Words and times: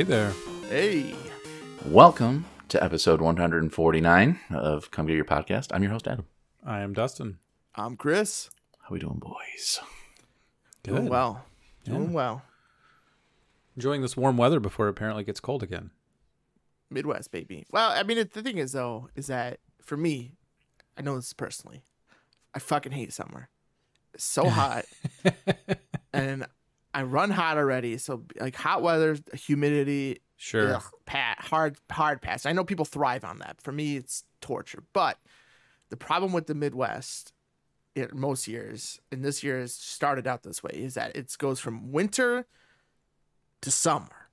Hello. 0.00 0.30
Hey 0.30 0.70
there. 0.70 1.10
Hey. 1.12 1.14
Welcome 1.84 2.46
to 2.68 2.82
episode 2.82 3.20
149 3.20 4.40
of 4.50 4.90
Come 4.90 5.04
Get 5.04 5.14
Your 5.14 5.26
Podcast. 5.26 5.66
I'm 5.74 5.82
your 5.82 5.92
host, 5.92 6.08
Adam. 6.08 6.24
I 6.64 6.80
am 6.80 6.94
Dustin. 6.94 7.38
I'm 7.74 7.98
Chris. 7.98 8.48
How 8.78 8.94
we 8.94 8.98
doing, 8.98 9.18
boys? 9.18 9.78
Doing 10.82 11.10
well. 11.10 11.44
Yeah. 11.84 11.92
Doing 11.92 12.14
well. 12.14 12.40
Enjoying 13.76 14.00
this 14.00 14.16
warm 14.16 14.38
weather 14.38 14.58
before 14.58 14.86
it 14.86 14.90
apparently 14.90 15.22
gets 15.22 15.38
cold 15.38 15.62
again. 15.62 15.90
Midwest, 16.88 17.30
baby. 17.30 17.66
Well, 17.70 17.90
I 17.90 18.02
mean, 18.02 18.16
it, 18.16 18.32
the 18.32 18.42
thing 18.42 18.56
is, 18.56 18.72
though, 18.72 19.10
is 19.14 19.26
that 19.26 19.60
for 19.82 19.98
me, 19.98 20.32
I 20.96 21.02
know 21.02 21.16
this 21.16 21.34
personally. 21.34 21.84
I 22.54 22.58
fucking 22.58 22.92
hate 22.92 23.12
summer. 23.12 23.50
It's 24.14 24.24
so 24.24 24.48
hot. 24.48 24.86
and 26.14 26.46
I 26.92 27.02
run 27.02 27.30
hot 27.30 27.56
already. 27.56 27.98
So, 27.98 28.24
like, 28.40 28.56
hot 28.56 28.82
weather, 28.82 29.16
humidity, 29.32 30.20
Sure. 30.36 30.76
ugh, 30.76 30.84
pat, 31.06 31.38
hard, 31.40 31.76
hard 31.90 32.22
pass. 32.22 32.46
I 32.46 32.52
know 32.52 32.64
people 32.64 32.84
thrive 32.84 33.24
on 33.24 33.38
that. 33.40 33.60
For 33.60 33.72
me, 33.72 33.96
it's 33.96 34.24
torture. 34.40 34.82
But 34.92 35.18
the 35.90 35.96
problem 35.96 36.32
with 36.32 36.46
the 36.46 36.54
Midwest, 36.54 37.32
it, 37.94 38.14
most 38.14 38.48
years, 38.48 39.00
and 39.12 39.24
this 39.24 39.44
year 39.44 39.60
has 39.60 39.74
started 39.74 40.26
out 40.26 40.42
this 40.42 40.62
way, 40.62 40.72
is 40.74 40.94
that 40.94 41.14
it 41.14 41.34
goes 41.38 41.60
from 41.60 41.92
winter 41.92 42.46
to 43.60 43.70
summer 43.70 44.30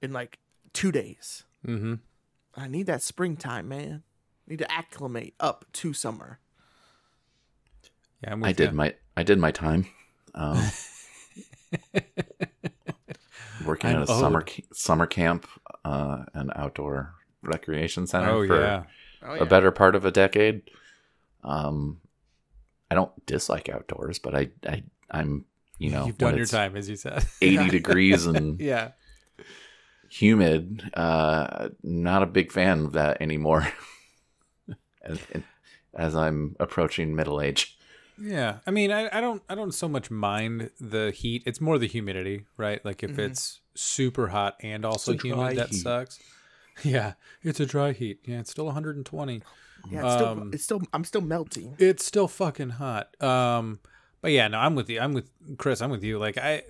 in 0.00 0.12
like 0.12 0.38
two 0.72 0.90
days. 0.90 1.44
Mm-hmm. 1.66 1.94
I 2.56 2.68
need 2.68 2.86
that 2.86 3.02
springtime, 3.02 3.68
man. 3.68 4.02
I 4.46 4.50
need 4.50 4.58
to 4.58 4.72
acclimate 4.72 5.34
up 5.38 5.64
to 5.74 5.92
summer. 5.92 6.38
Yeah, 8.22 8.32
I'm 8.32 8.40
with 8.40 8.48
I 8.48 8.52
did 8.52 8.72
my 8.72 8.94
I 9.16 9.22
did 9.22 9.38
my 9.38 9.50
time. 9.50 9.86
Um, 10.34 10.56
working 13.66 13.90
I'm 13.90 13.96
at 13.96 14.02
a 14.02 14.06
summer 14.06 14.44
summer 14.72 15.06
camp, 15.06 15.46
uh, 15.84 16.24
an 16.34 16.50
outdoor 16.54 17.14
recreation 17.42 18.06
center 18.06 18.30
Oh 18.30 18.46
for 18.46 18.60
yeah. 18.60 18.82
Oh, 19.24 19.34
a 19.34 19.46
better 19.46 19.70
part 19.70 19.94
of 19.94 20.04
a 20.04 20.10
decade. 20.10 20.62
Um, 21.44 22.00
I 22.90 22.94
don't 22.94 23.26
dislike 23.26 23.68
outdoors, 23.68 24.18
but 24.18 24.34
I 24.34 24.50
I 24.66 24.82
I'm 25.10 25.44
you 25.78 25.90
know 25.90 26.06
You've 26.06 26.18
done 26.18 26.36
your 26.36 26.46
time, 26.46 26.76
as 26.76 26.88
you 26.88 26.96
said. 26.96 27.24
80 27.42 27.70
degrees 27.70 28.26
and 28.26 28.60
yeah. 28.60 28.92
humid. 30.08 30.90
Uh, 30.94 31.70
not 31.82 32.22
a 32.22 32.26
big 32.26 32.52
fan 32.52 32.86
of 32.86 32.92
that 32.92 33.20
anymore. 33.20 33.66
as, 35.02 35.18
as 35.94 36.16
I'm 36.16 36.56
approaching 36.60 37.14
middle 37.14 37.40
age. 37.40 37.76
Yeah. 38.18 38.58
I 38.66 38.70
mean, 38.70 38.90
I, 38.92 39.08
I 39.16 39.20
don't 39.20 39.42
I 39.48 39.54
don't 39.54 39.72
so 39.72 39.88
much 39.88 40.10
mind 40.10 40.70
the 40.80 41.10
heat. 41.10 41.42
It's 41.46 41.60
more 41.60 41.78
the 41.78 41.86
humidity, 41.88 42.46
right? 42.56 42.84
Like 42.84 43.02
if 43.02 43.12
Mhm. 43.12 43.18
it's 43.30 43.60
super 43.74 44.28
hot 44.28 44.56
and 44.62 44.84
also 44.84 45.16
humid, 45.16 45.56
that 45.58 45.68
heat. 45.70 45.76
sucks. 45.82 46.18
Yeah, 46.82 47.14
it's 47.42 47.60
a 47.60 47.66
dry 47.66 47.92
heat. 47.92 48.20
Yeah, 48.24 48.40
it's 48.40 48.50
still 48.50 48.64
120. 48.64 49.42
Yeah, 49.90 50.04
it's 50.04 50.14
still, 50.14 50.26
Um, 50.26 50.50
it's 50.54 50.64
still, 50.64 50.80
I'm 50.94 51.04
still 51.04 51.20
melting. 51.20 51.76
It's 51.78 52.02
still 52.02 52.28
fucking 52.28 52.70
hot. 52.70 53.14
Um, 53.22 53.78
but 54.22 54.30
yeah, 54.32 54.48
no, 54.48 54.58
I'm 54.58 54.74
with 54.74 54.88
you. 54.88 54.98
I'm 54.98 55.12
with 55.12 55.28
Chris. 55.58 55.82
I'm 55.82 55.90
with 55.90 56.02
you. 56.02 56.18
Like 56.18 56.38
I, 56.38 56.62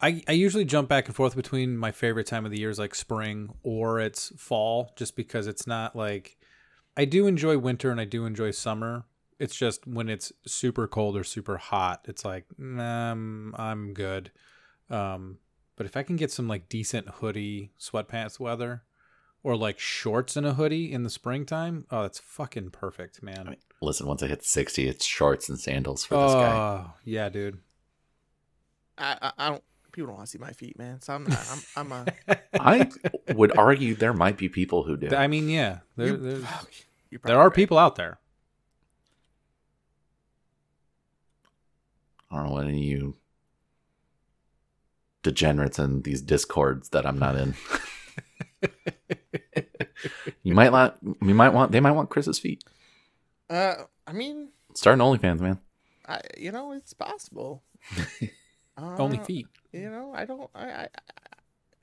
I, 0.00 0.22
I 0.28 0.32
usually 0.32 0.64
jump 0.64 0.88
back 0.88 1.06
and 1.06 1.16
forth 1.16 1.34
between 1.34 1.76
my 1.76 1.90
favorite 1.90 2.28
time 2.28 2.44
of 2.44 2.52
the 2.52 2.60
year 2.60 2.70
is 2.70 2.78
like 2.78 2.94
spring 2.94 3.50
or 3.64 3.98
it's 3.98 4.32
fall, 4.40 4.92
just 4.94 5.16
because 5.16 5.48
it's 5.48 5.66
not 5.66 5.96
like 5.96 6.36
I 6.96 7.04
do 7.04 7.26
enjoy 7.26 7.58
winter 7.58 7.90
and 7.90 8.00
I 8.00 8.04
do 8.04 8.24
enjoy 8.24 8.52
summer. 8.52 9.04
It's 9.38 9.56
just 9.56 9.86
when 9.86 10.08
it's 10.08 10.32
super 10.46 10.88
cold 10.88 11.16
or 11.16 11.24
super 11.24 11.56
hot, 11.56 12.04
it's 12.08 12.24
like 12.24 12.46
nah, 12.58 13.12
I'm 13.12 13.54
I'm 13.56 13.94
good. 13.94 14.30
Um, 14.90 15.38
but 15.76 15.86
if 15.86 15.96
I 15.96 16.02
can 16.02 16.16
get 16.16 16.32
some 16.32 16.48
like 16.48 16.68
decent 16.68 17.08
hoodie, 17.08 17.70
sweatpants 17.78 18.40
weather, 18.40 18.82
or 19.42 19.56
like 19.56 19.78
shorts 19.78 20.36
and 20.36 20.46
a 20.46 20.54
hoodie 20.54 20.92
in 20.92 21.04
the 21.04 21.10
springtime, 21.10 21.86
oh, 21.90 22.02
that's 22.02 22.18
fucking 22.18 22.70
perfect, 22.70 23.22
man. 23.22 23.40
I 23.46 23.50
mean, 23.50 23.56
listen, 23.80 24.06
once 24.06 24.22
I 24.22 24.26
hit 24.26 24.44
60, 24.44 24.88
it's 24.88 25.04
shorts 25.04 25.48
and 25.48 25.58
sandals 25.58 26.04
for 26.04 26.16
this 26.16 26.34
guy. 26.34 26.56
Oh, 26.56 26.90
yeah, 27.04 27.28
dude. 27.28 27.58
I, 28.98 29.16
I, 29.22 29.32
I 29.38 29.48
don't, 29.50 29.62
people 29.92 30.08
don't 30.08 30.16
want 30.16 30.26
to 30.26 30.30
see 30.32 30.38
my 30.38 30.50
feet, 30.50 30.78
man. 30.78 31.00
So 31.00 31.14
I'm 31.14 31.24
not, 31.24 31.62
I'm, 31.76 31.92
I'm 31.92 32.06
a, 32.28 32.38
I 32.60 32.90
would 33.34 33.56
argue 33.56 33.94
there 33.94 34.12
might 34.12 34.36
be 34.36 34.48
people 34.48 34.82
who 34.82 34.96
do. 34.96 35.14
I 35.14 35.28
mean, 35.28 35.48
yeah, 35.48 35.78
there, 35.96 36.08
you, 36.08 36.16
there's, 36.16 36.44
you're 37.10 37.20
there 37.22 37.38
are 37.38 37.48
right. 37.48 37.54
people 37.54 37.78
out 37.78 37.96
there. 37.96 38.18
I 42.30 42.36
don't 42.36 42.46
know 42.46 42.52
what 42.52 42.64
any 42.64 42.92
of 42.92 42.98
you 42.98 43.16
degenerates 45.22 45.78
in 45.78 46.02
these 46.02 46.22
discords 46.22 46.90
that 46.90 47.06
I'm 47.06 47.18
not 47.18 47.36
in. 47.36 47.54
you 50.42 50.54
might 50.54 50.72
want, 50.72 50.94
you 51.02 51.34
might 51.34 51.50
want, 51.50 51.72
they 51.72 51.80
might 51.80 51.92
want 51.92 52.10
Chris's 52.10 52.38
feet. 52.38 52.62
Uh, 53.48 53.74
I 54.06 54.12
mean, 54.12 54.48
starting 54.74 55.00
an 55.00 55.18
OnlyFans, 55.18 55.40
man. 55.40 55.58
I, 56.06 56.20
you 56.36 56.52
know, 56.52 56.72
it's 56.72 56.94
possible. 56.94 57.62
uh, 58.78 58.96
Only 58.98 59.18
feet. 59.18 59.46
You 59.72 59.90
know, 59.90 60.12
I 60.14 60.24
don't, 60.24 60.50
I, 60.54 60.66
I, 60.70 60.88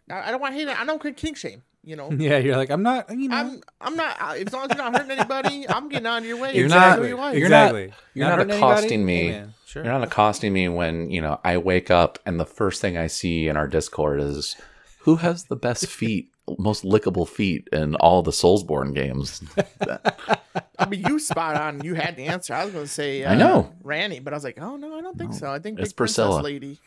I, 0.09 0.27
I 0.27 0.31
don't 0.31 0.41
want 0.41 0.53
to 0.53 0.59
hate 0.59 0.67
it. 0.67 0.79
I 0.79 0.85
don't 0.85 1.15
kink 1.15 1.37
shame. 1.37 1.63
You 1.85 1.95
know, 1.95 2.11
Yeah, 2.17 2.37
you're 2.39 2.57
like, 2.57 2.71
I'm 2.71 2.81
not, 2.83 3.09
you 3.15 3.29
know. 3.29 3.35
I'm, 3.35 3.61
I'm 3.79 3.95
not. 3.95 4.17
As 4.19 4.51
long 4.51 4.63
as 4.69 4.75
you're 4.75 4.83
not 4.91 4.97
hurting 4.97 5.11
anybody, 5.11 5.69
I'm 5.69 5.87
getting 5.87 6.07
out 6.07 6.17
of 6.19 6.25
your 6.25 6.37
way. 6.37 6.55
You're 6.55 6.65
Enjoy 6.65 6.75
not- 6.79 6.97
your 6.99 7.07
you're 7.07 7.17
not- 7.17 7.35
exactly. 7.35 7.93
you're 8.15 8.27
not 8.27 8.39
hurting 8.39 8.55
accosting 8.55 8.91
anybody? 9.03 9.05
me. 9.05 9.31
Hey, 9.31 9.45
Sure. 9.67 9.83
You're 9.83 9.91
not 9.93 10.03
accosting 10.03 10.53
me 10.53 10.69
when, 10.69 11.09
you 11.11 11.21
know, 11.21 11.37
I 11.43 11.57
wake 11.57 11.91
up 11.91 12.17
and 12.25 12.39
the 12.39 12.45
first 12.45 12.79
thing 12.81 12.97
I 12.97 13.07
see 13.07 13.49
in 13.49 13.57
our 13.57 13.67
Discord 13.67 14.21
is 14.21 14.55
who 14.99 15.17
has 15.17 15.43
the 15.45 15.57
best 15.57 15.87
feet, 15.87 16.31
most 16.57 16.85
lickable 16.85 17.27
feet 17.27 17.67
in 17.73 17.95
all 17.95 18.21
the 18.23 18.31
Soulsborne 18.31 18.95
games. 18.95 19.43
I 20.79 20.85
mean, 20.87 21.03
you 21.05 21.19
spot 21.19 21.55
on. 21.57 21.83
You 21.83 21.93
had 21.95 22.15
the 22.15 22.25
answer. 22.27 22.53
I 22.53 22.63
was 22.63 22.73
going 22.73 22.85
to 22.85 22.91
say, 22.91 23.23
uh, 23.25 23.33
I 23.33 23.35
know. 23.35 23.73
Ranni, 23.83 24.23
but 24.23 24.31
I 24.33 24.37
was 24.37 24.43
like, 24.45 24.57
oh 24.61 24.77
no, 24.77 24.97
I 24.97 25.01
don't 25.01 25.17
think 25.17 25.31
No. 25.31 25.37
so. 25.37 25.51
I 25.51 25.59
think 25.59 25.77
It's 25.79 25.89
big 25.91 25.97
princess 25.97 26.25
Priscilla. 26.25 26.41
lady. 26.41 26.79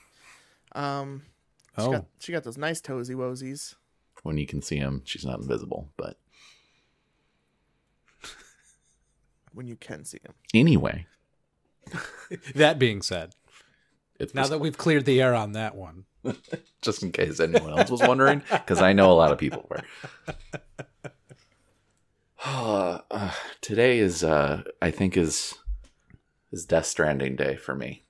Um, 0.72 1.22
she 1.78 1.84
oh, 1.84 1.92
got 1.92 2.04
she 2.20 2.32
got 2.32 2.44
those 2.44 2.58
nice 2.58 2.80
toesy 2.80 3.14
woesies. 3.14 3.74
When 4.22 4.38
you 4.38 4.46
can 4.46 4.62
see 4.62 4.76
him, 4.76 5.02
she's 5.04 5.24
not 5.24 5.40
invisible. 5.40 5.88
But 5.96 6.18
When 9.52 9.66
you 9.66 9.76
can 9.76 10.04
see 10.04 10.18
him. 10.24 10.34
anyway, 10.54 11.06
that 12.54 12.78
being 12.78 13.02
said, 13.02 13.34
it's 14.18 14.34
now 14.34 14.46
that 14.46 14.60
we've 14.60 14.78
cleared 14.78 15.04
the 15.04 15.20
air 15.20 15.34
on 15.34 15.52
that 15.52 15.74
one, 15.74 16.04
just 16.82 17.02
in 17.02 17.12
case 17.12 17.40
anyone 17.40 17.76
else 17.78 17.90
was 17.90 18.02
wondering, 18.02 18.42
because 18.50 18.80
I 18.82 18.92
know 18.92 19.10
a 19.10 19.14
lot 19.14 19.32
of 19.32 19.38
people 19.38 19.66
were. 19.68 19.82
Uh, 22.44 23.00
uh, 23.10 23.32
today 23.60 23.98
is, 23.98 24.22
uh, 24.22 24.62
I 24.82 24.90
think, 24.90 25.16
is 25.16 25.54
is 26.52 26.64
Death 26.64 26.86
Stranding 26.86 27.36
day 27.36 27.56
for 27.56 27.74
me. 27.74 28.04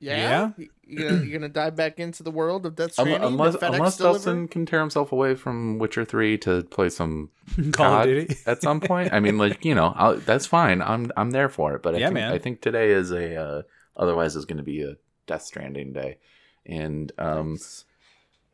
Yeah, 0.00 0.52
You- 0.56 0.68
you 0.86 1.08
gonna, 1.08 1.24
you 1.24 1.32
gonna 1.32 1.48
dive 1.48 1.74
back 1.76 1.98
into 1.98 2.22
the 2.22 2.30
world 2.30 2.64
of 2.64 2.76
Death 2.76 2.98
Um, 2.98 3.06
Stranding? 3.08 3.22
unless 3.32 3.52
the 3.54 3.58
FedEx 3.58 3.74
unless 3.74 3.96
delivery? 3.98 4.18
Dustin 4.18 4.48
can 4.48 4.64
tear 4.66 4.80
himself 4.80 5.12
away 5.12 5.34
from 5.34 5.78
Witcher 5.78 6.04
Three 6.04 6.38
to 6.38 6.62
play 6.62 6.88
some 6.88 7.30
Call 7.72 7.94
of 7.98 8.04
Duty. 8.04 8.36
at 8.46 8.62
some 8.62 8.80
point. 8.80 9.12
I 9.12 9.20
mean, 9.20 9.36
like 9.38 9.64
you 9.64 9.74
know, 9.74 9.92
I'll, 9.96 10.16
that's 10.16 10.46
fine. 10.46 10.80
I'm 10.80 11.10
I'm 11.16 11.32
there 11.32 11.48
for 11.48 11.74
it. 11.74 11.82
But 11.82 11.94
I 11.94 11.98
Yeah, 11.98 12.06
think, 12.06 12.14
man. 12.14 12.32
I 12.32 12.38
think 12.38 12.60
today 12.60 12.90
is 12.92 13.10
a 13.10 13.36
uh, 13.36 13.62
otherwise 13.96 14.36
is 14.36 14.44
going 14.46 14.58
to 14.58 14.62
be 14.62 14.82
a 14.82 14.94
Death 15.26 15.42
Stranding 15.42 15.92
day, 15.92 16.18
and 16.64 17.10
um, 17.18 17.58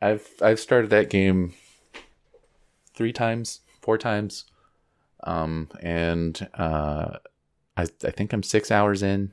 I've 0.01 0.27
I've 0.41 0.59
started 0.59 0.89
that 0.89 1.09
game 1.09 1.53
three 2.95 3.13
times, 3.13 3.61
four 3.81 3.97
times, 3.97 4.45
um, 5.23 5.69
and 5.81 6.49
uh, 6.55 7.17
I 7.77 7.83
I 7.83 8.11
think 8.11 8.33
I'm 8.33 8.43
six 8.43 8.71
hours 8.71 9.01
in, 9.03 9.31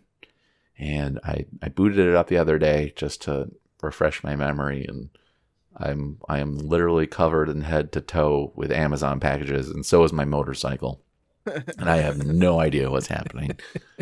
and 0.82 1.20
I 1.24 1.46
I 1.62 1.68
booted 1.68 2.00
it 2.00 2.14
up 2.14 2.26
the 2.26 2.36
other 2.38 2.58
day 2.58 2.92
just 2.96 3.22
to 3.22 3.50
refresh 3.80 4.24
my 4.24 4.34
memory, 4.34 4.84
and 4.84 5.10
I'm 5.76 6.18
I 6.28 6.40
am 6.40 6.58
literally 6.58 7.06
covered 7.06 7.48
in 7.48 7.62
head 7.62 7.92
to 7.92 8.00
toe 8.00 8.52
with 8.56 8.72
Amazon 8.72 9.20
packages, 9.20 9.70
and 9.70 9.86
so 9.86 10.02
is 10.02 10.12
my 10.12 10.24
motorcycle. 10.24 11.00
and 11.46 11.88
I 11.88 11.98
have 11.98 12.26
no 12.26 12.60
idea 12.68 12.90
what's 12.90 13.06
happening. 13.06 13.58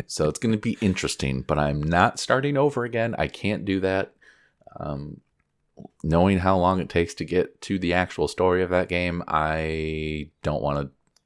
So 0.07 0.27
it's 0.27 0.39
going 0.39 0.53
to 0.53 0.59
be 0.59 0.77
interesting, 0.81 1.41
but 1.43 1.57
I'm 1.59 1.81
not 1.81 2.19
starting 2.19 2.57
over 2.57 2.83
again. 2.83 3.15
I 3.17 3.27
can't 3.27 3.63
do 3.65 3.79
that. 3.81 4.13
Um, 4.79 5.21
knowing 6.03 6.39
how 6.39 6.57
long 6.57 6.79
it 6.79 6.89
takes 6.89 7.13
to 7.15 7.25
get 7.25 7.61
to 7.61 7.79
the 7.79 7.93
actual 7.93 8.27
story 8.27 8.61
of 8.63 8.69
that 8.69 8.89
game, 8.89 9.23
I 9.27 10.29
don't 10.43 10.61
want 10.61 10.79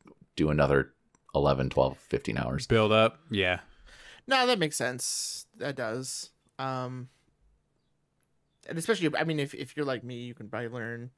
to 0.05 0.13
do 0.35 0.49
another 0.49 0.93
11, 1.33 1.69
12, 1.69 1.97
15 1.97 2.37
hours. 2.37 2.67
build 2.67 2.91
up. 2.93 3.19
Yeah, 3.29 3.59
No, 4.27 4.47
that 4.47 4.59
makes 4.59 4.75
sense. 4.75 5.45
That 5.57 5.75
does. 5.75 6.31
Um, 6.57 7.09
and 8.67 8.77
especially, 8.77 9.11
I 9.17 9.23
mean, 9.23 9.39
if 9.39 9.53
if 9.53 9.75
you're 9.77 9.85
like 9.85 10.03
me, 10.03 10.21
you 10.23 10.33
can 10.33 10.49
probably 10.49 10.69
learn. 10.69 11.11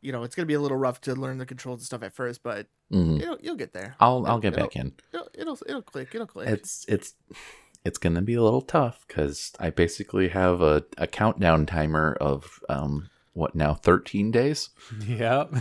You 0.00 0.10
know, 0.10 0.22
it's 0.24 0.34
gonna 0.34 0.46
be 0.46 0.54
a 0.54 0.60
little 0.60 0.76
rough 0.78 1.00
to 1.02 1.14
learn 1.14 1.38
the 1.38 1.46
controls 1.46 1.80
and 1.80 1.86
stuff 1.86 2.02
at 2.02 2.12
first, 2.14 2.42
but 2.42 2.66
Mhm. 2.92 3.20
it'll 3.22 3.38
you'll 3.40 3.56
get 3.56 3.72
there. 3.72 3.94
I'll 4.00 4.26
I'll 4.26 4.38
get 4.40 4.54
It'll- 4.54 4.66
back 4.66 4.76
in. 4.76 4.94
It'll 5.12 5.28
it'll, 5.34 5.58
it'll 5.66 5.82
click. 5.82 6.14
It'll 6.14 6.26
click. 6.26 6.48
It's 6.48 6.84
it's 6.88 7.14
it's 7.84 7.98
gonna 7.98 8.22
be 8.22 8.34
a 8.34 8.42
little 8.42 8.62
tough 8.62 9.04
because 9.06 9.52
I 9.60 9.70
basically 9.70 10.28
have 10.28 10.60
a, 10.62 10.84
a 10.98 11.06
countdown 11.06 11.66
timer 11.66 12.16
of 12.20 12.60
um 12.68 13.10
what 13.34 13.54
now 13.54 13.74
13 13.74 14.30
days 14.30 14.70
Yep. 15.06 15.54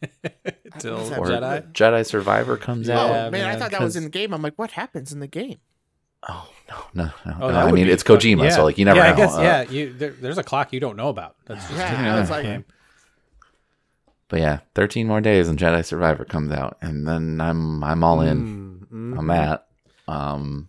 Till 0.78 0.96
was 0.96 1.10
that? 1.10 1.18
or 1.18 1.26
Jedi. 1.26 1.72
Jedi 1.72 2.06
Survivor 2.06 2.56
comes 2.56 2.86
Yeah, 2.88 3.00
oh 3.02 3.12
out. 3.12 3.32
man, 3.32 3.44
I 3.44 3.50
man, 3.50 3.58
thought 3.58 3.70
that 3.72 3.80
was 3.80 3.96
in 3.96 4.04
the 4.04 4.10
game. 4.10 4.32
I'm 4.32 4.42
like, 4.42 4.54
what 4.56 4.70
happens 4.72 5.12
in 5.12 5.18
the 5.20 5.26
game? 5.26 5.58
Oh 6.28 6.48
no, 6.68 6.76
no, 6.94 7.10
no. 7.26 7.36
Oh, 7.40 7.50
no. 7.50 7.58
I 7.58 7.72
mean, 7.72 7.86
be 7.86 7.90
it's 7.92 8.02
fun. 8.02 8.18
Kojima, 8.18 8.44
Yeah. 8.44 8.50
so 8.50 8.64
like 8.64 8.78
you 8.78 8.84
never 8.84 8.98
yeah, 8.98 9.06
know. 9.08 9.12
I 9.12 9.16
guess 9.16 9.34
Uh, 9.36 9.40
yeah. 9.42 9.62
You 9.62 9.92
there, 9.92 10.10
there's 10.12 10.38
a 10.38 10.42
clock 10.44 10.72
you 10.72 10.80
don't 10.80 10.96
know 10.96 11.08
about. 11.08 11.36
That's 11.46 11.66
just 11.66 11.78
Yeah, 11.78 12.14
I 12.16 12.20
was 12.20 12.30
like, 12.30 12.44
game. 12.44 12.64
But 14.28 14.40
yeah, 14.40 14.60
13 14.74 15.06
more 15.06 15.20
days 15.20 15.48
and 15.48 15.58
Jedi 15.58 15.84
Survivor 15.84 16.24
comes 16.24 16.52
out, 16.52 16.78
and 16.80 17.06
then 17.06 17.40
I'm 17.40 17.82
I'm 17.84 18.02
all 18.02 18.20
in. 18.22 18.86
Mm, 18.90 19.14
mm. 19.14 19.18
I'm 19.18 19.30
at. 19.30 19.66
Um, 20.08 20.68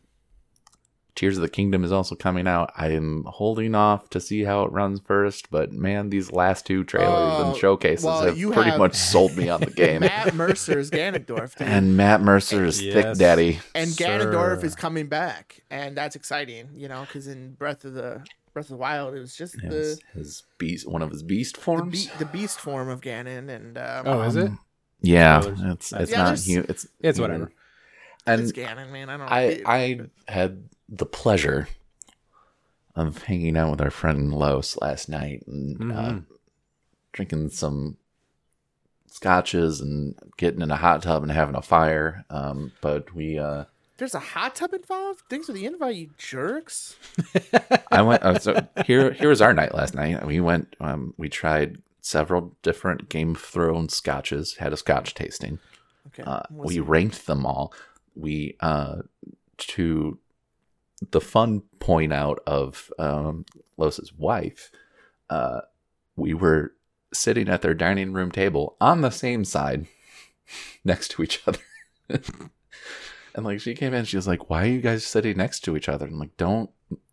Tears 1.15 1.37
of 1.37 1.41
the 1.43 1.49
Kingdom 1.49 1.83
is 1.83 1.91
also 1.91 2.15
coming 2.15 2.47
out. 2.47 2.71
I 2.75 2.87
am 2.89 3.23
holding 3.27 3.75
off 3.75 4.09
to 4.09 4.19
see 4.19 4.43
how 4.43 4.63
it 4.63 4.71
runs 4.71 4.99
first, 4.99 5.51
but 5.51 5.71
man, 5.71 6.09
these 6.09 6.31
last 6.31 6.65
two 6.65 6.83
trailers 6.83 7.09
Oh, 7.39 7.49
and 7.49 7.57
showcases 7.57 8.03
well, 8.05 8.23
have 8.23 8.37
you 8.37 8.51
pretty 8.51 8.71
have- 8.71 8.79
much 8.79 8.95
sold 8.95 9.37
me 9.37 9.47
on 9.47 9.59
the 9.59 9.65
game. 9.71 9.99
Matt 10.01 10.33
Mercer's 10.33 10.89
Ganondorf, 10.89 11.55
dude. 11.55 11.67
and 11.67 11.95
Matt 11.95 12.21
Mercer's 12.21 12.79
Thick 12.79 12.95
Yes. 12.95 13.17
Daddy. 13.19 13.59
and 13.75 13.91
Ganondorf 13.91 14.61
Sir. 14.61 14.65
is 14.65 14.75
coming 14.75 15.07
back, 15.07 15.61
and 15.69 15.95
that's 15.95 16.15
exciting, 16.15 16.69
you 16.75 16.87
know, 16.87 17.01
because 17.01 17.27
in 17.27 17.53
Breath 17.53 17.85
of 17.85 17.93
the 17.93 18.23
Breath 18.53 18.65
of 18.65 18.69
the 18.69 18.77
Wild, 18.77 19.13
it 19.15 19.19
was 19.19 19.35
just 19.35 19.59
His, 19.61 19.99
the 19.99 20.19
his 20.19 20.43
beast, 20.57 20.87
one 20.89 21.01
of 21.03 21.11
his 21.11 21.21
beast 21.23 21.55
the, 21.55 21.61
forms. 21.61 22.05
be- 22.07 22.11
the 22.19 22.25
beast 22.25 22.59
form 22.59 22.89
of 22.89 23.01
Ganon, 23.01 23.49
and 23.49 23.77
um, 23.77 24.03
Oh, 24.07 24.21
is 24.21 24.35
it? 24.35 24.51
yeah, 25.01 25.41
it's 25.71 25.91
it's 25.93 26.09
Yeah, 26.11 26.17
not 26.17 26.25
there's- 26.25 26.45
hu- 26.47 26.65
It's 26.67 26.87
It's 27.01 27.19
whatever. 27.19 27.51
And 28.25 28.41
it's 28.41 28.51
Ganon, 28.51 28.89
man. 28.91 29.09
I 29.09 29.17
don't. 29.17 29.31
I 29.31 29.41
it- 29.41 29.63
I 29.67 30.31
had 30.31 30.69
the 30.89 31.05
pleasure 31.05 31.67
of 32.95 33.23
hanging 33.23 33.57
out 33.57 33.71
with 33.71 33.81
our 33.81 33.89
friend 33.89 34.33
Los 34.33 34.77
last 34.77 35.09
night 35.09 35.43
and 35.47 35.91
uh, 35.91 35.95
Mhm. 35.95 36.25
drinking 37.11 37.49
some 37.49 37.97
scotches 39.07 39.79
and 39.81 40.15
getting 40.37 40.61
in 40.61 40.71
a 40.71 40.75
hot 40.75 41.01
tub 41.03 41.23
and 41.23 41.31
having 41.31 41.55
a 41.55 41.61
fire. 41.61 42.25
Um, 42.29 42.71
but 42.81 43.13
we 43.15 43.39
uh, 43.39 43.65
there's 43.97 44.15
a 44.15 44.19
hot 44.19 44.55
tub 44.55 44.73
involved. 44.73 45.23
Thanks 45.29 45.47
for 45.47 45.53
the 45.53 45.65
invite, 45.65 45.95
you 45.95 46.09
jerks. 46.17 46.95
I 47.91 48.01
went. 48.01 48.23
Uh, 48.23 48.39
so 48.39 48.67
here 48.85 49.11
here 49.13 49.29
was 49.29 49.41
our 49.41 49.53
night 49.53 49.73
last 49.73 49.93
night. 49.95 50.25
We 50.25 50.39
went. 50.39 50.75
Um, 50.79 51.13
we 51.17 51.29
tried 51.29 51.81
several 52.01 52.55
different 52.63 53.07
Game 53.09 53.31
of 53.35 53.41
Thrones 53.41 53.95
scotches. 53.95 54.55
Had 54.57 54.73
a 54.73 54.77
scotch 54.77 55.13
tasting. 55.13 55.59
Okay, 56.07 56.23
Uh, 56.23 56.41
we 56.51 56.79
ranked 56.79 57.27
them 57.27 57.45
all. 57.45 57.73
We 58.15 58.55
uh, 58.59 58.97
to 59.57 60.17
the 61.11 61.21
fun 61.21 61.61
point 61.79 62.13
out 62.13 62.39
of 62.47 62.91
um, 62.99 63.45
Los's 63.77 64.13
wife. 64.13 64.71
Uh, 65.29 65.61
we 66.15 66.33
were 66.33 66.73
sitting 67.13 67.49
at 67.49 67.61
their 67.61 67.73
dining 67.73 68.13
room 68.13 68.31
table 68.31 68.75
on 68.81 69.01
the 69.01 69.09
same 69.09 69.45
side, 69.45 69.87
next 70.83 71.09
to 71.11 71.23
each 71.23 71.41
other. 71.47 71.59
and 72.09 73.45
like 73.45 73.59
she 73.61 73.73
came 73.73 73.93
in, 73.93 74.05
she 74.05 74.17
was 74.17 74.27
like, 74.27 74.49
"Why 74.49 74.63
are 74.63 74.69
you 74.69 74.81
guys 74.81 75.05
sitting 75.05 75.37
next 75.37 75.61
to 75.61 75.75
each 75.75 75.89
other?" 75.89 76.05
And 76.05 76.13
I'm 76.15 76.19
like, 76.19 76.37
"Don't." 76.37 76.69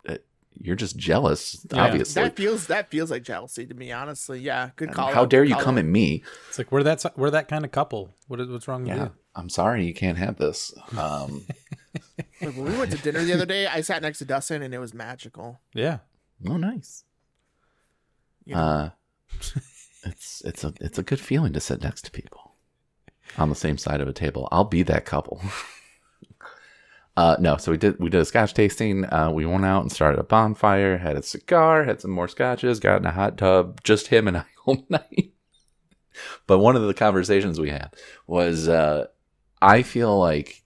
Uh, 0.08 0.16
you're 0.62 0.76
just 0.76 0.96
jealous, 0.98 1.64
Yeah. 1.72 1.84
obviously. 1.86 2.22
that 2.22 2.36
feels 2.36 2.66
that 2.66 2.90
feels 2.90 3.10
like 3.10 3.22
jealousy 3.22 3.66
to 3.66 3.74
me, 3.74 3.92
honestly. 3.92 4.40
Yeah, 4.40 4.70
good 4.76 4.92
call. 4.92 5.12
How 5.12 5.22
out, 5.22 5.30
dare 5.30 5.44
you 5.44 5.54
come 5.56 5.76
out. 5.76 5.80
at 5.80 5.86
me? 5.86 6.22
It's 6.48 6.58
like 6.58 6.70
we're 6.70 6.82
that 6.82 7.04
we're 7.16 7.30
that 7.30 7.48
kind 7.48 7.64
of 7.64 7.70
couple. 7.72 8.10
What 8.28 8.40
is 8.40 8.48
what's 8.48 8.68
wrong 8.68 8.82
with 8.82 8.88
Yeah, 8.90 9.04
you? 9.04 9.10
I'm 9.34 9.48
sorry, 9.48 9.86
you 9.86 9.94
can't 9.94 10.18
have 10.18 10.36
this. 10.36 10.74
Um, 10.98 11.46
Like, 12.42 12.56
when 12.56 12.72
we 12.72 12.78
went 12.78 12.90
to 12.92 12.96
dinner 12.96 13.22
the 13.22 13.34
other 13.34 13.44
day, 13.44 13.66
I 13.66 13.82
sat 13.82 14.00
next 14.00 14.18
to 14.20 14.24
Dustin, 14.24 14.62
and 14.62 14.72
it 14.72 14.78
was 14.78 14.94
magical. 14.94 15.60
Yeah. 15.74 15.98
oh, 16.48 16.56
nice. 16.56 17.04
You 18.46 18.54
know? 18.54 18.60
Uh, 18.60 18.90
it's 20.04 20.42
it's 20.44 20.64
a 20.64 20.72
it's 20.80 20.98
a 20.98 21.02
good 21.02 21.20
feeling 21.20 21.52
to 21.52 21.60
sit 21.60 21.82
next 21.82 22.06
to 22.06 22.10
people 22.10 22.54
on 23.38 23.48
the 23.48 23.54
same 23.54 23.78
side 23.78 24.00
of 24.00 24.08
a 24.08 24.12
table. 24.12 24.48
I'll 24.50 24.64
be 24.64 24.82
that 24.84 25.04
couple. 25.04 25.40
uh, 27.16 27.36
no, 27.38 27.56
so 27.56 27.70
we 27.72 27.78
did 27.78 27.98
we 27.98 28.10
did 28.10 28.20
a 28.20 28.24
scotch 28.24 28.54
tasting. 28.54 29.04
Uh, 29.12 29.30
we 29.30 29.46
went 29.46 29.64
out 29.64 29.82
and 29.82 29.92
started 29.92 30.18
a 30.18 30.24
bonfire, 30.24 30.98
had 30.98 31.16
a 31.16 31.22
cigar, 31.22 31.84
had 31.84 32.00
some 32.00 32.10
more 32.10 32.28
scotches, 32.28 32.80
got 32.80 33.00
in 33.00 33.06
a 33.06 33.12
hot 33.12 33.38
tub, 33.38 33.82
just 33.84 34.08
him 34.08 34.28
and 34.28 34.36
I 34.38 34.44
all 34.64 34.84
night. 34.88 35.32
but 36.46 36.58
one 36.58 36.76
of 36.76 36.82
the 36.82 36.94
conversations 36.94 37.60
we 37.60 37.70
had 37.70 37.94
was, 38.26 38.68
uh, 38.68 39.06
I 39.62 39.82
feel 39.82 40.18
like 40.18 40.59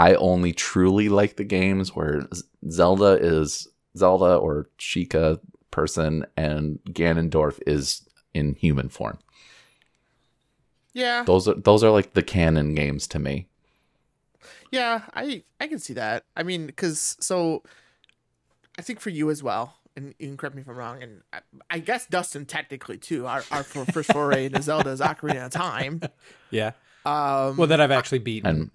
I 0.00 0.14
only 0.14 0.52
truly 0.52 1.08
like 1.10 1.36
the 1.36 1.44
games 1.44 1.94
where 1.94 2.26
Zelda 2.68 3.18
is 3.20 3.68
Zelda 3.96 4.36
or 4.36 4.68
Sheikah 4.78 5.38
person 5.70 6.24
and 6.36 6.78
Ganondorf 6.90 7.60
is 7.66 8.08
in 8.34 8.54
human 8.54 8.88
form. 8.88 9.18
yeah, 10.94 11.22
Those 11.24 11.46
are 11.48 11.54
those 11.54 11.84
are 11.84 11.90
like 11.90 12.14
the 12.14 12.22
canon 12.22 12.74
games 12.74 13.06
to 13.08 13.18
me. 13.18 13.46
Yeah, 14.72 15.02
I 15.14 15.42
I 15.60 15.66
can 15.66 15.78
see 15.78 15.94
that. 15.94 16.24
I 16.36 16.42
mean, 16.44 16.66
because 16.66 17.16
so 17.20 17.62
I 18.78 18.82
think 18.82 19.00
for 19.00 19.10
you 19.10 19.30
as 19.30 19.42
well, 19.42 19.74
and 19.96 20.14
you 20.18 20.28
can 20.28 20.36
correct 20.36 20.54
me 20.56 20.62
if 20.62 20.68
I'm 20.68 20.76
wrong, 20.76 21.02
and 21.02 21.22
I, 21.32 21.40
I 21.68 21.78
guess 21.80 22.06
Dustin 22.06 22.46
technically 22.46 22.96
too. 22.98 23.26
Our 23.26 23.44
our 23.50 23.62
fir- 23.64 23.84
first 23.86 24.12
foray 24.12 24.46
into 24.46 24.62
Zelda 24.62 24.90
is 24.90 25.00
Ocarina 25.10 25.46
of 25.46 25.52
Time. 25.52 26.00
Yeah. 26.50 26.72
Um, 27.04 27.56
Well, 27.56 27.66
that 27.68 27.80
I've 27.80 27.90
actually 27.90 28.18
beaten. 28.20 28.48
And 28.48 28.70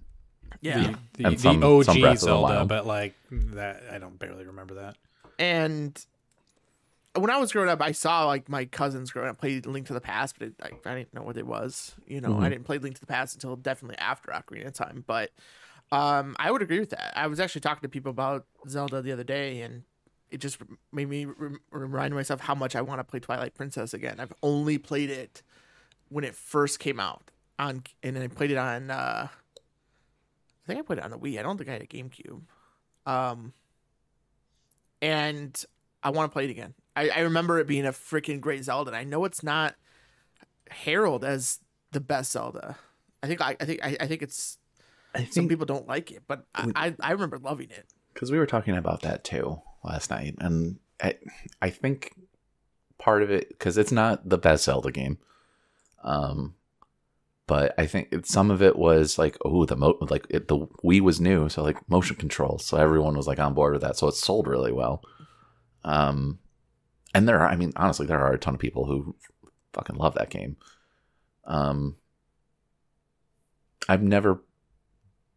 yeah, 0.60 0.94
the, 1.14 1.26
And 1.26 1.40
some- 1.40 1.60
the 1.60 1.66
OG 1.66 1.84
some 1.84 2.00
Breath 2.00 2.14
of 2.14 2.20
the 2.20 2.26
Zelda, 2.26 2.42
Wild. 2.42 2.68
but 2.68 2.86
like 2.86 3.14
that, 3.30 3.82
I 3.90 3.98
don't 3.98 4.18
barely 4.18 4.44
remember 4.44 4.74
that. 4.74 4.96
and 5.38 6.04
when 7.14 7.30
I 7.30 7.38
was 7.38 7.50
growing 7.50 7.70
up, 7.70 7.80
I 7.80 7.92
saw 7.92 8.26
like 8.26 8.46
my 8.48 8.66
cousins 8.66 9.10
growing 9.10 9.30
up 9.30 9.38
play 9.38 9.60
Link 9.60 9.86
to 9.86 9.94
the 9.94 10.02
Past, 10.02 10.38
but 10.38 10.48
it, 10.48 10.54
I, 10.62 10.90
I 10.90 10.94
didn't 10.96 11.14
know 11.14 11.22
what 11.22 11.38
it 11.38 11.46
was. 11.46 11.94
You 12.06 12.20
know, 12.20 12.38
I 12.38 12.50
didn't 12.50 12.64
play 12.64 12.76
Link 12.76 12.94
to 12.96 13.00
the 13.00 13.06
Past 13.06 13.34
until 13.34 13.56
definitely 13.56 13.96
after 13.96 14.30
Ocarina 14.32 14.66
of 14.66 14.74
Time. 14.74 15.02
But 15.06 15.30
um, 15.90 16.36
I 16.38 16.50
would 16.50 16.60
agree 16.60 16.78
with 16.78 16.90
that. 16.90 17.14
I 17.16 17.26
was 17.26 17.40
actually 17.40 17.62
talking 17.62 17.80
to 17.80 17.88
people 17.88 18.10
about 18.10 18.44
Zelda 18.68 19.00
the 19.00 19.12
other 19.12 19.24
day, 19.24 19.62
and 19.62 19.84
it 20.30 20.42
just 20.42 20.58
made 20.92 21.08
me 21.08 21.24
rem- 21.24 21.60
remind 21.70 22.14
myself 22.14 22.40
how 22.40 22.54
much 22.54 22.76
I 22.76 22.82
want 22.82 22.98
to 23.00 23.04
play 23.04 23.18
Twilight 23.20 23.54
Princess 23.54 23.94
again. 23.94 24.20
I've 24.20 24.34
only 24.42 24.76
played 24.76 25.08
it 25.08 25.42
when 26.10 26.22
it 26.22 26.34
first 26.34 26.80
came 26.80 27.00
out 27.00 27.30
on, 27.58 27.84
and 28.02 28.18
I 28.18 28.26
played 28.28 28.50
it 28.50 28.58
on. 28.58 28.90
Uh, 28.90 29.28
I 30.66 30.72
think 30.72 30.80
I 30.80 30.82
put 30.82 30.98
it 30.98 31.04
on 31.04 31.10
the 31.10 31.18
Wii. 31.18 31.38
I 31.38 31.42
don't 31.42 31.56
think 31.56 31.70
I 31.70 31.74
had 31.74 31.82
a 31.82 31.86
GameCube. 31.86 32.42
Um, 33.06 33.52
and 35.00 35.64
I 36.02 36.10
want 36.10 36.30
to 36.30 36.32
play 36.32 36.44
it 36.44 36.50
again. 36.50 36.74
I, 36.96 37.10
I 37.10 37.20
remember 37.20 37.58
it 37.60 37.68
being 37.68 37.86
a 37.86 37.92
freaking 37.92 38.40
great 38.40 38.64
Zelda. 38.64 38.88
And 38.90 38.96
I 38.96 39.04
know 39.04 39.24
it's 39.24 39.42
not 39.42 39.76
heralded 40.70 41.28
as 41.28 41.60
the 41.92 42.00
best 42.00 42.32
Zelda. 42.32 42.76
I 43.22 43.26
think 43.28 43.40
I, 43.40 43.56
I 43.60 43.64
think 43.64 43.84
I, 43.84 43.96
I 44.00 44.06
think 44.06 44.22
it's 44.22 44.58
I 45.14 45.24
some 45.26 45.48
people 45.48 45.66
don't 45.66 45.86
like 45.86 46.10
it, 46.10 46.22
but 46.26 46.44
I, 46.54 46.70
I, 46.74 46.94
I 47.00 47.12
remember 47.12 47.38
loving 47.38 47.70
it. 47.70 47.86
because 48.12 48.30
we 48.30 48.38
were 48.38 48.46
talking 48.46 48.76
about 48.76 49.02
that 49.02 49.24
too 49.24 49.60
last 49.84 50.10
night, 50.10 50.34
and 50.38 50.78
I 51.02 51.16
I 51.62 51.70
think 51.70 52.12
part 52.98 53.22
of 53.22 53.30
it 53.30 53.48
because 53.48 53.78
it's 53.78 53.92
not 53.92 54.28
the 54.28 54.38
best 54.38 54.64
Zelda 54.64 54.90
game, 54.90 55.18
um, 56.02 56.54
but 57.46 57.74
I 57.78 57.86
think 57.86 58.08
it, 58.12 58.26
some 58.26 58.50
of 58.50 58.62
it 58.62 58.76
was 58.76 59.18
like 59.18 59.36
oh 59.44 59.64
the 59.64 59.76
mo 59.76 59.96
like 60.10 60.26
it, 60.30 60.48
the 60.48 60.58
Wii 60.84 61.00
was 61.00 61.20
new, 61.20 61.48
so 61.48 61.62
like 61.62 61.88
motion 61.88 62.16
control, 62.16 62.58
so 62.58 62.76
everyone 62.76 63.16
was 63.16 63.26
like 63.26 63.38
on 63.38 63.54
board 63.54 63.72
with 63.72 63.82
that, 63.82 63.96
so 63.96 64.08
it 64.08 64.14
sold 64.14 64.46
really 64.46 64.72
well. 64.72 65.02
Um, 65.84 66.40
and 67.14 67.28
there 67.28 67.40
are, 67.40 67.48
I 67.48 67.56
mean, 67.56 67.72
honestly, 67.76 68.04
there 68.06 68.20
are 68.20 68.32
a 68.32 68.38
ton 68.38 68.54
of 68.54 68.60
people 68.60 68.84
who 68.84 69.16
fucking 69.72 69.96
love 69.96 70.14
that 70.16 70.28
game. 70.28 70.56
Um, 71.44 71.96
I've 73.88 74.02
never 74.02 74.42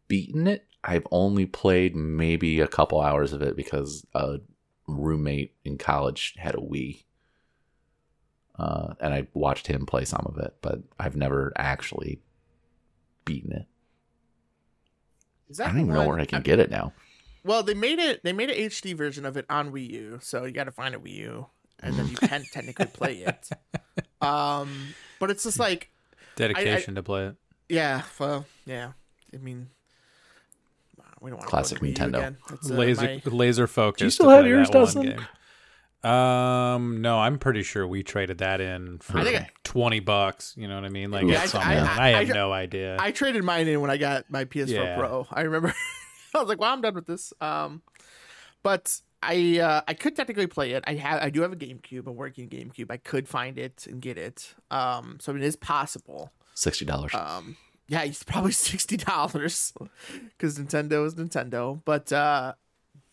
beaten 0.08 0.46
it. 0.46 0.66
I've 0.82 1.06
only 1.10 1.46
played 1.46 1.94
maybe 1.94 2.60
a 2.60 2.66
couple 2.66 3.00
hours 3.00 3.32
of 3.32 3.42
it 3.42 3.56
because 3.56 4.04
a 4.14 4.40
roommate 4.86 5.54
in 5.64 5.78
college 5.78 6.34
had 6.36 6.54
a 6.54 6.58
Wii. 6.58 7.04
Uh, 8.60 8.92
and 9.00 9.14
I 9.14 9.26
watched 9.32 9.66
him 9.66 9.86
play 9.86 10.04
some 10.04 10.26
of 10.26 10.36
it, 10.36 10.54
but 10.60 10.80
I've 10.98 11.16
never 11.16 11.50
actually 11.56 12.20
beaten 13.24 13.52
it. 13.52 13.64
Is 15.48 15.56
that 15.56 15.64
I 15.64 15.66
don't 15.68 15.76
the 15.76 15.82
even 15.84 15.94
know 15.94 16.06
where 16.06 16.20
I 16.20 16.26
can 16.26 16.42
get 16.42 16.58
it 16.58 16.70
now. 16.70 16.92
Well, 17.42 17.62
they 17.62 17.72
made 17.72 17.98
it. 17.98 18.22
They 18.22 18.34
made 18.34 18.50
an 18.50 18.56
HD 18.56 18.94
version 18.94 19.24
of 19.24 19.38
it 19.38 19.46
on 19.48 19.72
Wii 19.72 19.90
U, 19.90 20.18
so 20.20 20.44
you 20.44 20.52
got 20.52 20.64
to 20.64 20.72
find 20.72 20.94
a 20.94 20.98
Wii 20.98 21.14
U, 21.16 21.46
and 21.82 21.94
then 21.94 22.08
you 22.08 22.16
can 22.28 22.44
technically 22.52 22.86
play 22.86 23.14
it. 23.24 23.48
Um, 24.20 24.88
but 25.18 25.30
it's 25.30 25.44
just 25.44 25.58
like, 25.58 25.90
Dedication 26.36 26.96
to 26.96 27.02
play 27.02 27.28
it. 27.28 27.36
yeah, 27.70 28.02
well, 28.18 28.44
yeah. 28.66 28.92
I 29.32 29.38
mean, 29.38 29.70
we 31.22 31.30
don't 31.30 31.38
want 31.38 31.48
Classic 31.48 31.78
to 31.78 31.84
Nintendo. 31.84 32.18
Again. 32.18 32.36
It's, 32.52 32.70
uh, 32.70 32.74
laser 32.74 33.02
my- 33.06 33.22
laser 33.24 33.66
focus. 33.66 34.02
you 34.02 34.10
still 34.10 34.28
have 34.28 34.42
play 34.42 34.50
yours, 34.50 34.68
Dustin? 34.68 35.18
Game. 36.02 36.10
Um, 36.10 37.00
no, 37.02 37.18
I'm 37.18 37.38
pretty 37.38 37.62
sure 37.62 37.86
we 37.86 38.02
traded 38.02 38.38
that 38.38 38.60
in 38.60 38.98
for 38.98 39.18
I 39.18 39.24
think 39.24 39.36
I- 39.42 39.48
twenty 39.64 40.00
bucks. 40.00 40.54
You 40.56 40.68
know 40.68 40.74
what 40.76 40.84
I 40.84 40.88
mean? 40.88 41.10
Like 41.10 41.26
Yeah, 41.26 41.42
it's 41.44 41.54
I- 41.54 41.58
something. 41.60 41.70
I- 41.78 41.96
I, 41.96 42.08
I- 42.08 42.24
have 42.24 42.30
I- 42.30 42.34
no 42.34 42.52
idea. 42.52 42.96
I 42.98 43.10
traded 43.12 43.44
mine 43.44 43.68
in 43.68 43.80
when 43.80 43.90
I 43.90 43.96
got 43.96 44.30
my 44.30 44.44
PS4 44.44 44.68
Yeah. 44.68 44.96
Pro. 44.98 45.26
I 45.30 45.42
remember 45.42 45.74
I 46.34 46.38
was 46.38 46.48
like, 46.48 46.60
"Well, 46.60 46.72
I'm 46.72 46.80
done 46.80 46.94
with 46.94 47.06
this." 47.06 47.32
Um, 47.40 47.82
but 48.62 49.00
I 49.22 49.58
uh, 49.58 49.80
I 49.88 49.94
could 49.94 50.16
technically 50.16 50.46
play 50.46 50.72
it. 50.72 50.84
I 50.86 50.94
have 50.94 51.22
I 51.22 51.30
do 51.30 51.42
have 51.42 51.52
a 51.52 51.56
GameCube, 51.56 52.06
a 52.06 52.12
working 52.12 52.48
GameCube. 52.48 52.86
I 52.90 52.96
could 52.96 53.28
find 53.28 53.58
it 53.58 53.86
and 53.88 54.00
get 54.00 54.16
it. 54.16 54.54
Um, 54.70 55.18
so 55.20 55.34
it 55.34 55.42
is 55.42 55.56
possible. 55.56 56.32
Sixty 56.54 56.84
dollars. 56.84 57.14
Um, 57.14 57.56
yeah, 57.88 58.02
it's 58.04 58.22
probably 58.22 58.52
sixty 58.70 58.96
dollars 58.96 59.72
because 60.30 60.58
Nintendo 60.58 61.04
is 61.04 61.14
Nintendo. 61.16 61.80
But 61.84 62.12
uh, 62.12 62.54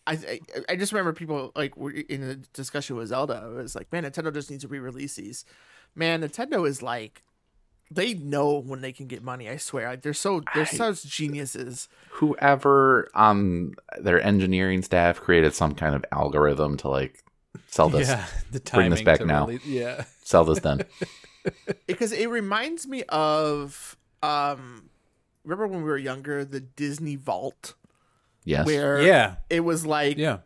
I, 0.08 0.12
I 0.22 0.40
I 0.70 0.76
just 0.76 0.92
remember 0.92 1.12
people 1.12 1.52
like 1.54 1.74
in 2.08 2.20
the 2.26 2.36
discussion 2.52 2.96
with 2.96 3.08
Zelda. 3.08 3.46
It 3.50 3.62
was 3.62 3.74
like, 3.74 3.92
man, 3.92 4.04
Nintendo 4.04 4.32
just 4.32 4.50
needs 4.50 4.62
to 4.64 4.68
re-release 4.68 5.16
these. 5.16 5.44
Man, 5.94 6.22
Nintendo 6.22 6.66
is 6.68 6.82
like, 6.82 7.22
they 7.90 8.14
know 8.14 8.58
when 8.58 8.80
they 8.80 8.92
can 8.92 9.06
get 9.06 9.22
money. 9.22 9.48
I 9.48 9.56
swear, 9.56 9.88
like, 9.90 10.02
they're 10.02 10.12
so 10.14 10.42
they're 10.54 10.62
I- 10.64 10.66
such 10.66 11.02
geniuses. 11.04 11.88
Whoever 12.12 13.08
on 13.14 13.74
their 14.00 14.20
engineering 14.22 14.82
staff 14.82 15.20
created 15.20 15.54
some 15.54 15.74
kind 15.74 15.94
of 15.94 16.04
algorithm 16.12 16.76
to 16.78 16.88
like 16.88 17.22
sell 17.66 17.88
this, 17.88 18.08
yeah, 18.08 18.26
the 18.50 18.60
bring 18.60 18.90
this 18.90 19.02
back 19.02 19.24
now. 19.24 19.46
release- 19.46 19.64
yeah, 19.66 20.04
sell 20.22 20.44
this 20.44 20.60
then. 20.60 20.82
because 21.86 22.12
it 22.12 22.28
reminds 22.28 22.86
me 22.86 23.02
of 23.08 23.96
um 24.22 24.90
remember 25.44 25.66
when 25.66 25.78
we 25.82 25.88
were 25.88 25.96
younger 25.96 26.44
the 26.44 26.60
disney 26.60 27.16
vault 27.16 27.74
Yes. 28.48 28.66
where 28.66 29.02
yeah, 29.02 29.36
it 29.50 29.60
was 29.60 29.84
like 29.84 30.16
yeah. 30.16 30.38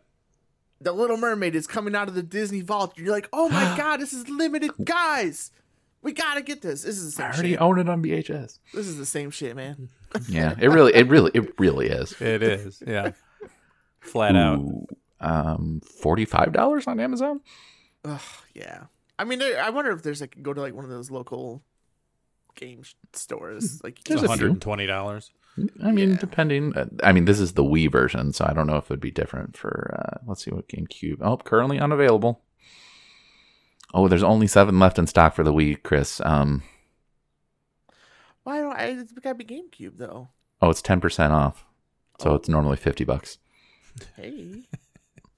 the 0.81 0.91
little 0.91 1.17
mermaid 1.17 1.55
is 1.55 1.67
coming 1.67 1.95
out 1.95 2.07
of 2.07 2.15
the 2.15 2.23
disney 2.23 2.61
vault 2.61 2.97
you're 2.97 3.11
like 3.11 3.29
oh 3.31 3.49
my 3.49 3.63
god 3.77 3.97
this 3.97 4.13
is 4.13 4.27
limited 4.29 4.71
guys 4.83 5.51
we 6.01 6.11
gotta 6.11 6.41
get 6.41 6.61
this 6.61 6.83
this 6.83 6.97
is 6.97 7.15
the 7.15 7.23
I 7.23 7.27
same 7.27 7.33
already 7.33 7.51
shit 7.51 7.61
own 7.61 7.79
it 7.79 7.89
on 7.89 8.03
VHS. 8.03 8.59
this 8.73 8.87
is 8.87 8.97
the 8.97 9.05
same 9.05 9.31
shit 9.31 9.55
man 9.55 9.89
Yeah, 10.27 10.53
it 10.59 10.67
really, 10.67 10.93
it 10.93 11.07
really, 11.07 11.31
it 11.33 11.57
really 11.57 11.87
is. 11.87 12.11
It 12.21 12.43
is. 12.43 12.83
Yeah, 12.85 13.13
flat 13.99 14.35
out. 14.35 14.59
Ooh, 14.59 14.85
um, 15.19 15.81
forty-five 15.81 16.53
dollars 16.53 16.85
on 16.85 16.99
Amazon. 16.99 17.41
Ugh, 18.05 18.21
yeah 18.53 18.83
i 19.17 19.23
mean 19.23 19.41
i 19.41 19.69
wonder 19.69 19.91
if 19.91 20.01
there's 20.03 20.19
like 20.19 20.35
go 20.41 20.53
to 20.53 20.59
like 20.59 20.73
one 20.73 20.83
of 20.83 20.89
those 20.91 21.09
local 21.09 21.61
game 22.55 22.83
stores 23.13 23.81
like 23.83 24.03
There's 24.03 24.23
a 24.23 24.27
hundred 24.27 24.51
and 24.51 24.61
twenty 24.61 24.85
dollars. 24.85 25.31
I 25.83 25.91
mean, 25.91 26.11
Yeah. 26.11 26.17
depending. 26.17 26.75
uh, 26.75 26.85
I 27.03 27.11
mean, 27.11 27.25
this 27.25 27.39
is 27.39 27.53
the 27.53 27.63
Wii 27.63 27.91
version, 27.91 28.33
so 28.33 28.45
I 28.47 28.53
don't 28.53 28.65
know 28.67 28.77
if 28.77 28.85
it'd 28.85 28.99
be 28.99 29.11
different 29.11 29.55
for. 29.55 29.93
Uh, 29.99 30.17
let's 30.27 30.43
see 30.43 30.51
what 30.51 30.67
GameCube. 30.67 31.17
Oh, 31.21 31.37
currently 31.37 31.79
unavailable. 31.79 32.41
Oh, 33.93 34.07
there's 34.07 34.23
only 34.23 34.47
seven 34.47 34.79
left 34.79 34.97
in 34.97 35.05
stock 35.05 35.35
for 35.35 35.43
the 35.43 35.53
Wii, 35.53 35.83
Chris. 35.83 36.19
Um, 36.25 36.63
why 38.43 38.59
don't 38.59 38.75
i 38.75 38.85
it's 38.87 39.13
gotta 39.13 39.35
be 39.35 39.45
gamecube 39.45 39.97
though 39.97 40.27
oh, 40.61 40.69
it's 40.69 40.81
ten 40.81 40.99
percent 40.99 41.31
off, 41.31 41.63
so 42.19 42.31
Oh. 42.31 42.35
it's 42.35 42.49
normally 42.49 42.75
fifty 42.75 43.03
bucks. 43.05 43.37
hey 44.17 44.63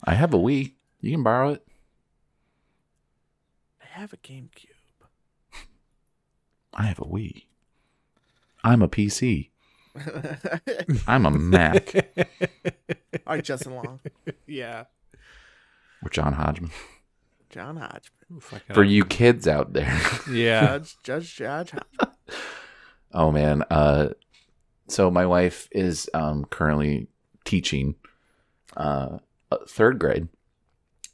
I 0.06 0.16
have 0.16 0.34
a 0.34 0.38
Wii. 0.38 0.74
You 1.02 1.12
can 1.12 1.22
borrow 1.24 1.50
it. 1.52 1.68
i 3.82 3.86
have 4.00 4.12
a 4.14 4.18
gamecube 4.18 4.70
I 6.74 6.84
have 6.84 7.00
a 7.00 7.06
Wii. 7.06 7.44
I'm 8.64 8.82
a 8.82 8.88
PC. 8.88 9.50
I'm 11.08 11.26
a 11.26 11.32
Mac. 11.32 11.96
all 13.28 13.36
right 13.36 13.44
justin 13.44 13.76
long 13.76 14.00
Yeah. 14.48 14.86
or 16.04 16.10
John 16.10 16.34
Hodgman. 16.34 16.72
john 17.50 17.78
hodgman 17.78 18.42
Fucking 18.42 18.74
For 18.74 18.84
you 18.84 19.06
kids 19.06 19.48
out 19.48 19.74
there. 19.74 20.00
Yeah. 20.32 20.80
Judge, 20.80 20.98
Judge, 21.04 21.36
Judge. 21.36 21.72
Oh 23.14 23.32
man. 23.32 23.64
Uh 23.70 24.10
so 24.88 25.10
my 25.12 25.26
wife 25.26 25.68
is 25.72 26.10
um 26.14 26.46
currently 26.46 27.08
teaching 27.46 27.96
uh 28.76 29.20
uh, 29.52 29.58
third 29.68 30.00
grade 30.00 30.28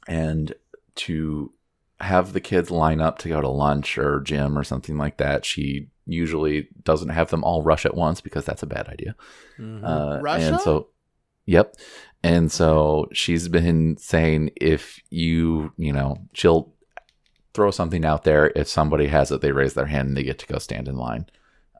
and 0.08 0.54
to 0.94 1.52
have 2.02 2.32
the 2.32 2.40
kids 2.40 2.70
line 2.70 3.00
up 3.00 3.18
to 3.18 3.28
go 3.28 3.40
to 3.40 3.48
lunch 3.48 3.96
or 3.96 4.20
gym 4.20 4.58
or 4.58 4.64
something 4.64 4.98
like 4.98 5.16
that, 5.18 5.44
she 5.44 5.88
usually 6.06 6.68
doesn't 6.82 7.10
have 7.10 7.30
them 7.30 7.44
all 7.44 7.62
rush 7.62 7.86
at 7.86 7.96
once 7.96 8.20
because 8.20 8.44
that's 8.44 8.62
a 8.62 8.66
bad 8.66 8.88
idea. 8.88 9.14
Mhm. 9.58 9.82
Uh, 9.84 10.20
Russia? 10.20 10.46
And 10.46 10.60
so, 10.60 10.88
yep. 11.46 11.76
And 12.22 12.50
so 12.52 13.08
she's 13.12 13.48
been 13.48 13.96
saying 13.96 14.50
if 14.56 15.00
you, 15.10 15.72
you 15.76 15.92
know, 15.92 16.16
she'll 16.32 16.72
throw 17.54 17.70
something 17.70 18.04
out 18.04 18.24
there. 18.24 18.52
If 18.56 18.68
somebody 18.68 19.06
has 19.08 19.30
it, 19.30 19.40
they 19.40 19.52
raise 19.52 19.74
their 19.74 19.86
hand 19.86 20.08
and 20.08 20.16
they 20.16 20.22
get 20.22 20.38
to 20.40 20.46
go 20.46 20.58
stand 20.58 20.88
in 20.88 20.96
line. 20.96 21.26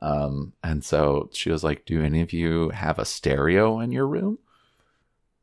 Um, 0.01 0.53
and 0.63 0.83
so 0.83 1.29
she 1.33 1.49
was 1.49 1.63
like, 1.63 1.85
Do 1.85 2.03
any 2.03 2.21
of 2.21 2.33
you 2.33 2.69
have 2.69 2.99
a 2.99 3.05
stereo 3.05 3.79
in 3.79 3.91
your 3.91 4.07
room? 4.07 4.37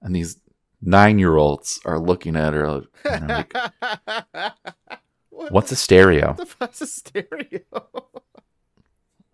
And 0.02 0.14
these 0.14 0.38
nine 0.82 1.18
year 1.18 1.36
olds 1.36 1.80
are 1.84 1.98
looking 1.98 2.36
at 2.36 2.52
her 2.54 2.82
like, 3.04 3.52
what 5.30 5.52
What's 5.52 5.72
a 5.72 5.76
stereo? 5.76 6.34
the 6.34 6.46
fuck's 6.46 6.80
a 6.80 6.86
stereo? 6.86 7.60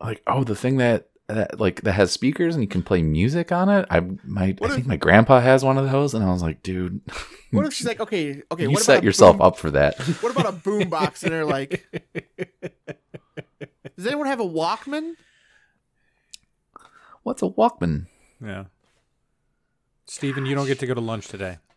Like, 0.01 0.23
oh, 0.27 0.45
the 0.45 0.57
thing 0.57 0.77
that. 0.79 1.09
That 1.29 1.59
like 1.59 1.81
that 1.83 1.95
has 1.95 2.13
speakers 2.13 2.55
and 2.55 2.63
you 2.63 2.69
can 2.69 2.85
play 2.85 3.03
music 3.03 3.51
on 3.51 3.69
it. 3.69 3.85
I 3.91 3.99
my 4.23 4.55
What 4.59 4.71
I 4.71 4.75
if- 4.75 4.75
think 4.77 4.87
my 4.87 4.97
grandpa 4.97 5.41
has 5.41 5.65
one 5.65 5.77
of 5.77 5.91
those, 5.91 6.15
and 6.15 6.23
I 6.25 6.31
was 6.31 6.41
like, 6.41 6.63
dude, 6.63 7.01
what 7.51 7.67
if 7.67 7.73
she's 7.75 7.85
like, 7.89 7.99
okay, 7.99 8.43
okay, 8.53 8.63
you 8.63 8.71
what 8.71 8.83
set 8.85 8.99
about 8.99 9.05
yourself 9.05 9.39
boom, 9.39 9.43
up 9.47 9.59
for 9.59 9.73
that. 9.73 9.99
What 10.23 10.31
about 10.31 10.47
a 10.47 10.57
boombox? 10.57 11.25
And 11.25 11.33
they're 11.33 11.45
like, 11.45 11.85
does 13.97 14.07
anyone 14.07 14.29
have 14.29 14.39
a 14.39 14.45
Walkman? 14.45 15.15
What's 17.25 17.43
a 17.43 17.47
Walkman? 17.47 18.07
Yeah. 18.41 18.67
Steven, 20.07 20.47
you 20.47 20.55
don't 20.55 20.67
get 20.67 20.79
to 20.81 20.87
go 20.87 20.95
to 20.95 21.01
lunch 21.01 21.29
today. 21.29 21.59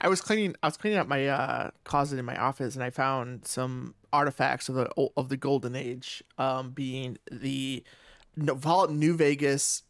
I 0.00 0.08
was 0.08 0.20
cleaning. 0.20 0.54
I 0.62 0.66
was 0.66 0.76
cleaning 0.76 0.98
out 0.98 1.08
my 1.08 1.26
uh, 1.28 1.70
closet 1.84 2.18
in 2.18 2.24
my 2.24 2.36
office, 2.36 2.74
and 2.74 2.82
I 2.82 2.90
found 2.90 3.46
some 3.46 3.94
artifacts 4.12 4.68
of 4.68 4.74
the 4.74 4.90
of 5.16 5.28
the 5.28 5.36
golden 5.36 5.76
age, 5.76 6.24
um, 6.38 6.70
being 6.70 7.18
the 7.30 7.84
No- 8.36 8.56
Fallout 8.56 8.90
New 8.92 9.16
Vegas 9.16 9.84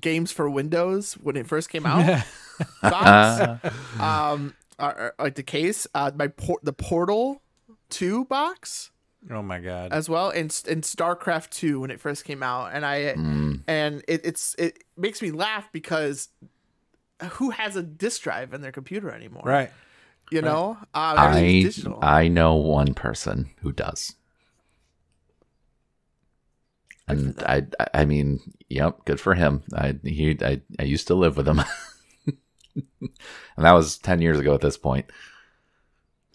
games 0.00 0.32
for 0.32 0.50
Windows 0.50 1.14
when 1.14 1.36
it 1.36 1.46
first 1.46 1.70
came 1.70 1.86
out. 1.86 2.24
box. 2.82 3.64
um, 4.00 4.54
are, 4.78 4.94
are- 4.98 5.14
like 5.18 5.36
the 5.36 5.42
case, 5.44 5.86
uh, 5.94 6.10
my 6.16 6.28
por- 6.28 6.60
the 6.62 6.72
Portal 6.72 7.40
Two 7.88 8.24
box 8.24 8.90
oh 9.30 9.42
my 9.42 9.58
god. 9.58 9.92
as 9.92 10.08
well, 10.08 10.30
in 10.30 10.44
and 10.44 10.82
StarCraft 10.82 11.50
Two 11.50 11.80
when 11.80 11.90
it 11.90 12.00
first 12.00 12.24
came 12.24 12.42
out, 12.42 12.70
and 12.72 12.84
I 12.84 13.14
Mm, 13.14 13.62
and 13.66 14.04
it, 14.08 14.24
it's 14.24 14.54
it 14.58 14.84
makes 14.96 15.22
me 15.22 15.30
laugh 15.30 15.68
because 15.72 16.28
who 17.32 17.50
has 17.50 17.76
a 17.76 17.82
disk 17.82 18.22
drive 18.22 18.52
in 18.52 18.60
their 18.60 18.72
computer 18.72 19.10
anymore? 19.10 19.42
right. 19.44 19.70
You 20.30 20.42
know, 20.42 20.76
uh, 20.92 21.14
I. 21.16 21.70
I 22.02 22.26
know 22.26 22.56
one 22.56 22.94
person 22.94 23.50
who 23.60 23.70
does, 23.70 24.16
and 27.06 27.40
I 27.46 27.66
I 27.94 28.04
mean, 28.04 28.40
yep, 28.68 29.04
good 29.04 29.20
for 29.20 29.34
him. 29.34 29.62
I 29.72 29.94
he 30.02 30.36
I, 30.42 30.62
I 30.80 30.82
used 30.82 31.06
to 31.08 31.14
live 31.14 31.36
with 31.36 31.46
him, 31.46 31.62
and 32.74 33.10
that 33.56 33.72
was 33.72 33.98
ten 33.98 34.20
years 34.20 34.40
ago 34.40 34.54
at 34.54 34.62
this 34.62 34.76
point. 34.76 35.06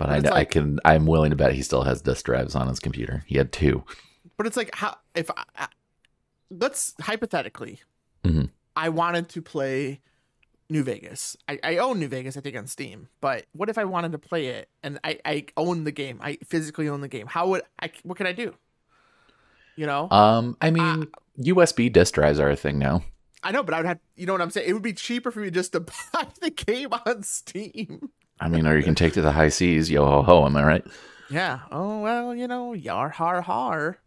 But, 0.02 0.08
But 0.08 0.14
I 0.14 0.18
it's 0.18 0.28
I 0.30 0.34
like- 0.34 0.52
can 0.52 0.80
I'm 0.84 1.06
willing 1.06 1.30
to 1.30 1.36
bet 1.36 1.54
he 1.54 1.62
still 1.62 1.84
has 1.84 2.02
disk 2.02 2.26
drives 2.26 2.56
on 2.56 2.68
his 2.68 2.80
computer. 2.80 3.24
He 3.28 3.38
had 3.38 3.52
two. 3.52 3.84
But 4.38 4.48
it's 4.48 4.58
like 4.58 4.74
how 4.76 4.98
if 5.14 5.30
I, 5.58 5.68
let's 6.50 6.94
hypothetically, 7.02 7.82
Mhm. 8.24 8.50
I 8.76 8.90
wanted 8.90 9.30
to 9.30 9.42
play 9.42 10.02
New 10.70 10.84
Vegas. 10.84 11.36
I, 11.48 11.60
I 11.64 11.78
own 11.78 12.00
New 12.00 12.08
Vegas, 12.08 12.38
I 12.38 12.42
think, 12.42 12.56
on 12.58 12.66
Steam. 12.66 13.10
But 13.20 13.46
what 13.52 13.70
if 13.70 13.78
I 13.78 13.84
wanted 13.84 14.14
to 14.14 14.18
play 14.18 14.48
it 14.48 14.70
and 14.84 15.00
I, 15.04 15.20
I 15.26 15.46
own 15.58 15.84
the 15.84 15.92
game? 15.92 16.20
I 16.24 16.38
physically 16.48 16.88
own 16.90 17.02
the 17.02 17.08
game. 17.10 17.28
How 17.28 17.48
would 17.50 17.62
I? 17.80 17.92
What 18.04 18.18
could 18.18 18.28
I 18.28 18.32
do? 18.32 18.54
You 19.76 19.86
know, 19.86 20.10
Um, 20.12 20.58
I 20.62 20.72
mean, 20.72 21.08
USB 21.40 21.92
disk 21.92 22.14
drives 22.16 22.40
are 22.40 22.50
a 22.50 22.56
thing 22.56 22.78
now. 22.80 23.04
I 23.44 23.52
know, 23.52 23.64
but 23.64 23.74
I 23.74 23.78
would 23.78 23.86
have. 23.88 24.00
You 24.16 24.26
know 24.28 24.34
what 24.34 24.42
I'm 24.42 24.52
saying? 24.52 24.70
It 24.70 24.74
would 24.74 24.82
be 24.84 24.94
cheaper 24.94 25.32
for 25.32 25.40
me 25.40 25.50
just 25.52 25.72
to 25.74 25.80
buy 26.14 26.28
the 26.42 26.50
game 26.52 26.90
on 27.06 27.24
Steam. 27.24 28.10
I 28.42 28.50
mean, 28.50 28.66
or 28.68 28.76
you 28.76 28.84
can 28.84 28.96
take 28.96 29.14
to 29.14 29.22
the 29.22 29.32
high 29.32 29.50
seas, 29.50 29.90
yo 29.90 30.04
ho 30.06 30.24
ho. 30.24 30.46
Am 30.46 30.56
I 30.58 30.64
right? 30.64 30.86
Yeah. 31.30 31.60
Oh 31.72 32.00
well, 32.02 32.36
you 32.36 32.48
know, 32.48 32.74
yar 32.74 33.10
har 33.10 33.42
har. 33.42 34.00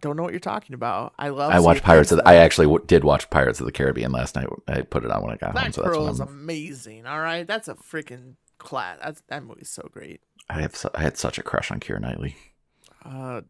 Don't 0.00 0.16
know 0.16 0.22
what 0.22 0.32
you're 0.32 0.40
talking 0.40 0.72
about. 0.74 1.12
I 1.18 1.28
love. 1.28 1.52
I 1.52 1.60
watched 1.60 1.82
Pirates 1.82 2.10
of 2.10 2.18
the, 2.18 2.26
I 2.28 2.36
actually 2.36 2.66
w- 2.68 2.82
did 2.86 3.04
watch 3.04 3.28
Pirates 3.28 3.60
of 3.60 3.66
the 3.66 3.72
Caribbean 3.72 4.12
last 4.12 4.34
night. 4.34 4.46
I 4.66 4.80
put 4.80 5.04
it 5.04 5.10
on 5.10 5.22
when 5.22 5.32
I 5.32 5.36
got 5.36 5.58
home, 5.58 5.72
so 5.72 5.82
that's 5.82 5.94
Pearl 5.94 6.04
what 6.04 6.12
is 6.12 6.20
amazing. 6.20 7.04
All 7.06 7.20
right, 7.20 7.46
that's 7.46 7.68
a 7.68 7.74
freaking 7.74 8.36
class. 8.58 8.98
That's 9.02 9.20
that 9.28 9.44
movie's 9.44 9.68
so 9.68 9.86
great. 9.92 10.22
I 10.48 10.62
have 10.62 10.74
su- 10.74 10.88
I 10.94 11.02
had 11.02 11.18
such 11.18 11.38
a 11.38 11.42
crush 11.42 11.70
on 11.70 11.80
Keira 11.80 12.00
Knightley. 12.00 12.36
Uh, 13.04 13.42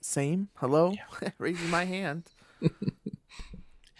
same. 0.00 0.48
Hello, 0.54 0.94
raising 1.38 1.68
my 1.68 1.84
hand. 1.84 2.24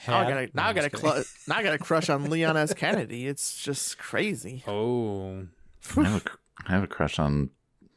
Now 0.06 0.18
I 0.20 0.22
gotta, 0.28 0.50
now 0.54 0.66
I 0.68 0.72
gotta, 0.72 0.86
I'm 0.86 0.90
just 0.92 1.02
kidding. 1.02 1.22
cl- 1.22 1.24
now 1.48 1.56
I 1.56 1.62
gotta 1.62 1.78
crush 1.78 2.08
on 2.08 2.30
Leon 2.30 2.56
S. 2.56 2.72
Kennedy. 2.74 3.26
It's 3.26 3.60
just 3.62 3.98
crazy. 3.98 4.62
Oh. 4.68 5.46
I 5.96 6.02
have, 6.04 6.26
a, 6.66 6.70
have 6.70 6.82
a 6.82 6.86
crush 6.86 7.18
on 7.18 7.50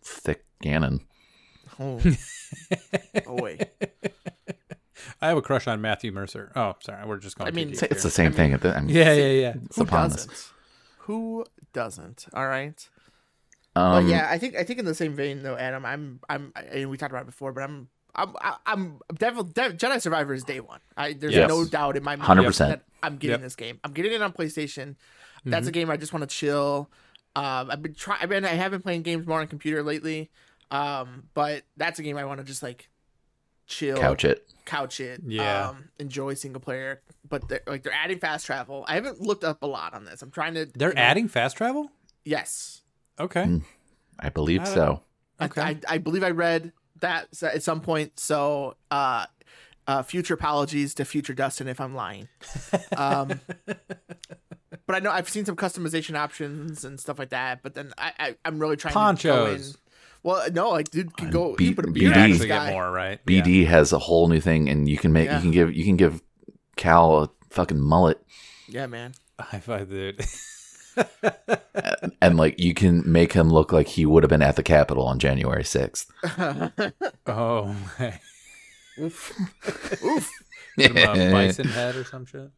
Thick 0.03 0.45
Ganon. 0.63 1.01
Oh, 1.79 1.99
oh 3.27 3.41
wait. 3.41 3.65
I 5.21 5.27
have 5.29 5.37
a 5.37 5.41
crush 5.41 5.67
on 5.67 5.81
Matthew 5.81 6.11
Mercer. 6.11 6.51
Oh, 6.55 6.75
sorry. 6.81 7.05
We're 7.05 7.17
just 7.17 7.37
going 7.37 7.47
I 7.47 7.51
too 7.51 7.55
mean, 7.55 7.67
deep 7.67 7.73
It's, 7.73 7.83
it's 7.83 7.93
here. 7.95 8.01
the 8.03 8.09
same 8.11 8.25
I 8.25 8.29
mean- 8.29 8.37
thing. 8.37 8.53
At 8.53 8.61
the, 8.61 8.77
I 8.77 8.81
mean, 8.81 8.95
Yeah, 8.95 9.13
yeah, 9.13 9.27
yeah. 9.27 9.53
it's 9.65 9.75
Who 9.77 9.83
upon 9.83 10.09
doesn't? 10.11 10.51
Who 10.99 11.45
doesn't? 11.73 12.25
All 12.33 12.47
right. 12.47 12.87
Um, 13.75 14.05
but 14.05 14.11
yeah, 14.11 14.27
I 14.29 14.37
think 14.37 14.55
I 14.55 14.63
think 14.63 14.79
in 14.79 14.85
the 14.85 14.93
same 14.93 15.15
vein 15.15 15.43
though, 15.43 15.55
Adam. 15.57 15.85
I'm 15.85 16.19
I'm 16.29 16.51
and 16.55 16.89
we 16.89 16.97
talked 16.97 17.11
about 17.11 17.23
it 17.23 17.27
before, 17.27 17.53
but 17.53 17.63
I'm 17.63 17.87
I'm 18.15 18.35
I'm 18.65 18.99
Devil 19.17 19.43
Dev, 19.43 19.73
Jedi 19.77 20.01
Survivor 20.01 20.33
is 20.33 20.43
day 20.43 20.59
one. 20.59 20.79
I 20.97 21.13
there's 21.13 21.33
Yes. 21.33 21.49
no 21.49 21.65
doubt 21.65 21.97
in 21.97 22.03
my 22.03 22.15
mind 22.15 22.39
100%. 22.39 22.57
that 22.57 22.81
I'm 23.03 23.17
getting 23.17 23.35
Yep. 23.35 23.41
this 23.41 23.55
game. 23.55 23.79
I'm 23.83 23.93
getting 23.93 24.11
it 24.13 24.21
on 24.21 24.33
PlayStation. 24.33 24.95
That's 25.45 25.61
Mm-hmm. 25.63 25.69
a 25.69 25.71
game 25.71 25.89
I 25.89 25.97
just 25.97 26.13
want 26.13 26.29
to 26.29 26.35
chill. 26.35 26.89
Um, 27.35 27.71
I've 27.71 27.81
been 27.81 27.93
trying. 27.95 28.19
I've 28.21 28.29
been 28.29 28.45
I 28.45 28.49
have 28.49 28.71
been 28.71 28.81
playing 28.81 29.01
games 29.03 29.25
more 29.25 29.39
on 29.39 29.47
computer 29.47 29.81
lately. 29.83 30.29
Um, 30.69 31.23
but 31.33 31.63
that's 31.77 31.99
a 31.99 32.03
game 32.03 32.17
I 32.17 32.25
want 32.25 32.39
to 32.39 32.43
just 32.45 32.61
like 32.63 32.89
chill, 33.67 33.97
couch 33.97 34.23
it. 34.25 34.47
couch 34.65 34.99
it, 34.99 35.21
Yeah. 35.25 35.69
um, 35.69 35.89
enjoy 35.99 36.33
single 36.33 36.61
player. 36.61 37.01
But 37.27 37.47
they're 37.49 37.61
like 37.67 37.83
they're 37.83 37.93
adding 37.93 38.19
fast 38.19 38.45
travel. 38.45 38.83
I 38.87 38.95
haven't 38.95 39.21
looked 39.21 39.43
up 39.43 39.63
a 39.63 39.67
lot 39.67 39.93
on 39.93 40.05
this. 40.05 40.21
I'm 40.21 40.31
trying 40.31 40.53
to. 40.55 40.65
They're 40.65 40.89
you 40.89 40.95
know- 40.95 41.01
adding 41.01 41.27
fast 41.27 41.57
travel. 41.57 41.91
Yes, 42.23 42.81
Okay. 43.19 43.43
Mm. 43.43 43.63
I 44.19 44.29
believe 44.29 44.61
I 44.61 44.65
so. 44.65 45.01
Okay. 45.41 45.61
I, 45.61 45.69
I, 45.69 45.77
I 45.89 45.97
believe 45.97 46.23
I 46.23 46.29
read 46.29 46.71
that 47.01 47.27
at 47.43 47.61
some 47.63 47.81
point. 47.81 48.19
So, 48.19 48.75
uh, 48.89 49.25
uh, 49.87 50.03
future 50.03 50.33
apologies 50.35 50.93
to 50.95 51.05
future 51.05 51.33
Dustin 51.33 51.67
if 51.67 51.81
I'm 51.81 51.93
lying. 51.95 52.27
Um, 52.95 53.39
but 53.65 54.95
I 54.95 54.99
know 54.99 55.11
I've 55.11 55.29
seen 55.29 55.45
some 55.45 55.55
customization 55.55 56.15
options 56.17 56.85
and 56.85 56.99
stuff 56.99 57.19
like 57.19 57.29
that. 57.29 57.61
But 57.63 57.73
then 57.73 57.91
I, 57.97 58.13
I 58.19 58.35
I'm 58.45 58.59
really 58.59 58.77
trying 58.77 58.93
to 59.17 59.23
go 59.27 59.45
in. 59.45 59.51
Ponchos. 59.53 59.77
Well, 60.23 60.51
no, 60.51 60.69
like 60.69 60.89
dude 60.91 61.15
can 61.17 61.31
go. 61.31 61.55
B- 61.55 61.65
you 61.69 61.75
put 61.75 61.85
a 61.85 61.87
BD. 61.89 61.93
beard 61.93 62.15
You 62.15 62.21
on 62.21 62.29
this 62.29 62.35
actually 62.37 62.47
guy. 62.49 62.65
get 62.67 62.73
more, 62.73 62.91
right? 62.91 63.19
Yeah. 63.27 63.41
BD 63.41 63.65
has 63.65 63.91
a 63.91 63.99
whole 63.99 64.27
new 64.27 64.39
thing, 64.39 64.69
and 64.69 64.87
you 64.87 64.97
can 64.97 65.11
make 65.11 65.25
Yeah. 65.25 65.37
you 65.37 65.41
can 65.41 65.51
give 65.51 65.73
you 65.75 65.83
can 65.83 65.97
give 65.97 66.21
Cal 66.77 67.23
a 67.23 67.29
fucking 67.49 67.79
mullet, 67.79 68.21
Yeah, 68.67 68.85
man. 68.87 69.13
High 69.39 69.59
five, 69.59 69.89
dude. 69.89 70.23
and 72.21 72.37
like 72.37 72.59
you 72.59 72.73
can 72.73 73.09
make 73.09 73.33
him 73.33 73.49
look 73.49 73.71
like 73.71 73.87
he 73.87 74.05
would 74.05 74.23
have 74.23 74.29
been 74.29 74.41
at 74.41 74.55
the 74.55 74.63
Capitol 74.63 75.05
on 75.05 75.19
January 75.19 75.63
sixth. 75.63 76.11
oh, 77.27 77.75
my. 77.99 78.19
Oof. 78.99 79.33
Oof. 80.03 80.31
Put 80.77 80.93
bison 80.93 81.67
head 81.67 81.95
or 81.95 82.03
some 82.03 82.25
shit. 82.25 82.49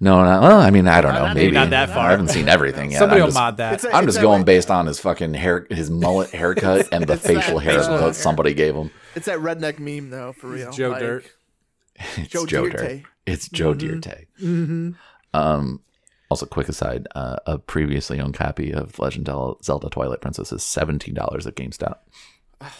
No, 0.00 0.24
no. 0.24 0.40
Well, 0.40 0.60
I 0.60 0.70
mean, 0.70 0.88
I 0.88 1.00
don't 1.00 1.14
know. 1.14 1.26
Not- 1.26 1.36
Maybe 1.36 1.52
not 1.52 1.70
that 1.70 1.90
far. 1.90 2.08
I 2.08 2.10
haven't 2.10 2.28
seen 2.28 2.48
everything 2.48 2.90
yet. 2.90 2.98
Somebody 2.98 3.20
I'm 3.20 3.26
will 3.26 3.28
just, 3.28 3.38
mod 3.38 3.56
that. 3.58 3.74
It's 3.74 3.84
a- 3.84 3.94
I'm 3.94 4.04
just 4.06 4.20
going 4.20 4.40
way- 4.40 4.44
based 4.46 4.68
on 4.70 4.86
his 4.86 4.98
fucking 4.98 5.34
hair, 5.34 5.64
his 5.70 5.90
mullet 5.90 6.30
haircut, 6.30 6.88
and 6.90 7.04
the 7.06 7.12
It's 7.14 7.22
that 7.22 7.34
facial 7.34 7.58
hair 7.60 7.78
facial 7.78 7.96
that 7.98 8.02
hair. 8.02 8.12
somebody 8.12 8.52
gave 8.52 8.74
him. 8.74 8.90
It's 9.14 9.26
that 9.26 9.38
redneck 9.38 9.78
meme 9.78 10.10
though, 10.10 10.32
for 10.32 10.48
real. 10.48 10.72
Joe 10.72 10.90
Like, 10.90 11.00
Dirt. 11.00 11.24
It's 12.16 12.28
Joe 12.32 12.46
Joe, 12.46 12.68
Dirt. 12.68 12.76
Dirt. 12.78 13.02
It's 13.26 13.48
Joe 13.48 13.74
Dirt. 13.74 14.00
Mm-hmm. 14.40 14.90
Um. 15.34 15.80
Also, 16.32 16.46
quick 16.46 16.66
aside: 16.70 17.06
uh, 17.14 17.36
a 17.44 17.58
previously 17.58 18.18
owned 18.18 18.32
copy 18.32 18.72
of 18.72 18.98
Legend 18.98 19.28
of 19.28 19.62
Zelda: 19.62 19.90
Twilight 19.90 20.22
Princess 20.22 20.50
is 20.50 20.62
seventeen 20.62 21.12
dollars 21.12 21.46
at 21.46 21.54
GameStop. 21.56 21.96
Man. 22.62 22.70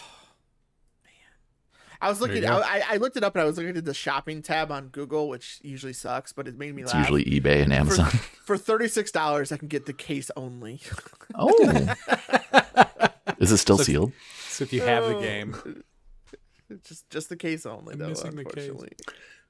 I 2.01 2.09
was 2.09 2.19
looking. 2.19 2.43
I, 2.47 2.81
I 2.89 2.97
looked 2.97 3.15
it 3.15 3.23
up 3.23 3.35
and 3.35 3.43
I 3.43 3.45
was 3.45 3.57
looking 3.57 3.77
at 3.77 3.85
the 3.85 3.93
shopping 3.93 4.41
tab 4.41 4.71
on 4.71 4.87
Google, 4.87 5.29
which 5.29 5.59
usually 5.61 5.93
sucks, 5.93 6.33
but 6.33 6.47
it 6.47 6.57
made 6.57 6.73
me 6.73 6.81
It's 6.81 6.95
laugh. 6.95 7.07
usually 7.07 7.25
eBay 7.25 7.61
and 7.61 7.71
Amazon. 7.71 8.07
For 8.43 8.57
thirty 8.57 8.87
six 8.87 9.11
dollars, 9.11 9.51
I 9.51 9.57
can 9.57 9.67
get 9.67 9.85
the 9.85 9.93
case 9.93 10.31
only. 10.35 10.81
oh, 11.35 11.93
is 13.37 13.51
it 13.51 13.57
still 13.57 13.77
So- 13.77 13.83
sealed? 13.83 14.13
So 14.47 14.63
if 14.63 14.73
you 14.73 14.81
have 14.81 15.05
the 15.07 15.19
game, 15.19 15.83
just 16.87 17.07
just 17.11 17.29
the 17.29 17.35
case 17.37 17.67
only, 17.67 17.93
though. 17.95 18.07
missing 18.09 18.35
the 18.35 18.45
case. 18.45 18.67
Unfortunately, 18.69 18.93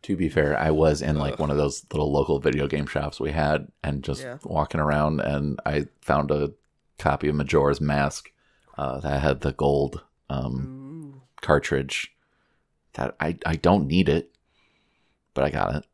To 0.03 0.17
be 0.17 0.27
fair, 0.27 0.59
I 0.59 0.71
was 0.71 1.01
in 1.01 1.17
like 1.17 1.39
one 1.39 1.49
of 1.49 1.55
those 1.57 1.85
little 1.93 2.11
local 2.11 2.37
video 2.39 2.67
game 2.67 2.85
shops 2.85 3.19
we 3.21 3.31
had, 3.31 3.71
and 3.83 4.03
just 4.03 4.21
Yeah. 4.21 4.37
walking 4.43 4.81
around, 4.81 5.21
and 5.21 5.59
I 5.65 5.87
found 6.01 6.29
a 6.29 6.51
copy 6.99 7.29
of 7.29 7.35
Majora's 7.35 7.79
Mask 7.79 8.29
uh, 8.77 8.99
that 8.99 9.21
had 9.21 9.41
the 9.41 9.53
gold 9.53 10.03
um, 10.29 11.21
cartridge. 11.41 12.13
That 12.95 13.15
I 13.19 13.37
I 13.45 13.55
don't 13.55 13.87
need 13.87 14.09
it, 14.09 14.35
but 15.33 15.45
I 15.45 15.49
got 15.49 15.75
it. 15.75 15.85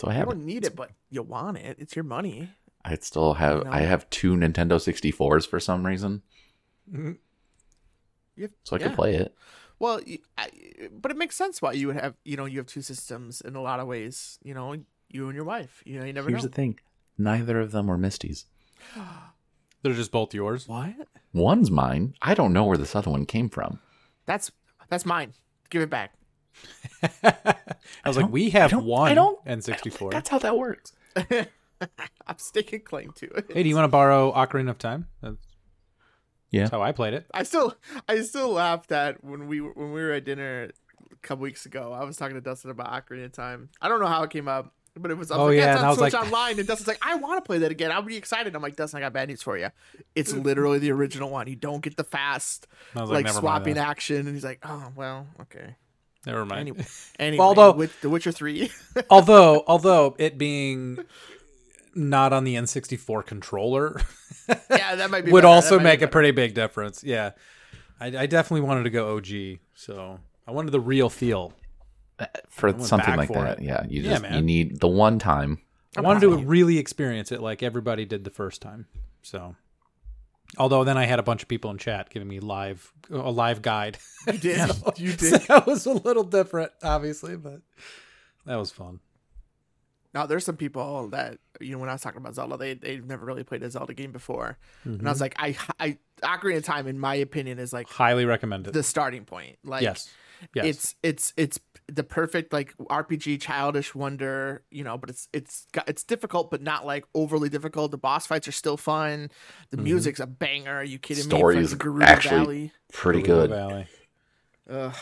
So 0.00 0.08
I 0.08 0.12
have 0.12 0.28
it. 0.28 0.30
don't 0.30 0.46
need 0.46 0.64
it, 0.64 0.76
but 0.76 0.92
you 1.10 1.22
want 1.22 1.58
it. 1.58 1.76
It's 1.80 1.96
your 1.96 2.04
money. 2.04 2.50
I 2.84 2.94
still 2.96 3.34
have. 3.34 3.64
know? 3.64 3.70
I 3.72 3.80
have 3.80 4.08
two 4.10 4.34
Nintendo 4.36 4.78
64s 4.78 5.44
for 5.46 5.58
some 5.58 5.84
reason, 5.84 6.22
Mhm. 6.90 7.18
Have, 8.40 8.50
so 8.62 8.76
I 8.76 8.78
yeah. 8.78 8.86
can 8.86 8.94
play 8.94 9.14
it. 9.16 9.34
Well, 9.80 10.00
I, 10.36 10.48
but 10.90 11.10
it 11.10 11.16
makes 11.16 11.36
sense 11.36 11.62
why 11.62 11.72
you 11.72 11.86
would 11.88 11.96
have. 11.96 12.14
You 12.24 12.36
know, 12.36 12.44
you 12.46 12.58
have 12.58 12.66
two 12.66 12.82
systems 12.82 13.40
in 13.40 13.54
a 13.56 13.62
lot 13.62 13.78
of 13.80 13.86
ways. 13.86 14.38
You 14.42 14.54
know, 14.54 14.74
you 15.08 15.26
and 15.26 15.34
your 15.34 15.44
wife. 15.44 15.82
You 15.86 16.00
know, 16.00 16.04
you 16.06 16.12
never 16.12 16.28
Here's 16.28 16.42
know. 16.42 16.48
the 16.48 16.54
thing: 16.54 16.78
neither 17.16 17.60
of 17.60 17.70
them 17.72 17.86
were 17.86 17.98
Misty's. 17.98 18.46
they're 19.82 19.92
just 19.94 20.10
both 20.12 20.34
yours. 20.34 20.66
what? 20.68 20.94
One's 21.32 21.70
mine. 21.70 22.14
I 22.22 22.34
don't 22.34 22.52
know 22.52 22.64
where 22.64 22.76
this 22.78 22.96
other 22.96 23.10
one 23.10 23.26
came 23.26 23.48
from. 23.48 23.78
That's 24.26 24.50
that's 24.88 25.06
mine. 25.06 25.34
Give 25.70 25.82
it 25.82 25.90
back. 25.90 26.14
I 27.22 27.54
was 28.06 28.16
like, 28.16 28.24
don't- 28.24 28.32
we 28.32 28.46
I 28.46 28.58
have 28.58 28.70
don't- 28.70 28.84
one 28.84 29.10
I 29.12 29.14
don't- 29.14 29.44
N64. 29.44 30.10
That's 30.10 30.28
how 30.28 30.38
that 30.38 30.56
works. 30.56 30.92
I'm 32.26 32.38
staking 32.38 32.80
claim 32.80 33.12
to 33.16 33.26
it. 33.30 33.50
Hey, 33.54 33.62
do 33.62 33.68
you 33.68 33.76
want 33.76 33.84
to 33.84 33.88
borrow 33.88 34.32
Ocarina 34.32 34.70
of 34.70 34.78
Time? 34.78 35.06
That's 35.22 35.36
Yeah. 36.50 36.62
that's 36.62 36.70
how 36.72 36.82
I 36.82 36.92
played 36.92 37.14
it. 37.14 37.26
I 37.32 37.42
still 37.42 37.74
I 38.08 38.20
still 38.22 38.50
laughed 38.52 38.90
at 38.92 39.22
when 39.24 39.48
we 39.48 39.60
were- 39.60 39.72
when 39.72 39.92
we 39.92 40.00
were 40.02 40.12
at 40.12 40.24
dinner 40.24 40.70
a 41.12 41.16
couple 41.22 41.42
weeks 41.42 41.66
ago. 41.66 41.92
I 41.92 42.04
was 42.04 42.16
talking 42.16 42.34
to 42.36 42.40
Dustin 42.40 42.70
about 42.70 42.88
Ocarina 42.90 43.26
of 43.26 43.32
Time. 43.32 43.68
I 43.82 43.88
don't 43.88 44.00
know 44.00 44.06
how 44.06 44.22
it 44.22 44.30
came 44.30 44.48
up, 44.48 44.72
but 44.96 45.10
it 45.10 45.14
was. 45.18 45.30
I 45.30 45.36
was 45.36 45.42
Oh, 45.42 45.46
like, 45.46 45.56
yeah, 45.56 45.60
yeah, 45.62 45.68
and 45.70 45.74
it's 45.76 45.82
I 45.82 45.84
on 45.84 45.90
was 45.90 45.98
Switch 45.98 46.12
like- 46.14 46.24
Online, 46.24 46.58
and 46.58 46.68
Dustin's 46.68 46.88
like, 46.88 46.98
I 47.02 47.14
want 47.16 47.42
to 47.44 47.46
play 47.46 47.58
that 47.58 47.70
again. 47.70 47.92
I'll 47.92 48.02
be 48.02 48.16
excited. 48.16 48.54
I'm 48.54 48.62
like, 48.62 48.76
Dustin, 48.76 48.98
I 48.98 49.00
got 49.00 49.12
bad 49.12 49.28
news 49.28 49.42
for 49.42 49.58
you. 49.58 49.68
It's 50.14 50.32
mm. 50.32 50.44
literally 50.44 50.78
the 50.78 50.90
original 50.92 51.30
one. 51.30 51.46
You 51.48 51.56
don't 51.56 51.82
get 51.82 51.96
the 51.96 52.04
fast 52.04 52.66
like, 52.94 53.08
like, 53.08 53.28
swapping 53.28 53.76
action. 53.78 54.26
And 54.26 54.34
he's 54.34 54.44
like, 54.44 54.60
Oh 54.62 54.92
well, 54.96 55.26
okay. 55.42 55.76
Never 56.26 56.44
mind. 56.44 56.60
Anyway, 56.60 56.86
anyway 57.18 57.44
although- 57.44 57.72
with 57.72 58.00
The 58.00 58.08
Witcher 58.10 58.32
Three. 58.32 58.70
although, 59.10 59.64
although 59.66 60.16
it 60.18 60.36
being 60.38 60.98
not 61.98 62.32
on 62.32 62.44
the 62.44 62.54
N64 62.54 63.26
controller 63.26 64.00
yeah, 64.70 64.94
that 64.94 65.10
might 65.10 65.24
be 65.24 65.30
would 65.32 65.42
better. 65.42 65.48
That 65.50 65.54
also 65.54 65.76
might 65.76 65.82
be 65.82 65.84
make 65.84 66.02
a 66.02 66.08
pretty 66.08 66.30
big 66.30 66.54
difference. 66.54 67.04
Yeah, 67.04 67.32
I, 68.00 68.06
I 68.06 68.26
definitely 68.26 68.66
wanted 68.66 68.84
to 68.84 68.90
go 68.90 69.16
OG, 69.16 69.58
so 69.74 70.20
I 70.46 70.52
wanted 70.52 70.70
the 70.70 70.80
real 70.80 71.10
feel. 71.10 71.52
Uh, 72.18 72.26
for 72.48 72.76
something 72.80 73.14
like 73.16 73.28
for 73.28 73.42
that, 73.44 73.58
it. 73.58 73.64
yeah. 73.64 73.84
You 73.88 74.02
Yeah, 74.02 74.18
just 74.18 74.30
you 74.32 74.40
need 74.40 74.80
the 74.80 74.88
one 74.88 75.18
time. 75.18 75.58
I 75.96 76.00
wanted 76.00 76.20
to 76.20 76.36
really 76.38 76.78
experience 76.78 77.30
it 77.32 77.40
like 77.40 77.62
everybody 77.62 78.04
did 78.04 78.24
the 78.24 78.30
first 78.30 78.62
time. 78.62 78.86
So, 79.22 79.54
although 80.56 80.84
then 80.84 80.96
I 80.96 81.04
had 81.06 81.18
a 81.18 81.22
bunch 81.22 81.42
of 81.42 81.48
people 81.48 81.70
in 81.70 81.78
chat 81.78 82.08
giving 82.10 82.28
me 82.28 82.40
live 82.40 82.92
a 83.10 83.30
live 83.30 83.62
guide. 83.62 83.98
You 84.26 84.32
did. 84.38 84.70
You 84.96 85.10
So 85.12 85.38
did. 85.38 85.48
that 85.48 85.66
was 85.66 85.86
a 85.86 85.92
little 85.92 86.24
different, 86.24 86.72
obviously, 86.82 87.36
but 87.36 87.60
that 88.46 88.56
was 88.56 88.70
fun. 88.70 89.00
Now 90.18 90.26
there's 90.26 90.44
some 90.44 90.56
people 90.56 91.10
that 91.10 91.38
you 91.60 91.70
know 91.70 91.78
when 91.78 91.88
I 91.88 91.92
was 91.92 92.00
talking 92.02 92.20
about 92.20 92.34
Zelda, 92.34 92.56
they 92.56 92.74
they've 92.74 93.06
never 93.06 93.24
really 93.24 93.44
played 93.44 93.62
a 93.62 93.70
Zelda 93.70 93.94
game 93.94 94.10
before, 94.10 94.58
and 94.84 94.98
Mm-hmm. 94.98 95.06
I 95.06 95.10
was 95.10 95.20
like, 95.20 95.36
I 95.38 95.56
I 95.78 95.98
Ocarina 96.24 96.56
of 96.56 96.64
Time, 96.64 96.88
in 96.88 96.98
my 96.98 97.14
opinion, 97.14 97.60
is 97.60 97.72
like 97.72 97.88
Highly 97.88 98.24
recommended. 98.24 98.74
the 98.74 98.82
starting 98.82 99.24
point. 99.24 99.58
Like, 99.62 99.82
yes, 99.82 100.10
yes. 100.56 100.64
it's 100.66 100.94
it's 101.04 101.32
it's 101.36 101.60
the 101.86 102.02
perfect 102.02 102.52
like 102.52 102.76
RPG 102.78 103.40
childish 103.40 103.94
wonder, 103.94 104.64
you 104.72 104.82
know. 104.82 104.98
But 104.98 105.10
it's 105.10 105.28
it's 105.32 105.68
it's 105.86 106.02
difficult, 106.02 106.50
but 106.50 106.62
not 106.62 106.84
like 106.84 107.04
overly 107.14 107.48
difficult. 107.48 107.92
The 107.92 107.98
boss 107.98 108.26
fights 108.26 108.48
are 108.48 108.52
still 108.52 108.76
fun. 108.76 109.30
The 109.70 109.76
Mm-hmm. 109.76 109.84
music's 109.84 110.18
a 110.18 110.26
banger. 110.26 110.78
Are 110.78 110.82
you 110.84 110.98
kidding 110.98 111.22
Story 111.22 111.54
me? 111.54 111.62
is 111.62 111.74
Fucking 111.74 111.92
Gerudo 111.92 112.02
actually- 112.02 112.36
Valley, 112.38 112.72
Pretty 112.92 113.20
Gerudo 113.22 113.26
good. 113.26 113.50
Valley. 113.50 113.86
Ugh, 114.68 114.94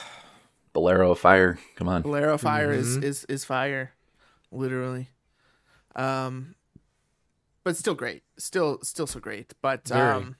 Bolero 0.74 1.12
of 1.12 1.18
Fire. 1.18 1.59
Come 1.76 1.88
on. 1.88 2.02
Bolero 2.02 2.37
Fire 2.37 2.70
is 2.70 2.98
Mhm. 2.98 3.02
is 3.02 3.24
is 3.31 3.44
fire, 3.46 3.92
literally. 4.51 5.11
Um, 5.95 6.55
but 7.65 7.77
still 7.77 7.95
great. 7.95 8.23
Still 8.39 8.79
still 8.83 9.07
so 9.07 9.21
great. 9.21 9.55
But 9.63 9.89
Very. 9.89 10.01
um, 10.11 10.37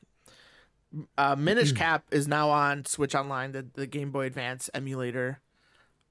uh, 1.19 1.37
Minish 1.37 1.73
Cap 1.77 2.05
is 2.11 2.29
now 2.29 2.51
on 2.51 2.85
Switch 2.85 3.15
Online, 3.15 3.53
the 3.53 3.67
the 3.75 3.87
Game 3.87 4.11
Boy 4.11 4.27
Advance 4.27 4.71
emulator. 4.75 5.41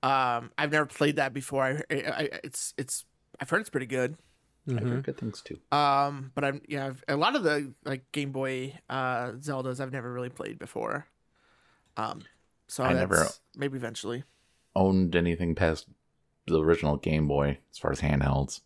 Um, 0.03 0.51
I've 0.57 0.71
never 0.71 0.85
played 0.85 1.15
that 1.15 1.33
before. 1.33 1.63
I, 1.63 1.95
I, 1.95 1.95
I 1.95 2.29
it's 2.43 2.73
it's 2.77 3.05
I've 3.39 3.49
heard 3.49 3.61
it's 3.61 3.69
pretty 3.69 3.87
good. 3.87 4.17
I've 4.67 4.77
Mhm. 4.77 4.89
heard 4.89 5.03
good 5.03 5.17
things 5.17 5.41
too. 5.41 5.59
Um, 5.71 6.31
but 6.33 6.43
I'm 6.43 6.61
yeah, 6.67 6.87
I've, 6.87 7.03
a 7.07 7.15
lot 7.15 7.35
of 7.35 7.43
the 7.43 7.73
like 7.85 8.11
Game 8.11 8.31
Boy 8.31 8.77
uh 8.89 9.33
Zeldas 9.33 9.79
I've 9.79 9.91
never 9.91 10.11
really 10.11 10.29
played 10.29 10.57
before. 10.59 11.05
Um, 11.97 12.23
so 12.67 12.83
I 12.83 12.93
that's, 12.93 12.99
never- 12.99 13.29
maybe 13.55 13.77
eventually. 13.77 14.23
Owned 14.75 15.15
anything 15.15 15.55
past 15.55 15.87
the 16.47 16.59
original 16.61 16.97
Game 16.97 17.27
Boy 17.27 17.57
as 17.71 17.77
far 17.77 17.91
as 17.91 18.01
handhelds. 18.01 18.61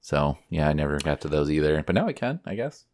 So 0.00 0.38
yeah, 0.50 0.68
I 0.68 0.72
never 0.72 0.98
got 0.98 1.20
to 1.22 1.28
those 1.28 1.50
either. 1.50 1.82
But 1.82 1.94
now 1.94 2.06
I 2.06 2.12
can, 2.12 2.40
I 2.44 2.54
guess. 2.54 2.84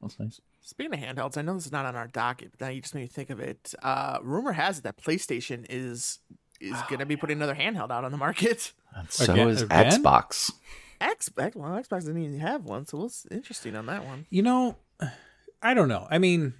That's 0.00 0.18
nice. 0.18 0.40
Speaking 0.62 0.94
of 0.94 1.00
handhelds, 1.00 1.36
I 1.36 1.42
know 1.42 1.54
this 1.54 1.66
is 1.66 1.72
not 1.72 1.84
on 1.84 1.94
our 1.94 2.06
docket, 2.06 2.52
but 2.52 2.60
now 2.64 2.68
you 2.70 2.80
just 2.80 2.94
made 2.94 3.02
me 3.02 3.06
think 3.06 3.28
of 3.30 3.38
it. 3.40 3.74
Uh, 3.82 4.18
rumor 4.22 4.52
has 4.52 4.78
it 4.78 4.84
that 4.84 4.96
PlayStation 4.96 5.66
is 5.68 6.18
is 6.60 6.72
Oh, 6.74 6.86
gonna 6.90 7.06
be 7.06 7.16
putting 7.16 7.36
another 7.36 7.54
handheld 7.54 7.90
out 7.90 8.04
on 8.04 8.10
the 8.12 8.18
market. 8.18 8.72
And 8.96 9.10
so 9.10 9.32
Again- 9.32 9.48
is 9.48 9.62
again? 9.62 9.90
Xbox. 9.90 10.52
Xbox, 11.00 11.56
well, 11.56 11.72
Xbox 11.72 12.02
didn't 12.06 12.22
even 12.22 12.38
have 12.38 12.62
one, 12.64 12.86
so 12.86 13.04
it's 13.06 13.26
interesting 13.28 13.74
on 13.74 13.86
that 13.86 14.04
one. 14.06 14.26
You 14.30 14.42
know, 14.42 14.76
I 15.60 15.74
don't 15.74 15.88
know. 15.88 16.06
I 16.08 16.18
mean, 16.18 16.54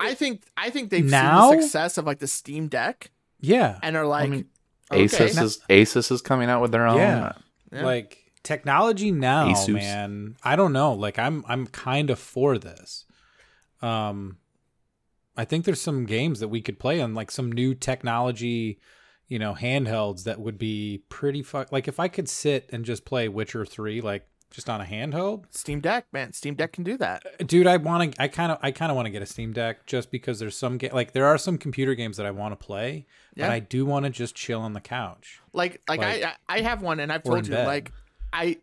I 0.00 0.14
think 0.14 0.42
I 0.56 0.70
think 0.70 0.90
they've 0.90 1.04
Now? 1.08 1.50
seen 1.50 1.58
the 1.58 1.62
success 1.62 1.98
of 1.98 2.04
like 2.04 2.18
the 2.18 2.26
Steam 2.26 2.66
Deck 2.66 3.12
yeah, 3.40 3.78
and 3.80 3.96
are 3.96 4.04
like, 4.06 4.28
mean, 4.28 4.46
okay, 4.92 5.04
Asus 5.04 5.42
is 5.42 5.58
Asus 5.68 6.12
is 6.12 6.22
coming 6.22 6.48
out 6.48 6.62
with 6.62 6.72
their 6.72 6.86
own. 6.86 6.96
Yeah. 6.98 7.32
Yeah. 7.72 7.84
like 7.84 8.18
technology 8.42 9.10
now, 9.10 9.48
Asus. 9.48 9.74
man. 9.74 10.36
I 10.42 10.56
don't 10.56 10.72
know. 10.72 10.92
Like 10.92 11.18
I'm 11.18 11.44
I'm 11.48 11.66
kind 11.66 12.10
of 12.10 12.18
for 12.18 12.58
this. 12.58 13.04
Um 13.80 14.38
I 15.36 15.44
think 15.44 15.64
there's 15.64 15.80
some 15.80 16.04
games 16.04 16.40
that 16.40 16.48
we 16.48 16.60
could 16.60 16.78
play 16.78 17.00
on 17.00 17.14
like 17.14 17.30
some 17.30 17.50
new 17.50 17.74
technology, 17.74 18.78
you 19.28 19.38
know, 19.38 19.54
handhelds 19.54 20.24
that 20.24 20.40
would 20.40 20.58
be 20.58 21.04
pretty 21.08 21.42
fu- 21.42 21.64
like 21.70 21.88
if 21.88 21.98
I 21.98 22.08
could 22.08 22.28
sit 22.28 22.68
and 22.72 22.84
just 22.84 23.04
play 23.04 23.28
Witcher 23.28 23.64
3 23.64 24.00
like 24.02 24.26
just 24.52 24.68
on 24.70 24.80
a 24.80 24.84
handheld. 24.84 25.44
Steam 25.50 25.80
Deck, 25.80 26.06
man. 26.12 26.32
Steam 26.32 26.54
Deck 26.54 26.72
can 26.72 26.84
do 26.84 26.96
that. 26.98 27.24
Dude, 27.46 27.66
I 27.66 27.78
want 27.78 28.14
to 28.14 28.22
I 28.22 28.28
kind 28.28 28.52
of 28.52 28.58
I 28.62 28.70
kind 28.70 28.90
of 28.92 28.96
want 28.96 29.06
to 29.06 29.10
get 29.10 29.22
a 29.22 29.26
Steam 29.26 29.52
Deck 29.52 29.86
just 29.86 30.10
because 30.10 30.38
there's 30.38 30.56
some 30.56 30.78
ga- 30.78 30.90
like 30.92 31.12
there 31.12 31.26
are 31.26 31.38
some 31.38 31.58
computer 31.58 31.94
games 31.94 32.16
that 32.18 32.26
I 32.26 32.30
want 32.30 32.52
to 32.58 32.64
play, 32.64 33.06
Yeah. 33.34 33.46
but 33.46 33.52
I 33.52 33.58
do 33.60 33.84
want 33.86 34.04
to 34.04 34.10
just 34.10 34.34
chill 34.34 34.60
on 34.60 34.74
the 34.74 34.80
couch. 34.80 35.40
Like, 35.52 35.80
like, 35.88 36.00
Like- 36.00 36.22
I, 36.22 36.34
I 36.48 36.60
have 36.60 36.82
one, 36.82 37.00
and 37.00 37.10
I've 37.12 37.22
told 37.22 37.46
you, 37.46 37.52
bed. 37.54 37.66
like, 37.66 37.92
I, 38.32 38.58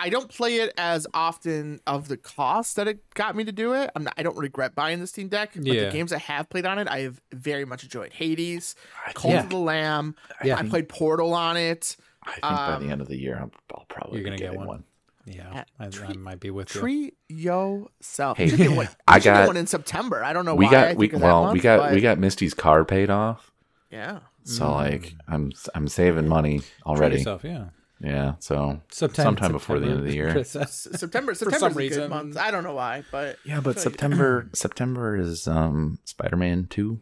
I 0.00 0.08
don't 0.10 0.28
play 0.28 0.56
it 0.56 0.72
as 0.76 1.06
often 1.14 1.80
of 1.86 2.08
the 2.08 2.16
cost 2.16 2.76
that 2.76 2.88
it 2.88 2.98
got 3.14 3.36
me 3.36 3.44
to 3.44 3.52
do 3.52 3.74
it. 3.74 3.90
I'm 3.94 4.04
not, 4.04 4.14
I 4.18 4.22
don't 4.24 4.36
regret 4.36 4.74
buying 4.74 4.98
the 5.00 5.06
Steam 5.06 5.28
Deck, 5.28 5.52
but 5.54 5.64
Yeah. 5.64 5.84
the 5.86 5.90
games 5.92 6.12
I 6.12 6.18
have 6.18 6.48
played 6.50 6.66
on 6.66 6.78
it, 6.78 6.88
I 6.88 7.00
have 7.00 7.20
very 7.32 7.64
much 7.64 7.84
enjoyed. 7.84 8.12
Hades, 8.12 8.74
Cult 9.14 9.34
Yeah. 9.34 9.40
of 9.44 9.50
the 9.50 9.56
Lamb. 9.56 10.16
Yeah. 10.42 10.56
I 10.58 10.62
played 10.68 10.88
Portal 10.88 11.32
on 11.32 11.56
it. 11.56 11.96
I 12.26 12.30
think 12.32 12.42
by 12.42 12.72
Um, 12.74 12.86
the 12.86 12.92
end 12.92 13.00
of 13.00 13.08
the 13.08 13.16
year, 13.16 13.36
I'm, 13.40 13.50
I'll 13.74 13.84
probably 13.88 14.18
You're 14.20 14.24
gonna 14.24 14.38
get 14.38 14.54
one? 14.54 14.66
one. 14.66 14.84
Yeah, 15.26 15.64
I, 15.78 15.86
I 15.86 15.88
treat- 15.88 16.18
might 16.18 16.40
be 16.40 16.50
with 16.50 16.74
you. 16.74 16.80
Treat 16.82 17.16
yourself. 17.28 18.36
Hey, 18.38 18.44
you 18.44 18.50
should 18.50 18.58
get 18.58 18.70
one, 18.72 18.86
you 18.86 18.92
I 19.08 19.18
should 19.18 19.24
get 19.24 19.34
got- 19.34 19.46
one 19.46 19.56
in 19.56 19.66
September. 19.66 20.22
I 20.22 20.32
don't 20.32 20.44
know 20.44 20.54
We 20.54 20.66
why. 20.66 20.70
got 20.70 20.88
I 20.88 20.92
we 20.94 21.06
think 21.06 21.14
of 21.14 21.22
well 21.22 21.42
month, 21.44 21.54
we 21.54 21.60
got 21.60 21.78
but 21.80 21.92
we 21.92 22.00
got 22.00 22.18
Misty's 22.18 22.54
car 22.54 22.84
paid 22.84 23.10
off, 23.10 23.50
yeah. 23.90 24.20
so 24.44 24.70
like 24.72 25.14
I'm 25.28 25.52
I'm 25.74 25.88
saving 25.88 26.28
money 26.28 26.58
Treat 26.58 26.72
already. 26.86 27.16
yourself, 27.16 27.44
yeah. 27.44 27.66
Yeah, 28.00 28.34
so 28.38 28.80
September, 28.90 29.22
Sometime 29.28 29.52
before 29.52 29.78
the 29.78 29.86
end 29.86 30.00
of 30.00 30.04
the 30.04 30.12
year. 30.14 30.30
Chris, 30.32 30.54
S- 30.56 30.88
September. 30.94 31.32
some 31.32 31.48
September's 31.50 31.74
a 31.74 31.78
reason. 31.78 32.02
good 32.02 32.10
month. 32.10 32.36
I 32.36 32.50
don't 32.50 32.62
know 32.64 32.74
why, 32.74 33.04
but 33.10 33.38
yeah, 33.46 33.60
but 33.60 33.62
feel 33.62 33.72
like- 33.72 33.78
September 33.78 34.50
September 34.52 35.16
is 35.16 35.48
um 35.48 35.98
Spider-Man 36.04 36.66
2 36.68 37.00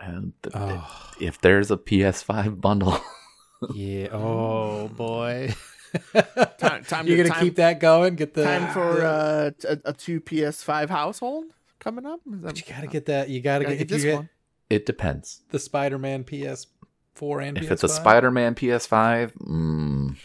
and 0.00 0.32
th- 0.42 0.52
oh, 0.56 1.10
if 1.20 1.40
there's 1.40 1.70
a 1.70 1.76
PS5 1.76 2.60
bundle 2.60 2.98
yeah. 3.74 4.08
Oh 4.12 4.88
boy. 4.88 5.54
Time- 6.58 6.84
time 6.84 7.06
You're 7.06 7.16
to- 7.16 7.22
gonna 7.24 7.28
time- 7.34 7.44
keep 7.44 7.56
that 7.56 7.80
going. 7.80 8.14
Get 8.14 8.34
the 8.34 8.44
time 8.44 8.72
for 8.72 9.04
uh, 9.04 9.50
t- 9.58 9.68
a, 9.68 9.78
a 9.86 9.92
two 9.92 10.20
PS5 10.20 10.88
household 10.88 11.46
coming 11.78 12.06
up. 12.06 12.20
Is 12.26 12.40
that- 12.40 12.46
But 12.46 12.58
you 12.58 12.74
gotta 12.74 12.86
get 12.86 13.06
that. 13.06 13.28
You 13.28 13.40
gotta, 13.40 13.64
gotta 13.64 13.76
get, 13.76 13.88
get 13.88 13.90
if 13.90 13.96
this 13.96 14.04
you 14.04 14.10
get 14.10 14.16
one. 14.16 14.28
it 14.70 14.86
depends. 14.86 15.40
the 15.50 15.58
Spider-Man 15.58 16.24
PS4 16.24 17.48
and 17.48 17.58
If 17.58 17.64
PS5. 17.64 17.70
it's 17.72 17.84
a 17.84 17.88
Spider-Man 17.88 18.54
PS5, 18.54 19.32
mm, 19.38 20.16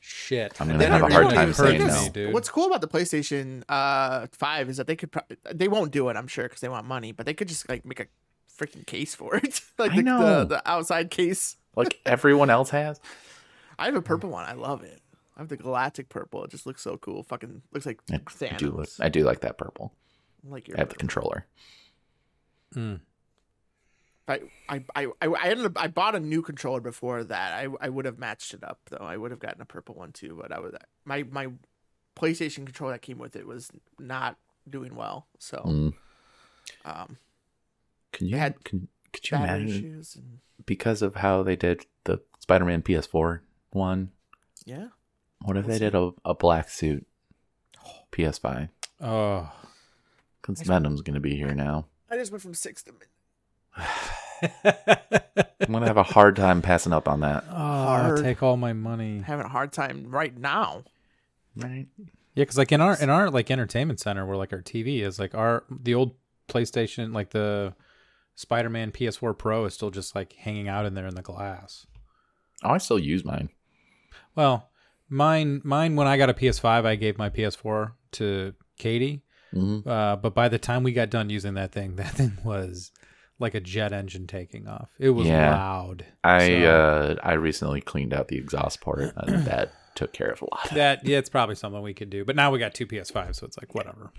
shit, 0.00 0.60
I'm 0.60 0.66
gonna 0.68 0.78
They 0.78 0.86
have 0.86 1.02
a 1.02 1.12
hard 1.12 1.30
time 1.30 1.52
saying 1.52 1.86
no. 1.86 2.08
dude. 2.12 2.32
What's 2.32 2.48
cool 2.48 2.66
about 2.66 2.80
the 2.80 2.88
PlayStation 2.88 3.62
uh, 3.68 4.26
Five 4.32 4.68
is 4.68 4.76
that 4.76 4.86
they 4.86 4.96
could 4.96 5.10
pro- 5.12 5.22
they 5.52 5.68
won't 5.68 5.90
do 5.92 6.08
it, 6.08 6.16
I'm 6.16 6.28
sure, 6.28 6.44
because 6.44 6.60
they 6.60 6.68
want 6.68 6.86
money, 6.86 7.12
but 7.12 7.26
they 7.26 7.34
could 7.34 7.48
just 7.48 7.68
like 7.68 7.84
make 7.84 8.00
a 8.00 8.06
freaking 8.58 8.86
case 8.86 9.14
for 9.14 9.36
it, 9.36 9.60
like 9.78 9.92
I 9.92 9.96
the, 9.96 10.02
know. 10.02 10.38
The, 10.40 10.44
the 10.56 10.70
outside 10.70 11.10
case. 11.10 11.56
Like 11.76 12.00
everyone 12.06 12.50
else 12.50 12.70
has. 12.70 13.00
I 13.78 13.86
have 13.86 13.94
a 13.94 14.02
purple 14.02 14.30
one. 14.30 14.44
I 14.44 14.52
love 14.52 14.82
it. 14.82 15.00
I 15.36 15.40
have 15.40 15.48
the 15.48 15.56
galactic 15.56 16.08
purple. 16.08 16.44
It 16.44 16.50
just 16.50 16.66
looks 16.66 16.82
so 16.82 16.96
cool. 16.98 17.22
Fucking 17.22 17.62
looks 17.72 17.86
like 17.86 18.00
I 18.12 18.16
Thanos. 18.18 18.58
do 18.58 18.70
look, 18.70 18.88
I 19.00 19.08
do 19.08 19.24
like 19.24 19.40
that 19.40 19.56
purple. 19.58 19.92
like 20.44 20.68
your 20.68 20.76
I 20.76 20.80
have 20.80 20.88
the 20.90 20.94
controller. 20.96 21.46
Mm. 22.74 23.00
I, 24.28 24.40
I, 24.68 24.82
I, 24.94 25.06
I 25.20 25.48
ended 25.48 25.66
up 25.66 25.72
I 25.82 25.88
bought 25.88 26.14
a 26.14 26.20
new 26.20 26.42
controller 26.42 26.80
before 26.80 27.24
that. 27.24 27.52
I, 27.54 27.66
I 27.80 27.88
would 27.88 28.04
have 28.04 28.18
matched 28.18 28.54
it 28.54 28.62
up 28.62 28.78
though. 28.88 29.04
I 29.04 29.16
would 29.16 29.30
have 29.30 29.40
gotten 29.40 29.60
a 29.60 29.64
purple 29.66 29.94
one 29.96 30.12
too, 30.12 30.38
but 30.40 30.52
I 30.52 30.60
was 30.60 30.74
my 31.04 31.24
my 31.24 31.48
PlayStation 32.14 32.64
controller 32.64 32.92
that 32.92 33.02
came 33.02 33.18
with 33.18 33.34
it 33.36 33.46
was 33.46 33.70
not 33.98 34.36
doing 34.68 34.94
well. 34.94 35.26
So 35.38 35.58
Mm. 35.66 35.94
um 36.84 37.16
Can 38.12 38.28
you 38.28 38.36
had 38.36 38.62
can, 38.64 38.88
could 39.12 39.30
you 39.30 39.36
battery 39.38 39.62
imagine 39.62 39.76
issues 39.90 40.16
and 40.16 40.38
because 40.66 41.02
of 41.02 41.16
how 41.16 41.42
they 41.42 41.56
did 41.56 41.86
the 42.04 42.20
Spider-Man 42.40 42.82
PS4 42.82 43.40
one? 43.72 44.10
yeah. 44.64 44.88
What 45.44 45.56
if 45.56 45.66
We'll 45.66 45.74
they 45.78 45.84
did 45.84 45.94
a, 45.96 46.12
a 46.24 46.34
black 46.34 46.68
suit 46.70 47.04
PS5? 48.12 48.68
Oh. 49.00 49.50
Because 50.40 50.62
Venom's 50.62 51.00
going 51.00 51.14
to 51.14 51.20
be 51.20 51.34
here 51.36 51.52
now. 51.54 51.86
I 52.08 52.16
just 52.16 52.30
went 52.30 52.42
from 52.42 52.54
six 52.54 52.82
to 52.84 52.92
mid- 52.92 53.08
I'm 54.54 55.70
going 55.72 55.80
to 55.82 55.86
have 55.86 55.96
a 55.96 56.02
hard 56.02 56.36
time 56.36 56.62
passing 56.62 56.92
up 56.92 57.08
on 57.08 57.20
that. 57.20 57.44
Oh, 57.50 57.54
Hard. 57.54 58.22
take 58.22 58.42
all 58.42 58.56
my 58.56 58.72
money. 58.72 59.20
having 59.20 59.46
a 59.46 59.48
hard 59.48 59.72
time 59.72 60.06
right 60.10 60.36
now. 60.36 60.84
Right. 61.56 61.86
Yeah, 62.34 62.42
because 62.42 62.58
like 62.58 62.72
in 62.72 62.80
our 62.80 62.96
in 63.00 63.10
our 63.10 63.30
like 63.30 63.50
entertainment 63.50 64.00
center, 64.00 64.24
where 64.24 64.36
like 64.36 64.52
our 64.52 64.62
TV 64.62 65.02
is, 65.02 65.18
like 65.18 65.34
our 65.34 65.64
the 65.70 65.94
old 65.94 66.14
PlayStation, 66.48 67.12
like 67.14 67.30
the 67.30 67.74
Spider-Man 68.34 68.92
PS4 68.92 69.36
Pro 69.36 69.64
is 69.66 69.74
still 69.74 69.90
just 69.90 70.14
like 70.14 70.32
hanging 70.34 70.68
out 70.68 70.86
in 70.86 70.94
there 70.94 71.06
in 71.06 71.14
the 71.14 71.22
glass. 71.22 71.86
Oh, 72.64 72.70
I 72.70 72.78
still 72.78 72.98
use 72.98 73.24
mine. 73.24 73.48
Well, 74.34 74.70
mine 75.08 75.60
mine 75.64 75.96
when 75.96 76.06
I 76.06 76.16
got 76.16 76.30
a 76.30 76.34
PS5, 76.34 76.84
I 76.86 76.94
gave 76.96 77.18
my 77.18 77.28
PS4 77.30 77.92
to 78.12 78.54
Katie. 78.78 79.22
hmm 79.52 79.80
Uh, 79.86 80.16
but 80.16 80.34
by 80.34 80.48
the 80.48 80.58
time 80.58 80.82
we 80.82 80.92
got 80.92 81.10
done 81.10 81.28
using 81.30 81.54
that 81.54 81.72
thing, 81.72 81.96
that 81.96 82.12
thing 82.12 82.32
was 82.44 82.90
like 83.38 83.54
a 83.54 83.60
jet 83.60 83.92
engine 83.92 84.26
taking 84.26 84.68
off. 84.68 84.90
It 84.98 85.10
was 85.10 85.26
Yeah. 85.26 85.50
loud. 85.50 86.06
I 86.24 86.46
So- 86.48 86.64
uh, 86.70 87.14
I 87.22 87.32
recently 87.34 87.80
cleaned 87.80 88.14
out 88.14 88.28
the 88.28 88.38
exhaust 88.38 88.80
port, 88.80 89.12
and 89.16 89.44
that 89.46 89.72
took 89.94 90.12
care 90.12 90.30
of 90.30 90.40
a 90.40 90.46
lot. 90.46 90.68
That 90.72 91.04
yeah, 91.06 91.18
it's 91.18 91.28
probably 91.28 91.54
something 91.56 91.82
we 91.82 91.92
could 91.94 92.08
do. 92.10 92.24
But 92.24 92.36
now 92.36 92.50
we 92.50 92.58
got 92.58 92.72
two 92.74 92.86
PS5, 92.86 93.34
so 93.34 93.44
it's 93.46 93.58
like 93.58 93.74
whatever. 93.74 94.10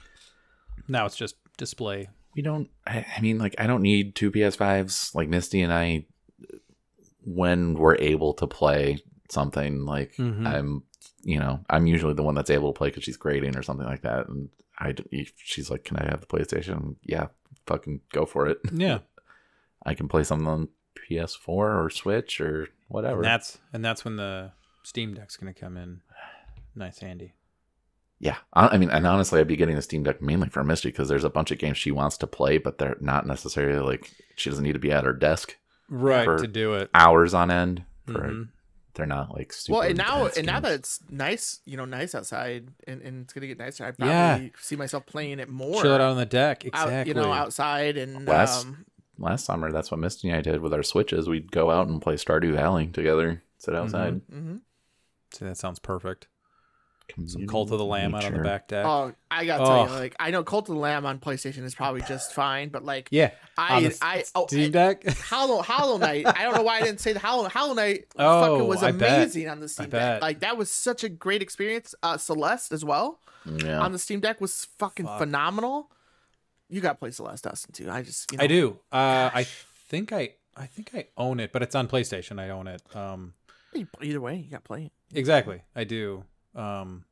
Now 0.88 1.06
it's 1.06 1.16
just 1.16 1.36
display. 1.58 2.10
We 2.36 2.42
don't. 2.42 2.70
I, 2.88 3.06
I 3.18 3.22
mean, 3.22 3.38
like, 3.38 3.56
I 3.58 3.68
don't 3.68 3.82
need 3.82 4.16
two 4.16 4.32
PS5s. 4.32 5.14
Like 5.16 5.30
Misty 5.30 5.62
and 5.62 5.72
I, 5.74 6.06
when 7.24 7.76
we're 7.76 7.96
able 7.98 8.34
to 8.36 8.48
play 8.48 8.98
something, 9.30 9.86
like 9.86 10.16
Mhm. 10.16 10.46
I'm, 10.48 10.84
you 11.24 11.40
know, 11.40 11.64
I'm 11.70 11.88
usually 11.88 12.14
the 12.14 12.24
one 12.24 12.36
that's 12.36 12.50
able 12.50 12.74
to 12.74 12.78
play 12.78 12.90
because 12.90 13.04
she's 13.04 13.18
grading 13.18 13.56
or 13.56 13.64
something 13.64 13.86
like 13.86 14.02
that. 14.02 14.28
And 14.28 14.50
i 14.78 14.94
she's 15.38 15.70
like, 15.70 15.84
"Can 15.84 15.98
I 15.98 16.06
have 16.10 16.22
the 16.22 16.28
PlayStation?" 16.28 16.96
Yeah, 17.04 17.28
fucking 17.68 18.02
go 18.12 18.26
for 18.26 18.48
it. 18.48 18.60
Yeah, 18.74 19.00
I 19.86 19.94
can 19.94 20.08
play 20.08 20.24
something 20.24 20.48
on 20.48 20.70
PS4 21.10 21.48
or 21.48 21.90
Switch 21.90 22.42
or 22.42 22.70
whatever. 22.88 23.18
and 23.18 23.26
that's 23.26 23.60
and 23.72 23.84
that's 23.86 24.04
when 24.04 24.16
the 24.18 24.52
Steam 24.84 25.14
Deck's 25.14 25.38
gonna 25.38 25.54
come 25.54 25.78
in. 25.78 26.02
Nice, 26.76 27.00
handy. 27.00 27.34
Yeah, 28.20 28.38
I, 28.54 28.68
I 28.70 28.78
mean, 28.78 28.90
and 28.90 29.06
honestly, 29.06 29.40
I'd 29.42 29.48
be 29.48 29.56
getting 29.58 29.76
the 29.76 29.82
Steam 29.82 30.04
Deck 30.04 30.22
mainly 30.22 30.48
for 30.50 30.64
Misty 30.64 30.90
because 30.90 31.10
there's 31.10 31.24
a 31.26 31.30
bunch 31.30 31.52
of 31.52 31.58
games 31.58 31.78
she 31.78 31.92
wants 31.92 32.18
to 32.20 32.28
play, 32.28 32.58
but 32.58 32.78
they're 32.78 32.96
not 33.02 33.28
necessarily 33.28 33.80
like 33.80 34.12
she 34.36 34.50
doesn't 34.50 34.64
need 34.64 34.74
to 34.74 34.80
be 34.80 34.92
at 34.92 35.04
her 35.04 35.14
desk 35.14 35.58
Right 35.90 36.24
For- 36.26 36.38
to 36.38 36.48
do 36.48 36.74
it. 36.76 36.90
hours 36.94 37.34
on 37.34 37.52
end. 37.52 37.84
For 38.08 38.14
Mhm. 38.22 38.50
they're 38.96 39.06
not 39.06 39.34
like 39.36 39.52
super. 39.54 39.80
well, 39.80 39.88
and 39.88 39.98
now 39.98 40.20
intense 40.20 40.38
and 40.38 40.46
now 40.48 40.60
that 40.62 40.72
it's 40.74 41.00
nice, 41.10 41.60
you 41.66 41.76
know, 41.78 41.86
nice 41.86 42.14
outside, 42.16 42.68
and, 42.88 43.02
and 43.02 43.24
it's 43.24 43.34
gonna 43.34 43.48
get 43.48 43.58
nicer. 43.60 43.86
I 43.86 44.06
Yeah. 44.06 44.48
see 44.60 44.76
myself 44.76 45.06
playing 45.06 45.40
it 45.40 45.50
more. 45.50 45.82
Chill 45.82 45.92
it 45.94 46.02
out 46.02 46.12
on 46.12 46.18
the 46.18 46.26
deck. 46.26 46.66
out, 46.74 46.88
Exactly. 46.88 47.10
you 47.10 47.14
know, 47.16 47.32
outside 47.34 47.98
and 47.98 48.26
Last- 48.28 48.66
um, 48.68 48.86
last 49.18 49.46
summer, 49.46 49.72
that's 49.72 49.90
what 49.92 50.00
Misty 50.00 50.30
and 50.30 50.38
I 50.38 50.42
did 50.42 50.62
with 50.62 50.74
our 50.74 50.84
Switches. 50.84 51.28
We'd 51.30 51.52
go 51.52 51.72
out 51.72 51.88
and 51.88 52.02
play 52.02 52.16
Stardew 52.16 52.54
Valley 52.56 52.88
together, 52.88 53.42
sit 53.58 53.76
outside. 53.76 54.22
mhm. 54.32 54.62
See, 55.34 55.46
that 55.46 55.58
sounds 55.58 55.80
perfect. 55.80 56.28
Some 57.28 57.46
Cult 57.48 57.70
of 57.72 57.78
the 57.78 57.86
Lamb 57.86 58.16
out 58.16 58.24
on 58.26 58.34
the 58.34 58.40
back 58.40 58.68
deck. 58.70 58.86
Oh, 58.86 59.14
I 59.30 59.46
gotta 59.46 59.64
tell 59.64 59.80
Oh. 59.82 59.86
you, 59.86 59.92
like 60.00 60.16
I 60.20 60.32
know 60.32 60.44
Cult 60.44 60.70
of 60.70 60.76
the 60.76 60.80
Lamb 60.82 61.06
on 61.06 61.20
PlayStation 61.20 61.64
is 61.64 61.76
probably 61.76 62.02
just 62.02 62.34
fine, 62.34 62.70
but 62.70 62.84
like 62.84 63.10
yeah, 63.12 63.32
on 63.58 63.72
I, 63.72 63.82
the 63.82 63.98
I, 64.02 64.24
oh, 64.36 64.48
Steam 64.48 64.72
Deck. 64.72 65.06
Hollow 65.20 65.62
Hollow 65.62 65.98
Knight. 65.98 66.26
I 66.26 66.44
don't 66.44 66.56
know 66.56 66.64
why 66.64 66.78
I 66.78 66.82
didn't 66.82 67.02
say 67.02 67.14
the 67.14 67.20
Hollow 67.20 67.48
Hollow 67.50 67.74
Knight. 67.74 68.06
Oh, 68.18 68.42
fucking 68.56 68.68
was 68.68 68.82
I 68.84 68.92
bet. 68.92 69.18
amazing 69.20 69.50
on 69.50 69.60
the 69.60 69.68
Steam 69.70 69.90
bet. 69.90 70.00
Deck. 70.16 70.22
Like 70.22 70.40
that 70.40 70.58
was 70.58 70.72
such 70.72 71.04
a 71.04 71.10
great 71.10 71.42
experience. 71.42 71.94
Uh, 72.02 72.18
Celeste 72.18 72.72
as 72.72 72.84
well 72.86 73.20
Yeah, 73.46 73.80
on 73.80 73.92
the 73.92 74.00
Steam 74.00 74.20
Deck 74.22 74.40
was 74.42 74.66
fucking 74.80 75.06
Fuck. 75.06 75.20
phenomenal. 75.20 75.92
You 76.70 76.82
got 76.82 76.94
to 76.94 76.98
play 77.00 77.12
Celeste, 77.12 77.44
Dustin 77.44 77.74
too. 77.74 77.92
I 77.92 78.02
just 78.02 78.32
you 78.32 78.38
know, 78.38 78.44
I 78.44 78.48
do. 78.48 78.80
Uh, 78.92 79.30
I 79.34 79.44
think 79.44 80.12
I 80.14 80.30
I 80.56 80.66
think 80.68 80.92
I 80.96 81.08
own 81.18 81.40
it, 81.42 81.52
but 81.52 81.62
it's 81.62 81.76
on 81.76 81.88
PlayStation. 81.88 82.40
I 82.40 82.50
own 82.50 82.68
it. 82.68 82.82
Um, 82.96 83.34
Either 84.02 84.22
way, 84.22 84.38
you 84.38 84.50
got 84.52 84.58
to 84.58 84.62
play 84.64 84.86
it. 84.86 84.92
exactly. 85.18 85.62
I 85.76 85.84
do. 85.84 86.24
Um, 86.56 87.06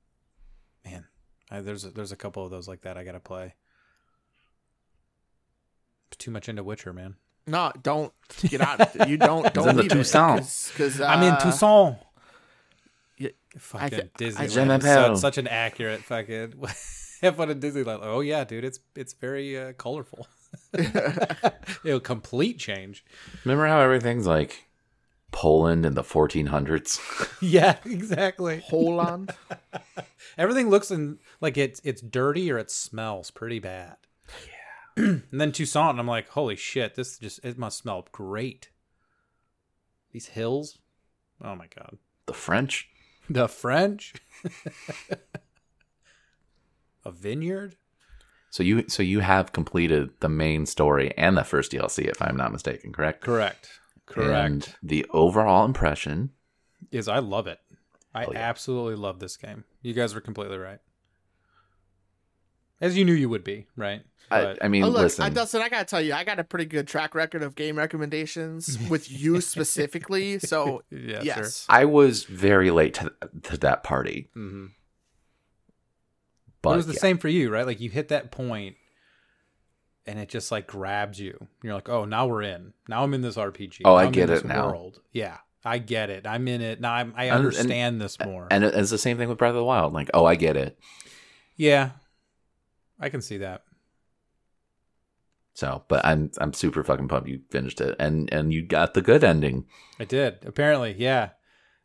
man, 0.85 1.05
I, 1.49 1.61
there's 1.61 1.85
a, 1.85 1.89
there's 1.89 2.11
a 2.11 2.15
couple 2.15 2.43
of 2.45 2.51
those 2.51 2.67
like 2.67 2.81
that 2.81 2.97
I 2.97 3.03
gotta 3.03 3.19
play. 3.19 3.55
Too 6.17 6.31
much 6.31 6.49
into 6.49 6.63
Witcher, 6.63 6.93
man. 6.93 7.15
No, 7.47 7.71
don't 7.81 8.13
get 8.47 8.61
out. 8.61 8.79
of 8.81 8.95
it. 9.01 9.07
You 9.09 9.17
don't 9.17 9.51
don't 9.53 9.69
in 9.69 9.75
the 9.77 9.81
leave 9.83 9.91
Toussaint. 9.91 10.71
because 10.71 11.01
uh, 11.01 11.05
I'm 11.05 11.23
in 11.23 11.35
Toussaint. 11.39 11.97
Fucking 13.57 13.89
thi- 14.17 14.27
I- 14.27 14.29
Disneyland. 14.29 14.37
Je 14.37 14.61
is 14.61 14.67
m'appelle. 14.67 15.15
such, 15.15 15.21
such 15.21 15.37
an 15.37 15.47
accurate 15.47 16.01
fucking 16.03 16.53
have 17.21 17.35
fun 17.35 17.49
at 17.49 17.59
Disneyland. 17.59 17.99
Oh 18.01 18.21
yeah, 18.21 18.43
dude, 18.45 18.63
it's 18.63 18.79
it's 18.95 19.13
very 19.13 19.57
uh, 19.59 19.73
colorful. 19.73 20.27
It'll 21.83 21.99
complete 21.99 22.59
change. 22.59 23.03
Remember 23.43 23.67
how 23.67 23.79
everything's 23.79 24.25
like 24.27 24.67
Poland 25.31 25.85
in 25.85 25.93
the 25.95 26.03
1400s? 26.03 26.99
Yeah, 27.41 27.77
exactly. 27.85 28.61
Poland. 28.69 29.33
Everything 30.37 30.69
looks 30.69 30.91
in, 30.91 31.17
like 31.39 31.57
it's 31.57 31.81
it's 31.83 32.01
dirty 32.01 32.51
or 32.51 32.59
it 32.59 32.69
smells 32.69 33.31
pretty 33.31 33.57
bad. 33.59 33.95
Yeah. 34.45 35.03
and 35.31 35.41
then 35.41 35.51
Toussaint, 35.51 35.97
I'm 35.99 36.07
like, 36.07 36.29
holy 36.29 36.55
shit, 36.55 36.93
this 36.95 37.17
just 37.17 37.39
it 37.43 37.57
must 37.57 37.79
smell 37.79 38.07
great. 38.11 38.69
These 40.11 40.27
hills, 40.27 40.77
oh 41.43 41.55
my 41.55 41.67
god. 41.75 41.97
the 42.27 42.33
French? 42.33 42.89
The 43.29 43.47
French, 43.47 44.13
a 47.05 47.11
vineyard. 47.11 47.75
So 48.49 48.61
you 48.63 48.85
so 48.89 49.01
you 49.01 49.21
have 49.21 49.53
completed 49.53 50.09
the 50.19 50.29
main 50.29 50.65
story 50.65 51.13
and 51.17 51.37
the 51.37 51.43
first 51.43 51.71
DLC, 51.71 52.05
if 52.07 52.21
I'm 52.21 52.35
not 52.35 52.51
mistaken, 52.51 52.91
correct? 52.91 53.21
Correct. 53.23 53.79
Correct. 54.11 54.45
And 54.45 54.75
the 54.83 55.05
overall 55.11 55.65
impression, 55.65 56.31
is 56.91 57.07
I 57.07 57.19
love 57.19 57.47
it. 57.47 57.59
I 58.13 58.23
yeah. 58.23 58.39
absolutely 58.39 58.95
love 58.95 59.19
this 59.19 59.37
game. 59.37 59.63
You 59.81 59.93
guys 59.93 60.13
were 60.13 60.21
completely 60.21 60.57
right. 60.57 60.79
As 62.81 62.97
you 62.97 63.05
knew 63.05 63.13
you 63.13 63.29
would 63.29 63.43
be, 63.43 63.67
right? 63.77 64.01
I, 64.31 64.41
But- 64.41 64.63
I 64.63 64.67
mean, 64.67 64.83
Oh, 64.83 64.89
look, 64.89 65.03
listen, 65.03 65.23
I, 65.23 65.29
Dustin, 65.29 65.61
I 65.61 65.69
gotta 65.69 65.85
tell 65.85 66.01
you, 66.01 66.13
I 66.13 66.23
got 66.23 66.39
a 66.39 66.43
pretty 66.43 66.65
good 66.65 66.87
track 66.87 67.13
record 67.15 67.43
of 67.43 67.55
game 67.55 67.77
recommendations 67.77 68.77
with 68.89 69.11
you 69.11 69.39
specifically. 69.41 70.39
So 70.39 70.83
yeah, 70.89 71.21
yes, 71.21 71.65
I 71.69 71.85
was 71.85 72.23
very 72.23 72.71
late 72.71 72.95
to, 72.95 73.13
to 73.43 73.57
that 73.57 73.83
party, 73.83 74.27
sure. 74.33 74.43
hmm 74.43 74.65
but 76.63 76.73
it 76.73 76.77
was 76.77 76.87
the 76.87 76.93
yeah. 76.93 76.99
same 76.99 77.17
for 77.17 77.27
you, 77.27 77.49
right? 77.49 77.65
Like 77.65 77.79
you 77.81 77.89
hit 77.89 78.09
that 78.09 78.29
point 78.29 78.75
and 80.05 80.19
it 80.19 80.29
just 80.29 80.51
like 80.51 80.67
grabs 80.67 81.19
you. 81.19 81.47
You're 81.63 81.73
like, 81.73 81.89
oh, 81.89 82.05
now 82.05 82.27
we're 82.27 82.41
in. 82.41 82.73
Now 82.87 83.03
I'm 83.03 83.13
in 83.13 83.21
this 83.21 83.35
RPG. 83.35 83.81
Oh, 83.85 83.91
Now 83.91 83.97
I 83.97 84.05
I'm 84.05 84.11
get 84.11 84.29
it 84.29 84.45
now. 84.45 84.67
World. 84.67 85.01
Yeah, 85.11 85.37
I 85.63 85.77
get 85.77 86.09
it. 86.09 86.25
I'm 86.25 86.47
in 86.47 86.61
it 86.61 86.81
now. 86.81 86.93
I'm, 86.93 87.13
I 87.15 87.25
And- 87.25 87.35
and- 87.35 87.45
understand 87.45 88.01
this 88.01 88.19
more. 88.19 88.47
and 88.51 88.63
it's 88.63 88.89
the 88.89 88.97
same 88.97 89.17
thing 89.17 89.29
with 89.29 89.37
Breath 89.37 89.49
of 89.49 89.55
the 89.55 89.63
Wild. 89.63 89.93
Like, 89.93 90.09
oh, 90.13 90.25
I 90.25 90.35
get 90.35 90.57
it. 90.57 90.77
yeah, 91.55 91.91
I 92.99 93.09
can 93.09 93.21
see 93.21 93.37
that. 93.37 93.63
So, 95.53 95.83
but 95.89 96.03
I'm 96.05 96.31
I'm 96.39 96.53
super 96.53 96.83
fucking 96.83 97.07
pumped 97.07 97.27
you 97.27 97.41
finished 97.49 97.81
it, 97.81 97.95
and 97.99 98.31
and 98.33 98.53
you 98.53 98.65
got 98.65 98.93
the 98.93 99.01
good 99.01 99.23
ending. 99.23 99.65
I 99.99 100.05
did. 100.05 100.39
Apparently, 100.45 100.95
yeah, 100.97 101.31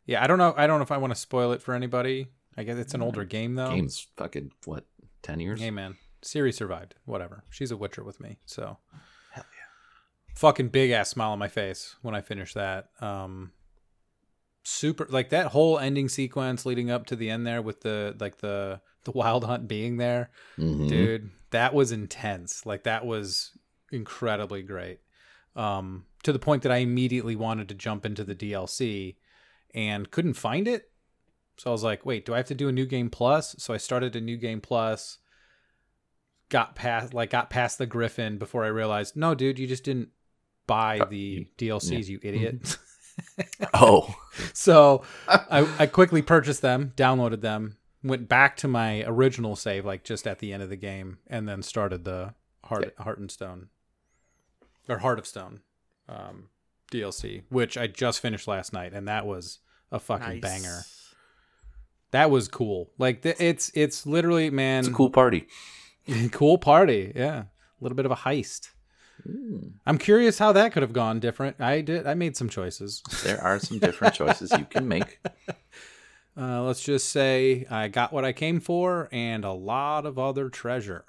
yeah. 0.05 0.23
I 0.23 0.27
don't 0.27 0.37
know. 0.37 0.53
I 0.55 0.67
don't 0.67 0.79
know 0.79 0.83
if 0.83 0.91
I 0.91 0.97
want 0.97 1.13
to 1.13 1.19
spoil 1.19 1.51
it 1.51 1.61
for 1.61 1.73
anybody. 1.73 2.27
I 2.57 2.63
guess 2.63 2.77
it's 2.77 2.93
an 2.93 3.01
mm. 3.01 3.05
older 3.05 3.25
game 3.25 3.55
though. 3.55 3.69
Game's 3.69 4.07
fucking 4.15 4.51
what 4.65 4.85
ten 5.21 5.39
years? 5.39 5.59
Hey 5.59 5.69
man, 5.69 5.97
Ciri 6.27 6.53
survived. 6.53 6.95
Whatever. 7.05 7.43
She's 7.49 7.71
a 7.71 7.77
Witcher 7.77 8.03
with 8.03 8.19
me, 8.19 8.37
so 8.45 8.77
hell 9.31 9.45
yeah. 9.51 10.33
Fucking 10.35 10.69
big 10.69 10.91
ass 10.91 11.09
smile 11.09 11.31
on 11.31 11.39
my 11.39 11.47
face 11.47 11.95
when 12.01 12.13
I 12.15 12.21
finish 12.21 12.53
that. 12.53 12.89
Um, 13.01 13.51
super 14.63 15.07
like 15.09 15.29
that 15.29 15.47
whole 15.47 15.79
ending 15.79 16.09
sequence 16.09 16.65
leading 16.65 16.91
up 16.91 17.05
to 17.07 17.15
the 17.15 17.29
end 17.29 17.47
there 17.47 17.61
with 17.61 17.81
the 17.81 18.15
like 18.19 18.37
the 18.39 18.81
the 19.05 19.11
wild 19.11 19.45
hunt 19.45 19.67
being 19.67 19.97
there, 19.97 20.29
Mhm. 20.57 20.89
dude. 20.89 21.31
That 21.51 21.73
was 21.73 21.91
intense. 21.93 22.65
Like 22.65 22.83
that 22.83 23.05
was 23.05 23.57
incredibly 23.91 24.61
great. 24.63 24.99
Um, 25.55 26.05
to 26.23 26.33
the 26.33 26.39
point 26.39 26.61
that 26.63 26.71
I 26.73 26.77
immediately 26.77 27.35
wanted 27.35 27.69
to 27.69 27.73
jump 27.73 28.05
into 28.05 28.23
the 28.25 28.35
DLC 28.35 29.15
and 29.73 30.11
couldn't 30.11 30.33
find 30.33 30.67
it. 30.67 30.91
So 31.57 31.71
I 31.71 31.73
was 31.73 31.83
like, 31.83 32.05
wait, 32.05 32.25
do 32.25 32.33
I 32.33 32.37
have 32.37 32.45
to 32.47 32.53
do 32.53 32.67
a 32.67 32.71
new 32.73 32.85
game 32.85 33.09
plus? 33.09 33.55
So 33.57 33.73
I 33.73 33.77
started 33.77 34.15
a 34.15 34.21
new 34.21 34.35
game 34.37 34.59
plus. 34.61 35.17
Got 36.49 36.75
past 36.75 37.13
like 37.13 37.29
got 37.29 37.49
past 37.49 37.77
the 37.77 37.85
Griffin 37.85 38.37
before 38.37 38.63
I 38.63 38.67
realized, 38.67 39.15
no, 39.15 39.35
dude, 39.35 39.59
you 39.59 39.67
just 39.67 39.83
didn't 39.83 40.09
buy 40.65 41.01
the 41.09 41.47
DLCs, 41.57 42.07
you 42.07 42.19
idiot. 42.21 42.77
Oh, 43.73 44.15
so 44.53 45.03
I, 45.27 45.67
I 45.79 45.85
quickly 45.87 46.21
purchased 46.21 46.61
them, 46.61 46.93
downloaded 46.95 47.41
them, 47.41 47.77
went 48.03 48.29
back 48.29 48.55
to 48.57 48.67
my 48.67 49.03
original 49.07 49.55
save, 49.55 49.85
like 49.85 50.03
just 50.03 50.27
at 50.27 50.37
the 50.37 50.53
end 50.53 50.61
of 50.61 50.69
the 50.69 50.75
game, 50.75 51.17
and 51.27 51.47
then 51.47 51.63
started 51.63 52.03
the 52.03 52.35
Heart 52.65 52.93
Heart 52.99 53.19
and 53.19 53.31
Stone 53.31 53.69
or 54.87 54.99
Heart 54.99 55.19
of 55.19 55.27
Stone 55.27 55.61
um, 56.09 56.49
DLC, 56.91 57.43
which 57.49 57.77
I 57.77 57.87
just 57.87 58.19
finished 58.19 58.47
last 58.47 58.73
night, 58.73 58.93
and 58.93 59.07
that 59.07 59.25
was 59.25 59.59
a 59.91 59.99
fucking 59.99 60.39
nice. 60.39 60.41
banger. 60.41 60.81
That 62.11 62.31
was 62.31 62.47
cool. 62.47 62.91
Like 62.97 63.21
th- 63.23 63.37
it's 63.39 63.71
it's 63.73 64.05
literally 64.05 64.49
man, 64.49 64.79
it's 64.79 64.87
a 64.89 64.93
cool 64.93 65.09
party. 65.09 65.47
cool 66.31 66.57
party. 66.57 67.11
Yeah, 67.15 67.39
a 67.43 67.47
little 67.81 67.95
bit 67.95 68.05
of 68.05 68.11
a 68.11 68.15
heist. 68.15 68.69
I'm 69.85 69.97
curious 69.97 70.37
how 70.37 70.51
that 70.53 70.71
could 70.73 70.83
have 70.83 70.93
gone 70.93 71.19
different. 71.19 71.59
I 71.59 71.81
did. 71.81 72.05
I 72.07 72.13
made 72.13 72.37
some 72.37 72.49
choices. 72.49 73.01
There 73.23 73.41
are 73.41 73.59
some 73.59 73.79
different 73.79 74.13
choices 74.13 74.51
you 74.51 74.65
can 74.65 74.87
make. 74.87 75.19
Uh, 76.39 76.61
let's 76.61 76.83
just 76.83 77.09
say 77.09 77.65
I 77.67 77.87
got 77.87 78.13
what 78.13 78.23
I 78.23 78.31
came 78.31 78.59
for 78.59 79.09
and 79.11 79.43
a 79.43 79.53
lot 79.53 80.05
of 80.05 80.19
other 80.19 80.49
treasure. 80.49 81.03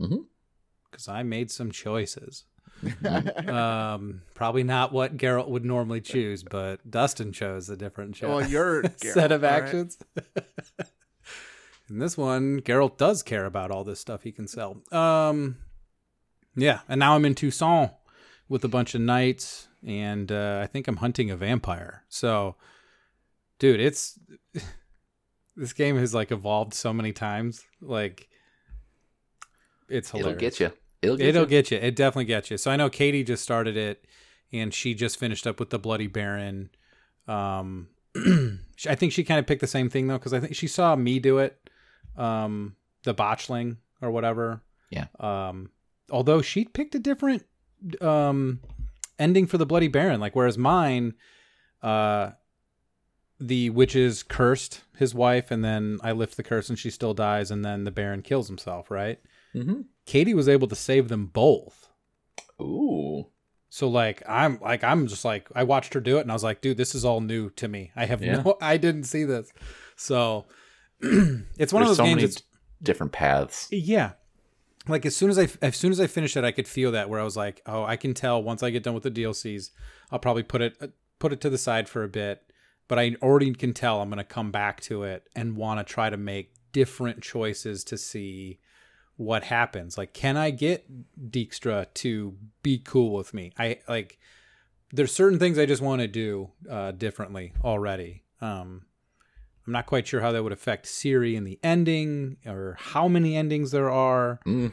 Mhm. 0.00 0.26
Because 0.88 1.08
I 1.08 1.24
made 1.24 1.50
some 1.50 1.72
choices. 1.72 2.44
um, 3.48 4.22
probably 4.34 4.62
not 4.62 4.92
what 4.92 5.16
Geralt 5.16 5.48
would 5.48 5.64
normally 5.64 6.00
choose, 6.00 6.44
but 6.44 6.88
Dustin 6.88 7.32
chose 7.32 7.68
a 7.68 7.76
different 7.76 8.14
cho- 8.14 8.28
well, 8.28 8.48
you're 8.48 8.84
set 8.98 9.32
of 9.32 9.42
actions. 9.42 9.98
all 10.16 10.22
right? 10.78 10.88
In 11.88 11.98
this 11.98 12.16
one, 12.16 12.60
Geralt 12.60 12.96
does 12.96 13.22
care 13.22 13.44
about 13.44 13.70
all 13.70 13.84
this 13.84 14.00
stuff 14.00 14.22
he 14.22 14.32
can 14.32 14.48
sell. 14.48 14.82
Um, 14.90 15.56
yeah, 16.56 16.80
and 16.88 16.98
now 16.98 17.14
I'm 17.14 17.24
in 17.24 17.34
Toussaint 17.34 17.90
with 18.48 18.64
a 18.64 18.68
bunch 18.68 18.94
of 18.94 19.00
knights, 19.00 19.68
and 19.86 20.30
uh, 20.32 20.60
I 20.62 20.66
think 20.66 20.88
I'm 20.88 20.96
hunting 20.96 21.30
a 21.30 21.36
vampire. 21.36 22.04
So, 22.08 22.56
dude, 23.58 23.80
it's 23.80 24.18
this 25.56 25.72
game 25.72 25.98
has 25.98 26.14
like 26.14 26.32
evolved 26.32 26.74
so 26.74 26.92
many 26.92 27.12
times. 27.12 27.64
Like, 27.82 28.28
it's 29.88 30.10
hilarious. 30.10 30.36
It'll 30.36 30.40
get 30.40 30.60
you. 30.60 30.72
It'll 31.02 31.16
get 31.16 31.26
It'll 31.26 31.42
you. 31.42 31.48
get 31.48 31.70
you. 31.70 31.78
It 31.78 31.96
definitely 31.96 32.24
gets 32.24 32.50
you. 32.50 32.56
So 32.56 32.70
I 32.70 32.76
know 32.76 32.88
Katie 32.88 33.24
just 33.24 33.42
started 33.42 33.76
it, 33.76 34.06
and 34.52 34.72
she 34.72 34.94
just 34.94 35.18
finished 35.18 35.46
up 35.46 35.60
with 35.60 35.70
the 35.70 35.78
Bloody 35.78 36.06
Baron. 36.06 36.70
Um, 37.28 37.88
I 38.16 38.94
think 38.94 39.12
she 39.12 39.24
kind 39.24 39.38
of 39.38 39.46
picked 39.46 39.60
the 39.60 39.66
same 39.66 39.90
thing 39.90 40.06
though, 40.06 40.18
because 40.18 40.32
I 40.32 40.40
think 40.40 40.54
she 40.54 40.66
saw 40.66 40.96
me 40.96 41.18
do 41.18 41.38
it, 41.38 41.63
um, 42.16 42.76
the 43.02 43.14
botchling 43.14 43.76
or 44.02 44.10
whatever. 44.10 44.62
Yeah. 44.90 45.06
Um, 45.20 45.70
although 46.10 46.42
she 46.42 46.64
picked 46.64 46.94
a 46.94 46.98
different 46.98 47.44
um 48.00 48.60
ending 49.18 49.46
for 49.46 49.58
the 49.58 49.66
Bloody 49.66 49.88
Baron, 49.88 50.20
like 50.20 50.34
whereas 50.34 50.56
mine, 50.58 51.14
uh, 51.82 52.30
the 53.40 53.70
witches 53.70 54.22
cursed 54.22 54.82
his 54.96 55.14
wife, 55.14 55.50
and 55.50 55.64
then 55.64 55.98
I 56.02 56.12
lift 56.12 56.36
the 56.36 56.42
curse, 56.42 56.68
and 56.68 56.78
she 56.78 56.90
still 56.90 57.14
dies, 57.14 57.50
and 57.50 57.64
then 57.64 57.84
the 57.84 57.90
Baron 57.90 58.22
kills 58.22 58.48
himself. 58.48 58.90
Right. 58.90 59.18
Mm-hmm. 59.54 59.82
Katie 60.06 60.34
was 60.34 60.48
able 60.48 60.68
to 60.68 60.76
save 60.76 61.08
them 61.08 61.26
both. 61.26 61.88
Ooh. 62.60 63.26
So 63.70 63.88
like 63.88 64.22
I'm 64.28 64.58
like 64.60 64.84
I'm 64.84 65.06
just 65.08 65.24
like 65.24 65.48
I 65.54 65.64
watched 65.64 65.94
her 65.94 66.00
do 66.00 66.18
it 66.18 66.22
and 66.22 66.30
I 66.30 66.34
was 66.34 66.44
like, 66.44 66.60
dude, 66.60 66.76
this 66.76 66.94
is 66.94 67.04
all 67.04 67.20
new 67.20 67.50
to 67.50 67.66
me. 67.66 67.90
I 67.96 68.04
have 68.06 68.22
Yeah. 68.22 68.42
no 68.42 68.56
I 68.60 68.76
didn't 68.76 69.04
see 69.04 69.24
this. 69.24 69.52
So 69.96 70.46
it's 71.58 71.72
one 71.72 71.82
There's 71.82 71.90
of 71.92 71.96
those 71.96 71.96
so 71.96 72.04
games 72.04 72.22
many 72.22 72.34
different 72.82 73.12
paths. 73.12 73.68
yeah. 73.70 74.12
Like 74.86 75.06
as 75.06 75.16
soon 75.16 75.30
as 75.30 75.38
I 75.38 75.48
as 75.62 75.76
soon 75.76 75.92
as 75.92 76.00
I 76.00 76.06
finished 76.06 76.36
it, 76.36 76.44
I 76.44 76.52
could 76.52 76.68
feel 76.68 76.92
that 76.92 77.08
where 77.08 77.18
I 77.18 77.24
was 77.24 77.36
like, 77.38 77.62
oh, 77.64 77.84
I 77.84 77.96
can 77.96 78.12
tell 78.12 78.42
once 78.42 78.62
I 78.62 78.68
get 78.70 78.82
done 78.82 78.92
with 78.92 79.02
the 79.02 79.10
DLCs, 79.10 79.70
I'll 80.10 80.18
probably 80.18 80.42
put 80.42 80.60
it 80.60 80.76
uh, 80.80 80.88
put 81.18 81.32
it 81.32 81.40
to 81.40 81.48
the 81.50 81.56
side 81.56 81.88
for 81.88 82.02
a 82.04 82.08
bit, 82.08 82.42
but 82.86 82.98
I 82.98 83.16
already 83.22 83.52
can 83.54 83.72
tell 83.72 84.02
I'm 84.02 84.10
going 84.10 84.18
to 84.18 84.24
come 84.24 84.50
back 84.50 84.82
to 84.82 85.02
it 85.04 85.26
and 85.34 85.56
want 85.56 85.80
to 85.80 85.90
try 85.90 86.10
to 86.10 86.18
make 86.18 86.52
different 86.72 87.22
choices 87.22 87.82
to 87.84 87.96
see 87.96 88.58
what 89.16 89.44
happens. 89.44 89.96
Like 89.96 90.12
can 90.12 90.36
I 90.36 90.50
get 90.50 90.84
Dijkstra 91.30 91.86
to 91.94 92.36
be 92.62 92.78
cool 92.78 93.14
with 93.14 93.32
me? 93.32 93.52
I 93.58 93.78
like 93.88 94.18
there's 94.92 95.14
certain 95.14 95.38
things 95.38 95.58
I 95.58 95.64
just 95.64 95.80
want 95.82 96.02
to 96.02 96.08
do 96.08 96.50
uh 96.68 96.90
differently 96.90 97.54
already. 97.64 98.22
Um 98.42 98.82
I'm 99.66 99.72
not 99.72 99.86
quite 99.86 100.06
sure 100.06 100.20
how 100.20 100.32
that 100.32 100.42
would 100.42 100.52
affect 100.52 100.86
Ciri 100.86 101.34
in 101.34 101.44
the 101.44 101.58
ending, 101.62 102.36
or 102.46 102.76
how 102.78 103.08
many 103.08 103.36
endings 103.36 103.70
there 103.70 103.90
are, 103.90 104.40
Mm. 104.46 104.72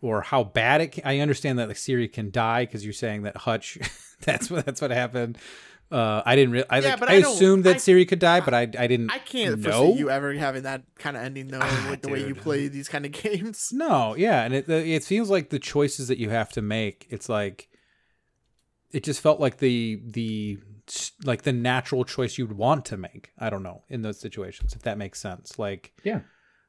or 0.00 0.22
how 0.22 0.44
bad 0.44 0.80
it. 0.80 0.88
Can, 0.92 1.02
I 1.06 1.20
understand 1.20 1.58
that 1.58 1.68
like 1.68 1.76
Ciri 1.76 2.12
can 2.12 2.30
die 2.30 2.64
because 2.66 2.84
you're 2.84 2.92
saying 2.92 3.22
that 3.22 3.36
Hutch. 3.36 3.78
that's 4.22 4.50
what 4.50 4.64
that's 4.66 4.80
what 4.80 4.90
happened. 4.90 5.38
Uh, 5.88 6.20
I 6.26 6.34
didn't. 6.34 6.50
Re- 6.52 6.64
I, 6.68 6.80
Yeah, 6.80 6.90
like, 6.90 6.98
but 7.00 7.08
I, 7.08 7.12
I 7.12 7.16
assumed 7.18 7.62
that 7.62 7.76
I- 7.76 7.78
Ciri 7.78 8.08
could 8.08 8.18
die, 8.18 8.40
but 8.40 8.52
I 8.52 8.62
I 8.62 8.88
didn't. 8.88 9.10
I 9.12 9.18
can't 9.18 9.60
know. 9.60 9.70
foresee 9.86 10.00
you 10.00 10.10
ever 10.10 10.32
having 10.34 10.64
that 10.64 10.82
kind 10.98 11.16
of 11.16 11.22
ending 11.22 11.46
though, 11.46 11.60
Ah, 11.62 11.86
with 11.90 12.02
the 12.02 12.08
way 12.08 12.26
you 12.26 12.34
play 12.34 12.66
these 12.66 12.88
kind 12.88 13.06
of 13.06 13.12
games. 13.12 13.68
No, 13.72 14.16
yeah, 14.16 14.42
and 14.42 14.52
it 14.52 14.68
it 14.68 15.04
feels 15.04 15.30
like 15.30 15.50
the 15.50 15.60
choices 15.60 16.08
that 16.08 16.18
you 16.18 16.30
have 16.30 16.50
to 16.54 16.62
make. 16.62 17.06
It's 17.10 17.28
like 17.28 17.68
it 18.90 19.04
just 19.04 19.20
felt 19.20 19.38
like 19.40 19.58
the 19.58 20.00
the 20.04 20.58
s- 20.58 20.65
like 21.24 21.42
the 21.42 21.52
natural 21.52 22.04
choice 22.04 22.38
you'd 22.38 22.52
want 22.52 22.84
to 22.86 22.96
make. 22.96 23.30
I 23.38 23.50
don't 23.50 23.62
know 23.62 23.82
in 23.88 24.02
those 24.02 24.20
situations 24.20 24.74
if 24.74 24.82
that 24.82 24.98
makes 24.98 25.20
sense. 25.20 25.58
Like 25.58 25.92
Yeah. 26.04 26.20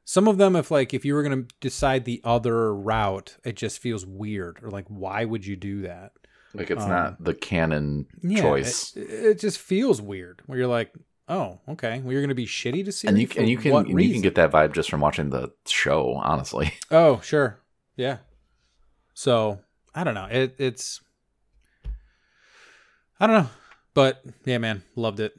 some 0.04 0.26
of 0.28 0.38
them, 0.38 0.56
if 0.56 0.70
like 0.70 0.92
if 0.94 1.04
you 1.04 1.14
were 1.14 1.22
gonna 1.22 1.44
decide 1.60 2.04
the 2.04 2.20
other 2.24 2.74
route, 2.74 3.36
it 3.44 3.56
just 3.56 3.78
feels 3.78 4.04
weird 4.06 4.60
or 4.62 4.70
like 4.70 4.86
why 4.88 5.24
would 5.24 5.46
you 5.46 5.56
do 5.56 5.82
that? 5.82 6.12
Like 6.54 6.70
it's 6.70 6.82
Um, 6.84 6.88
not 6.90 7.22
the 7.22 7.34
canon 7.34 8.06
Yeah, 8.22 8.40
choice. 8.40 8.96
It, 8.96 9.10
it 9.10 9.38
just 9.38 9.58
feels 9.58 10.00
weird 10.00 10.42
where 10.46 10.58
you're 10.58 10.66
like, 10.66 10.92
oh, 11.28 11.60
okay, 11.68 12.00
well 12.00 12.12
you're 12.12 12.22
gonna 12.22 12.34
be 12.34 12.46
shitty 12.46 12.84
to 12.86 12.92
see. 12.92 13.06
and 13.08 13.18
you 13.20 13.28
and 13.36 13.48
you 13.48 13.58
can 13.58 13.74
and 13.74 14.02
you 14.02 14.12
can 14.12 14.22
get 14.22 14.34
that 14.36 14.50
vibe 14.50 14.72
just 14.72 14.90
from 14.90 15.00
watching 15.00 15.30
the 15.30 15.52
show, 15.66 16.14
honestly. 16.14 16.72
Oh, 16.90 17.20
sure. 17.20 17.60
Yeah. 17.96 18.18
So 19.14 19.60
I 19.94 20.04
don't 20.04 20.14
know. 20.14 20.26
It 20.30 20.54
it's 20.58 21.00
I 23.20 23.26
don't 23.26 23.42
know. 23.42 23.50
But 23.98 24.22
yeah, 24.44 24.58
man, 24.58 24.84
loved 24.94 25.18
it. 25.18 25.32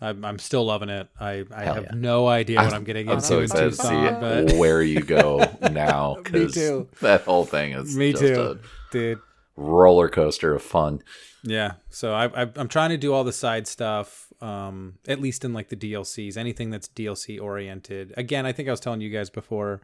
I'm 0.00 0.24
I'm 0.24 0.38
still 0.38 0.64
loving 0.64 0.88
it. 0.88 1.08
I, 1.20 1.44
I 1.54 1.64
Hell 1.64 1.74
have 1.74 1.82
yeah. 1.84 1.90
no 1.94 2.26
idea 2.26 2.56
what 2.56 2.64
I'm- 2.68 2.74
I'm 2.76 2.84
getting 2.84 3.08
I'm 3.08 3.16
into 3.16 3.26
so 3.26 3.40
excited 3.40 3.70
to 3.70 3.76
see 3.76 3.82
Toussaint, 3.88 4.20
but 4.20 4.52
where 4.56 4.80
you 4.80 5.00
go 5.00 5.44
now 5.70 6.14
Me 6.16 6.22
because 6.24 6.54
too. 6.54 6.88
that 7.02 7.20
whole 7.24 7.44
thing 7.44 7.72
is 7.72 7.94
me 7.94 8.12
just 8.12 8.22
too, 8.22 8.58
dude. 8.92 9.18
roller 9.56 10.08
coaster 10.08 10.54
of 10.54 10.62
fun. 10.62 11.02
Yeah. 11.44 11.72
So 11.90 12.14
I, 12.14 12.44
I 12.44 12.50
I'm 12.56 12.68
trying 12.68 12.90
to 12.90 12.96
do 12.96 13.12
all 13.12 13.24
the 13.24 13.32
side 13.32 13.66
stuff, 13.68 14.32
um, 14.40 14.94
at 15.06 15.20
least 15.20 15.44
in 15.44 15.52
like 15.52 15.68
the 15.68 15.76
DLCs, 15.76 16.38
anything 16.38 16.70
that's 16.70 16.88
DLC 16.88 17.38
oriented. 17.40 18.14
Again, 18.16 18.46
I 18.46 18.52
think 18.52 18.68
I 18.68 18.72
was 18.72 18.80
telling 18.80 19.02
you 19.02 19.10
guys 19.10 19.28
before, 19.28 19.82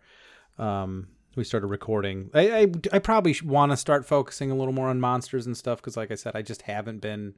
um, 0.59 1.09
we 1.37 1.45
started 1.45 1.67
recording. 1.69 2.31
I 2.35 2.43
I, 2.63 2.67
I 2.95 2.99
probably 3.01 3.37
want 3.45 3.71
to 3.73 3.77
start 3.77 4.07
focusing 4.07 4.51
a 4.51 4.55
little 4.57 4.73
more 4.75 4.89
on 4.89 4.99
monsters 4.99 5.47
and 5.47 5.57
stuff 5.57 5.79
because, 5.79 5.97
like 5.97 6.11
I 6.11 6.15
said, 6.17 6.35
I 6.35 6.43
just 6.43 6.63
haven't 6.63 7.01
been 7.01 7.35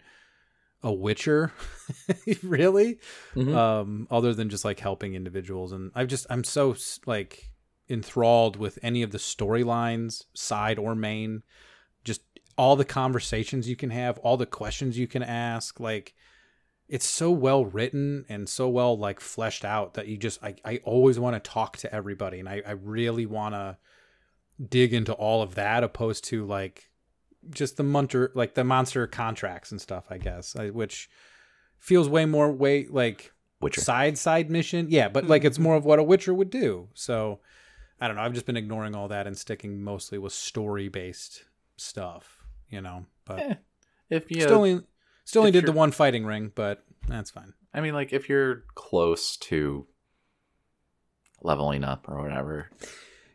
a 0.83 0.93
Witcher, 0.93 1.53
really, 2.43 2.99
Mhm. 3.35 3.55
um, 3.55 4.07
other 4.11 4.33
than 4.35 4.49
just 4.49 4.64
like 4.64 4.81
helping 4.81 5.14
individuals. 5.14 5.73
And 5.73 5.90
I've 5.95 6.09
just 6.09 6.27
I'm 6.31 6.45
so 6.45 6.75
like 7.07 7.51
enthralled 7.88 8.57
with 8.57 8.79
any 8.83 9.03
of 9.03 9.11
the 9.11 9.19
storylines, 9.19 10.25
side 10.35 10.79
or 10.79 10.95
main, 10.95 11.43
just 12.05 12.23
all 12.57 12.77
the 12.77 12.85
conversations 12.85 13.69
you 13.69 13.77
can 13.77 13.90
have, 13.90 14.19
all 14.19 14.37
the 14.37 14.47
questions 14.47 14.99
you 14.99 15.07
can 15.07 15.23
ask, 15.23 15.81
like 15.81 16.14
it's 16.88 17.07
so 17.07 17.31
well 17.31 17.64
written 17.64 18.25
and 18.29 18.49
so 18.49 18.69
well 18.69 18.99
like 18.99 19.21
fleshed 19.21 19.64
out 19.64 19.95
that 19.95 20.09
you 20.09 20.16
just 20.16 20.43
I, 20.43 20.57
I 20.64 20.81
always 20.85 21.19
want 21.21 21.43
to 21.43 21.51
talk 21.51 21.77
to 21.79 21.95
everybody 21.95 22.40
and 22.40 22.49
I, 22.49 22.62
I 22.66 22.73
really 22.73 23.27
want 23.27 23.55
to 23.55 23.79
dig 24.69 24.93
into 24.93 25.12
all 25.12 25.40
of 25.43 25.55
that 25.55 25.85
opposed 25.85 26.25
to 26.25 26.45
like 26.45 26.89
just 27.48 27.76
the 27.76 27.83
monster 27.83 28.31
like 28.35 28.55
the 28.55 28.64
monster 28.64 29.07
contracts 29.07 29.70
and 29.70 29.81
stuff 29.81 30.05
i 30.11 30.18
guess 30.18 30.55
which 30.72 31.09
feels 31.79 32.09
way 32.09 32.26
more 32.26 32.53
way 32.53 32.87
like 32.87 33.33
Witcher. 33.61 33.81
side 33.81 34.16
side 34.18 34.50
mission. 34.50 34.87
Yeah 34.90 35.09
but 35.09 35.26
like 35.26 35.44
it's 35.44 35.59
more 35.59 35.74
of 35.76 35.85
what 35.85 35.98
a 35.98 36.03
witcher 36.03 36.33
would 36.35 36.50
do. 36.50 36.88
So 36.94 37.40
i 38.00 38.07
don't 38.07 38.16
know. 38.16 38.22
I've 38.22 38.33
just 38.33 38.46
been 38.46 38.57
ignoring 38.57 38.94
all 38.94 39.09
that 39.09 39.26
and 39.26 39.37
sticking 39.37 39.83
mostly 39.83 40.18
with 40.18 40.33
story 40.33 40.88
based 40.88 41.44
stuff 41.76 42.44
you 42.70 42.81
know 42.81 43.05
but 43.24 43.38
Eh, 43.40 43.55
If 44.11 44.31
you, 44.31 44.42
still 44.42 44.57
only 44.57 44.83
still 45.24 45.40
only 45.40 45.53
did 45.53 45.66
the 45.66 45.72
one 45.72 45.90
fighting 45.92 46.24
ring 46.24 46.53
but 46.55 46.85
that's 47.09 47.31
fine. 47.31 47.53
I 47.72 47.81
mean, 47.81 47.94
like 47.94 48.12
if 48.12 48.29
you're 48.29 48.64
close 48.74 49.37
to 49.38 49.87
leveling 51.42 51.85
up 51.85 52.09
or 52.09 52.20
whatever, 52.22 52.70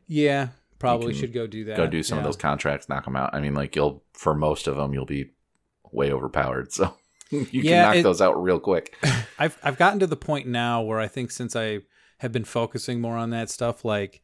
yeah 0.07 0.49
probably 0.91 1.13
should 1.13 1.33
go 1.33 1.47
do 1.47 1.65
that 1.65 1.77
go 1.77 1.87
do 1.87 2.01
some 2.03 2.17
of 2.17 2.23
those 2.23 2.35
contracts, 2.37 2.87
knock 2.89 3.05
them 3.05 3.15
out. 3.15 3.33
I 3.33 3.39
mean, 3.41 3.53
like 3.53 3.75
you'll 3.75 4.03
for 4.13 4.33
most 4.35 4.67
of 4.67 4.75
them, 4.75 4.93
you'll 4.93 5.05
be 5.05 5.31
way 5.91 6.11
overpowered, 6.11 6.71
so 6.77 6.95
you 7.31 7.61
can 7.63 7.71
knock 7.71 7.95
it- 7.97 8.03
those 8.03 8.21
out 8.21 8.41
real 8.41 8.59
quick. 8.59 8.95
I've 9.39 9.57
I've 9.63 9.77
gotten 9.77 9.99
to 9.99 10.07
the 10.07 10.15
point 10.15 10.47
now 10.47 10.81
where 10.81 10.99
I 10.99 11.07
think 11.07 11.31
since 11.31 11.55
I 11.55 11.79
have 12.19 12.31
been 12.31 12.45
focusing 12.45 13.01
more 13.01 13.17
on 13.17 13.31
that 13.31 13.49
stuff, 13.49 13.83
like 13.85 14.21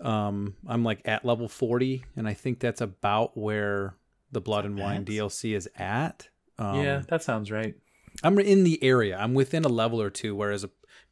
um 0.00 0.54
I'm 0.66 0.82
like 0.84 1.02
at 1.04 1.24
level 1.24 1.48
40 1.48 2.04
and 2.16 2.26
I 2.28 2.34
think 2.34 2.58
that's 2.60 2.80
about 2.80 3.36
where 3.36 3.94
the 4.32 4.40
Blood 4.40 4.64
and 4.64 4.78
Wine 4.78 5.04
That's- 5.04 5.34
DLC 5.34 5.54
is 5.56 5.68
at. 5.76 6.28
Um, 6.58 7.04
that 7.08 7.22
sounds 7.22 7.50
right. 7.50 7.74
I'm 8.22 8.38
in 8.38 8.64
the 8.64 8.82
area. 8.82 9.16
I'm 9.18 9.32
within 9.34 9.64
a 9.64 9.68
level 9.68 10.00
or 10.00 10.10
two. 10.10 10.34
Whereas 10.36 10.66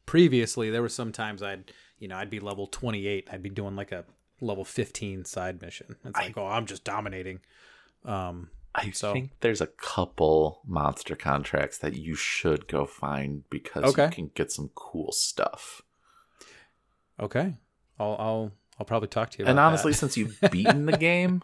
previously, 0.05 0.69
there 0.69 0.81
were 0.83 0.89
some 0.89 1.11
times 1.11 1.41
I'd, 1.41 1.71
you 1.97 2.07
know, 2.07 2.15
I'd 2.17 2.29
be 2.29 2.39
level 2.39 2.67
28. 2.67 3.27
I'd 3.31 3.41
be 3.43 3.49
doing 3.49 3.75
like 3.75 3.91
a 3.91 4.05
level 4.41 4.63
15 4.65 5.25
side 5.25 5.61
mission. 5.61 5.95
It's 6.05 6.17
I- 6.17 6.23
like, 6.27 6.37
oh, 6.37 6.47
I'm 6.47 6.65
just 6.65 6.83
dominating. 6.83 7.39
Um, 8.05 8.49
I 8.75 8.91
So- 8.91 9.11
think 9.13 9.31
there's 9.41 9.61
a 9.61 9.67
couple 9.67 10.61
monster 10.65 11.15
contracts 11.15 11.77
that 11.79 11.95
you 11.95 12.15
should 12.15 12.67
go 12.67 12.85
find 12.85 13.49
because 13.49 13.83
Okay. 13.83 14.05
you 14.05 14.11
can 14.11 14.27
get 14.35 14.51
some 14.51 14.69
cool 14.75 15.11
stuff. 15.11 15.81
okay, 17.19 17.55
I'll 17.99 18.15
I'll 18.19 18.51
I'll 18.79 18.85
probably 18.85 19.09
talk 19.09 19.29
to 19.31 19.37
you. 19.39 19.43
About 19.43 19.51
and 19.51 19.59
honestly, 19.59 19.93
since 19.93 20.15
you've 20.17 20.39
beaten 20.51 20.85
the 20.85 20.97
game, 20.97 21.41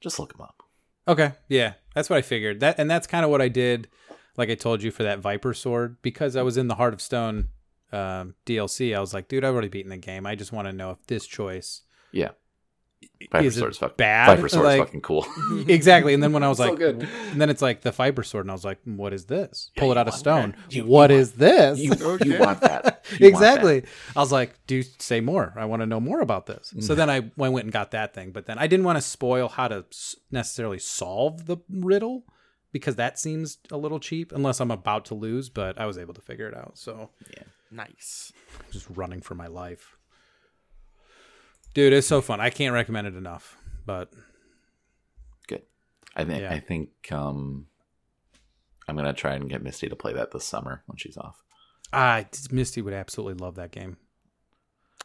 just 0.00 0.18
look 0.18 0.32
them 0.32 0.40
up. 0.40 0.62
Okay, 1.06 1.32
yeah, 1.48 1.74
that's 1.94 2.10
what 2.10 2.16
I 2.16 2.22
figured. 2.22 2.60
That 2.60 2.78
and 2.78 2.90
that's 2.90 3.06
kind 3.06 3.24
of 3.24 3.30
what 3.30 3.40
I 3.42 3.48
did. 3.48 3.88
Like 4.36 4.50
I 4.50 4.54
told 4.54 4.82
you 4.82 4.90
for 4.90 5.02
that 5.04 5.20
Viper 5.20 5.54
sword, 5.54 5.96
because 6.02 6.34
I 6.36 6.42
was 6.42 6.56
in 6.56 6.66
the 6.68 6.74
Heart 6.74 6.94
of 6.94 7.00
Stone 7.00 7.48
um, 7.92 8.34
DLC. 8.46 8.96
I 8.96 9.00
was 9.00 9.14
like, 9.14 9.28
dude, 9.28 9.44
I've 9.44 9.52
already 9.52 9.68
beaten 9.68 9.90
the 9.90 9.96
game. 9.96 10.26
I 10.26 10.34
just 10.34 10.52
want 10.52 10.66
to 10.68 10.72
know 10.72 10.90
if 10.90 11.06
this 11.06 11.26
choice 11.26 11.82
Yeah, 12.12 12.30
Viper 13.32 13.44
is 13.44 13.56
it 13.56 13.60
Sword's 13.60 13.78
fucking 13.78 13.96
bad. 13.96 14.26
Viper 14.36 14.48
Sword's 14.48 14.64
Like- 14.66 14.80
fucking 14.80 15.00
cool. 15.02 15.26
exactly. 15.68 16.12
And 16.14 16.22
then 16.22 16.32
when 16.32 16.42
I 16.42 16.48
was 16.48 16.58
So 16.58 16.70
like, 16.70 16.78
good. 16.78 17.08
and 17.30 17.40
then 17.40 17.48
it's 17.50 17.62
like 17.62 17.82
the 17.82 17.90
Viper 17.92 18.22
sword, 18.22 18.44
and 18.44 18.50
I 18.50 18.54
was 18.54 18.64
like, 18.64 18.78
what 18.84 19.12
is 19.12 19.26
this? 19.26 19.70
Yeah, 19.76 19.80
Pull 19.82 19.92
it 19.92 19.98
out 19.98 20.08
of 20.08 20.14
stone. 20.14 20.56
that. 20.68 20.74
You- 20.74 20.84
What 20.86 21.10
you 21.10 21.16
is 21.16 21.32
this? 21.32 21.78
You, 21.78 21.92
you 21.94 21.98
want 21.98 22.20
that? 22.20 22.24
You 22.28 22.40
want 22.40 22.60
that. 22.60 23.02
exactly. 23.20 23.84
I 24.16 24.20
was 24.20 24.32
like, 24.32 24.58
do 24.66 24.82
say 24.98 25.20
more. 25.20 25.52
I 25.56 25.64
want 25.66 25.80
to 25.82 25.86
know 25.86 26.00
more 26.00 26.20
about 26.20 26.46
this. 26.46 26.74
So 26.80 26.92
Mm. 26.92 26.96
then 26.96 27.10
I, 27.10 27.16
I 27.16 27.48
went 27.48 27.64
and 27.64 27.72
got 27.72 27.92
that 27.92 28.14
thing, 28.14 28.32
but 28.32 28.46
then 28.46 28.58
I 28.58 28.66
didn't 28.66 28.84
want 28.84 28.96
to 28.96 29.02
spoil 29.02 29.48
how 29.48 29.68
to 29.68 29.84
s- 29.92 30.16
necessarily 30.32 30.78
solve 30.80 31.46
the 31.46 31.58
riddle 31.70 32.24
because 32.76 32.96
that 32.96 33.18
seems 33.18 33.58
a 33.70 33.76
little 33.76 33.98
cheap 33.98 34.32
unless 34.32 34.60
I'm 34.60 34.70
about 34.70 35.06
to 35.06 35.14
lose, 35.14 35.48
but 35.48 35.80
I 35.80 35.86
was 35.86 35.98
able 35.98 36.14
to 36.14 36.20
figure 36.20 36.48
it 36.48 36.54
out. 36.56 36.78
So 36.78 37.10
yeah. 37.36 37.44
Nice. 37.70 38.32
Just 38.70 38.86
running 38.90 39.20
for 39.20 39.34
my 39.34 39.46
life. 39.48 39.96
Dude, 41.74 41.92
it's 41.92 42.06
so 42.06 42.20
fun. 42.20 42.40
I 42.40 42.50
can't 42.50 42.72
recommend 42.72 43.06
it 43.06 43.16
enough. 43.16 43.56
But 43.84 44.12
Good. 45.48 45.62
I 46.14 46.24
think 46.24 46.40
Yeah. 46.40 46.52
I 46.52 46.60
think 46.60 46.90
um, 47.12 47.66
I'm 48.88 48.96
gonna 48.96 49.12
try 49.12 49.34
and 49.34 49.48
get 49.48 49.62
Misty 49.62 49.88
to 49.88 49.96
play 49.96 50.12
that 50.12 50.30
this 50.32 50.44
summer 50.44 50.82
when 50.86 50.96
she's 50.96 51.16
off. 51.16 51.42
ah, 51.92 52.24
Misty 52.50 52.82
would 52.82 52.94
absolutely 52.94 53.34
love 53.34 53.56
that 53.56 53.72
game. 53.72 53.96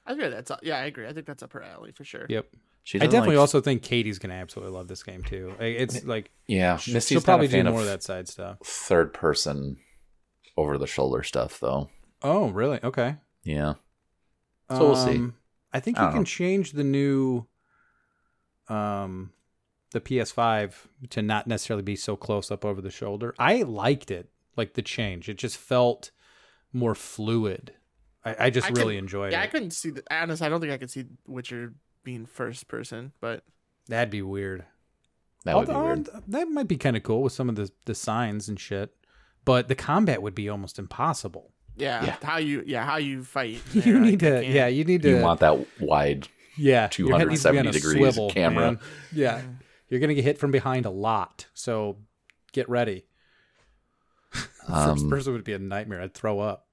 I 0.06 0.14
agree. 0.14 0.30
That's 0.30 0.52
yeah. 0.64 0.78
I 0.78 0.86
agree. 0.86 1.08
I 1.08 1.14
think 1.14 1.26
that's 1.26 1.44
up 1.44 1.54
her 1.54 1.64
alley 1.64 1.92
for 1.92 2.04
sure. 2.04 2.26
Yep. 2.28 2.48
She 2.84 2.98
I 3.00 3.06
definitely 3.06 3.36
like- 3.36 3.42
also 3.42 3.62
think 3.62 3.84
Katie's 3.84 4.18
gonna 4.20 4.34
absolutely 4.34 4.74
love 4.74 4.88
this 4.88 5.04
game 5.04 5.24
too. 5.24 5.54
It's 5.60 6.04
like 6.04 6.32
yeah. 6.48 6.78
she'll 6.78 6.96
Misty's 6.96 7.24
probably 7.24 7.48
not 7.48 7.54
a 7.54 7.58
fan 7.58 7.66
do 7.66 7.72
more 7.72 7.82
of 7.82 7.86
of 7.88 7.92
that 7.92 8.04
side 8.04 8.28
stuff. 8.28 8.58
third 8.66 9.14
person 9.14 9.78
over 10.58 10.78
the 10.78 10.88
shoulder 10.88 11.22
stuff 11.24 11.60
though. 11.60 11.90
Oh, 12.24 12.50
really? 12.50 12.80
Okay. 12.84 13.18
Yeah. 13.44 13.76
So 14.70 14.80
we'll 14.80 14.96
see. 14.96 15.18
Um, 15.18 15.36
I 15.74 15.80
think 15.80 15.98
I 15.98 16.02
you 16.02 16.06
don't 16.08 16.14
can 16.14 16.22
know. 16.22 16.26
change 16.26 16.72
the 16.74 16.84
new, 16.84 17.46
um, 18.68 19.32
the 19.92 20.00
PS5 20.02 20.88
to 21.10 21.22
not 21.22 21.48
necessarily 21.48 21.84
be 21.84 21.96
so 21.96 22.16
close 22.16 22.52
up 22.52 22.64
over 22.64 22.82
the 22.82 22.90
shoulder. 22.90 23.34
I 23.38 23.64
liked 23.64 24.12
it, 24.12 24.30
like 24.56 24.74
the 24.74 24.82
change. 24.82 25.28
It 25.30 25.38
just 25.38 25.58
felt 25.58 26.12
more 26.72 26.96
fluid. 26.96 27.74
I, 28.24 28.46
I 28.46 28.50
just 28.50 28.68
I 28.68 28.70
really 28.72 28.96
could- 28.96 29.04
enjoyed 29.04 29.32
Yeah, 29.34 29.42
I 29.42 29.48
couldn't 29.48 29.72
see 29.72 29.90
the 29.90 30.04
honest. 30.12 30.42
I 30.42 30.50
don't 30.50 30.62
think 30.62 30.72
I 30.74 30.78
could 30.78 30.92
see 30.92 31.06
Witcher 31.28 31.74
being 32.04 32.26
first 32.26 32.68
person, 32.68 33.12
but 33.22 33.44
That'd 33.88 34.10
be 34.12 34.22
weird. 34.22 34.66
That 35.44 35.58
would 35.58 35.68
be 35.68 35.74
weird. 35.74 36.08
That 36.28 36.48
might 36.50 36.68
be 36.68 36.78
kind 36.78 36.96
of 36.96 37.04
cool 37.04 37.24
with 37.24 37.34
some 37.34 37.50
of 37.50 37.56
the 37.56 37.72
the 37.86 37.96
signs 37.96 38.48
and 38.48 38.60
shit. 38.60 38.94
But 39.44 39.68
the 39.68 39.76
combat 39.76 40.22
would 40.22 40.36
be 40.36 40.48
almost 40.50 40.78
impossible. 40.78 41.52
yeah, 41.76 42.06
Yeah. 42.06 42.16
how 42.22 42.38
you 42.38 42.64
yeah 42.66 42.86
how 42.86 42.98
you 42.98 43.24
fight. 43.24 43.60
You 43.74 43.82
there, 43.82 43.96
I- 43.98 44.00
need 44.00 44.24
I 44.24 44.30
to, 44.30 44.46
yeah, 44.46 44.68
you 44.68 44.84
need 44.84 45.02
to. 45.02 45.10
You 45.10 45.22
want 45.22 45.40
that 45.40 45.66
wide 45.82 46.28
Yeah, 46.58 46.90
your 46.98 47.18
head 47.18 47.28
needs 47.28 47.42
to 47.44 47.52
be 47.52 47.58
on 47.60 47.68
a 47.68 47.72
270 47.72 47.72
degrees 47.72 47.98
swivel, 48.14 48.30
camera. 48.30 48.72
man. 48.74 48.80
Yeah, 49.12 49.42
you're 49.90 50.00
gonna 50.00 50.14
get 50.14 50.24
hit 50.24 50.38
from 50.38 50.52
behind 50.52 50.86
a 50.86 50.92
lot, 50.92 51.48
so 51.56 51.98
get 52.54 52.70
ready. 52.70 53.06
First 54.32 54.70
um, 55.04 55.10
person 55.10 55.34
would 55.34 55.44
be 55.44 55.54
a 55.54 55.60
nightmare. 55.60 56.02
I'd 56.02 56.14
throw 56.14 56.40
up. 56.40 56.68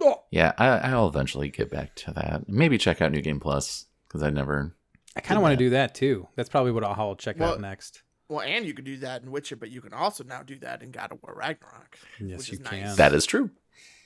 Yeah, 0.30 0.52
I, 0.58 0.66
I'll 0.90 1.08
eventually 1.08 1.48
get 1.48 1.70
back 1.70 1.94
to 1.96 2.12
that. 2.12 2.48
Maybe 2.48 2.78
check 2.78 3.00
out 3.00 3.12
New 3.12 3.22
Game 3.22 3.40
Plus 3.40 3.86
because 4.06 4.22
I 4.22 4.30
never. 4.30 4.74
I 5.16 5.20
kind 5.20 5.38
of 5.38 5.42
want 5.42 5.52
to 5.52 5.56
do 5.56 5.70
that 5.70 5.94
too. 5.94 6.28
That's 6.36 6.48
probably 6.48 6.72
what 6.72 6.84
I'll, 6.84 6.94
I'll 6.98 7.16
check 7.16 7.38
Well, 7.38 7.52
out 7.52 7.60
next. 7.60 8.02
Well, 8.28 8.40
and 8.40 8.66
you 8.66 8.74
could 8.74 8.84
do 8.84 8.96
that 8.98 9.22
in 9.22 9.30
Witcher, 9.30 9.56
but 9.56 9.70
you 9.70 9.80
can 9.80 9.92
also 9.94 10.24
now 10.24 10.42
do 10.42 10.58
that 10.58 10.82
in 10.82 10.90
God 10.90 11.12
of 11.12 11.18
War 11.22 11.34
Ragnarok. 11.38 11.96
Yes, 12.20 12.38
which 12.38 12.48
you 12.48 12.54
is 12.54 12.60
nice. 12.60 12.70
can. 12.72 12.96
That 12.96 13.14
is 13.14 13.24
true. 13.24 13.50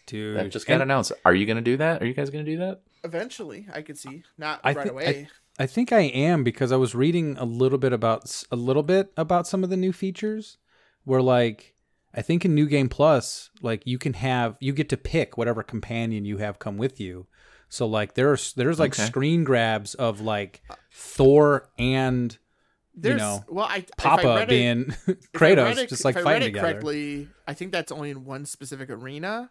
Dude, 0.06 0.36
That 0.36 0.50
just 0.50 0.66
got 0.66 0.74
and 0.74 0.82
announced. 0.82 1.12
Are 1.24 1.34
you 1.34 1.46
going 1.46 1.56
to 1.56 1.62
do 1.62 1.76
that? 1.78 2.02
Are 2.02 2.06
you 2.06 2.14
guys 2.14 2.30
going 2.30 2.44
to 2.44 2.50
do 2.50 2.58
that? 2.58 2.82
Eventually, 3.02 3.66
I 3.72 3.82
could 3.82 3.98
see 3.98 4.22
not 4.36 4.60
I 4.62 4.72
right 4.74 4.84
thi- 4.84 4.90
away. 4.90 5.28
I 5.58 5.66
think 5.66 5.92
I 5.92 6.00
am 6.02 6.44
because 6.44 6.70
I 6.72 6.76
was 6.76 6.94
reading 6.94 7.36
a 7.38 7.44
little 7.44 7.78
bit 7.78 7.92
about 7.92 8.42
a 8.52 8.56
little 8.56 8.82
bit 8.82 9.12
about 9.16 9.46
some 9.46 9.64
of 9.64 9.70
the 9.70 9.76
new 9.76 9.92
features, 9.92 10.58
where 11.04 11.22
like 11.22 11.74
I 12.14 12.22
think 12.22 12.44
in 12.44 12.54
New 12.54 12.66
Game 12.66 12.88
Plus, 12.88 13.50
like 13.62 13.86
you 13.86 13.98
can 13.98 14.14
have 14.14 14.56
you 14.60 14.72
get 14.72 14.88
to 14.88 14.96
pick 14.96 15.36
whatever 15.38 15.62
companion 15.62 16.24
you 16.24 16.38
have 16.38 16.58
come 16.58 16.76
with 16.76 17.00
you. 17.00 17.26
So 17.68 17.86
like 17.86 18.14
there's 18.14 18.52
there's 18.54 18.80
like 18.80 18.94
Okay. 18.98 19.06
screen 19.06 19.44
grabs 19.44 19.94
of 19.94 20.20
like 20.20 20.62
Thor 20.92 21.68
and 21.78 22.36
There's 22.94 23.12
you 23.14 23.18
know 23.18 23.44
well, 23.48 23.66
I 23.66 23.76
I 23.76 23.84
Papa 23.96 24.42
it- 24.42 24.48
being 24.48 24.90
I 24.90 24.94
read 25.06 25.18
Kratos, 25.32 25.76
it- 25.78 25.88
just 25.88 26.04
like 26.04 26.16
if 26.16 26.26
I 26.26 26.32
read 26.32 26.34
fighting 26.34 26.48
it 26.48 26.52
together. 26.52 26.72
correctly, 26.72 27.28
I 27.46 27.54
think 27.54 27.70
that's 27.72 27.92
only 27.92 28.10
in 28.10 28.24
one 28.24 28.44
specific 28.44 28.90
arena. 28.90 29.50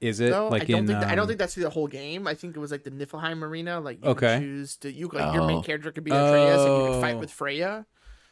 Is 0.00 0.18
it 0.18 0.30
Though 0.30 0.48
like 0.48 0.62
I 0.62 0.64
don't 0.64 0.78
in? 0.80 0.86
think 0.88 1.00
that- 1.00 1.08
I 1.10 1.14
don't 1.14 1.22
um, 1.22 1.28
think 1.28 1.38
that's 1.38 1.54
the 1.54 1.70
whole 1.70 1.86
game. 1.86 2.26
I 2.26 2.34
think 2.34 2.56
it 2.56 2.58
was 2.58 2.72
like 2.72 2.82
the 2.82 2.90
Niflheim 2.90 3.42
arena. 3.42 3.78
Like 3.80 4.02
you 4.02 4.10
Okay. 4.10 4.40
choose 4.40 4.76
to 4.78 4.90
you 4.92 5.08
like 5.12 5.32
your 5.34 5.46
main 5.46 5.58
Oh. 5.58 5.62
character 5.62 5.92
could 5.92 6.02
be 6.04 6.10
Atreus 6.10 6.60
and 6.62 6.82
you 6.86 6.92
could 6.92 7.00
fight 7.00 7.14
Oh. 7.14 7.18
with 7.18 7.30
Freya. 7.30 7.86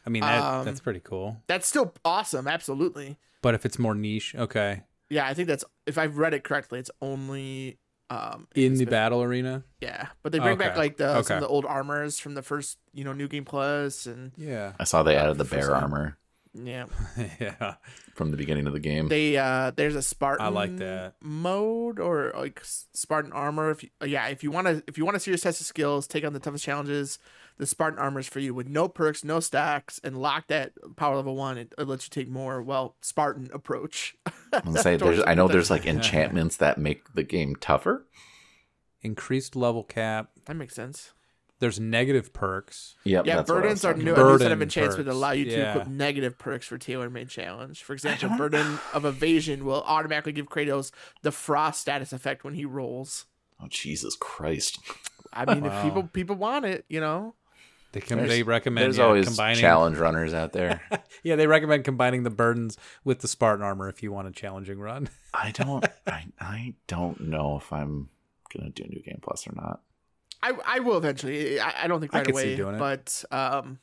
I 0.05 0.09
mean 0.09 0.21
that, 0.21 0.41
um, 0.41 0.65
that's 0.65 0.79
pretty 0.79 1.01
cool. 1.01 1.41
That's 1.47 1.67
still 1.67 1.93
awesome, 2.03 2.47
absolutely. 2.47 3.17
But 3.41 3.55
if 3.55 3.65
it's 3.65 3.79
more 3.79 3.95
niche, 3.95 4.35
okay, 4.35 4.83
Yeah, 5.09 5.25
I 5.27 5.33
think 5.33 5.47
that's 5.47 5.63
if 5.85 5.97
I've 5.97 6.17
read 6.17 6.33
it 6.33 6.43
correctly, 6.43 6.79
it's 6.79 6.91
only 7.01 7.77
um 8.09 8.47
in 8.55 8.71
the 8.73 8.77
specific- 8.77 8.89
battle 8.91 9.21
arena, 9.23 9.63
Yeah, 9.81 10.07
but 10.23 10.31
they 10.31 10.39
bring 10.39 10.57
back 10.57 10.75
like 10.77 10.97
the 10.97 11.21
some 11.23 11.37
of 11.37 11.41
the 11.43 11.47
old 11.47 11.65
armors 11.65 12.19
from 12.19 12.33
the 12.33 12.41
first 12.41 12.77
you 12.93 13.03
know 13.03 13.13
New 13.13 13.27
Game 13.27 13.45
Plus 13.45 14.05
and 14.05 14.31
yeah, 14.37 14.73
I 14.79 14.83
saw 14.83 15.03
they 15.03 15.15
added 15.15 15.37
the 15.37 15.45
for 15.45 15.55
bear 15.55 15.65
some- 15.65 15.83
armor 15.83 16.17
yeah 16.53 16.85
yeah. 17.39 17.75
from 18.15 18.31
the 18.31 18.37
beginning 18.37 18.65
of 18.67 18.73
the 18.73 18.79
game. 18.79 19.07
they 19.07 19.37
uh 19.37 19.71
there's 19.75 19.95
a 19.95 20.01
Spartan 20.01 20.45
I 20.45 20.49
like 20.49 20.77
that. 20.77 21.13
mode 21.21 21.99
or 21.99 22.33
like 22.35 22.61
Spartan 22.63 23.31
armor 23.33 23.69
if 23.71 23.83
you, 23.83 23.89
uh, 24.01 24.05
yeah 24.05 24.27
if 24.27 24.43
you 24.43 24.51
want 24.51 24.67
to 24.67 24.83
if 24.87 24.97
you 24.97 25.05
want 25.05 25.15
a 25.15 25.19
serious 25.19 25.41
test 25.41 25.61
of 25.61 25.67
skills 25.67 26.07
take 26.07 26.25
on 26.25 26.33
the 26.33 26.39
toughest 26.39 26.65
challenges 26.65 27.19
the 27.57 27.65
Spartan 27.67 27.99
armor 27.99 28.19
is 28.19 28.27
for 28.27 28.39
you 28.39 28.53
with 28.53 28.67
no 28.67 28.87
perks 28.87 29.23
no 29.23 29.39
stacks 29.39 29.99
and 30.03 30.17
locked 30.21 30.51
at 30.51 30.71
power 30.95 31.17
level 31.17 31.35
one 31.35 31.57
it, 31.57 31.73
it 31.77 31.87
lets 31.87 32.05
you 32.05 32.09
take 32.09 32.29
more 32.29 32.61
well 32.61 32.95
Spartan 33.01 33.49
approach 33.53 34.15
I'm 34.51 34.75
say 34.77 34.97
there's, 34.97 35.21
I 35.27 35.35
know 35.35 35.47
there's 35.47 35.69
like 35.69 35.85
enchantments 35.85 36.57
that 36.57 36.77
make 36.77 37.13
the 37.13 37.23
game 37.23 37.55
tougher. 37.55 38.07
Increased 39.01 39.55
level 39.55 39.83
cap. 39.83 40.31
that 40.45 40.55
makes 40.55 40.73
sense 40.75 41.13
There's 41.59 41.79
negative 41.79 42.31
perks. 42.33 42.95
Yep. 43.03 43.25
yeah 43.25 43.35
that's 43.37 43.49
what 43.49 43.57
I 43.57 43.61
burdens 43.61 43.85
are 43.85 43.93
new, 43.93 44.11
about. 44.13 44.25
a 44.27 44.31
new 44.31 44.37
set 44.37 44.51
of 44.51 44.59
Burden 44.59 44.61
enchantments 44.63 44.95
that 44.97 45.07
allow 45.07 45.31
you 45.31 45.45
to 45.45 45.51
yeah. 45.51 45.71
equip 45.71 45.87
negative 45.87 46.37
perks 46.37 46.67
for 46.67 46.77
tailor-made 46.77 47.29
challenge 47.29 47.83
for 47.83 47.93
example 47.93 48.29
don't- 48.29 48.37
burden 48.37 48.79
of 48.93 49.05
evasion 49.05 49.65
will 49.65 49.83
automatically 49.85 50.31
give 50.31 50.47
Kratos 50.47 50.91
the 51.21 51.31
frost 51.31 51.81
status 51.81 52.13
effect 52.13 52.43
when 52.43 52.53
he 52.55 52.65
rolls 52.65 53.25
Oh 53.61 53.67
Jesus 53.69 54.15
Christ! 54.15 54.79
I 55.33 55.53
mean 55.53 55.65
if 55.65 55.83
people 55.83 56.03
people 56.03 56.35
want 56.37 56.63
it 56.65 56.85
you 56.87 57.01
know 57.01 57.35
They 57.91 57.99
can 57.99 58.17
There's- 58.19 58.29
they 58.31 58.43
recommend 58.43 58.85
There's 58.85 58.97
yeah, 58.99 59.03
always 59.05 59.27
combining 59.27 59.59
challenge 59.59 59.97
runners 59.97 60.33
out 60.33 60.53
there. 60.53 60.81
Yeah, 61.21 61.35
they 61.35 61.47
recommend 61.47 61.83
combining 61.83 62.23
the 62.23 62.29
burdens 62.29 62.77
with 63.03 63.19
the 63.19 63.27
Spartan 63.27 63.65
armor 63.65 63.89
if 63.89 64.01
you 64.01 64.13
want 64.13 64.29
a 64.29 64.31
challenging 64.31 64.79
run. 64.79 65.09
I 65.33 65.51
don't. 65.51 65.85
I 66.07 66.23
I 66.39 66.75
don't 66.87 67.19
know 67.19 67.57
if 67.57 67.73
I'm 67.73 68.07
gonna 68.55 68.69
do 68.69 68.83
New 68.83 69.01
Game 69.01 69.19
Plus 69.21 69.45
or 69.45 69.51
not. 69.53 69.81
I 70.41 70.53
I 70.65 70.79
will 70.79 70.97
eventually. 70.97 71.59
I, 71.59 71.83
I 71.83 71.87
don't 71.87 71.99
think 71.99 72.13
I 72.13 72.19
right 72.19 72.25
could 72.25 72.35
see 72.35 72.41
away, 72.41 72.55
doing 72.55 72.75
it. 72.75 72.79
but 72.79 73.23
um, 73.31 73.79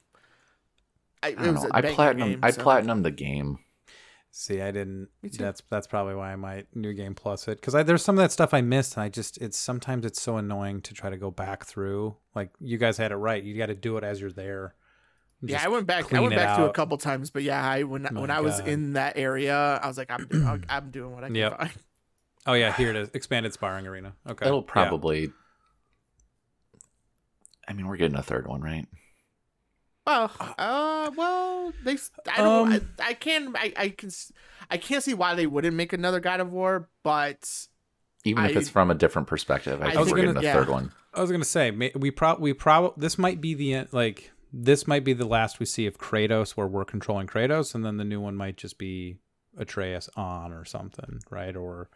I, 1.23 1.29
I 1.29 1.33
don't 1.33 1.55
was 1.55 1.63
know. 1.65 1.71
a 1.71 1.77
I 1.77 1.81
banger 1.83 1.95
platinum. 1.95 2.29
game, 2.31 2.41
I 2.43 2.51
so- 2.51 2.63
platinum 2.63 3.03
the 3.03 3.11
game. 3.11 3.59
See, 4.39 4.61
I 4.61 4.71
didn't. 4.71 5.09
Me 5.23 5.31
too. 5.31 5.43
That's 5.43 5.63
that's 5.71 5.87
probably 5.87 6.15
why 6.15 6.31
I 6.33 6.37
might 6.37 6.67
new 6.77 6.93
game 6.93 7.15
plus 7.15 7.49
it 7.49 7.59
because 7.59 7.73
there's 7.87 8.05
some 8.05 8.19
of 8.19 8.23
that 8.23 8.33
stuff 8.33 8.53
I 8.53 8.61
missed, 8.61 8.95
and 8.97 9.03
I 9.03 9.09
just 9.09 9.39
it's 9.39 9.57
sometimes 9.59 10.05
it's 10.05 10.21
so 10.21 10.37
annoying 10.37 10.83
to 10.83 10.93
try 10.93 11.09
to 11.09 11.17
go 11.17 11.31
back 11.31 11.65
through. 11.65 12.17
Like 12.35 12.51
you 12.61 12.77
guys 12.77 12.99
had 12.99 13.13
it 13.13 13.17
right, 13.17 13.43
you 13.43 13.57
got 13.57 13.67
to 13.67 13.75
do 13.75 13.97
it 13.97 14.05
as 14.05 14.21
you're 14.21 14.31
there. 14.31 14.75
Yeah, 15.41 15.63
I 15.65 15.69
went 15.69 15.87
back. 15.87 16.13
I 16.13 16.21
went 16.21 16.35
it 16.35 16.37
back 16.37 16.59
to 16.59 16.65
a 16.67 16.73
couple 16.73 16.99
times, 16.99 17.31
but 17.31 17.45
yeah, 17.45 17.67
I 17.67 17.85
when 17.85 18.03
My 18.11 18.21
when 18.21 18.31
I 18.31 18.41
was 18.43 18.59
in 18.61 18.93
that 18.95 19.17
area, 19.17 19.57
I 19.83 19.87
was 19.87 19.97
like, 19.97 20.11
I'm 20.11 20.27
doing, 20.27 20.65
I'm 20.69 20.91
doing 20.91 21.15
what 21.15 21.25
I 21.25 21.29
can 21.29 21.35
Yep. 21.37 21.59
find. 21.59 21.71
Oh 22.47 22.53
yeah, 22.53 22.73
here 22.77 22.91
it 22.91 22.97
is, 22.97 23.09
expanded 23.15 23.55
sparring 23.55 23.87
arena. 23.87 24.15
Okay, 24.29 24.47
It'll 24.47 24.61
Yeah. 24.63 25.29
Probably. 27.67 27.75
I 27.75 27.77
mean, 27.83 27.89
we're 27.89 27.97
getting 27.97 28.17
a 28.19 28.23
third 28.23 28.47
one, 28.47 28.61
right? 28.61 28.87
Well, 30.07 30.31
uh, 30.57 31.11
well, 31.17 31.73
they. 31.85 31.95
s- 31.95 32.11
I 32.33 32.37
don't. 32.39 32.73
Um, 32.73 32.89
I, 33.01 33.09
I 33.09 33.15
can. 33.15 33.55
I, 33.57 33.73
I 33.77 33.89
can. 33.89 34.09
s- 34.09 34.33
I 34.71 34.77
can't 34.77 35.03
see 35.03 35.15
why 35.15 35.35
they 35.35 35.47
wouldn't 35.47 35.75
make 35.77 35.93
another 35.93 36.21
God 36.21 36.41
of 36.41 36.53
War, 36.53 36.89
but 37.03 37.67
Even 38.25 38.45
if 38.45 38.57
it's 38.57 38.69
from 38.69 38.91
a 38.91 38.95
different 38.95 39.27
perspective, 39.29 39.81
I, 39.83 39.87
I 39.87 39.91
think 39.91 40.01
was 40.01 40.11
we're 40.13 40.17
gonna- 40.19 40.35
getting 40.35 40.43
a 40.43 40.47
yeah. 40.47 40.55
third 40.55 40.69
one. 40.69 40.93
I 41.15 41.21
was 41.21 41.31
gonna 41.33 41.45
say 41.45 41.71
we 41.71 42.11
pro 42.11 42.35
we 42.35 42.53
prob 42.53 42.93
this 43.01 43.17
might 43.19 43.41
be 43.41 43.55
the 43.55 43.73
end. 43.75 43.89
Like 43.93 44.31
this 44.53 44.87
might 44.87 45.03
be 45.03 45.13
the 45.13 45.25
last 45.27 45.59
we 45.59 45.67
see 45.67 45.87
of 45.87 45.99
Kratos, 45.99 46.51
where 46.53 46.67
we're 46.69 46.85
controlling 46.85 47.27
Kratos, 47.27 47.75
and 47.75 47.85
then 47.85 47.97
the 47.97 48.05
new 48.05 48.21
one 48.21 48.37
might 48.37 48.57
just 48.59 48.77
be 48.79 49.17
Atreus 49.59 50.09
on 50.15 50.53
or 50.53 50.65
something, 50.65 51.21
right? 51.31 51.57
Or 51.57 51.89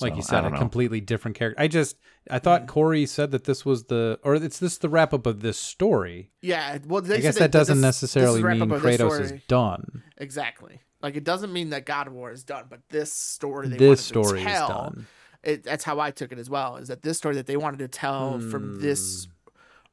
like 0.00 0.12
So, 0.12 0.16
you 0.16 0.22
said, 0.22 0.44
a 0.44 0.50
know. 0.50 0.58
completely 0.58 1.00
different 1.00 1.36
character. 1.36 1.60
I 1.62 1.68
just 1.68 1.96
I 2.30 2.38
thought 2.38 2.66
Corey 2.66 3.06
said 3.06 3.30
that 3.32 3.44
this 3.44 3.64
was 3.64 3.84
the 3.84 4.18
or 4.22 4.34
it's 4.34 4.58
this 4.58 4.78
the 4.78 4.88
wrap 4.88 5.12
up 5.14 5.26
of 5.26 5.40
this 5.40 5.58
story. 5.58 6.30
yeah. 6.42 6.78
Well, 6.86 7.00
they 7.02 7.16
I 7.16 7.20
guess 7.20 7.38
that 7.38 7.52
this- 7.52 7.60
doesn't 7.60 7.76
this 7.76 7.82
necessarily 7.82 8.42
wrap 8.42 8.56
mean 8.58 8.68
this 8.68 8.82
Kratos 8.82 9.20
is 9.20 9.32
done. 9.48 10.02
Exactly. 10.18 10.80
Like 11.02 11.16
it 11.16 11.24
doesn't 11.24 11.52
mean 11.52 11.70
that 11.70 11.84
God 11.86 12.06
of 12.06 12.12
War 12.14 12.32
is 12.32 12.44
done, 12.44 12.64
but 12.70 12.80
this 12.88 13.12
story 13.12 13.68
they 13.68 13.76
This 13.76 14.10
wanted 14.10 14.22
to 14.24 14.28
story 14.28 14.40
is 14.40 14.68
done. 14.68 15.06
It, 15.42 15.62
that's 15.62 15.84
how 15.84 16.00
I 16.00 16.10
took 16.10 16.32
it 16.32 16.38
as 16.38 16.48
well. 16.48 16.76
Is 16.78 16.88
that 16.88 17.02
this 17.02 17.18
story 17.18 17.34
that 17.34 17.46
they 17.46 17.58
wanted 17.58 17.80
to 17.80 17.88
tell 17.88 18.40
from 18.40 18.80
this, 18.80 19.28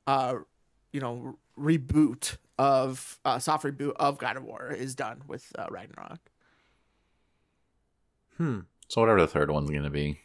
uh, 0.07 0.35
you 0.93 1.01
know, 1.01 1.37
reboot 1.59 2.37
of 2.57 3.19
uh, 3.25 3.39
soft 3.39 3.65
reboot 3.65 3.91
of 3.97 4.17
God 4.17 4.37
of 4.37 4.43
War 4.45 4.71
is 4.71 4.95
done 4.95 5.23
with 5.27 5.51
uh, 5.59 5.65
Ragnarok. 5.69 6.19
Hmm. 8.37 8.59
So 8.91 8.99
whatever 8.99 9.21
the 9.21 9.27
third 9.27 9.49
one's 9.49 9.69
gonna 9.69 9.89
be, 9.89 10.19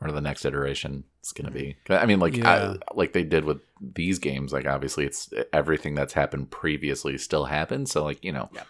or 0.00 0.12
the 0.12 0.20
next 0.20 0.44
iteration 0.44 1.02
is 1.24 1.32
gonna 1.32 1.50
be. 1.50 1.76
I 1.88 2.06
mean, 2.06 2.20
like 2.20 2.36
Yeah. 2.36 2.76
I, 2.88 2.94
like 2.94 3.14
they 3.14 3.24
did 3.24 3.44
with 3.44 3.58
these 3.80 4.20
games. 4.20 4.52
Like 4.52 4.64
obviously, 4.64 5.06
it's 5.06 5.28
everything 5.52 5.96
that's 5.96 6.12
happened 6.12 6.52
previously 6.52 7.18
still 7.18 7.46
happens. 7.46 7.90
So 7.90 8.04
like 8.04 8.24
you 8.24 8.30
know, 8.30 8.48
Yep. 8.52 8.66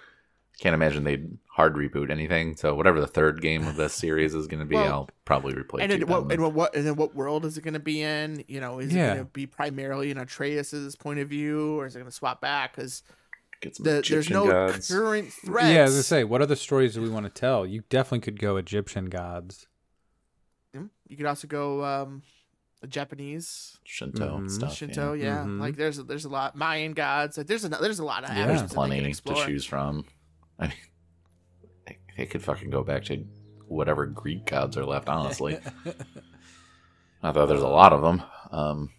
can't 0.58 0.72
imagine 0.72 1.04
they'd 1.04 1.36
hard 1.48 1.74
reboot 1.74 2.10
anything. 2.10 2.56
So 2.56 2.74
whatever 2.74 2.98
the 2.98 3.06
third 3.06 3.42
game 3.42 3.66
of 3.66 3.76
this 3.76 3.92
series 4.06 4.34
is 4.34 4.46
gonna 4.46 4.64
be, 4.64 4.76
Well, 4.76 4.90
I'll 4.92 5.10
probably 5.26 5.52
replace. 5.52 5.82
and 5.82 5.92
then 5.92 6.06
what, 6.08 6.32
and 6.32 6.40
what, 6.42 6.54
what 6.54 6.74
and 6.74 6.86
then 6.86 6.96
what 6.96 7.14
world 7.14 7.44
is 7.44 7.58
it 7.58 7.60
going 7.62 7.74
to 7.74 7.78
be 7.78 8.00
in? 8.00 8.42
You 8.48 8.60
know, 8.60 8.78
is 8.78 8.90
Yeah. 8.90 9.02
it 9.04 9.14
going 9.16 9.26
to 9.26 9.30
be 9.32 9.46
primarily 9.46 10.10
in 10.10 10.16
Atreus's 10.16 10.96
point 10.96 11.20
of 11.20 11.28
view, 11.28 11.78
or 11.78 11.84
is 11.84 11.94
it 11.94 11.98
going 11.98 12.10
to 12.10 12.16
swap 12.16 12.40
back? 12.40 12.74
Because 12.74 13.02
Get 13.60 13.76
some 13.76 13.84
the, 13.84 14.02
there's 14.08 14.30
no 14.30 14.46
gods. 14.46 14.88
current 14.90 15.32
threats. 15.32 15.68
Yeah, 15.68 15.82
as 15.82 15.98
I 15.98 16.00
say, 16.02 16.24
what 16.24 16.40
other 16.40 16.56
stories 16.56 16.94
do 16.94 17.02
we 17.02 17.10
want 17.10 17.26
to 17.26 17.30
tell? 17.30 17.66
You 17.66 17.82
definitely 17.90 18.20
could 18.20 18.40
go 18.40 18.56
Egyptian 18.56 19.06
gods. 19.06 19.66
Mm, 20.74 20.88
You 21.08 21.16
could 21.18 21.26
also 21.26 21.46
go 21.46 21.84
um, 21.84 22.22
Japanese 22.88 23.76
Shinto 23.84 24.38
Mhm. 24.38 24.50
stuff. 24.50 24.74
Shinto, 24.74 25.12
yeah. 25.12 25.44
Mhm. 25.44 25.60
Like 25.60 25.76
there's 25.76 25.98
there's 25.98 26.24
a 26.24 26.30
lot 26.30 26.56
Mayan 26.56 26.92
gods. 26.94 27.36
Like 27.36 27.46
there's 27.48 27.64
a 27.64 27.68
there's 27.68 27.98
a 27.98 28.04
lot 28.04 28.24
of 28.24 28.30
Yeah. 28.30 28.36
Yeah. 28.36 28.42
avenues 28.44 28.60
There's 28.62 28.70
that 28.70 28.74
plenty 28.76 29.12
to 29.12 29.34
choose 29.46 29.64
from. 29.66 30.04
I 30.58 30.68
mean, 30.68 30.76
they, 31.86 31.98
they 32.16 32.26
could 32.26 32.42
fucking 32.42 32.70
go 32.70 32.82
back 32.82 33.04
to 33.04 33.26
whatever 33.66 34.06
Greek 34.06 34.46
gods 34.46 34.76
are 34.78 34.86
left. 34.86 35.08
Honestly, 35.08 35.58
I 37.22 37.32
thought 37.32 37.46
there's 37.46 37.60
a 37.60 37.68
lot 37.68 37.92
of 37.92 38.00
them. 38.02 38.22
Um, 38.50 38.90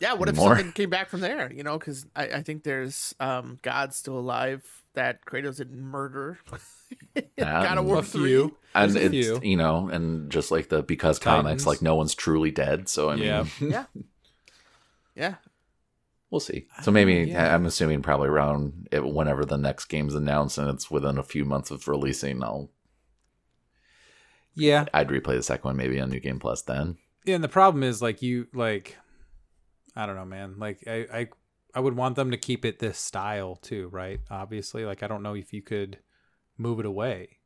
Yeah, 0.00 0.14
what 0.14 0.28
if 0.28 0.36
More. 0.36 0.56
something 0.56 0.72
came 0.72 0.90
back 0.90 1.08
from 1.08 1.20
there? 1.20 1.52
You 1.52 1.62
know, 1.62 1.78
because 1.78 2.06
I, 2.16 2.24
I 2.26 2.42
think 2.42 2.62
there's 2.64 3.14
um 3.20 3.58
gods 3.62 3.96
still 3.96 4.18
alive 4.18 4.62
that 4.94 5.24
Kratos 5.24 5.56
didn't 5.58 5.80
murder. 5.80 6.38
God 7.38 7.64
of 7.64 7.78
Um, 7.78 7.86
War 7.86 7.98
A 7.98 8.02
three. 8.02 8.28
few. 8.30 8.56
and 8.74 8.92
There's 8.92 9.02
a 9.12 9.16
it's 9.18 9.40
few. 9.40 9.50
you 9.50 9.56
know, 9.56 9.88
and 9.88 10.30
just 10.30 10.50
like 10.50 10.68
the 10.68 10.82
because 10.82 11.18
Titans. 11.18 11.42
comics, 11.44 11.66
like 11.66 11.82
no 11.82 11.94
one's 11.94 12.14
truly 12.14 12.50
dead. 12.50 12.88
So 12.88 13.10
I 13.10 13.16
mean, 13.16 13.24
Yeah. 13.24 13.44
Yeah, 13.60 13.84
yeah. 15.14 15.34
we'll 16.30 16.40
see. 16.40 16.66
So 16.82 16.90
maybe 16.90 17.30
yeah. 17.30 17.54
I'm 17.54 17.66
assuming 17.66 18.02
probably 18.02 18.28
around 18.28 18.88
it, 18.92 19.04
whenever 19.04 19.44
the 19.44 19.56
next 19.58 19.86
game's 19.86 20.14
announced 20.14 20.58
and 20.58 20.68
it's 20.70 20.90
within 20.90 21.18
a 21.18 21.22
few 21.22 21.44
months 21.44 21.70
of 21.70 21.86
releasing, 21.88 22.42
I'll 22.42 22.70
Yeah, 24.54 24.86
I'd 24.94 25.08
replay 25.08 25.36
the 25.36 25.42
second 25.42 25.64
one 25.68 25.76
maybe 25.76 26.00
on 26.00 26.10
New 26.10 26.20
Game 26.20 26.38
Plus 26.38 26.62
then. 26.62 26.96
Yeah, 27.24 27.34
and 27.34 27.44
the 27.44 27.48
problem 27.48 27.82
is 27.82 28.00
like 28.00 28.22
you 28.22 28.46
like 28.54 28.96
I 29.96 30.06
don't 30.06 30.14
know, 30.16 30.24
man. 30.26 30.56
Like 30.58 30.84
I 30.86 31.06
I 31.12 31.28
I 31.74 31.80
would 31.80 31.96
want 31.96 32.16
them 32.16 32.30
to 32.30 32.36
keep 32.36 32.64
it 32.64 32.78
this 32.78 32.98
style 32.98 33.56
too, 33.56 33.88
right? 33.88 34.20
Obviously, 34.30 34.84
like 34.84 35.02
I 35.02 35.06
don't 35.08 35.22
know 35.22 35.34
if 35.34 35.52
you 35.52 35.62
could 35.62 35.98
move 36.58 36.78
it 36.80 36.86
away 36.86 37.38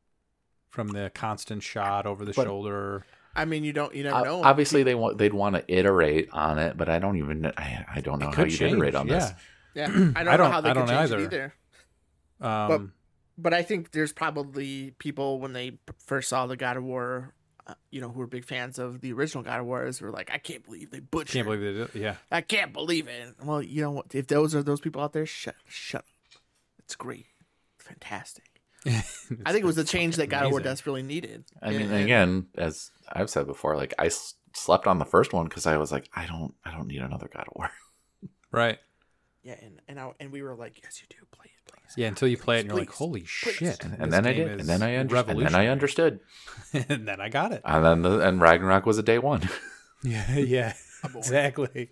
from 0.69 0.89
the 0.89 1.11
constant 1.13 1.63
shot 1.63 2.05
over 2.05 2.25
the 2.25 2.33
But- 2.33 2.45
shoulder. 2.45 3.05
I 3.33 3.45
mean, 3.45 3.63
you 3.63 3.71
don't 3.71 3.95
you 3.95 4.03
never 4.03 4.17
O- 4.19 4.23
know. 4.23 4.43
Obviously, 4.43 4.83
they 4.83 4.93
want 4.95 5.17
they'd 5.17 5.33
want 5.33 5.55
to 5.55 5.63
iterate 5.73 6.29
on 6.33 6.59
it, 6.59 6.75
but 6.75 6.89
I 6.89 6.99
don't 6.99 7.17
even 7.17 7.45
I, 7.57 7.85
I 7.95 8.01
don't 8.01 8.19
know 8.19 8.29
how 8.29 8.43
you 8.43 8.67
iterate 8.67 8.93
on 8.95 9.07
this. 9.07 9.31
yeah, 9.73 9.85
I 9.89 9.89
don't, 9.89 10.17
I 10.17 10.23
know 10.23 10.37
don't- 10.37 10.51
how 10.51 10.59
they 10.61 10.69
I 10.71 10.73
could 10.73 10.79
don't 10.79 10.87
change 10.89 11.11
either. 11.11 11.17
it 11.19 11.23
either. 11.23 11.53
Um 12.41 12.67
But- 12.67 12.81
But 13.37 13.53
I 13.53 13.63
think 13.63 13.91
there's 13.91 14.11
probably 14.11 14.91
people 14.99 15.39
when 15.39 15.53
they 15.53 15.79
first 16.05 16.27
saw 16.29 16.45
the 16.45 16.57
God 16.57 16.75
of 16.77 16.83
War, 16.83 17.33
uh, 17.67 17.73
you 17.89 18.01
know, 18.01 18.09
who 18.09 18.19
were 18.19 18.27
big 18.27 18.45
fans 18.45 18.79
of 18.79 19.01
the 19.01 19.13
original 19.13 19.43
God 19.43 19.59
of 19.59 19.65
Wars, 19.65 20.01
were 20.01 20.11
like, 20.11 20.31
I 20.33 20.37
can't 20.37 20.63
believe 20.65 20.91
they 20.91 20.99
butchered. 20.99 21.33
can't 21.33 21.45
believe 21.47 21.61
they 21.61 21.73
did. 21.73 22.03
Yeah. 22.03 22.15
I 22.31 22.41
can't 22.41 22.73
believe 22.73 23.07
it. 23.07 23.35
Well, 23.43 23.61
you 23.61 23.81
know 23.81 23.91
what? 23.91 24.13
If 24.15 24.27
those 24.27 24.53
are 24.55 24.63
those 24.63 24.81
people 24.81 25.01
out 25.01 25.13
there, 25.13 25.25
shut 25.25 25.55
shut 25.67 26.01
up. 26.01 26.05
It's 26.79 26.95
great, 26.95 27.27
fantastic. 27.77 28.45
I 28.85 28.91
think 29.51 29.63
it 29.63 29.65
was 29.65 29.75
the 29.75 29.83
change 29.83 30.15
that 30.15 30.27
God 30.27 30.45
of 30.45 30.51
War 30.51 30.59
desperately 30.59 31.03
needed. 31.03 31.43
I 31.61 31.69
mean, 31.69 31.81
And- 31.83 31.91
and- 31.93 32.03
again, 32.03 32.47
as 32.57 32.91
I've 33.11 33.29
said 33.29 33.45
before, 33.45 33.75
like 33.77 33.93
I 33.99 34.07
s- 34.07 34.33
slept 34.55 34.87
on 34.87 34.97
the 34.97 35.05
first 35.05 35.33
one 35.33 35.45
because 35.47 35.65
I 35.67 35.77
was 35.77 35.91
like, 35.91 36.09
I 36.15 36.25
don't, 36.25 36.53
I 36.65 36.71
don't 36.71 36.87
need 36.87 37.01
another 37.01 37.29
God 37.33 37.45
of 37.47 37.53
War. 37.55 37.69
Right. 38.53 38.79
yeah, 39.43 39.55
and 39.61 39.79
and, 39.87 39.97
I, 39.97 40.11
and 40.19 40.29
we 40.31 40.41
were 40.41 40.55
like, 40.55 40.81
yes, 40.83 40.99
you 41.01 41.07
do 41.09 41.15
play 41.31 41.45
it, 41.45 41.51
please. 41.60 41.60
Yeah, 41.97 42.07
until 42.07 42.27
you 42.27 42.37
play 42.37 42.57
it 42.57 42.61
and 42.61 42.69
you're 42.69 42.79
like, 42.79 42.89
holy 42.89 43.21
please. 43.21 43.29
shit. 43.29 43.83
And, 43.83 43.95
and 43.99 44.13
then 44.13 44.25
I 44.25 44.33
did, 44.33 44.59
and 44.59 44.69
then 44.69 44.81
I 44.83 44.95
understood, 44.95 45.29
and 45.37 45.45
then 45.45 45.55
I 45.55 45.67
understood, 45.67 46.19
and 46.73 47.07
then 47.07 47.19
I 47.21 47.29
got 47.29 47.51
it. 47.51 47.61
and 47.65 47.83
then 47.85 48.01
the, 48.01 48.19
and 48.27 48.39
Ragnarok 48.41 48.85
was 48.85 48.97
a 48.97 49.03
day 49.03 49.19
one. 49.19 49.49
Yeah, 50.03 50.35
yeah. 50.35 50.73
exactly. 51.15 51.89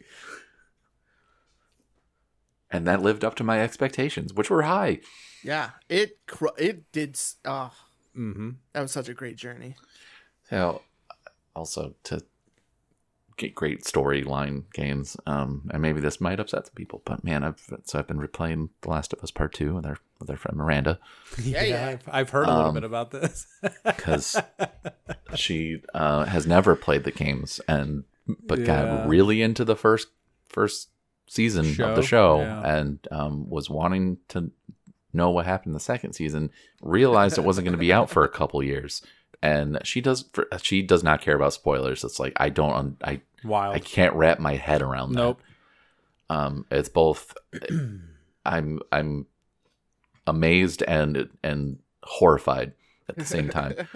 and 2.71 2.87
that 2.87 3.01
lived 3.01 3.23
up 3.23 3.35
to 3.35 3.43
my 3.43 3.59
expectations, 3.61 4.33
which 4.33 4.49
were 4.49 4.63
high. 4.63 4.99
Yeah, 5.43 5.71
it 5.89 6.17
cr- 6.27 6.47
it 6.57 6.91
did. 6.91 7.11
s- 7.15 7.35
Oh, 7.45 7.71
Mm-hmm. 8.17 8.49
that 8.73 8.81
was 8.81 8.91
such 8.91 9.07
a 9.09 9.13
great 9.13 9.35
journey. 9.37 9.75
So, 10.49 10.81
also 11.55 11.93
to 12.05 12.15
get 12.15 12.25
great 13.47 13.83
storyline 13.83 14.63
games, 14.73 15.17
um, 15.25 15.69
and 15.73 15.81
maybe 15.81 15.99
this 16.01 16.19
might 16.21 16.39
upset 16.39 16.67
some 16.67 16.75
people, 16.75 17.01
but 17.05 17.23
man, 17.23 17.43
I've 17.43 17.61
so 17.85 17.97
I've 17.99 18.07
been 18.07 18.19
replaying 18.19 18.69
The 18.81 18.89
Last 18.89 19.13
of 19.13 19.23
Us 19.23 19.31
Part 19.31 19.53
Two 19.53 19.75
with 19.75 19.85
our 19.85 19.97
with 20.19 20.29
our 20.29 20.35
friend 20.37 20.57
Miranda 20.57 20.99
Yeah, 21.41 21.63
yeah. 21.63 21.87
I've, 21.87 22.09
I've 22.11 22.29
heard 22.29 22.47
a 22.47 22.51
little 22.53 22.67
Um, 22.69 22.73
bit 22.73 22.83
about 22.83 23.11
this. 23.11 23.47
because 23.85 24.35
she 25.35 25.81
uh, 25.93 26.25
has 26.25 26.45
never 26.45 26.75
played 26.75 27.03
the 27.03 27.11
games 27.11 27.59
and 27.67 28.03
but 28.45 28.59
Yeah. 28.59 28.65
got 28.85 29.07
really 29.07 29.41
into 29.41 29.65
the 29.65 29.75
first 29.75 30.09
first 30.47 30.89
season 31.27 31.65
of 31.81 31.95
the 31.95 32.01
show 32.03 32.41
Yeah. 32.41 32.77
and 32.77 32.99
um, 33.11 33.49
was 33.49 33.69
wanting 33.69 34.17
to 34.29 34.51
know 35.13 35.29
what 35.31 35.45
happened 35.45 35.71
in 35.71 35.73
the 35.73 35.79
second 35.79 36.13
season. 36.13 36.51
Realized 36.81 37.37
it 37.37 37.43
wasn't 37.43 37.65
going 37.65 37.73
to 37.77 37.79
be 37.79 37.93
out 37.93 38.09
for 38.09 38.23
a 38.23 38.29
couple 38.29 38.61
years, 38.61 39.01
and 39.41 39.79
she 39.83 40.01
does 40.01 40.25
she 40.61 40.81
does 40.81 41.03
not 41.03 41.21
care 41.21 41.35
about 41.35 41.53
spoilers. 41.53 42.03
It's 42.03 42.19
like 42.19 42.33
I 42.37 42.49
don't 42.49 42.97
I 43.03 43.21
Wild. 43.43 43.75
I 43.75 43.79
can't 43.79 44.13
wrap 44.15 44.39
my 44.39 44.55
head 44.55 44.81
around 44.81 45.13
that. 45.13 45.19
nope. 45.19 45.41
Um, 46.29 46.65
it's 46.69 46.89
both. 46.89 47.33
I'm 48.45 48.79
I'm 48.91 49.25
amazed 50.27 50.83
and 50.87 51.29
and 51.43 51.79
horrified 52.03 52.73
at 53.09 53.17
the 53.17 53.25
same 53.25 53.49
time. 53.49 53.75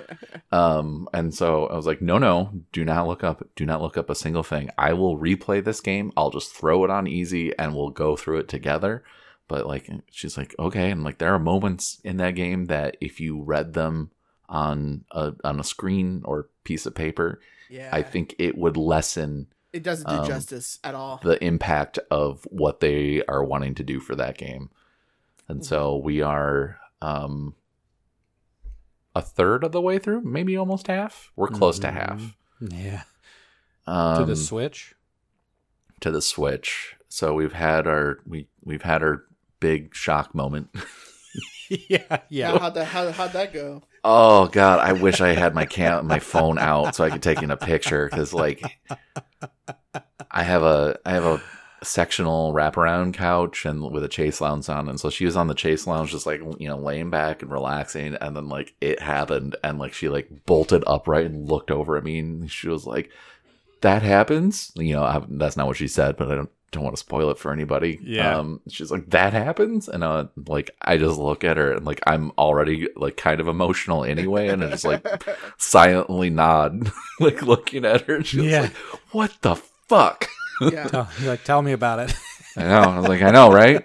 Um, 0.52 1.10
and 1.16 1.34
so 1.34 1.66
I 1.66 1.76
was 1.76 1.88
like, 1.88 2.00
no, 2.00 2.20
no, 2.20 2.52
do 2.72 2.86
not 2.86 3.08
look 3.08 3.24
up, 3.24 3.44
do 3.56 3.66
not 3.66 3.82
look 3.82 3.98
up 3.98 4.12
a 4.12 4.16
single 4.16 4.44
thing. 4.44 4.70
I 4.78 4.94
will 4.94 5.18
replay 5.18 5.64
this 5.64 5.82
game. 5.82 6.12
I'll 6.16 6.30
just 6.30 6.54
throw 6.54 6.84
it 6.84 6.92
on 6.92 7.08
easy 7.08 7.58
and 7.58 7.74
we'll 7.74 7.90
go 7.90 8.16
through 8.16 8.38
it 8.38 8.48
together. 8.48 9.04
But 9.48 9.66
like, 9.66 9.90
she's 10.12 10.38
like, 10.38 10.54
okay. 10.60 10.92
And 10.92 11.04
like, 11.04 11.18
there 11.18 11.34
are 11.34 11.40
moments 11.40 12.00
in 12.04 12.18
that 12.18 12.36
game 12.36 12.66
that 12.66 12.98
if 13.02 13.20
you 13.20 13.42
read 13.42 13.74
them 13.74 14.12
on 14.48 15.06
a, 15.10 15.34
on 15.44 15.60
a 15.60 15.64
screen 15.64 16.22
or 16.24 16.50
piece 16.64 16.86
of 16.86 16.94
paper, 16.94 17.40
Yeah, 17.74 17.90
I 17.92 18.04
think 18.04 18.36
it 18.38 18.58
would 18.58 18.78
lessen 18.78 19.48
it 19.72 19.82
doesn't 19.82 20.08
do 20.08 20.18
um, 20.18 20.28
justice 20.28 20.78
at 20.84 20.94
all. 20.94 21.20
the 21.24 21.44
impact 21.44 21.98
of 22.12 22.44
what 22.52 22.80
they 22.80 23.24
are 23.26 23.44
wanting 23.44 23.74
to 23.76 23.84
do 23.84 24.00
for 24.00 24.16
that 24.16 24.38
game. 24.38 24.70
And 25.48 25.66
so 25.66 25.98
we 25.98 26.22
are 26.22 26.78
um 27.02 27.56
a 29.16 29.22
third 29.22 29.64
of 29.64 29.72
the 29.72 29.82
way 29.82 29.98
through, 30.00 30.22
maybe 30.22 30.56
almost 30.58 30.88
half. 30.88 31.32
We're 31.36 31.48
close 31.48 31.80
to 31.80 31.92
half. 31.92 32.36
Yeah. 32.60 33.04
Um, 33.86 34.20
to 34.20 34.26
the 34.26 34.36
Switch. 34.36 34.96
to 36.00 36.12
the 36.12 36.22
Switch. 36.22 36.96
So 37.10 37.34
we've 37.34 37.54
had 37.54 37.88
our 37.88 38.20
we 38.28 38.48
we've 38.64 38.84
had 38.84 39.02
our 39.04 39.26
big 39.60 39.96
shock 39.96 40.34
moment. 40.36 40.70
yeah, 41.70 42.04
How, 42.10 42.22
yeah. 42.30 42.58
how'd 42.60 42.74
that 42.76 42.86
how, 42.86 43.12
how'd 43.12 43.34
that 43.34 43.54
go? 43.54 43.82
Oh 44.04 44.48
god, 44.48 44.80
I 44.80 44.94
wish 44.94 45.22
I 45.22 45.30
had 45.30 45.56
my 45.56 45.66
cam 45.66 46.08
my 46.08 46.20
phone 46.20 46.58
out 46.58 46.96
so 46.96 47.04
I 47.04 47.10
could 47.10 47.24
take 47.24 47.42
in 47.42 47.52
a 47.52 47.58
picture 47.58 48.10
cuz 48.10 48.34
like 48.34 48.62
I 50.30 50.44
have 50.44 50.64
a 50.64 51.00
I 51.06 51.12
have 51.12 51.24
a 51.24 51.42
sectional 51.86 52.54
wraparound 52.54 53.14
couch 53.14 53.66
and 53.66 53.92
with 53.92 54.04
a 54.04 54.08
chase 54.08 54.42
lounge 54.42 54.70
on 54.70 54.90
and 54.90 55.00
so 55.00 55.10
she 55.10 55.26
was 55.26 55.36
on 55.36 55.48
the 55.48 55.54
chase 55.54 55.86
lounge 55.86 56.12
just 56.12 56.26
like 56.26 56.42
you 56.58 56.68
know 56.68 56.78
laying 56.78 57.10
back 57.10 57.42
and 57.42 57.52
relaxing 57.52 58.16
and 58.16 58.36
then 58.36 58.48
like 58.48 58.74
it 58.82 59.02
happened 59.02 59.56
and 59.64 59.80
like 59.80 59.94
she 59.94 60.10
like 60.10 60.30
bolted 60.46 60.84
upright 60.88 61.26
and 61.26 61.50
looked 61.50 61.72
over 61.72 61.98
at 61.98 62.04
me 62.04 62.20
and 62.20 62.50
she 62.52 62.68
was 62.70 62.86
like 62.86 63.10
that 63.82 64.02
happens? 64.02 64.72
You 64.76 64.94
know 64.94 65.04
I, 65.04 65.22
that's 65.30 65.58
not 65.58 65.68
what 65.68 65.78
she 65.78 65.88
said 65.88 66.18
but 66.18 66.32
I 66.32 66.36
don't 66.36 66.52
don't 66.74 66.84
want 66.84 66.96
to 66.96 67.00
spoil 67.00 67.30
it 67.30 67.38
for 67.38 67.52
anybody 67.54 68.00
Yeah. 68.04 68.38
um 68.40 68.60
she's 68.68 68.92
like 68.92 69.10
that 69.12 69.32
happens 69.34 69.88
and 69.88 70.04
uh 70.04 70.26
like 70.48 70.72
I 70.82 70.98
just 70.98 71.18
look 71.18 71.44
at 71.44 71.58
her 71.58 71.72
and 71.74 71.86
like 71.86 72.02
I'm 72.06 72.32
already 72.38 72.88
like 72.96 73.16
kind 73.18 73.40
of 73.40 73.48
emotional 73.48 74.04
anyway 74.04 74.50
and 74.50 74.64
I 74.64 74.70
just 74.72 74.86
like 74.86 75.06
silently 75.58 76.30
nod 76.30 76.92
like 77.20 77.42
looking 77.42 77.86
at 77.86 78.02
her 78.02 78.16
and 78.16 78.28
she's 78.28 78.44
Yeah. 78.44 78.62
like 78.62 78.76
what 79.12 79.32
the 79.42 79.56
fuck 79.56 80.28
yeah, 80.62 80.84
Tell, 80.88 81.10
like, 81.24 81.44
tell 81.44 81.62
me 81.62 81.72
about 81.72 82.00
it. 82.00 82.14
I 82.56 82.64
know. 82.64 82.82
I 82.82 83.00
was 83.00 83.08
like, 83.10 83.24
I 83.24 83.32
know, 83.32 83.52
right? 83.52 83.84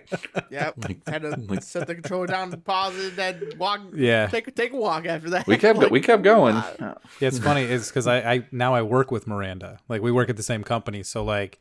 yeah. 0.50 0.70
Had 1.06 1.22
to 1.22 1.30
like- 1.48 1.62
set 1.62 1.86
the 1.86 1.94
controller 1.94 2.26
down, 2.26 2.52
pause 2.60 2.94
it, 2.98 3.16
then 3.16 3.42
walk. 3.58 3.80
Yeah. 3.94 4.26
take 4.26 4.54
take 4.54 4.74
a 4.74 4.76
walk 4.76 5.06
after 5.06 5.30
that. 5.30 5.46
We 5.46 5.56
kept 5.56 5.78
Like, 5.78 5.90
we 5.90 6.00
kept 6.02 6.22
going. 6.22 6.54
Yeah, 6.78 6.94
it's 7.20 7.38
funny. 7.38 7.62
It's 7.62 7.88
because 7.88 8.06
I, 8.06 8.18
I 8.18 8.46
now 8.52 8.74
I 8.74 8.82
work 8.82 9.10
with 9.10 9.26
Miranda. 9.26 9.78
Like 9.88 10.02
we 10.02 10.12
work 10.12 10.28
at 10.28 10.36
the 10.36 10.42
same 10.42 10.62
company, 10.62 11.02
so 11.02 11.24
like 11.24 11.58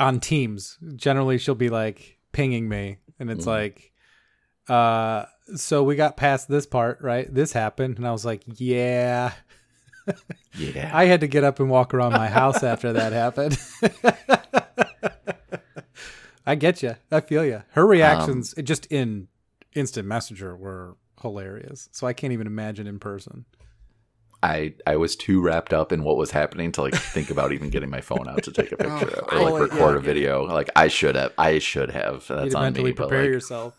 on 0.00 0.18
Teams, 0.20 0.78
generally 0.96 1.38
she'll 1.38 1.54
be 1.54 1.68
like 1.68 2.18
pinging 2.32 2.68
me, 2.68 2.98
and 3.18 3.30
it's 3.30 3.44
Mhm. 3.44 3.48
like, 3.48 3.92
uh, 4.68 5.26
so 5.56 5.82
we 5.84 5.94
got 5.96 6.16
past 6.16 6.48
this 6.48 6.66
part, 6.66 7.00
right? 7.02 7.32
This 7.32 7.52
happened, 7.52 7.98
and 7.98 8.06
I 8.06 8.12
was 8.12 8.24
like, 8.24 8.42
yeah. 8.46 9.32
Yeah. 10.58 10.90
I 10.92 11.04
had 11.04 11.20
to 11.20 11.28
get 11.28 11.44
up 11.44 11.60
and 11.60 11.68
walk 11.70 11.92
around 11.94 12.12
my 12.12 12.28
house 12.28 12.62
after 12.64 12.92
that 12.94 13.12
happened. 13.12 13.58
I 16.46 16.54
get 16.54 16.82
you. 16.82 16.96
I 17.12 17.20
feel 17.20 17.44
you. 17.44 17.62
Her 17.72 17.86
reactions, 17.86 18.54
just 18.62 18.86
in 18.86 19.28
instant 19.74 20.08
messenger, 20.08 20.56
were 20.56 20.96
hilarious. 21.20 21.88
So 21.92 22.06
I 22.06 22.12
can't 22.12 22.32
even 22.32 22.46
imagine 22.46 22.86
in 22.86 22.98
person. 22.98 23.44
I 24.42 24.74
I 24.86 24.96
was 24.96 25.16
too 25.16 25.40
wrapped 25.42 25.72
up 25.72 25.92
in 25.92 26.02
what 26.04 26.16
was 26.16 26.30
happening 26.30 26.72
to 26.72 26.82
like 26.82 26.94
think 26.94 27.30
about 27.30 27.52
even 27.52 27.68
getting 27.70 27.90
my 27.90 28.00
phone 28.00 28.26
out 28.28 28.42
to 28.44 28.52
take 28.52 28.72
a 28.72 28.76
picture 28.78 29.24
Oh, 29.32 29.36
or 29.38 29.50
like 29.50 29.54
I- 29.54 29.58
record 29.74 29.92
yeah. 29.94 29.96
a 29.98 30.00
video. 30.00 30.44
Like 30.44 30.70
I 30.76 30.88
should 30.88 31.14
have. 31.14 31.32
I 31.36 31.58
should 31.58 31.90
have. 31.90 32.26
That's 32.26 32.54
on 32.54 32.62
mentally 32.62 32.90
me. 32.90 32.92
But 32.92 33.08
prepare 33.08 33.24
like, 33.24 33.32
yourself. 33.32 33.74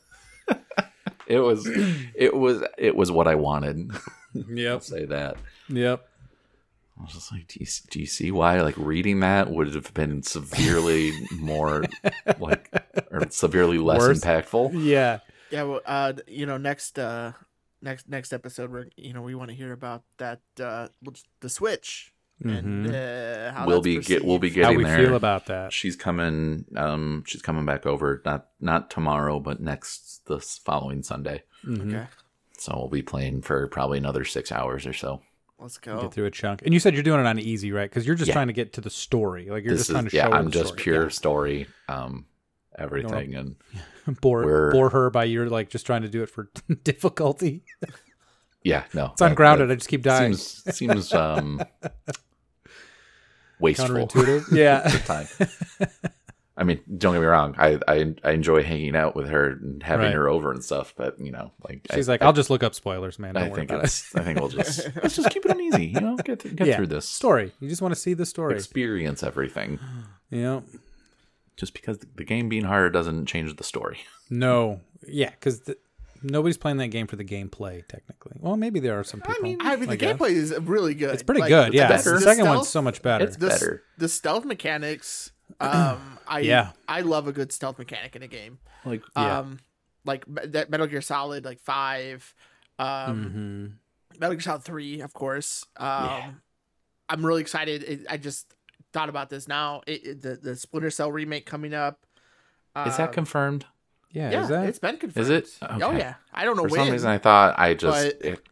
it 1.28 1.40
was 1.40 1.68
it 2.16 2.36
was 2.36 2.64
it 2.78 2.96
was 2.96 3.12
what 3.12 3.28
I 3.28 3.36
wanted. 3.36 3.92
I'll 4.36 4.44
Yep. 4.58 4.84
say 4.84 5.06
that. 5.06 5.38
Yep. 5.70 6.08
I 7.00 7.04
was 7.04 7.14
just 7.14 7.32
like, 7.32 7.48
do 7.48 7.58
you, 7.60 7.66
do 7.90 8.00
you 8.00 8.06
see 8.06 8.32
why 8.32 8.62
like 8.62 8.76
reading 8.78 9.22
that 9.22 9.50
would 9.50 9.74
have 9.74 9.92
been 9.94 10.22
severely 10.24 11.12
more 11.34 11.84
like 12.40 12.70
or 13.12 13.26
severely 13.32 13.78
less 13.80 14.00
Worse? 14.02 14.20
impactful? 14.22 14.72
Yeah. 14.86 15.20
Yeah, 15.50 15.64
well, 15.64 15.82
uh, 15.86 16.14
you 16.28 16.46
know, 16.46 16.58
next 16.58 16.98
uh, 17.00 17.34
next 17.82 18.08
next 18.10 18.34
episode, 18.34 18.72
we're 18.72 18.86
you 18.98 19.14
know 19.14 19.22
we 19.22 19.36
want 19.36 19.50
to 19.50 19.56
hear 19.56 19.72
about 19.74 20.04
that 20.18 20.42
uh, 20.60 20.88
the 21.42 21.50
Switch 21.50 22.14
and 22.44 22.88
uh, 22.88 23.52
how 23.54 23.68
We'll 23.68 23.82
that's 23.84 24.08
be 24.08 24.14
get 24.16 24.26
we'll 24.26 24.40
be 24.40 24.50
perceived. 24.50 24.66
How 24.66 24.74
we 24.74 24.84
there. 24.84 24.98
feel 24.98 25.16
about 25.16 25.46
that? 25.46 25.72
she's 25.72 25.96
coming 25.96 26.66
um 26.76 27.24
she's 27.28 27.42
coming 27.44 27.66
back 27.66 27.86
over 27.86 28.20
not 28.26 28.48
not 28.60 28.90
tomorrow 28.90 29.40
but 29.40 29.60
next 29.62 30.26
this 30.28 30.58
following 30.58 31.04
sunday 31.04 31.44
Mhm. 31.64 31.88
Okay, 31.94 32.08
so 32.58 32.74
we'll 32.76 32.88
be 32.88 33.04
playing 33.04 33.44
for 33.44 33.68
probably 33.68 34.00
another 34.00 34.26
six 34.26 34.52
hours 34.52 34.88
or 34.88 34.94
so 34.94 35.22
let's 35.60 35.78
go. 35.78 36.02
Get 36.02 36.14
through 36.14 36.26
a 36.26 36.32
chunk. 36.32 36.64
And 36.64 36.74
you 36.74 36.80
said 36.80 36.96
you're 36.96 37.04
doing 37.04 37.20
it 37.20 37.28
on 37.28 37.38
easy, 37.38 37.72
right? 37.72 37.88
Because 37.88 38.08
you're 38.08 38.16
just 38.16 38.30
Yeah. 38.30 38.34
trying 38.34 38.48
to 38.48 38.54
get 38.54 38.74
to 38.74 38.82
the 38.82 38.90
story. 38.90 39.48
Like 39.52 39.64
you're 39.64 39.74
this 39.74 39.82
just 39.82 39.92
trying 39.92 40.08
to 40.10 40.16
yeah 40.16 40.24
show 40.26 40.32
her 40.32 40.38
i'm 40.38 40.50
just 40.50 40.70
story. 40.70 40.82
pure 40.82 41.04
Yeah. 41.04 41.10
story 41.10 41.68
um 41.88 42.26
everything 42.82 43.36
and 43.36 43.56
bore 44.22 44.44
We're- 44.46 44.72
bore 44.74 44.90
her 44.90 45.10
by 45.10 45.24
your 45.26 45.50
like 45.50 45.70
just 45.70 45.86
trying 45.86 46.02
to 46.02 46.10
do 46.10 46.24
it 46.24 46.30
for 46.30 46.50
difficulty. 46.84 47.64
yeah 48.64 48.84
no 48.94 49.08
It's 49.14 49.22
ungrounded. 49.22 49.72
I 49.72 49.76
just 49.76 49.88
keep 49.90 50.02
dying. 50.04 50.34
seems 50.34 50.76
seems 50.78 51.14
um 51.14 51.62
wasteful 53.60 54.08
Counterintuitive. 54.08 54.52
Yeah. 54.52 54.82
time 55.06 55.28
i 56.58 56.64
mean 56.64 56.80
don't 56.98 57.14
get 57.14 57.22
me 57.22 57.26
wrong 57.26 57.56
I, 57.58 57.80
I 57.88 58.14
i 58.24 58.32
enjoy 58.32 58.62
hanging 58.64 58.96
out 58.96 59.16
with 59.16 59.30
her 59.30 59.52
and 59.52 59.82
having 59.82 60.08
Right. 60.08 60.16
her 60.16 60.28
over 60.28 60.52
and 60.52 60.64
stuff 60.64 60.94
but 60.98 61.20
you 61.20 61.32
know 61.32 61.52
like 61.68 61.82
She's 61.94 62.10
I, 62.10 62.14
like, 62.14 62.22
I'll 62.24 62.34
just 62.34 62.50
look 62.50 62.62
up 62.64 62.76
spoilers, 62.76 63.20
man. 63.20 63.36
Don't 63.36 63.44
I 63.44 63.50
think. 63.56 63.72
I 63.72 63.86
think 63.86 64.40
we'll 64.40 64.50
just 64.50 64.90
let's 65.02 65.16
just 65.16 65.30
keep 65.30 65.46
it 65.46 65.52
on 65.52 65.60
easy. 65.62 65.88
You 65.88 66.02
know, 66.02 66.16
get 66.18 66.56
get 66.56 66.68
Yeah. 66.68 66.76
through 66.76 66.88
this 66.88 67.08
Story. 67.08 67.52
You 67.60 67.70
just 67.70 67.82
want 67.82 67.94
to 67.94 68.00
see 68.00 68.14
the 68.14 68.26
story. 68.26 68.56
experience 68.56 69.24
everything. 69.24 69.80
Know? 70.30 70.64
Just 71.58 71.74
because 71.74 72.00
the 72.16 72.24
game 72.24 72.50
being 72.50 72.64
harder 72.64 72.90
doesn't 72.90 73.26
change 73.28 73.56
the 73.56 73.64
story. 73.64 74.00
No. 74.34 74.80
Yeah, 75.06 75.32
because 75.32 75.70
nobody's 76.24 76.58
playing 76.58 76.78
that 76.78 76.88
game 76.88 77.06
for 77.06 77.18
the 77.18 77.26
gameplay, 77.26 77.86
technically. 77.86 78.38
Well, 78.40 78.56
maybe 78.56 78.80
there 78.80 78.98
are 78.98 79.04
some 79.04 79.20
people. 79.20 79.36
I 79.38 79.44
mean, 79.44 79.58
I 79.60 79.76
mean, 79.76 79.90
the 79.90 79.98
guess. 79.98 80.16
gameplay 80.16 80.30
is 80.30 80.58
really 80.58 80.94
good. 80.94 81.14
It's 81.14 81.22
pretty 81.24 81.42
Like, 81.42 81.50
good. 81.50 81.74
Yeah. 81.74 81.90
better. 81.90 82.12
The 82.12 82.16
The 82.16 82.22
second 82.22 82.44
stealth- 82.46 82.56
one's 82.56 82.70
so 82.70 82.82
much 82.82 83.02
better. 83.02 83.26
It's 83.26 83.36
the, 83.36 83.48
better. 83.48 83.84
the 83.98 84.08
stealth 84.08 84.46
mechanics. 84.46 85.32
Um, 85.60 86.18
I 86.28 86.40
Yeah. 86.40 86.72
I 86.88 87.02
love 87.02 87.28
a 87.28 87.34
good 87.34 87.52
stealth 87.52 87.78
mechanic 87.78 88.16
in 88.16 88.24
a 88.24 88.28
game. 88.30 88.58
Like 88.86 89.04
Yeah. 89.18 89.40
Um, 89.40 89.60
like 90.06 90.24
that 90.54 90.70
Metal 90.70 90.88
Gear 90.88 91.02
Solid 91.02 91.44
like 91.44 91.60
five, 91.60 92.34
um, 92.80 93.78
Mhm. 94.16 94.20
Metal 94.20 94.36
Gear 94.36 94.42
Solid 94.42 94.64
three, 94.64 95.02
of 95.02 95.14
course. 95.14 95.66
Um, 95.76 95.88
Yeah. 96.06 96.32
I'm 97.10 97.26
really 97.26 97.42
excited. 97.42 97.84
It, 97.84 98.06
I 98.10 98.16
just 98.16 98.54
thought 98.94 99.10
about 99.10 99.30
this 99.30 99.48
now. 99.48 99.82
It, 99.88 100.06
it- 100.06 100.22
the 100.22 100.36
the 100.36 100.56
Splinter 100.56 100.90
Cell 100.90 101.12
remake 101.12 101.46
coming 101.46 101.74
up. 101.74 102.06
Is 102.86 102.98
that 102.98 103.10
Um, 103.10 103.14
confirmed? 103.14 103.66
Yeah, 104.12 104.32
yeah, 104.32 104.42
is 104.44 104.50
that? 104.50 104.66
it's 104.68 104.80
been 104.80 104.98
confirmed. 104.98 105.24
Is 105.24 105.30
it? 105.30 105.48
Oh 105.62 105.92
yeah, 105.92 106.16
I 106.34 106.44
don't 106.46 106.56
know 106.58 106.64
For 106.64 106.70
when. 106.70 106.86
some 106.86 106.92
reason, 106.92 107.10
I 107.10 107.18
thought 107.18 107.58
I 107.58 107.74
just. 107.74 108.20
but- 108.20 108.26
it- 108.26 108.48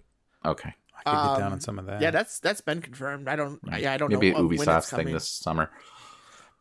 okay. 0.46 0.74
I 1.06 1.12
could 1.12 1.30
get 1.30 1.40
down 1.40 1.48
um, 1.48 1.54
on 1.54 1.60
some 1.62 1.80
of 1.80 1.86
that. 1.86 2.02
yeah, 2.02 2.12
that's 2.12 2.40
that's 2.40 2.60
been 2.62 2.82
confirmed. 2.82 3.28
I 3.30 3.36
don't. 3.38 3.60
Yeah, 3.78 3.94
I 3.94 3.98
don't 3.98 4.12
Maybe 4.12 4.32
know 4.32 4.44
Maybe 4.44 4.58
Ubisoft's 4.58 4.90
thing 4.90 5.12
this 5.14 5.28
summer. 5.30 5.70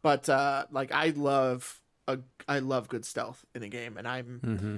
But 0.03 0.29
uh, 0.29 0.67
like, 0.71 0.93
I 0.93 1.09
love 1.11 1.81
a 2.07 2.19
I 2.47 2.61
love 2.61 2.87
good 2.89 3.05
stealth 3.05 3.45
in 3.55 3.63
a 3.65 3.69
game, 3.69 3.97
and 3.97 4.07
I'm 4.07 4.41
Mm-hmm. 4.45 4.77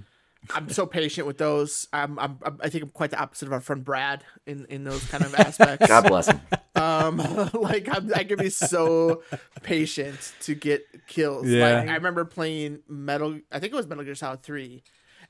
I'm 0.56 0.70
so 0.70 0.86
patient 0.86 1.26
with 1.26 1.36
those. 1.36 1.86
I'm, 1.92 2.18
I'm 2.18 2.38
I 2.60 2.70
think 2.70 2.84
I'm 2.84 2.88
quite 2.90 3.10
the 3.10 3.20
opposite 3.20 3.46
of 3.46 3.52
our 3.52 3.60
friend 3.60 3.84
Brad 3.84 4.24
in 4.46 4.64
in 4.70 4.84
those 4.84 5.04
kind 5.04 5.22
of 5.24 5.34
aspects. 5.38 5.86
God 5.86 6.06
bless 6.08 6.28
him. 6.28 6.40
Um 6.80 7.16
like 7.54 7.88
I'm, 7.94 8.10
i 8.14 8.24
can 8.24 8.38
be 8.38 8.50
so 8.50 9.22
patient 9.62 10.32
to 10.42 10.54
get 10.54 10.84
kills 11.06 11.46
Yeah. 11.46 11.80
like 11.80 11.88
i 11.88 11.94
remember 11.94 12.24
playing 12.24 12.80
metal 12.88 13.38
i 13.52 13.58
think 13.58 13.72
it 13.72 13.76
was 13.76 13.86
metal 13.86 14.04
gear 14.04 14.14
solid 14.14 14.42
3 14.42 14.82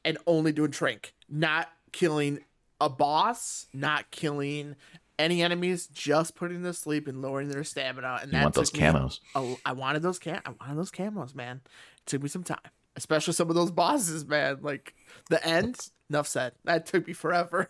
and 0.05 0.19
only 0.27 0.53
doing 0.53 0.71
trank 0.71 1.15
not 1.29 1.69
killing 1.93 2.39
a 2.81 2.89
boss 2.89 3.67
not 3.75 4.11
killing 4.11 4.77
any 5.19 5.43
enemies 5.43 5.87
just 5.89 6.35
putting 6.35 6.63
them 6.63 6.73
to 6.73 6.79
sleep 6.79 7.07
and 7.09 7.21
lowering 7.21 7.49
their 7.49 7.65
stamina 7.65 8.21
and 8.23 8.33
You 8.33 8.41
want 8.41 8.55
those 8.55 8.71
camos? 8.71 9.19
a- 9.35 9.57
I 9.67 9.73
wanted 9.73 10.03
those 10.03 10.19
cam 10.19 10.41
i 10.47 10.51
wanted 10.51 10.77
those 10.79 10.91
camos 10.91 11.35
man 11.35 11.61
it 11.67 12.07
took 12.07 12.23
me 12.23 12.29
some 12.29 12.45
time 12.45 12.59
especially 12.97 13.35
some 13.35 13.49
of 13.51 13.55
those 13.57 13.71
bosses 13.71 14.25
man 14.27 14.59
like 14.63 14.95
the 15.29 15.45
end 15.47 15.77
enough 16.09 16.27
said 16.27 16.53
that 16.65 16.87
took 16.87 17.07
me 17.07 17.13
forever 17.13 17.69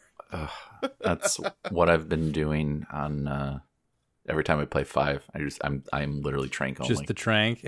That's 1.00 1.40
what 1.70 1.90
I've 1.90 2.08
been 2.08 2.30
doing 2.30 2.86
on. 2.92 3.26
Uh, 3.26 3.58
every 4.28 4.44
time 4.44 4.60
I 4.60 4.64
play 4.64 4.84
five, 4.84 5.24
I 5.34 5.38
just 5.38 5.60
I'm 5.64 5.82
I'm 5.92 6.22
literally 6.22 6.48
trank 6.48 6.80
only. 6.80 6.94
Just 6.94 7.06
the 7.06 7.14
trank. 7.14 7.64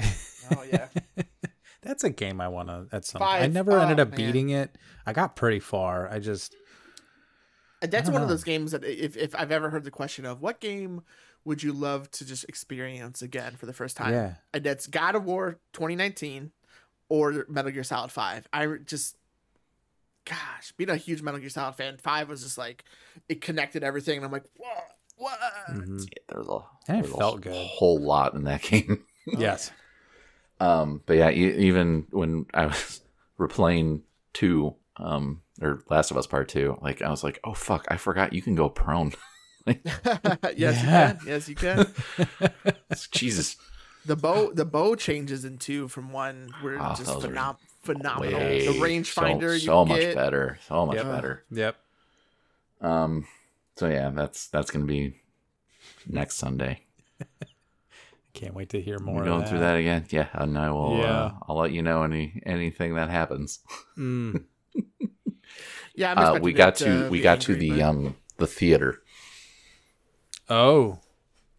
oh 0.56 0.62
yeah 0.70 0.88
That's 1.82 2.04
a 2.04 2.10
game 2.10 2.40
I 2.40 2.46
want 2.46 2.68
to 2.68 2.86
at 2.94 3.04
some 3.04 3.18
point. 3.20 3.30
I 3.32 3.40
Five. 3.40 3.52
never 3.52 3.76
ended 3.80 3.98
Oh, 3.98 4.02
up 4.02 4.10
man. 4.10 4.16
beating 4.16 4.50
it. 4.50 4.78
I 5.04 5.12
got 5.12 5.34
pretty 5.34 5.58
far. 5.58 6.08
I 6.08 6.20
just 6.20 6.54
uh, 7.82 7.88
That's 7.88 8.04
don't 8.06 8.12
one 8.12 8.22
of 8.22 8.28
those 8.28 8.44
games 8.44 8.70
that 8.70 8.84
if, 8.84 9.16
if 9.16 9.34
I've 9.34 9.50
ever 9.50 9.68
heard 9.70 9.82
the 9.82 9.90
question 9.90 10.24
of 10.24 10.40
what 10.40 10.60
game 10.60 11.02
would 11.44 11.60
you 11.60 11.72
love 11.72 12.08
to 12.12 12.24
just 12.24 12.44
experience 12.44 13.20
again 13.20 13.56
for 13.56 13.66
the 13.66 13.72
first 13.72 13.96
time? 13.96 14.12
yeah. 14.12 14.34
And 14.54 14.62
that's 14.62 14.86
God 14.86 15.16
of 15.16 15.24
War 15.24 15.58
2019 15.72 16.52
or 17.08 17.44
Metal 17.48 17.72
Gear 17.72 17.82
Solid 17.82 18.12
5. 18.12 18.46
I 18.52 18.66
just 18.86 19.16
gosh, 20.24 20.72
being 20.76 20.88
a 20.90 20.96
huge 20.96 21.20
Metal 21.20 21.40
Gear 21.40 21.48
Solid 21.48 21.74
fan, 21.74 21.96
5 21.96 22.28
was 22.28 22.44
just 22.44 22.56
like 22.58 22.84
it 23.28 23.40
connected 23.40 23.82
everything 23.82 24.18
and 24.18 24.24
I'm 24.24 24.30
like, 24.30 24.44
"What? 24.56 24.92
What?" 25.22 25.38
Mhm. 25.70 26.00
Yeah, 26.00 26.22
there's 26.28 26.48
a, 26.48 26.58
And 26.88 27.04
it 27.04 27.10
there's 27.10 27.34
a 27.34 27.38
good. 27.38 27.54
whole 27.54 28.00
lot 28.00 28.34
in 28.34 28.44
that 28.44 28.62
game. 28.70 29.04
Yes. 29.26 29.70
Um, 30.60 31.02
but 31.06 31.16
yeah, 31.16 31.30
e- 31.30 31.66
even 31.66 32.06
when 32.10 32.46
I 32.54 32.66
was 32.66 33.00
replaying 33.38 34.02
two, 34.32 34.74
um, 34.96 35.42
or 35.60 35.82
Last 35.88 36.10
of 36.10 36.16
Us 36.16 36.26
Part 36.26 36.48
Two, 36.48 36.78
like 36.82 37.02
I 37.02 37.10
was 37.10 37.22
like, 37.24 37.40
oh 37.44 37.54
fuck, 37.54 37.84
I 37.88 37.96
forgot 37.96 38.32
you 38.32 38.42
can 38.42 38.54
go 38.54 38.68
prone. 38.68 39.12
yes, 39.66 40.56
Yeah. 40.56 40.68
you 40.68 40.74
can. 40.86 41.18
Yes, 41.26 41.48
you 41.48 41.54
can. 41.54 41.86
Jesus, 43.12 43.56
The 44.06 44.16
bow 44.16 44.50
the 44.52 44.64
bow 44.64 44.94
changes 44.96 45.44
in 45.44 45.58
2 45.58 45.86
from 45.88 46.12
one 46.12 46.52
where 46.62 46.80
Oh, 46.80 46.94
just 46.96 47.10
phenom- 47.20 47.56
phenomenal. 47.84 48.38
way 48.40 48.66
the 48.66 48.72
rangefinder 48.74 49.48
so, 49.48 49.52
you 49.54 49.58
so 49.60 49.84
much 49.84 50.00
get. 50.00 50.14
better, 50.16 50.58
so 50.68 50.86
much 50.86 50.96
Yep. 50.96 51.06
better. 51.06 51.44
Yep. 51.52 51.76
Um, 52.80 53.26
so 53.76 53.88
yeah, 53.88 54.10
that's 54.10 54.48
that's 54.48 54.70
gonna 54.70 54.84
be 54.86 55.20
next 56.06 56.36
Sunday. 56.36 56.80
Can't 58.34 58.54
wait 58.54 58.70
to 58.70 58.80
hear 58.80 58.96
We're 58.98 59.04
more. 59.04 59.24
going 59.24 59.42
of 59.42 59.48
through 59.48 59.58
that 59.60 59.76
again. 59.76 60.06
Yeah, 60.10 60.28
and 60.32 60.56
I 60.56 60.70
will. 60.70 60.96
Yeah. 60.98 61.04
Uh, 61.04 61.32
I'll 61.48 61.56
let 61.58 61.72
you 61.72 61.82
know 61.82 62.02
any 62.02 62.40
anything 62.46 62.94
that 62.94 63.10
happens. 63.10 63.60
Mm. 63.96 64.44
Yeah, 65.94 66.12
I'm 66.12 66.18
Uh, 66.36 66.38
we 66.40 66.52
it 66.52 66.54
got 66.54 66.76
to 66.76 67.10
we 67.10 67.18
be 67.18 67.22
got 67.22 67.42
to 67.42 67.54
the 67.54 67.68
but- 67.70 67.80
um 67.82 68.16
the 68.38 68.46
theater. 68.46 69.02
Oh. 70.48 71.00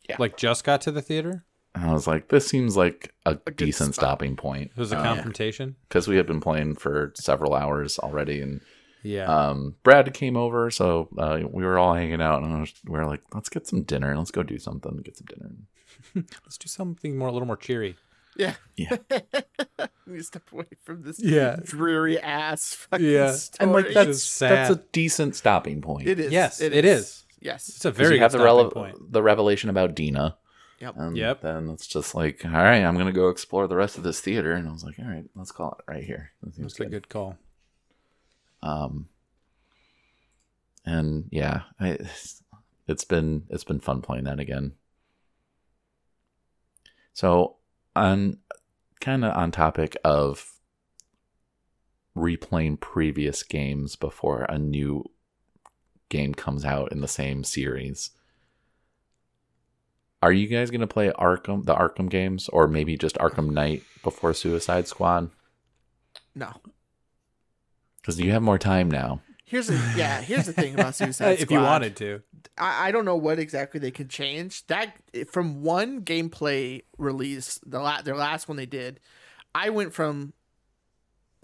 Yeah. 0.09 0.15
Like 0.19 0.37
just 0.37 0.63
got 0.63 0.81
to 0.81 0.91
the 0.91 1.01
theater? 1.03 1.45
And 1.75 1.85
I 1.85 1.93
was 1.93 2.07
like, 2.07 2.29
this 2.29 2.47
seems 2.47 2.75
like 2.75 3.13
a, 3.25 3.35
good 3.35 3.55
decent 3.57 3.95
stopping 3.95 4.35
point 4.35 4.71
It 4.75 4.79
was 4.79 4.91
a 4.91 4.97
Uh, 4.97 5.03
confrontation? 5.03 5.75
because 5.87 6.07
we 6.07 6.17
had 6.17 6.25
been 6.27 6.41
playing 6.41 6.75
for 6.75 7.13
several 7.15 7.53
hours 7.55 7.97
already, 7.99 8.41
and 8.41 8.61
Yeah. 9.03 9.25
um, 9.25 9.75
Brad 9.83 10.13
came 10.13 10.35
over, 10.37 10.71
so 10.71 11.09
uh, 11.17 11.39
we 11.51 11.63
were 11.65 11.77
all 11.77 11.93
hanging 11.93 12.21
out, 12.21 12.41
and 12.43 12.53
I 12.53 12.59
was, 12.61 12.73
we 12.85 12.91
were 12.97 13.05
like, 13.05 13.21
let's 13.33 13.49
get 13.49 13.67
some 13.67 13.83
dinner, 13.83 14.17
let's 14.17 14.31
go 14.31 14.43
do 14.43 14.57
something, 14.57 14.97
get 15.03 15.17
some 15.17 15.27
dinner. 15.27 15.51
Let's 16.43 16.57
do 16.57 16.67
something 16.67 17.17
more 17.17 17.27
a 17.29 17.31
little 17.31 17.45
more 17.47 17.55
cheery. 17.57 17.95
Yeah. 18.35 18.55
Yeah. 18.75 18.97
we 20.07 20.21
step 20.21 20.51
away 20.51 20.65
from 20.83 21.03
this 21.03 21.19
Yeah. 21.19 21.57
dreary 21.63 22.19
ass 22.19 22.73
fucking 22.73 23.05
Yeah. 23.05 23.31
story. 23.31 23.57
And 23.59 23.71
like 23.71 23.93
that's 23.93 24.09
just 24.19 24.39
that's 24.39 24.69
a 24.71 24.81
decent 24.91 25.35
stopping 25.35 25.81
point. 25.81 26.07
it 26.07 26.19
is. 26.19 26.31
Yes, 26.31 26.59
it 26.61 26.73
is. 26.85 27.23
Yes. 27.39 27.69
It's 27.69 27.85
a 27.85 27.91
'Cause 27.91 27.97
very 27.97 28.15
you 28.15 28.21
have 28.21 28.31
the 28.31 28.39
stopping 28.39 28.69
rele- 28.69 28.73
point. 28.73 29.11
the 29.13 29.21
revelation 29.23 29.69
about 29.69 29.95
Dina. 29.95 30.37
Yep. 30.79 30.95
And 30.97 31.15
Yep. 31.17 31.41
Then 31.41 31.69
it's 31.69 31.87
just 31.87 32.13
like, 32.15 32.43
all 32.43 32.51
right, 32.51 32.83
I'm 32.83 32.97
gonna 32.97 33.11
go 33.11 33.29
explore 33.29 33.67
the 33.67 33.75
rest 33.77 33.97
of 33.97 34.03
this 34.03 34.19
theater, 34.19 34.53
and 34.53 34.67
I 34.67 34.71
was 34.71 34.83
like, 34.83 34.99
all 34.99 35.05
right, 35.05 35.25
let's 35.35 35.51
call 35.51 35.77
it 35.79 35.91
right 35.91 36.03
here. 36.03 36.31
That 36.41 36.55
seems 36.55 36.73
That's 36.73 36.87
a 36.87 36.91
good 36.91 37.07
call. 37.09 37.37
Um, 38.63 39.09
and 40.85 41.25
yeah, 41.31 41.63
I, 41.79 41.89
it's- 41.89 42.41
been 43.07 43.43
it's 43.49 43.63
been 43.63 43.79
fun 43.79 44.01
playing 44.01 44.23
that 44.23 44.39
again. 44.39 44.73
So 47.13 47.57
on 47.95 48.37
kind 48.99 49.23
of 49.23 49.35
on 49.35 49.51
topic 49.51 49.95
of 50.03 50.53
replaying 52.17 52.79
previous 52.79 53.43
games 53.43 53.95
before 53.95 54.43
a 54.43 54.57
new 54.57 55.03
game 56.09 56.33
comes 56.33 56.63
out 56.65 56.91
in 56.91 57.01
the 57.01 57.07
same 57.07 57.43
series. 57.43 58.11
Are 60.21 60.31
you 60.31 60.47
guys 60.47 60.71
going 60.71 60.81
to 60.81 60.87
play 60.87 61.09
Arkham, 61.11 61.65
the 61.65 61.75
Arkham 61.75 62.09
games, 62.09 62.47
or 62.49 62.67
maybe 62.67 62.95
just 62.97 63.15
Arkham 63.17 63.49
Knight 63.49 63.83
before 64.03 64.33
Suicide 64.33 64.87
Squad? 64.87 65.29
No. 66.33 66.53
Because 68.03 68.19
you 68.19 68.31
have 68.31 68.43
more 68.43 68.59
time 68.59 68.91
now. 68.91 69.21
Here's 69.45 69.67
the 69.67 69.93
yeah. 69.95 70.21
Here's 70.21 70.45
the 70.45 70.53
thing 70.53 70.73
about 70.73 70.93
Suicide 70.95 71.39
Squad. 71.39 71.41
if 71.41 71.49
you 71.49 71.59
wanted 71.59 71.95
to. 71.97 72.21
I, 72.57 72.89
I 72.89 72.91
don't 72.91 73.05
know 73.05 73.15
what 73.15 73.39
exactly 73.39 73.79
they 73.79 73.91
can 73.91 74.09
change. 74.09 74.67
That 74.67 74.95
from 75.29 75.63
one 75.63 76.01
gameplay 76.01 76.83
release, 76.97 77.59
the 77.65 77.79
la- 77.79 78.01
their 78.01 78.17
last 78.17 78.47
one 78.47 78.57
they 78.57 78.65
did, 78.65 78.99
I 79.55 79.69
went 79.69 79.93
from 79.93 80.33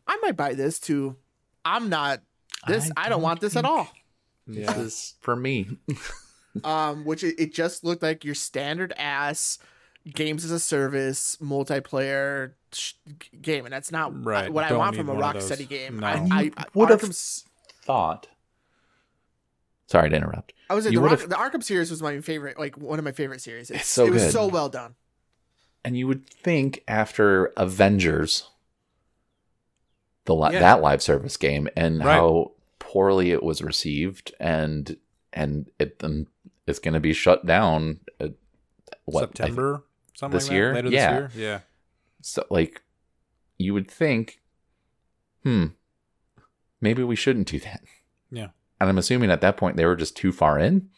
I 0.07 0.18
might 0.22 0.36
buy 0.36 0.53
this 0.53 0.80
to 0.82 1.16
I'm 1.64 1.89
not 1.89 2.22
this. 2.68 2.91
I, 2.97 3.10
don't, 3.10 3.22
want 3.22 3.39
this 3.39 3.55
at 3.55 3.64
all. 3.64 3.88
This 4.47 4.76
is 4.76 5.16
for 5.22 5.36
me. 5.36 5.78
um, 6.64 7.05
which 7.05 7.24
it, 7.24 7.36
it 7.39 7.53
just 7.53 7.84
looked 7.84 8.01
like 8.01 8.26
your 8.26 8.36
standard 8.36 8.93
ass 8.97 9.60
games 10.14 10.43
as 10.43 10.51
a 10.51 10.60
service 10.60 11.38
multiplayer 11.41 12.53
sh- 12.74 12.93
game, 13.41 13.65
and 13.65 13.74
that's 13.74 13.91
not 13.91 14.26
Right, 14.26 14.51
what 14.51 14.63
I 14.65 14.70
don't 14.70 14.78
want 14.80 14.95
from 14.95 15.09
a 15.09 15.13
one 15.13 15.36
of. 15.36 15.41
Rocksteady 15.43 15.67
game. 15.67 15.99
No. 15.99 16.07
I, 16.07 16.15
You 16.24 16.30
I, 16.32 16.51
I 16.57 16.65
would've- 16.74 17.01
Thought. 17.84 18.28
Sorry 19.88 20.09
to 20.09 20.15
interrupt. 20.15 20.53
I 20.70 20.76
was 20.76 20.86
you 20.86 20.91
the, 20.91 20.99
Rock, 21.01 21.11
would've- 21.11 21.30
the 21.30 21.36
Arkham 21.36 21.63
series 21.63 21.89
was 21.89 22.01
my 22.01 22.22
favorite, 22.22 22.59
like 22.59 22.78
one 22.78 22.99
of 22.99 23.05
my 23.05 23.11
favorite 23.11 23.41
series. 23.41 23.72
It's 23.72 23.88
so 23.88 24.05
it 24.05 24.11
was 24.11 24.24
good. 24.24 24.32
so 24.34 24.47
well 24.47 24.70
done. 24.70 24.95
And 25.84 25.97
you 25.97 26.07
would 26.07 26.30
think 26.30 26.84
after 26.88 27.47
Avengers, 27.57 28.49
the 30.26 30.36
li- 30.36 30.53
Yeah. 30.53 30.59
that 30.59 30.82
live 30.82 31.01
service 31.01 31.38
game, 31.38 31.67
and 31.76 31.99
Right. 32.03 32.13
how 32.15 32.51
poorly 32.78 33.32
it 33.32 33.41
was 33.43 33.61
received, 33.61 34.34
and 34.39 34.97
and 35.34 35.70
it 35.80 35.99
then 35.99 36.28
it's 36.67 36.80
going 36.80 36.93
to 36.93 36.99
be 36.99 37.13
shut 37.13 37.45
down. 37.45 37.99
At, 38.20 38.34
what 39.05 39.24
I 39.24 39.26
think- 39.26 39.38
September, 39.38 39.84
something 40.15 40.38
this 40.38 40.43
like 40.45 40.49
that? 40.49 40.55
year? 40.55 40.74
Later 40.76 40.89
Yeah. 40.89 41.20
this 41.22 41.36
year? 41.36 41.63
So 42.22 42.45
like, 42.49 42.82
you 43.57 43.74
would 43.74 43.89
think, 43.89 44.39
hmm, 45.43 45.67
maybe 46.82 47.03
we 47.03 47.15
shouldn't 47.15 47.47
do 47.47 47.59
that. 47.59 47.82
Yeah. 48.32 48.49
And 48.80 48.89
I'm 48.89 48.97
assuming 48.97 49.32
at 49.32 49.41
that 49.41 49.57
point 49.57 49.76
they 49.78 49.86
were 49.86 49.95
just 49.95 50.15
too 50.15 50.32
far 50.32 50.57
in. 50.57 50.89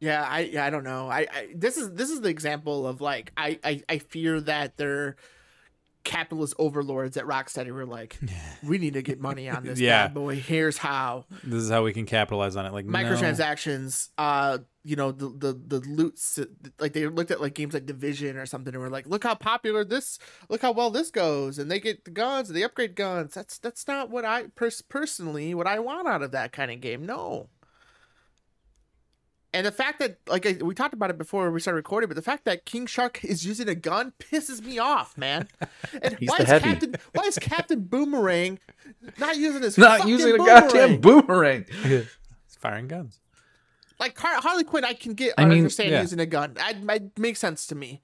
Yeah, 0.00 0.26
I 0.28 0.40
yeah, 0.40 0.64
I 0.64 0.70
don't 0.70 0.82
know. 0.84 1.08
I, 1.08 1.26
I 1.32 1.48
this 1.54 1.76
is 1.76 1.92
this 1.92 2.10
is 2.10 2.20
the 2.20 2.28
example 2.28 2.86
of 2.88 3.00
like 3.00 3.30
I, 3.36 3.58
I 3.62 3.82
I 3.88 3.98
fear 3.98 4.40
that 4.40 4.76
they're 4.76 5.14
capitalist 6.04 6.54
overlords 6.58 7.16
at 7.16 7.24
Rocksteady 7.24 7.70
were 7.70 7.86
like, 7.86 8.18
we 8.64 8.78
need 8.78 8.94
to 8.94 9.02
get 9.02 9.20
money 9.20 9.48
on 9.48 9.62
this 9.64 9.78
Yeah. 9.78 10.08
bad 10.08 10.14
boy. 10.14 10.34
Here's 10.34 10.76
how. 10.76 11.26
This 11.44 11.62
is 11.62 11.70
how 11.70 11.84
we 11.84 11.92
can 11.92 12.06
capitalize 12.06 12.56
on 12.56 12.66
it. 12.66 12.72
Like 12.72 12.86
no. 12.86 12.98
Microtransactions, 12.98 14.08
uh, 14.18 14.58
you 14.84 14.96
know, 14.96 15.12
the 15.12 15.28
the 15.28 15.52
the 15.52 15.80
loot 15.88 16.18
like 16.80 16.92
they 16.92 17.06
looked 17.06 17.30
at 17.30 17.40
like 17.40 17.54
games 17.54 17.74
like 17.74 17.86
Division 17.86 18.36
or 18.36 18.46
something 18.46 18.74
and 18.74 18.82
were 18.82 18.90
like, 18.90 19.06
look 19.06 19.22
how 19.24 19.34
popular 19.34 19.84
this 19.84 20.18
look 20.48 20.62
how 20.62 20.72
well 20.72 20.90
this 20.90 21.10
goes 21.10 21.58
and 21.58 21.70
they 21.70 21.78
get 21.78 22.04
the 22.04 22.10
guns 22.10 22.48
and 22.48 22.56
they 22.56 22.64
upgrade 22.64 22.96
guns. 22.96 23.34
That's 23.34 23.58
that's 23.58 23.86
not 23.86 24.10
what 24.10 24.24
I 24.24 24.44
pers- 24.54 24.82
personally 24.82 25.54
what 25.54 25.66
I 25.66 25.78
want 25.78 26.08
out 26.08 26.22
of 26.22 26.32
that 26.32 26.52
kind 26.52 26.70
of 26.70 26.80
game. 26.80 27.06
No. 27.06 27.48
And 29.54 29.66
the 29.66 29.72
fact 29.72 29.98
that, 29.98 30.16
like 30.26 30.46
I, 30.46 30.52
we 30.62 30.74
talked 30.74 30.94
about 30.94 31.10
it 31.10 31.18
before 31.18 31.50
we 31.50 31.60
started 31.60 31.76
recording, 31.76 32.08
but 32.08 32.14
the 32.14 32.22
fact 32.22 32.46
that 32.46 32.64
King 32.64 32.86
Shark 32.86 33.22
is 33.22 33.44
using 33.44 33.68
a 33.68 33.74
gun 33.74 34.14
pisses 34.18 34.64
me 34.64 34.78
off, 34.78 35.18
man. 35.18 35.46
And 36.02 36.16
He's 36.18 36.30
why 36.30 36.38
the 36.38 36.44
is 36.44 36.48
heavy. 36.48 36.64
Captain 36.64 36.94
why 37.12 37.24
is 37.24 37.38
Captain 37.38 37.80
Boomerang 37.90 38.58
not 39.18 39.36
using 39.36 39.62
his 39.62 39.76
Not 39.76 39.98
fucking 39.98 40.10
using 40.10 40.34
a 40.34 40.38
goddamn 40.38 41.00
boomerang. 41.00 41.66
It's 41.84 42.08
firing 42.58 42.88
guns. 42.88 43.20
Like 44.02 44.18
Harley 44.18 44.64
Quinn, 44.64 44.84
I 44.84 44.94
can 44.94 45.14
get. 45.14 45.34
I 45.38 45.42
I 45.42 45.44
mean, 45.46 45.58
understand 45.58 45.90
yeah. 45.90 46.00
using 46.00 46.18
a 46.18 46.26
gun. 46.26 46.56
I, 46.60 46.74
I 46.88 47.00
makes 47.16 47.38
sense 47.38 47.66
to 47.68 47.74
me. 47.76 48.02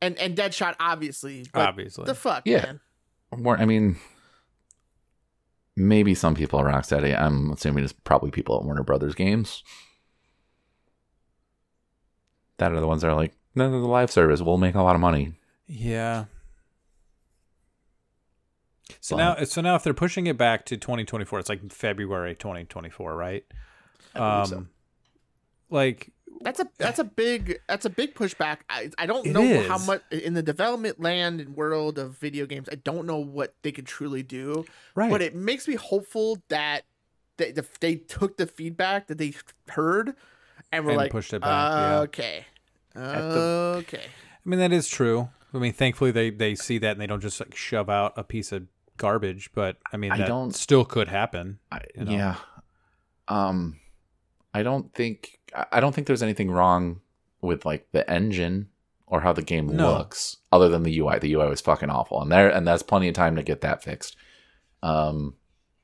And 0.00 0.16
and 0.18 0.36
Deadshot, 0.36 0.76
obviously. 0.78 1.46
But 1.52 1.68
Obviously. 1.68 2.04
the 2.04 2.14
fuck, 2.14 2.42
Yeah. 2.46 2.62
man. 2.62 2.80
More, 3.36 3.58
I 3.58 3.64
mean, 3.64 3.96
maybe 5.74 6.14
some 6.14 6.34
people 6.36 6.60
at 6.60 6.66
Rocksteady. 6.66 7.18
I'm 7.20 7.50
assuming 7.50 7.82
it's 7.82 7.92
probably 7.92 8.30
people 8.30 8.56
at 8.56 8.64
Warner 8.64 8.84
Brothers 8.84 9.14
Games. 9.16 9.64
That 12.58 12.72
are 12.72 12.80
the 12.80 12.86
ones 12.86 13.02
that 13.02 13.08
are 13.08 13.14
like, 13.16 13.34
no, 13.54 13.68
no, 13.70 13.80
the 13.80 13.86
live 13.88 14.10
service. 14.10 14.40
We'll 14.40 14.58
make 14.58 14.74
a 14.76 14.82
lot 14.82 14.94
of 14.94 15.00
money. 15.00 15.34
Yeah. 15.66 16.26
So 19.00 19.16
But- 19.16 19.38
now, 19.38 19.44
so 19.44 19.60
now, 19.60 19.74
if 19.74 19.82
they're 19.82 19.92
pushing 19.94 20.26
it 20.26 20.38
back 20.38 20.64
to 20.66 20.76
2024, 20.76 21.40
it's 21.40 21.48
like 21.48 21.72
February 21.72 22.34
2024, 22.34 23.14
right? 23.16 23.44
I 24.14 24.40
Um, 24.42 24.46
so. 24.46 24.66
Like 25.70 26.10
That's 26.42 26.60
a 26.60 26.68
that's 26.78 26.98
a 26.98 27.04
big 27.04 27.58
that's 27.68 27.84
a 27.84 27.90
big 27.90 28.14
pushback. 28.14 28.58
I 28.68 28.90
I 28.98 29.06
don't 29.06 29.26
It 29.26 29.32
know 29.32 29.62
how 29.68 29.78
much 29.78 30.02
in 30.10 30.34
the 30.34 30.42
development 30.42 31.00
land 31.00 31.40
and 31.40 31.56
world 31.56 31.98
of 31.98 32.16
video 32.18 32.46
games. 32.46 32.68
I 32.70 32.76
don't 32.76 33.06
know 33.06 33.18
what 33.18 33.54
they 33.62 33.72
could 33.72 33.86
truly 33.86 34.22
do. 34.22 34.64
right, 34.94 35.10
But 35.10 35.22
it 35.22 35.34
makes 35.34 35.66
me 35.66 35.74
hopeful 35.74 36.42
that 36.48 36.82
they 37.38 37.52
the, 37.52 37.66
they 37.80 37.96
took 37.96 38.36
the 38.36 38.46
feedback 38.46 39.06
that 39.08 39.18
they 39.18 39.34
heard 39.68 40.14
and 40.72 40.84
were 40.84 40.90
And 40.92 40.98
like 40.98 41.10
pushed 41.10 41.32
it 41.32 41.40
back, 41.42 41.72
yeah. 41.72 41.98
Okay. 42.00 42.46
the- 42.94 43.74
Okay. 43.78 44.04
I 44.04 44.48
mean 44.48 44.58
that 44.60 44.72
is 44.72 44.88
true. 44.88 45.28
I 45.54 45.58
mean, 45.58 45.72
thankfully 45.72 46.10
they 46.10 46.30
they 46.30 46.54
see 46.54 46.78
that 46.78 46.92
and 46.92 47.00
they 47.00 47.06
don't 47.06 47.20
just 47.20 47.40
like 47.40 47.54
shove 47.54 47.88
out 47.88 48.12
a 48.16 48.22
piece 48.24 48.52
of 48.52 48.66
garbage. 48.98 49.50
But 49.54 49.76
I 49.92 49.96
mean, 49.96 50.12
I 50.12 50.18
that 50.18 50.28
don't- 50.28 50.54
still 50.54 50.84
could 50.84 51.08
happen. 51.08 51.58
I, 51.72 51.80
you 51.94 52.04
know? 52.04 52.12
Yeah. 52.12 52.36
Um, 53.28 53.80
I 54.56 54.62
don't 54.62 54.92
think 54.94 55.38
I- 55.54 55.66
I 55.72 55.80
don't 55.80 55.94
think 55.94 56.06
there's 56.06 56.22
anything 56.22 56.50
wrong 56.50 57.00
with 57.40 57.64
like 57.64 57.86
the 57.92 58.08
engine 58.10 58.68
or 59.06 59.20
how 59.20 59.32
the 59.32 59.42
game 59.42 59.66
No. 59.68 59.92
looks, 59.98 60.38
other 60.50 60.68
than 60.68 60.82
the 60.82 60.98
UI. 60.98 61.18
The 61.18 61.32
UI 61.34 61.48
was 61.48 61.60
fucking 61.60 61.90
awful, 61.90 62.20
and 62.20 62.30
there 62.32 62.48
and 62.48 62.66
that's 62.66 62.82
plenty 62.82 63.08
of 63.08 63.14
time 63.14 63.36
to 63.36 63.42
get 63.42 63.60
that 63.60 63.82
fixed. 63.82 64.16
Um, 64.82 65.34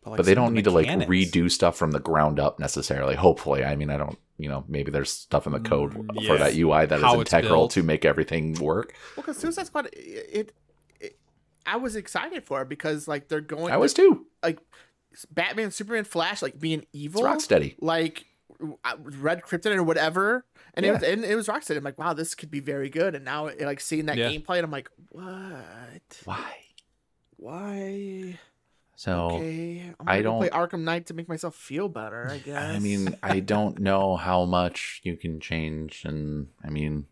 like, 0.05 0.17
but 0.17 0.27
they 0.27 0.35
don't 0.35 0.49
the 0.53 0.57
need 0.57 0.65
to 0.65 0.71
like 0.73 0.89
redo 1.09 1.51
stuff 1.51 1.77
from 1.77 1.93
the 1.93 2.01
ground 2.01 2.41
up 2.41 2.59
necessarily. 2.59 3.15
Hopefully, 3.15 3.65
I 3.65 3.77
mean, 3.77 3.91
I 3.91 3.97
don't. 3.97 4.19
You 4.39 4.49
know, 4.49 4.65
maybe 4.67 4.91
there's 4.91 5.13
stuff 5.13 5.47
in 5.47 5.53
the 5.53 5.61
code 5.61 5.93
Mm, 5.95 6.27
for 6.27 6.37
that 6.39 6.57
UI 6.57 6.87
that 6.87 6.97
is 6.97 7.03
How 7.05 7.21
it's 7.21 7.33
integral 7.33 7.61
built. 7.63 7.71
to 7.73 7.83
make 7.85 8.05
everything 8.05 8.55
work. 8.55 8.93
Well, 9.17 9.23
because 9.23 9.37
Suicide 9.37 9.67
Squad, 9.67 9.87
it, 9.93 9.93
it, 10.33 10.53
it, 10.99 11.19
I 11.65 11.77
was 11.77 11.95
excited 11.95 12.43
for 12.43 12.63
it 12.63 12.69
because 12.69 13.07
like 13.07 13.29
they're 13.29 13.41
going. 13.41 13.73
I 13.73 13.77
was 13.77 13.95
too. 13.95 14.27
like 14.43 14.59
Batman, 15.31 15.71
Superman, 15.71 16.03
Flash, 16.05 16.43
like 16.43 16.59
being 16.59 16.81
It's 16.81 16.89
evil, 16.93 17.23
Rocksteady. 17.23 17.77
like 17.81 18.25
Red 18.99 19.43
Krypton 19.43 19.75
or 19.77 19.83
whatever, 19.83 20.45
and 20.75 20.87
it 20.87 20.93
was 20.93 21.03
and 21.03 21.25
it 21.25 21.35
was 21.35 21.49
Rocksteady. 21.49 21.77
I'm 21.79 21.85
like, 21.85 21.99
wow, 21.99 22.13
this 22.13 22.35
could 22.35 22.51
be 22.51 22.61
very 22.61 22.89
good. 22.91 23.15
And 23.15 23.25
now, 23.25 23.51
like 23.61 23.81
seeing 23.81 24.07
that 24.07 24.17
Yeah. 24.17 24.29
gameplay, 24.31 24.57
and 24.59 24.65
I'm 24.65 24.71
like, 24.71 24.89
what? 25.11 26.21
Why? 26.25 26.55
Why? 27.37 28.39
So 28.97 29.31
Okay, 29.33 29.93
I'm 29.99 30.09
I 30.09 30.23
gonna 30.23 30.23
go 30.23 30.39
play 30.39 30.49
don't- 30.51 30.71
Arkham 30.71 30.83
Knight 30.85 31.07
to 31.07 31.15
make 31.15 31.29
myself 31.29 31.57
feel 31.57 31.89
better. 31.89 32.29
I 32.31 32.39
guess. 32.39 32.63
I 32.77 32.79
mean, 32.79 33.17
I 33.23 33.41
don't 33.41 33.81
know 33.81 34.17
how 34.17 34.45
much 34.45 35.01
you 35.03 35.17
can 35.17 35.41
change, 35.41 36.05
and 36.05 36.49
I 36.65 36.71
mean, 36.71 37.07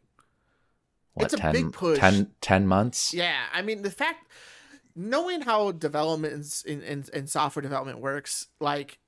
what, 1.14 1.24
It's 1.24 1.34
a 1.34 1.38
10, 1.38 1.52
big 1.52 1.72
push. 1.72 1.98
10, 1.98 2.30
10 2.40 2.66
months? 2.68 3.12
Yeah, 3.12 3.36
I 3.52 3.62
mean 3.62 3.82
the 3.82 3.90
fact 3.90 4.30
knowing 4.94 5.40
how 5.42 5.72
development 5.72 6.62
in, 6.66 6.82
in, 6.82 7.04
in 7.12 7.26
software 7.26 7.62
development 7.62 7.98
works, 7.98 8.46
like 8.60 8.98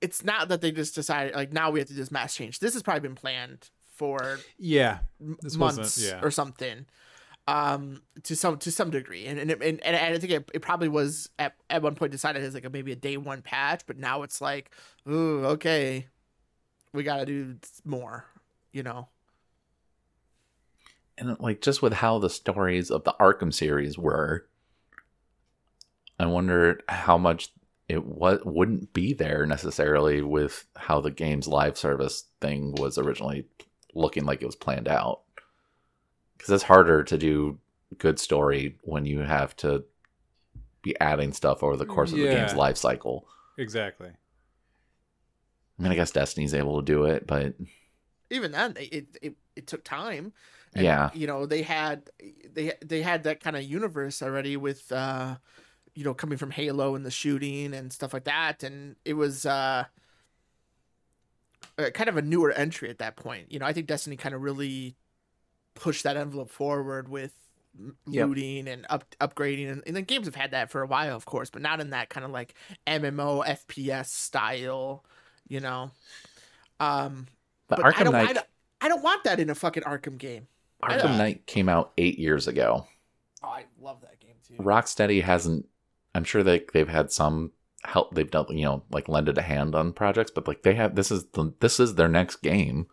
it's 0.00 0.24
not 0.24 0.48
that 0.48 0.60
they 0.60 0.72
just 0.72 0.94
decided 0.94 1.34
like 1.34 1.52
now 1.52 1.70
we 1.70 1.78
have 1.78 1.88
to 1.88 1.94
just 1.94 2.12
mass 2.12 2.34
change. 2.34 2.58
This 2.58 2.74
has 2.74 2.82
probably 2.82 3.00
been 3.00 3.14
planned 3.14 3.70
for 3.86 4.40
Yeah, 4.58 4.98
This 5.42 5.56
months 5.56 6.02
yeah. 6.02 6.20
or 6.22 6.30
something. 6.30 6.86
Um, 7.48 8.02
to 8.24 8.36
some 8.36 8.58
to 8.58 8.70
some 8.70 8.90
degree, 8.90 9.26
and 9.26 9.38
and 9.38 9.50
and, 9.50 9.80
and 9.82 9.96
I 9.96 10.18
think 10.18 10.32
it, 10.32 10.50
it 10.54 10.62
probably 10.62 10.88
was 10.88 11.30
at, 11.38 11.54
at 11.68 11.82
one 11.82 11.96
point 11.96 12.12
decided 12.12 12.42
as 12.42 12.54
like 12.54 12.64
a, 12.64 12.70
maybe 12.70 12.92
a 12.92 12.96
day 12.96 13.16
one 13.16 13.42
patch, 13.42 13.82
but 13.86 13.98
now 13.98 14.22
it's 14.22 14.40
like, 14.40 14.70
ooh, 15.08 15.44
okay, 15.46 16.06
we 16.92 17.02
got 17.02 17.16
to 17.16 17.26
do 17.26 17.56
more, 17.84 18.26
you 18.72 18.82
know. 18.82 19.08
And 21.18 21.38
like 21.40 21.60
just 21.60 21.82
with 21.82 21.94
how 21.94 22.18
the 22.18 22.30
stories 22.30 22.90
of 22.90 23.04
the 23.04 23.14
Arkham 23.20 23.52
series 23.52 23.98
were, 23.98 24.46
I 26.18 26.26
wonder 26.26 26.80
how 26.88 27.18
much 27.18 27.52
it 27.90 28.04
was 28.04 28.38
wouldn't 28.44 28.92
be 28.92 29.12
there 29.12 29.44
necessarily 29.46 30.22
with 30.22 30.64
how 30.76 31.00
the 31.00 31.10
game's 31.10 31.48
live 31.48 31.76
service 31.76 32.24
thing 32.40 32.72
was 32.76 32.96
originally 32.98 33.46
looking 33.94 34.24
like 34.24 34.40
it 34.42 34.46
was 34.46 34.56
planned 34.56 34.88
out. 34.88 35.22
Because 36.36 36.52
it's 36.52 36.62
harder 36.64 37.02
to 37.04 37.18
do 37.18 37.58
good 37.98 38.18
story 38.18 38.78
when 38.82 39.04
you 39.06 39.20
have 39.20 39.56
to 39.56 39.84
be 40.82 40.94
adding 41.00 41.32
stuff 41.32 41.62
over 41.62 41.76
the 41.76 41.84
course 41.84 42.12
of 42.12 42.18
the 42.18 42.24
game's 42.24 42.52
Yeah. 42.52 42.58
life 42.58 42.76
cycle. 42.76 43.26
exactly. 43.58 44.10
I 45.78 45.82
mean, 45.82 45.92
I 45.92 45.96
guess 45.96 46.10
Destiny's 46.10 46.54
able 46.54 46.80
to 46.80 46.84
do 46.84 47.04
it, 47.06 47.26
but 47.26 47.54
even 48.30 48.52
then 48.52 48.76
it 48.78 48.92
it, 48.92 49.06
it, 49.22 49.34
it 49.56 49.66
took 49.66 49.82
time 49.84 50.32
Yeah. 50.76 51.10
you 51.14 51.26
know 51.26 51.46
they 51.46 51.62
had 51.62 52.08
they 52.54 52.72
they 52.84 53.02
had 53.02 53.24
that 53.24 53.40
kind 53.40 53.56
of 53.56 53.62
universe 53.64 54.22
already 54.22 54.56
with 54.56 54.90
uh 54.92 55.36
you 56.00 56.04
know 56.06 56.14
coming 56.14 56.38
from 56.38 56.50
halo 56.50 56.94
and 56.94 57.04
the 57.04 57.10
shooting 57.10 57.74
and 57.74 57.92
stuff 57.92 58.14
like 58.14 58.24
that 58.24 58.62
and 58.62 58.96
it 59.04 59.12
was 59.12 59.44
uh 59.44 59.84
kind 61.94 62.08
of 62.08 62.16
a 62.16 62.22
newer 62.22 62.50
entry 62.52 62.88
at 62.90 62.98
that 62.98 63.16
point 63.16 63.52
you 63.52 63.58
know 63.58 63.66
i 63.66 63.72
think 63.72 63.86
destiny 63.86 64.16
kind 64.16 64.34
of 64.34 64.40
really 64.42 64.96
pushed 65.74 66.04
that 66.04 66.16
envelope 66.16 66.50
forward 66.50 67.08
with 67.08 67.34
m- 67.78 67.96
Yep. 68.10 68.30
looting 68.30 68.68
and 68.68 68.86
up 68.90 69.04
upgrading 69.20 69.70
and, 69.70 69.82
and 69.86 69.96
the 69.96 70.02
games 70.02 70.26
have 70.26 70.34
had 70.34 70.52
that 70.52 70.70
for 70.70 70.82
a 70.82 70.86
while 70.86 71.16
of 71.16 71.26
course 71.26 71.50
but 71.50 71.62
not 71.62 71.80
in 71.80 71.90
that 71.90 72.10
kind 72.10 72.24
of 72.24 72.32
like 72.32 72.54
mmo 72.86 73.44
fps 73.46 74.06
style 74.06 75.04
you 75.48 75.60
know 75.60 75.90
um 76.80 77.26
but, 77.68 77.80
but 77.80 77.88
I 77.94 78.02
Arkham 78.02 78.04
don't, 78.04 78.16
I 78.24 78.32
Knight 78.32 78.34
don't 78.34 78.46
I 78.80 78.88
don't 78.88 79.02
want 79.02 79.24
that 79.24 79.40
in 79.40 79.50
a 79.50 79.54
fucking 79.54 79.82
Arkham 79.84 80.18
game. 80.18 80.48
Arkham 80.82 81.16
Knight 81.16 81.46
came 81.46 81.68
out 81.70 81.92
eight 81.96 82.18
years 82.18 82.46
ago. 82.48 82.86
Oh, 83.42 83.48
I 83.48 83.66
love 83.80 84.00
that 84.02 84.20
game 84.20 84.36
too. 84.46 84.60
Rocksteady 84.60 85.22
hasn't. 85.22 85.66
I'm 86.14 86.24
sure 86.24 86.42
they 86.42 86.64
they've 86.72 86.88
had 86.88 87.12
some 87.12 87.52
help. 87.84 88.14
They've 88.14 88.30
done 88.30 88.46
you 88.50 88.64
know 88.64 88.84
like 88.90 89.08
lended 89.08 89.38
a 89.38 89.42
hand 89.42 89.74
on 89.74 89.92
projects, 89.92 90.30
but 90.30 90.48
like 90.48 90.62
they 90.62 90.74
have 90.74 90.94
this 90.94 91.10
is 91.10 91.26
the 91.32 91.52
this 91.60 91.80
is 91.80 91.94
their 91.94 92.08
next 92.08 92.36
game. 92.36 92.86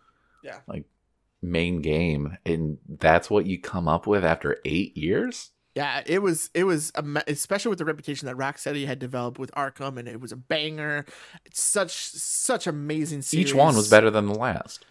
Yeah. 0.44 0.60
Like 0.68 0.86
main 1.42 1.82
game, 1.82 2.38
and 2.46 2.78
that's 2.88 3.30
what 3.30 3.46
you 3.46 3.60
come 3.60 3.88
up 3.88 4.08
with 4.08 4.26
after 4.26 4.58
eight 4.66 4.96
years. 4.98 5.52
Yeah, 5.76 6.02
it 6.08 6.24
was 6.24 6.50
it 6.56 6.64
was 6.64 6.92
especially 7.28 7.70
with 7.70 7.78
the 7.78 7.86
reputation 7.86 8.26
that 8.26 8.36
Rocksteady 8.36 8.88
had 8.88 8.98
developed 8.98 9.38
with 9.38 9.52
Arkham, 9.52 10.00
and 10.00 10.08
it 10.08 10.20
was 10.20 10.32
a 10.32 10.36
banger. 10.36 11.06
It's 11.46 11.62
such 11.62 11.92
such 11.92 12.66
amazing. 12.66 13.22
Series. 13.22 13.50
Each 13.50 13.54
one 13.54 13.76
was 13.76 13.90
better 13.90 14.10
than 14.10 14.26
the 14.26 14.34
last. 14.34 14.86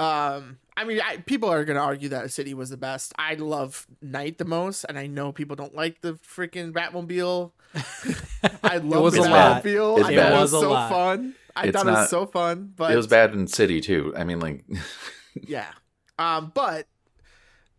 Um, 0.00 0.58
I 0.76 0.84
mean, 0.84 1.00
I, 1.04 1.18
people 1.18 1.50
are 1.50 1.64
gonna 1.64 1.80
argue 1.80 2.08
that 2.10 2.30
City 2.30 2.54
was 2.54 2.70
the 2.70 2.76
best. 2.76 3.12
I 3.18 3.34
love 3.34 3.86
Knight 4.00 4.38
the 4.38 4.44
most, 4.44 4.84
and 4.84 4.98
I 4.98 5.06
know 5.06 5.32
people 5.32 5.54
don't 5.56 5.74
like 5.74 6.00
the 6.00 6.14
freaking 6.14 6.72
Batmobile. 6.72 7.52
I 8.62 8.78
love 8.78 9.02
was 9.02 9.14
the. 9.14 9.20
Batmobile. 9.20 9.98
It's 9.98 10.08
I 10.08 10.14
bad. 10.14 10.32
thought 10.32 10.32
it 10.32 10.36
It 10.36 10.40
was 10.40 10.52
was 10.52 10.60
so 10.62 10.70
lot. 10.70 10.90
fun. 10.90 11.34
I 11.54 11.66
It's 11.66 11.76
thought 11.76 11.86
it 11.86 11.90
was 11.90 12.08
so 12.10 12.26
fun, 12.26 12.72
but 12.74 12.92
it 12.92 12.96
was 12.96 13.06
bad 13.06 13.34
in 13.34 13.46
City 13.46 13.80
too. 13.80 14.14
I 14.16 14.24
mean, 14.24 14.40
like 14.40 14.64
Yeah. 15.46 15.70
Um, 16.18 16.52
but 16.54 16.86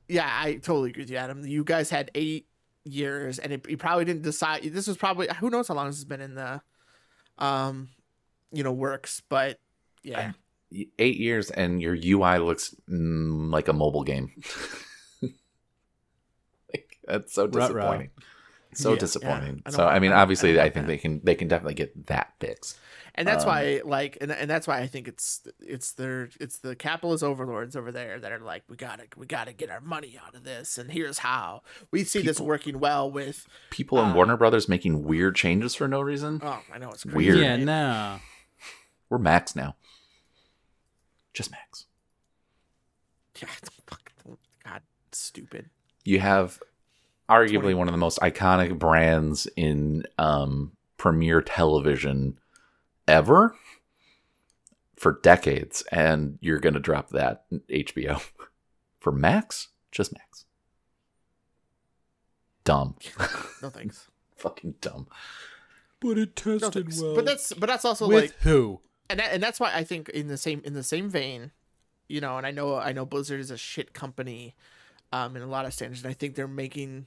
yeah, 0.07 0.29
I 0.31 0.55
totally 0.55 0.91
agree 0.91 1.03
with 1.03 1.09
you, 1.09 1.17
Adam. 1.17 1.45
You 1.45 1.63
guys 1.63 1.89
had 1.89 2.11
eight 2.13 2.47
years, 2.83 3.39
and 3.39 3.53
it, 3.53 3.67
you 3.69 3.77
probably 3.77 4.05
didn't 4.05 4.21
decide. 4.23 4.63
This 4.63 4.87
was 4.87 4.97
probably 4.97 5.27
who 5.39 5.49
knows 5.49 5.67
how 5.67 5.73
long 5.73 5.87
this 5.87 5.95
has 5.95 6.05
been 6.05 6.21
in 6.21 6.35
the, 6.35 6.61
um, 7.39 7.89
you 8.51 8.63
know, 8.63 8.71
works. 8.71 9.21
But 9.29 9.59
yeah, 10.03 10.33
eight 10.99 11.17
years, 11.17 11.51
and 11.51 11.81
your 11.81 11.93
UI 11.95 12.39
looks 12.39 12.75
mm, 12.89 13.51
like 13.51 13.67
a 13.67 13.73
mobile 13.73 14.03
game. 14.03 14.31
like 16.73 16.97
that's 17.07 17.33
so 17.33 17.45
Ruh-roh. 17.47 17.67
disappointing. 17.67 18.09
So 18.75 18.93
Yeah, 18.93 18.99
disappointing. 18.99 19.55
yeah. 19.57 19.61
I 19.67 19.69
so 19.71 19.85
I 19.87 19.99
mean, 19.99 20.11
I 20.11 20.15
don't- 20.15 20.19
I 20.19 20.21
obviously, 20.23 20.59
I, 20.59 20.63
think 20.63 20.73
that. 20.73 20.87
they 20.87 20.97
can 20.97 21.21
they 21.23 21.35
can 21.35 21.47
definitely 21.47 21.75
get 21.75 22.07
that 22.07 22.33
fixed. 22.39 22.79
and 23.15 23.27
that's 23.27 23.43
Um, 23.43 23.49
why 23.49 23.81
like 23.85 24.17
and, 24.21 24.31
and 24.31 24.49
that's 24.49 24.65
why 24.65 24.79
i 24.79 24.87
think 24.87 25.07
it's 25.07 25.47
it's 25.59 25.91
their 25.93 26.29
it's 26.39 26.57
the 26.57 26.75
capitalist 26.75 27.23
overlords 27.23 27.75
over 27.75 27.91
there 27.91 28.19
that 28.19 28.31
are 28.31 28.39
like 28.39 28.63
we 28.67 28.75
gotta 28.75 29.03
we 29.15 29.27
gotta 29.27 29.53
get 29.53 29.69
our 29.69 29.81
money 29.81 30.17
out 30.25 30.33
of 30.33 30.43
this 30.43 30.79
and 30.79 30.91
here's 30.91 31.19
how 31.19 31.61
we 31.91 32.03
see 32.03 32.23
this 32.23 32.39
working 32.41 32.79
well 32.79 33.11
with 33.11 33.45
People 33.69 33.99
in 33.99 34.05
Uh, 34.09 34.13
Warner 34.15 34.35
Brothers 34.35 34.67
making 34.67 35.03
weird 35.03 35.35
changes 35.35 35.75
for 35.75 35.87
no 35.87 36.01
reason. 36.01 36.39
oh 36.43 36.59
i 36.73 36.79
know 36.79 36.89
it's 36.89 37.03
crazy 37.03 37.15
Weird. 37.17 37.37
Yeah, 37.37 37.51
right? 37.51 37.59
no. 37.59 38.17
We're 39.11 39.19
Max 39.19 39.55
now. 39.55 39.75
Just 41.33 41.51
Max. 41.51 41.85
Yeah, 43.41 43.47
god 44.63 44.81
stupid 45.11 45.69
You 46.05 46.19
have 46.19 46.61
arguably 47.29 47.75
one 47.75 47.87
of 47.87 47.91
the 47.93 47.97
most 47.97 48.19
iconic 48.19 48.77
brands 48.77 49.47
in 49.55 50.03
um, 50.17 50.73
premiere 50.97 51.41
television 51.41 52.37
ever 53.07 53.55
for 54.95 55.19
decades, 55.23 55.83
and 55.91 56.37
you're 56.41 56.59
going 56.59 56.75
to 56.75 56.79
drop 56.79 57.09
that 57.09 57.45
HBO 57.69 58.23
for 58.99 59.11
Max? 59.11 59.69
Just 59.91 60.13
Max. 60.13 60.45
Dumb. 62.63 62.95
no 63.61 63.69
thanks 63.69 64.07
Fucking 64.37 64.75
dumb. 64.81 65.07
But 65.99 66.17
it 66.17 66.35
tested 66.35 66.73
thanks. 66.73 67.01
well. 67.01 67.15
but 67.15 67.25
that's 67.25 67.53
but 67.53 67.67
that's 67.67 67.85
also 67.85 68.07
with 68.07 68.23
like 68.23 68.39
who? 68.41 68.81
And 69.13 69.19
that, 69.19 69.31
and 69.31 69.43
that's 69.43 69.59
why 69.59 69.71
I 69.73 69.83
think 69.83 70.09
in 70.09 70.27
the 70.27 70.37
same 70.37 70.61
in 70.65 70.73
the 70.73 70.83
same 70.83 71.07
vein, 71.09 71.51
you 72.07 72.19
know, 72.19 72.37
and 72.37 72.47
I 72.47 72.51
know 72.51 72.75
I 72.75 72.91
know 72.93 73.05
Blizzard 73.05 73.39
is 73.39 73.51
a 73.51 73.57
shit 73.57 73.93
company, 73.93 74.55
um, 75.11 75.35
in 75.35 75.43
a 75.43 75.47
lot 75.47 75.65
of 75.65 75.73
standards, 75.73 76.01
and 76.01 76.09
I 76.09 76.13
think 76.13 76.33
they're 76.33 76.47
making 76.47 77.05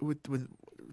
with 0.00 0.28
with 0.28 0.48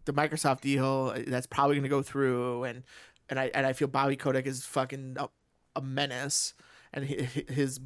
the 0.06 0.14
Microsoft 0.14 0.62
deal 0.62 1.12
uh, 1.16 1.22
that's 1.26 1.48
probably 1.48 1.76
going 1.76 1.84
to 1.84 1.90
go 1.90 2.04
through, 2.04 2.66
and 2.66 2.84
and 3.30 3.40
I 3.40 3.50
and 3.56 3.66
I 3.66 3.74
feel 3.74 3.88
Bobby 3.88 4.16
Kotick 4.16 4.46
is 4.46 4.64
fucking 4.64 5.18
a, 5.20 5.28
a 5.76 5.82
menace, 5.82 6.54
and 6.94 7.06
his 7.06 7.80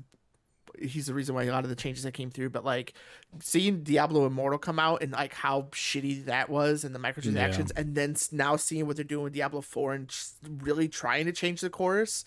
he's 0.80 1.08
the 1.08 1.14
reason 1.14 1.36
why 1.36 1.44
a 1.44 1.52
lot 1.52 1.64
of 1.64 1.70
the 1.70 1.76
changes 1.76 2.04
that 2.04 2.14
came 2.14 2.30
through. 2.30 2.50
But 2.50 2.66
like 2.66 2.94
seeing 3.42 3.84
Diablo 3.84 4.26
Immortal 4.26 4.60
come 4.60 4.80
out 4.80 5.02
and 5.04 5.12
like 5.12 5.34
how 5.34 5.64
shitty 5.72 6.26
that 6.26 6.50
was 6.50 6.84
and 6.84 6.94
the 6.96 7.00
microtransactions, 7.00 7.72
and 7.76 7.96
then 7.96 8.12
s- 8.12 8.32
now 8.32 8.56
seeing 8.56 8.88
what 8.88 8.96
they're 8.96 9.06
doing 9.06 9.24
with 9.24 9.34
Diablo 9.34 9.62
Four 9.62 9.94
and 9.94 10.08
just 10.08 10.36
really 10.62 10.88
trying 10.88 11.26
to 11.26 11.32
change 11.32 11.62
the 11.62 11.70
course. 11.70 12.24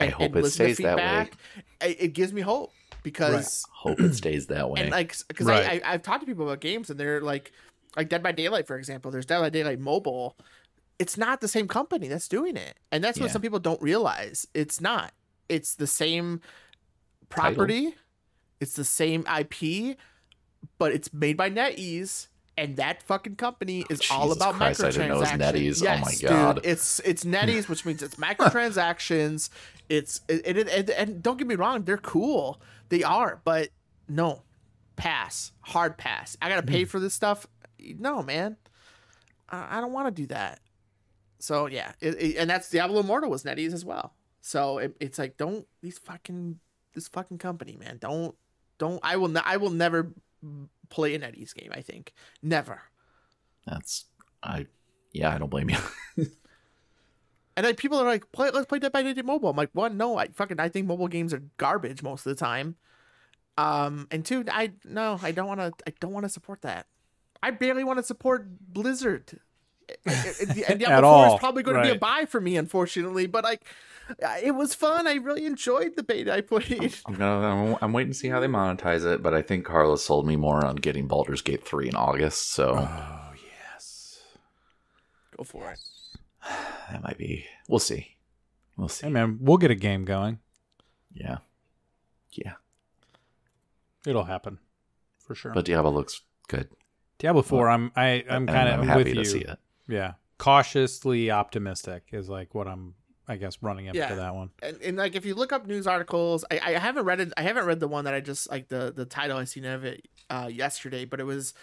I 0.00 0.04
And, 0.06 0.14
hope 0.14 0.26
and 0.26 0.36
it 0.36 0.42
listen 0.42 0.66
to 0.66 0.74
stays 0.74 0.84
that 0.84 0.96
way. 0.96 1.30
It, 1.80 2.08
gives 2.14 2.32
me 2.32 2.40
hope 2.42 2.72
because 3.02 3.64
Hope 3.72 3.98
it 4.00 4.14
stays 4.14 4.46
that 4.46 4.70
way. 4.70 4.80
and 4.82 4.90
like 4.90 5.16
because 5.28 5.46
Right. 5.46 5.82
I, 5.84 5.90
I 5.90 5.94
I've 5.94 6.02
talked 6.02 6.20
to 6.20 6.26
people 6.26 6.44
about 6.46 6.60
games 6.60 6.90
and 6.90 6.98
they're 7.00 7.20
like 7.20 7.52
like 7.96 8.08
Dead 8.08 8.22
by 8.22 8.32
Daylight 8.32 8.66
for 8.66 8.76
example. 8.76 9.10
There's 9.10 9.26
Dead 9.26 9.40
by 9.40 9.50
Daylight 9.50 9.80
Mobile. 9.80 10.36
It's 10.98 11.16
not 11.16 11.40
the 11.40 11.48
same 11.48 11.66
company 11.66 12.06
that's 12.06 12.28
doing 12.28 12.56
it, 12.56 12.76
and 12.92 13.02
that's 13.02 13.18
what 13.18 13.26
Yeah. 13.26 13.32
some 13.32 13.42
people 13.42 13.58
don't 13.58 13.82
realize. 13.82 14.46
It's 14.54 14.80
not. 14.80 15.12
It's 15.48 15.74
the 15.74 15.86
same 15.88 16.40
property. 17.32 17.94
It's 18.60 18.74
the 18.74 18.84
same 18.84 19.26
IP, 19.26 19.96
but 20.78 20.92
it's 20.92 21.12
made 21.12 21.36
by 21.36 21.50
NetEase. 21.50 22.28
And 22.56 22.76
that 22.76 23.02
fucking 23.02 23.36
company 23.36 23.84
oh, 23.84 23.92
is 23.92 24.02
all 24.10 24.24
Jesus 24.24 24.36
about 24.36 24.54
Christ, 24.54 24.80
microtransactions. 24.80 24.92
didn't 24.92 25.08
know 25.08 25.16
it 25.16 25.18
was 25.20 25.28
NetEase. 25.30 25.82
Oh 25.82 25.86
my 25.86 26.10
Yes, 26.10 26.20
God. 26.20 26.54
dude, 26.56 26.66
it's 26.66 27.00
it's 27.00 27.24
NetEase, 27.36 27.68
which 27.68 27.84
means 27.86 28.02
it's 28.02 28.16
microtransactions. 28.16 29.48
it's 29.88 30.20
it, 30.28 30.42
it, 30.44 30.68
it, 30.68 30.90
and 30.90 31.22
don't 31.22 31.38
get 31.38 31.46
me 31.46 31.54
wrong, 31.54 31.84
they're 31.84 31.96
cool. 31.96 32.60
They 32.90 33.02
are, 33.02 33.40
but 33.44 33.70
no, 34.06 34.42
pass, 34.96 35.52
hard 35.62 35.96
pass. 35.96 36.36
I 36.42 36.50
gotta 36.50 36.62
pay 36.62 36.82
hmm. 36.82 36.88
for 36.88 37.00
this 37.00 37.14
stuff. 37.14 37.46
No, 37.98 38.22
man, 38.22 38.58
I, 39.48 39.78
I 39.78 39.80
don't 39.80 39.92
want 39.92 40.14
to 40.14 40.22
do 40.22 40.26
that. 40.28 40.60
So 41.38 41.66
yeah, 41.66 41.92
and 42.00 42.48
that's 42.48 42.70
Diablo 42.70 43.00
Immortal 43.00 43.30
was 43.30 43.44
NetEase 43.44 43.72
as 43.72 43.84
well. 43.84 44.14
So 44.42 44.78
it, 44.78 44.96
it's 45.00 45.18
like 45.18 45.36
don't 45.38 45.66
these 45.82 45.98
fucking 45.98 46.60
this 46.94 47.08
fucking 47.08 47.38
company, 47.38 47.76
man. 47.78 47.98
Don't 48.00 48.34
don't. 48.78 49.00
I 49.02 49.16
will. 49.16 49.28
Ne- 49.28 49.40
I 49.44 49.56
will 49.56 49.70
never 49.70 50.12
play 50.88 51.14
an 51.14 51.22
NetEase 51.22 51.54
game. 51.54 51.70
I 51.72 51.80
think 51.80 52.12
never. 52.42 52.82
That's 53.66 54.06
I 54.42 54.66
yeah, 55.12 55.34
I 55.34 55.38
don't 55.38 55.50
blame 55.50 55.70
you. 55.70 56.26
And 57.56 57.66
then 57.66 57.74
people 57.74 57.98
are 57.98 58.04
like, 58.04 58.30
play, 58.32 58.50
let's 58.50 58.66
play 58.66 58.78
Dead 58.78 58.92
by 58.92 59.02
Daylight 59.02 59.24
Mobile. 59.24 59.50
I'm 59.50 59.56
like, 59.56 59.70
one, 59.72 59.96
no, 59.96 60.16
I 60.16 60.28
fucking 60.28 60.58
I 60.58 60.68
think 60.68 60.86
mobile 60.86 61.08
games 61.08 61.34
are 61.34 61.42
garbage 61.58 62.02
most 62.02 62.26
of 62.26 62.30
the 62.30 62.42
time. 62.42 62.76
Um, 63.58 64.08
and 64.10 64.24
two, 64.24 64.44
I 64.50 64.72
no, 64.84 65.18
I 65.22 65.32
don't 65.32 65.46
want 65.46 65.60
to. 65.60 65.72
I 65.86 65.92
don't 66.00 66.12
want 66.12 66.24
to 66.24 66.30
support 66.30 66.62
that. 66.62 66.86
I 67.42 67.50
barely 67.50 67.84
want 67.84 67.98
to 67.98 68.02
support 68.02 68.46
Blizzard. 68.72 69.38
And 70.04 70.64
and 70.68 70.78
Diablo 70.80 70.86
At 70.88 71.00
4 71.00 71.04
all, 71.04 71.34
is 71.34 71.40
probably 71.40 71.62
going 71.62 71.76
to 71.76 71.82
be 71.82 71.90
a 71.90 71.98
buy 71.98 72.26
for 72.28 72.40
me, 72.40 72.56
unfortunately. 72.56 73.26
But 73.26 73.44
like, 73.44 73.64
it 74.42 74.54
was 74.54 74.74
fun. 74.74 75.06
I 75.06 75.14
really 75.14 75.46
enjoyed 75.46 75.96
the 75.96 76.02
beta 76.02 76.32
I 76.32 76.40
played. 76.40 76.94
I'm 77.06 77.14
gonna 77.14 77.46
I'm, 77.46 77.76
I'm 77.80 77.92
waiting 77.92 78.12
to 78.12 78.18
see 78.18 78.28
how 78.28 78.40
they 78.40 78.46
monetize 78.46 79.04
it, 79.04 79.22
but 79.22 79.34
I 79.34 79.42
think 79.42 79.64
Carlos 79.64 80.04
sold 80.04 80.26
me 80.26 80.36
more 80.36 80.64
on 80.64 80.76
getting 80.76 81.06
Baldur's 81.06 81.42
Gate 81.42 81.64
3 81.64 81.88
in 81.88 81.94
August, 81.94 82.52
so 82.52 82.76
Oh 82.78 83.32
yes. 83.72 84.20
Go 85.36 85.44
for 85.44 85.70
it. 85.70 85.78
that 86.90 87.02
might 87.02 87.18
be 87.18 87.46
we'll 87.68 87.78
see. 87.78 88.16
We'll 88.76 88.88
see. 88.88 89.06
Hey 89.06 89.12
man, 89.12 89.38
we'll 89.40 89.58
get 89.58 89.70
a 89.70 89.76
game 89.76 90.04
going. 90.04 90.38
Yeah. 91.12 91.38
Yeah. 92.32 92.54
It'll 94.06 94.24
happen 94.24 94.58
for 95.20 95.34
sure. 95.34 95.52
But 95.52 95.64
Diablo 95.64 95.90
looks 95.90 96.22
good. 96.48 96.68
Diablo 97.18 97.42
Four, 97.42 97.68
I'm 97.68 97.92
I 97.94 98.24
I'm 98.28 98.42
and 98.42 98.48
kind 98.48 98.68
I'm 98.68 98.80
of 98.80 98.86
happy 98.86 99.14
with 99.14 99.30
to 99.30 99.38
you. 99.38 99.54
See 99.92 99.96
it. 99.96 99.98
Yeah, 99.98 100.12
cautiously 100.38 101.30
optimistic 101.30 102.04
is 102.12 102.28
like 102.28 102.54
what 102.54 102.66
I'm. 102.68 102.94
I 103.28 103.36
guess 103.36 103.58
running 103.62 103.88
up 103.88 103.94
Yeah. 103.94 104.08
to 104.08 104.16
that 104.16 104.34
one. 104.34 104.50
and, 104.64 104.76
and 104.82 104.96
like 104.98 105.14
if 105.14 105.24
you 105.24 105.36
look 105.36 105.52
up 105.52 105.64
news 105.66 105.86
articles 105.86 106.44
I, 106.50 106.58
I 106.58 106.70
haven't 106.72 107.04
read 107.04 107.20
it 107.20 107.32
i 107.36 107.42
haven't 107.42 107.66
read 107.66 107.78
the 107.78 107.86
one 107.86 108.04
that 108.04 108.14
i 108.14 108.20
just 108.20 108.50
like 108.50 108.66
the 108.68 108.92
the 108.94 109.04
title 109.06 109.38
i 109.38 109.44
seen 109.44 109.64
of 109.64 109.84
it 109.84 110.08
uh 110.28 110.50
yesterday 110.52 111.04
but 111.04 111.20
it 111.20 111.24
was 111.24 111.54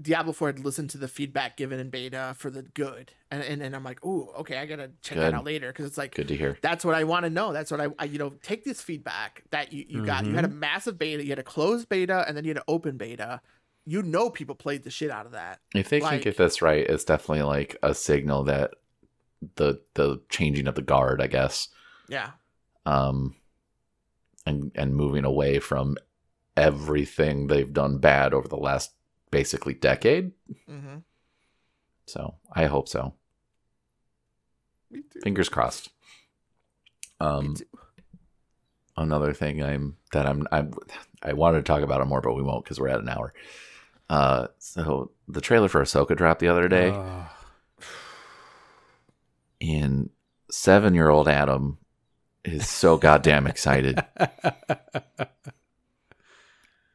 diablo 0.00 0.32
4 0.32 0.48
had 0.48 0.64
listened 0.64 0.90
to 0.90 0.98
the 0.98 1.08
feedback 1.08 1.56
given 1.56 1.80
in 1.80 1.90
beta 1.90 2.34
for 2.38 2.50
the 2.50 2.62
good 2.62 3.12
and 3.32 3.42
and, 3.42 3.60
and 3.62 3.74
i'm 3.74 3.82
like 3.82 3.98
oh 4.06 4.32
okay 4.38 4.58
i 4.58 4.64
gotta 4.64 4.92
check 5.02 5.18
that 5.18 5.34
out 5.34 5.44
later 5.44 5.68
because 5.68 5.86
it's 5.86 5.98
like 5.98 6.14
Good 6.14 6.28
to 6.28 6.36
hear. 6.36 6.56
that's 6.62 6.84
what 6.84 6.94
i 6.94 7.02
want 7.02 7.24
to 7.24 7.30
know 7.30 7.52
that's 7.52 7.72
what 7.72 7.80
I, 7.80 7.88
I 7.98 8.04
you 8.04 8.18
know 8.18 8.30
take 8.42 8.64
this 8.64 8.80
feedback 8.80 9.42
that 9.50 9.72
you, 9.72 9.84
you 9.88 10.06
got 10.06 10.24
you 10.24 10.34
had 10.34 10.44
a 10.44 10.48
massive 10.48 10.98
beta 10.98 11.22
you 11.24 11.30
had 11.30 11.40
a 11.40 11.42
closed 11.44 11.88
beta 11.88 12.24
and 12.28 12.36
then 12.36 12.44
you 12.44 12.50
had 12.50 12.58
an 12.58 12.64
open 12.68 12.96
beta 12.96 13.40
you 13.84 14.02
know 14.02 14.30
people 14.30 14.54
played 14.54 14.84
the 14.84 14.90
shit 14.90 15.10
out 15.10 15.26
of 15.26 15.32
that 15.32 15.60
If 15.74 15.88
they 15.88 16.00
like- 16.00 16.10
can 16.12 16.20
get 16.20 16.36
this 16.36 16.62
right, 16.62 16.86
it's 16.88 17.04
definitely 17.04 17.42
like 17.42 17.76
a 17.82 17.94
signal 17.94 18.44
that 18.44 18.74
the 19.56 19.80
the 19.94 20.20
changing 20.28 20.68
of 20.68 20.74
the 20.76 20.82
guard, 20.82 21.20
I 21.20 21.26
guess. 21.26 21.68
yeah 22.08 22.30
Um 22.86 23.34
and 24.46 24.70
and 24.74 24.94
moving 24.94 25.24
away 25.24 25.58
from 25.58 25.96
everything 26.56 27.46
they've 27.46 27.72
done 27.72 27.98
bad 27.98 28.34
over 28.34 28.46
the 28.48 28.56
last 28.56 28.92
basically 29.30 29.74
decade. 29.74 30.32
mm-hmm. 30.68 30.98
So 32.06 32.34
I 32.52 32.66
hope 32.66 32.88
so. 32.88 33.14
Me 34.90 35.00
too. 35.10 35.20
Fingers 35.22 35.48
crossed. 35.48 35.88
Um 37.20 37.56
another 38.96 39.32
thing 39.32 39.62
I'm 39.62 39.96
that 40.12 40.26
I'm 40.26 40.46
I'm 40.52 40.72
I 41.22 41.32
wanted 41.32 41.58
to 41.58 41.62
talk 41.64 41.82
about 41.82 42.00
it 42.00 42.04
more, 42.06 42.20
but 42.20 42.34
we 42.34 42.42
won't 42.42 42.64
because 42.64 42.78
we're 42.80 42.88
at 42.88 43.00
an 43.00 43.08
hour. 43.08 43.32
Uh, 44.12 44.48
so 44.58 45.10
the 45.26 45.40
trailer 45.40 45.68
for 45.68 45.80
Ahsoka 45.80 46.14
dropped 46.14 46.40
the 46.40 46.48
other 46.48 46.68
day, 46.68 46.90
Ugh. 46.90 47.26
and 49.62 50.10
seven 50.50 50.92
year 50.92 51.08
old 51.08 51.28
Adam 51.28 51.78
is 52.44 52.68
so 52.68 52.98
goddamn 52.98 53.46
excited 53.46 54.04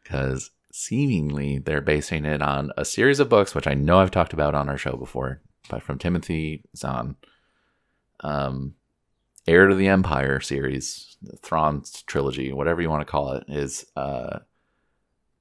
because 0.03 0.51
seemingly 0.72 1.57
they're 1.57 1.82
basing 1.82 2.24
it 2.24 2.43
on 2.43 2.72
a 2.78 2.86
series 2.86 3.20
of 3.20 3.30
books, 3.30 3.55
which 3.55 3.65
I 3.65 3.74
know 3.74 3.97
I've 3.97 4.11
talked 4.11 4.34
about 4.34 4.53
on 4.53 4.70
our 4.70 4.78
show 4.78 4.95
before, 4.95 5.41
but 5.72 5.82
from 5.82 5.97
Timothy 5.97 6.65
Zahn. 6.76 7.15
Um, 8.20 8.76
Heir 9.47 9.65
to 9.65 9.74
the 9.74 9.88
Empire 9.88 10.39
series, 10.39 11.18
the 11.24 11.36
Thrawn's 11.38 12.03
trilogy, 12.03 12.53
whatever 12.53 12.80
you 12.80 12.91
want 12.91 13.01
to 13.01 13.11
call 13.11 13.32
it, 13.32 13.45
is 13.47 13.88
uh, 13.95 14.39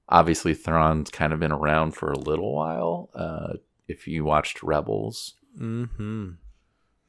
obviously 0.09 0.54
Thrawn's 0.54 1.11
kind 1.11 1.32
of 1.32 1.40
been 1.40 1.52
around 1.52 1.92
for 1.92 2.11
a 2.11 2.18
little 2.18 2.54
while. 2.54 3.11
Uh, 3.14 3.54
if 3.88 4.07
you 4.09 4.24
watched 4.24 4.62
Rebels, 4.62 5.34
mm-hmm. 5.59 6.30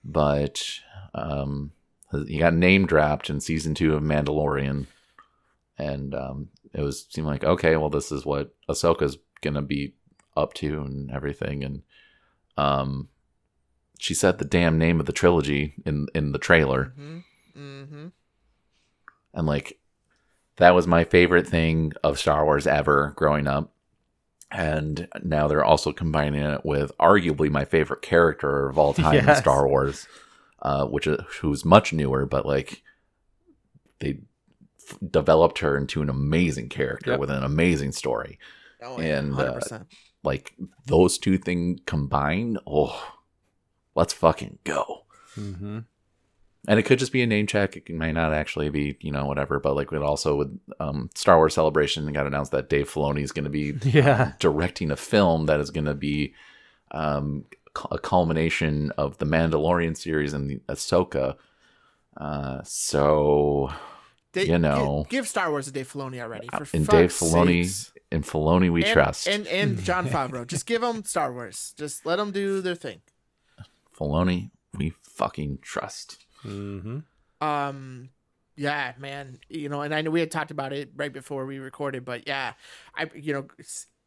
but 0.03 0.79
um, 1.13 1.71
he 2.27 2.37
got 2.37 2.53
name 2.53 2.85
dropped 2.85 3.29
in 3.29 3.39
season 3.39 3.73
two 3.73 3.95
of 3.95 4.03
Mandalorian, 4.03 4.87
and 5.77 6.13
um, 6.13 6.49
it 6.73 6.81
was 6.81 7.05
seemed 7.09 7.27
like 7.27 7.43
okay, 7.43 7.75
well, 7.77 7.89
this 7.89 8.11
is 8.11 8.25
what 8.25 8.55
Ahsoka's 8.69 9.17
gonna 9.41 9.61
be 9.61 9.95
up 10.35 10.53
to 10.55 10.81
and 10.81 11.11
everything, 11.11 11.63
and 11.63 11.81
um, 12.57 13.09
she 13.99 14.13
said 14.13 14.37
the 14.37 14.45
damn 14.45 14.77
name 14.77 14.99
of 14.99 15.05
the 15.07 15.11
trilogy 15.11 15.73
in 15.85 16.07
in 16.13 16.31
the 16.31 16.39
trailer, 16.39 16.93
Mm-hmm. 16.99 17.19
Mm-hmm. 17.59 18.07
and 19.33 19.47
like 19.47 19.79
that 20.57 20.75
was 20.75 20.85
my 20.87 21.03
favorite 21.03 21.47
thing 21.47 21.93
of 22.03 22.19
Star 22.19 22.43
Wars 22.45 22.67
ever 22.67 23.13
growing 23.15 23.47
up. 23.47 23.71
and 24.51 25.07
now 25.23 25.47
they're 25.47 25.63
also 25.65 25.91
combining 25.91 26.41
it 26.41 26.63
with 26.65 26.91
arguably 26.99 27.49
my 27.49 27.65
favorite 27.65 28.01
character 28.01 28.69
of 28.69 28.77
all 28.77 28.93
time 29.05 29.27
in 29.27 29.35
Star 29.35 29.67
Wars, 29.67 30.07
uh, 30.61 30.85
which 30.85 31.05
is 31.07 31.19
who's 31.41 31.65
much 31.65 31.91
newer, 31.93 32.25
but 32.25 32.45
like 32.45 32.81
they 33.99 34.19
f- 34.89 34.97
developed 35.11 35.59
her 35.59 35.75
into 35.77 36.01
an 36.01 36.09
amazing 36.09 36.69
character 36.69 37.11
Yep. 37.11 37.19
with 37.19 37.29
an 37.29 37.43
amazing 37.43 37.91
story. 37.91 38.39
Oh, 38.81 38.97
And, 38.97 39.33
uh, 39.35 39.55
100%. 39.59 39.85
Like 40.23 40.53
those 40.85 41.17
two 41.17 41.37
things 41.37 41.79
combined, 41.85 42.59
oh, 42.65 43.15
let's 43.95 44.13
fucking 44.13 44.59
go. 44.63 45.05
Mm-hmm. 45.37 45.79
And 46.69 46.77
it 46.79 46.83
could 46.83 46.99
just 46.99 47.13
be 47.13 47.21
a 47.23 47.27
name 47.27 47.47
check. 47.47 47.77
It 47.77 47.89
may 47.89 48.11
not 48.11 48.33
actually 48.33 48.69
be, 48.69 48.97
you 48.99 49.11
know, 49.11 49.25
whatever. 49.25 49.57
But 49.59 49.75
like, 49.75 49.91
it 49.93 50.01
also 50.01 50.35
with 50.35 50.59
um, 50.81 51.09
Star 51.15 51.37
Wars 51.37 51.53
Celebration, 51.53 52.07
it 52.09 52.11
got 52.11 52.27
announced 52.27 52.51
that 52.51 52.67
Dave 52.69 52.91
Filoni 52.91 53.21
is 53.21 53.31
going 53.31 53.45
to 53.45 53.49
be 53.49 53.73
Yeah. 53.89 54.33
directing 54.39 54.91
a 54.91 54.97
film 54.97 55.45
that 55.45 55.61
is 55.61 55.69
going 55.71 55.85
to 55.85 55.93
be 55.93 56.33
um, 56.91 57.45
a 57.89 57.97
culmination 57.97 58.91
of 58.97 59.17
the 59.19 59.25
Mandalorian 59.25 59.95
series 59.95 60.33
and 60.33 60.49
the 60.49 60.57
Ahsoka. 60.67 61.35
Uh, 62.17 62.61
so 62.65 63.69
They- 64.33 64.47
you 64.47 64.57
know. 64.57 65.05
gi- 65.09 65.15
give 65.15 65.27
Star 65.27 65.49
Wars 65.51 65.69
a 65.69 65.71
Dave 65.71 65.89
Filoni 65.91 66.19
already. 66.19 66.47
For 66.49 66.67
in 66.75 66.83
Dave 66.83 67.11
Filoni, 67.11 67.63
sakes. 67.65 67.93
in 68.11 68.23
Filoni, 68.23 68.69
we 68.71 68.83
and, 68.83 68.91
trust. 68.91 69.27
and 69.27 69.47
and 69.47 69.81
Jon 69.83 70.07
Favreau. 70.09 70.45
Just 70.45 70.65
give 70.65 70.81
them 70.81 71.03
Star 71.05 71.31
Wars. 71.31 71.73
Just 71.77 72.05
let 72.05 72.17
them 72.17 72.31
do 72.31 72.59
their 72.59 72.75
thing. 72.75 72.99
Filoni, 73.97 74.49
we 74.73 74.89
fucking 75.03 75.59
trust. 75.61 76.25
Mm-hmm. 76.45 76.99
Um, 77.45 78.09
yeah, 78.55 78.93
man. 78.97 79.39
You 79.49 79.69
know, 79.69 79.81
and 79.81 79.93
I 79.93 80.01
know 80.01 80.11
we 80.11 80.19
had 80.19 80.31
talked 80.31 80.51
about 80.51 80.73
it 80.73 80.91
right 80.95 81.13
before 81.13 81.45
we 81.45 81.59
recorded, 81.59 82.03
but 82.05 82.27
yeah, 82.27 82.53
I 82.95 83.09
you 83.15 83.33
know 83.33 83.47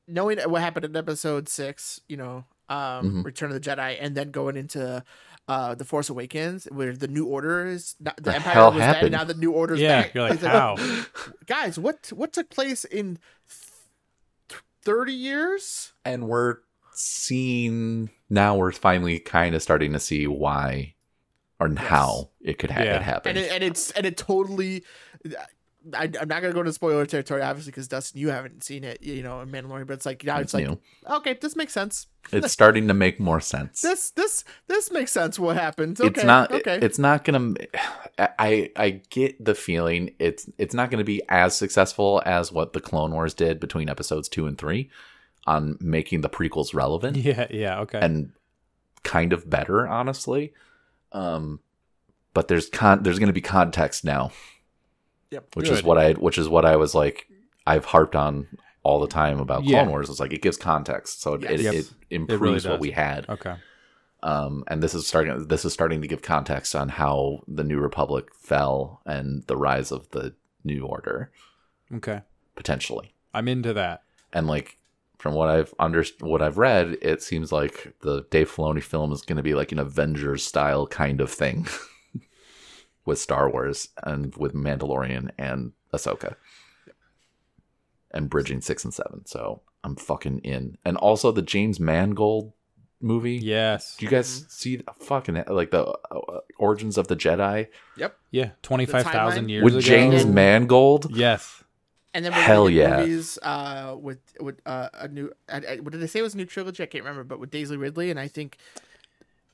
knowing 0.09 0.39
what 0.41 0.61
happened 0.61 0.85
in 0.85 0.97
episode 0.97 1.49
six, 1.49 2.01
you 2.09 2.17
know, 2.17 2.45
um, 2.69 3.23
Mhm. 3.23 3.25
Return 3.25 3.51
of 3.53 3.61
the 3.63 3.71
Jedi, 3.71 3.97
and 4.01 4.17
then 4.17 4.31
going 4.31 4.57
into 4.57 5.05
uh 5.49 5.75
the 5.75 5.85
Force 5.85 6.09
Awakens, 6.11 6.67
where 6.73 6.95
the 6.97 7.09
New 7.09 7.27
Order 7.27 7.67
is 7.67 7.95
not, 8.01 8.17
the, 8.17 8.23
The 8.23 8.35
Empire 8.37 8.53
hell 8.55 8.71
was 8.73 8.81
dead, 8.81 8.87
happened? 8.95 9.05
and 9.07 9.13
now 9.13 9.25
the 9.25 9.35
New 9.39 9.53
Order's 9.53 9.81
Yeah, 9.81 10.03
back. 10.03 10.15
you're 10.15 10.29
like, 10.29 10.41
how? 10.41 10.77
guys, 11.47 11.79
what 11.79 12.11
what 12.15 12.33
took 12.33 12.51
place 12.51 12.85
in 12.85 13.19
th- 14.49 14.61
thirty 14.83 15.13
years? 15.15 15.93
And 16.05 16.29
we're 16.29 16.59
seeing 16.93 18.11
now. 18.29 18.57
We're 18.57 18.73
finally 18.73 19.19
kind 19.21 19.55
of 19.55 19.63
starting 19.63 19.93
to 19.93 20.01
see 20.01 20.27
why 20.27 20.95
or 21.61 21.73
how 21.77 22.31
it 22.41 22.59
could 22.59 22.71
ha- 22.71 22.83
Yeah. 22.83 22.97
it 22.97 23.03
happen. 23.03 23.37
and 23.37 23.39
it, 23.47 23.53
and 23.53 23.63
it's 23.63 23.91
and 23.93 24.07
it 24.07 24.17
totally. 24.17 24.83
I, 25.95 26.05
I'm 26.21 26.29
not 26.29 26.43
gonna 26.43 26.53
go 26.53 26.61
into 26.61 26.75
spoiler 26.75 27.07
territory, 27.07 27.41
obviously, 27.41 27.71
because 27.71 27.89
Dustin, 27.89 28.21
you 28.21 28.29
haven't 28.29 28.63
seen 28.63 28.85
it, 28.85 29.03
you 29.03 29.23
know, 29.23 29.41
in 29.41 29.49
Mandalorian. 29.51 29.87
But 29.87 29.95
it's 29.95 30.05
like 30.07 30.23
now 30.25 30.39
it's, 30.39 30.53
It's 30.53 30.69
like, 30.69 30.79
okay, 31.11 31.39
this 31.41 31.57
makes 31.57 31.73
sense. 31.73 32.07
it's 32.33 32.53
starting 32.59 32.87
to 32.89 32.93
make 32.95 33.19
more 33.19 33.41
sense. 33.41 33.81
This 33.81 34.11
this 34.11 34.45
this 34.67 34.91
makes 34.91 35.11
sense. 35.11 35.39
What 35.39 35.57
happened? 35.57 35.99
Okay, 35.99 36.09
it's 36.09 36.23
not 36.25 36.53
okay. 36.53 36.79
it's 36.83 36.99
not 36.99 37.25
gonna 37.25 37.55
i 38.39 38.71
i 38.77 39.01
get 39.09 39.43
the 39.43 39.55
feeling 39.55 40.11
it's 40.19 40.51
it's 40.59 40.75
not 40.75 40.91
gonna 40.91 41.03
be 41.05 41.23
as 41.31 41.57
successful 41.57 42.21
as 42.27 42.53
what 42.53 42.75
the 42.75 42.81
clone 42.81 43.13
wars 43.13 43.33
did 43.33 43.59
between 43.59 43.89
episodes 43.89 44.29
two 44.29 44.47
and 44.47 44.59
three 44.59 44.91
on 45.47 45.79
making 45.81 46.21
the 46.21 46.29
prequels 46.29 46.75
relevant 46.75 47.17
Yeah. 47.17 47.47
Yeah. 47.51 47.81
Okay. 47.81 47.99
and 48.01 48.33
kind 49.03 49.33
of 49.33 49.49
better 49.49 49.89
honestly 49.89 50.53
um 51.13 51.61
but 52.35 52.49
there's 52.49 52.69
con 52.69 53.03
there's 53.03 53.19
gonna 53.19 53.33
be 53.33 53.41
context 53.41 54.05
now 54.05 54.31
Yep. 55.31 55.55
which 55.55 55.69
is 55.69 55.83
what 55.83 55.99
i 55.99 56.13
which 56.13 56.39
is 56.39 56.49
what 56.49 56.65
i 56.65 56.77
was 56.77 56.95
like 56.95 57.27
i've 57.67 57.85
harped 57.85 58.17
on 58.17 58.47
all 58.83 58.99
the 59.01 59.07
time 59.07 59.39
about 59.39 59.65
Yeah. 59.65 59.81
clone 59.81 59.91
wars 59.91 60.11
it's 60.11 60.19
like 60.21 60.33
it 60.33 60.43
gives 60.43 60.57
context 60.57 61.21
so 61.23 61.35
it, 61.35 61.61
Yes. 61.61 61.75
it, 61.75 61.87
it 62.11 62.17
improves 62.31 62.67
what 62.67 62.81
we 62.81 62.91
had 62.91 63.29
okay. 63.29 63.55
um, 64.23 64.65
and 64.67 64.83
this 64.83 64.95
is 64.95 65.07
starting 65.07 65.47
this 65.47 65.65
is 65.65 65.73
starting 65.73 66.01
to 66.03 66.09
give 66.09 66.23
context 66.23 66.75
on 66.75 66.89
how 66.89 67.43
the 67.47 67.63
new 67.65 67.79
republic 67.79 68.35
fell 68.35 69.03
and 69.07 69.45
the 69.47 69.57
rise 69.57 69.93
of 69.93 70.11
the 70.11 70.35
new 70.65 70.85
order 70.87 71.31
Okay. 71.95 72.23
potentially 72.57 73.15
I'm 73.33 73.47
into 73.47 73.73
that. 73.75 74.03
and 74.33 74.47
like 74.49 74.79
from 75.21 75.35
what 75.35 75.49
i've 75.49 75.73
under 75.79 76.03
what 76.21 76.41
i've 76.43 76.57
read 76.59 76.97
it 77.03 77.23
seems 77.23 77.53
like 77.53 77.95
the 78.01 78.25
dave 78.31 78.51
filoni 78.51 78.83
film 78.83 79.13
is 79.13 79.23
going 79.23 79.37
to 79.37 79.43
be 79.43 79.55
like 79.55 79.71
an 79.71 79.79
avengers 79.79 80.43
style 80.45 80.87
kind 80.87 81.21
of 81.21 81.31
thing 81.31 81.67
with 83.05 83.19
star 83.19 83.51
wars 83.51 83.89
and 84.03 84.35
with 84.37 84.55
mandalorian 84.55 85.31
and 85.39 85.73
ahsoka 85.93 86.35
and 88.11 88.29
bridging 88.31 88.61
six 88.61 88.85
and 88.85 88.95
seven 88.95 89.25
so 89.27 89.63
i'm 89.85 89.95
fucking 89.97 90.39
in 90.41 90.77
and 90.85 90.97
also 90.97 91.31
the 91.31 91.43
james 91.43 91.79
mangold 91.79 92.53
movie 93.03 93.37
Yes. 93.37 93.97
do 93.97 94.05
you 94.05 94.11
guys 94.11 94.45
see 94.49 94.77
the 94.77 94.85
fucking 95.01 95.43
like 95.49 95.71
the 95.71 95.85
uh, 95.87 96.41
origins 96.59 96.99
of 96.99 97.09
the 97.09 97.17
Jedi 97.17 97.69
Yep. 97.97 98.15
Yeah. 98.31 98.51
Twenty 98.63 98.85
five 98.87 99.05
thousand 99.07 99.49
years 99.49 99.65
with 99.65 99.73
ago. 99.75 99.81
James 99.81 100.27
Mangold? 100.27 101.17
Yes. 101.17 101.65
And 102.13 102.25
then 102.25 102.33
we're 102.33 102.41
Hell 102.41 102.65
gonna 102.65 102.75
yeah. 102.77 102.97
movies 103.01 103.39
uh, 103.43 103.95
with 103.99 104.19
with 104.41 104.61
uh, 104.67 104.89
a 104.95 105.09
new. 105.09 105.31
I, 105.49 105.57
I, 105.59 105.77
what 105.77 105.93
did 105.93 106.01
they 106.01 106.07
say 106.09 106.19
it 106.19 106.23
was 106.23 106.35
a 106.35 106.39
new 106.39 106.45
trilogy? 106.47 106.83
I 106.83 106.87
can't 106.87 107.05
remember, 107.05 107.23
but 107.25 107.39
with 107.39 107.51
Daisy 107.51 107.77
Ridley, 107.77 108.11
and 108.11 108.19
I 108.19 108.27
think 108.29 108.57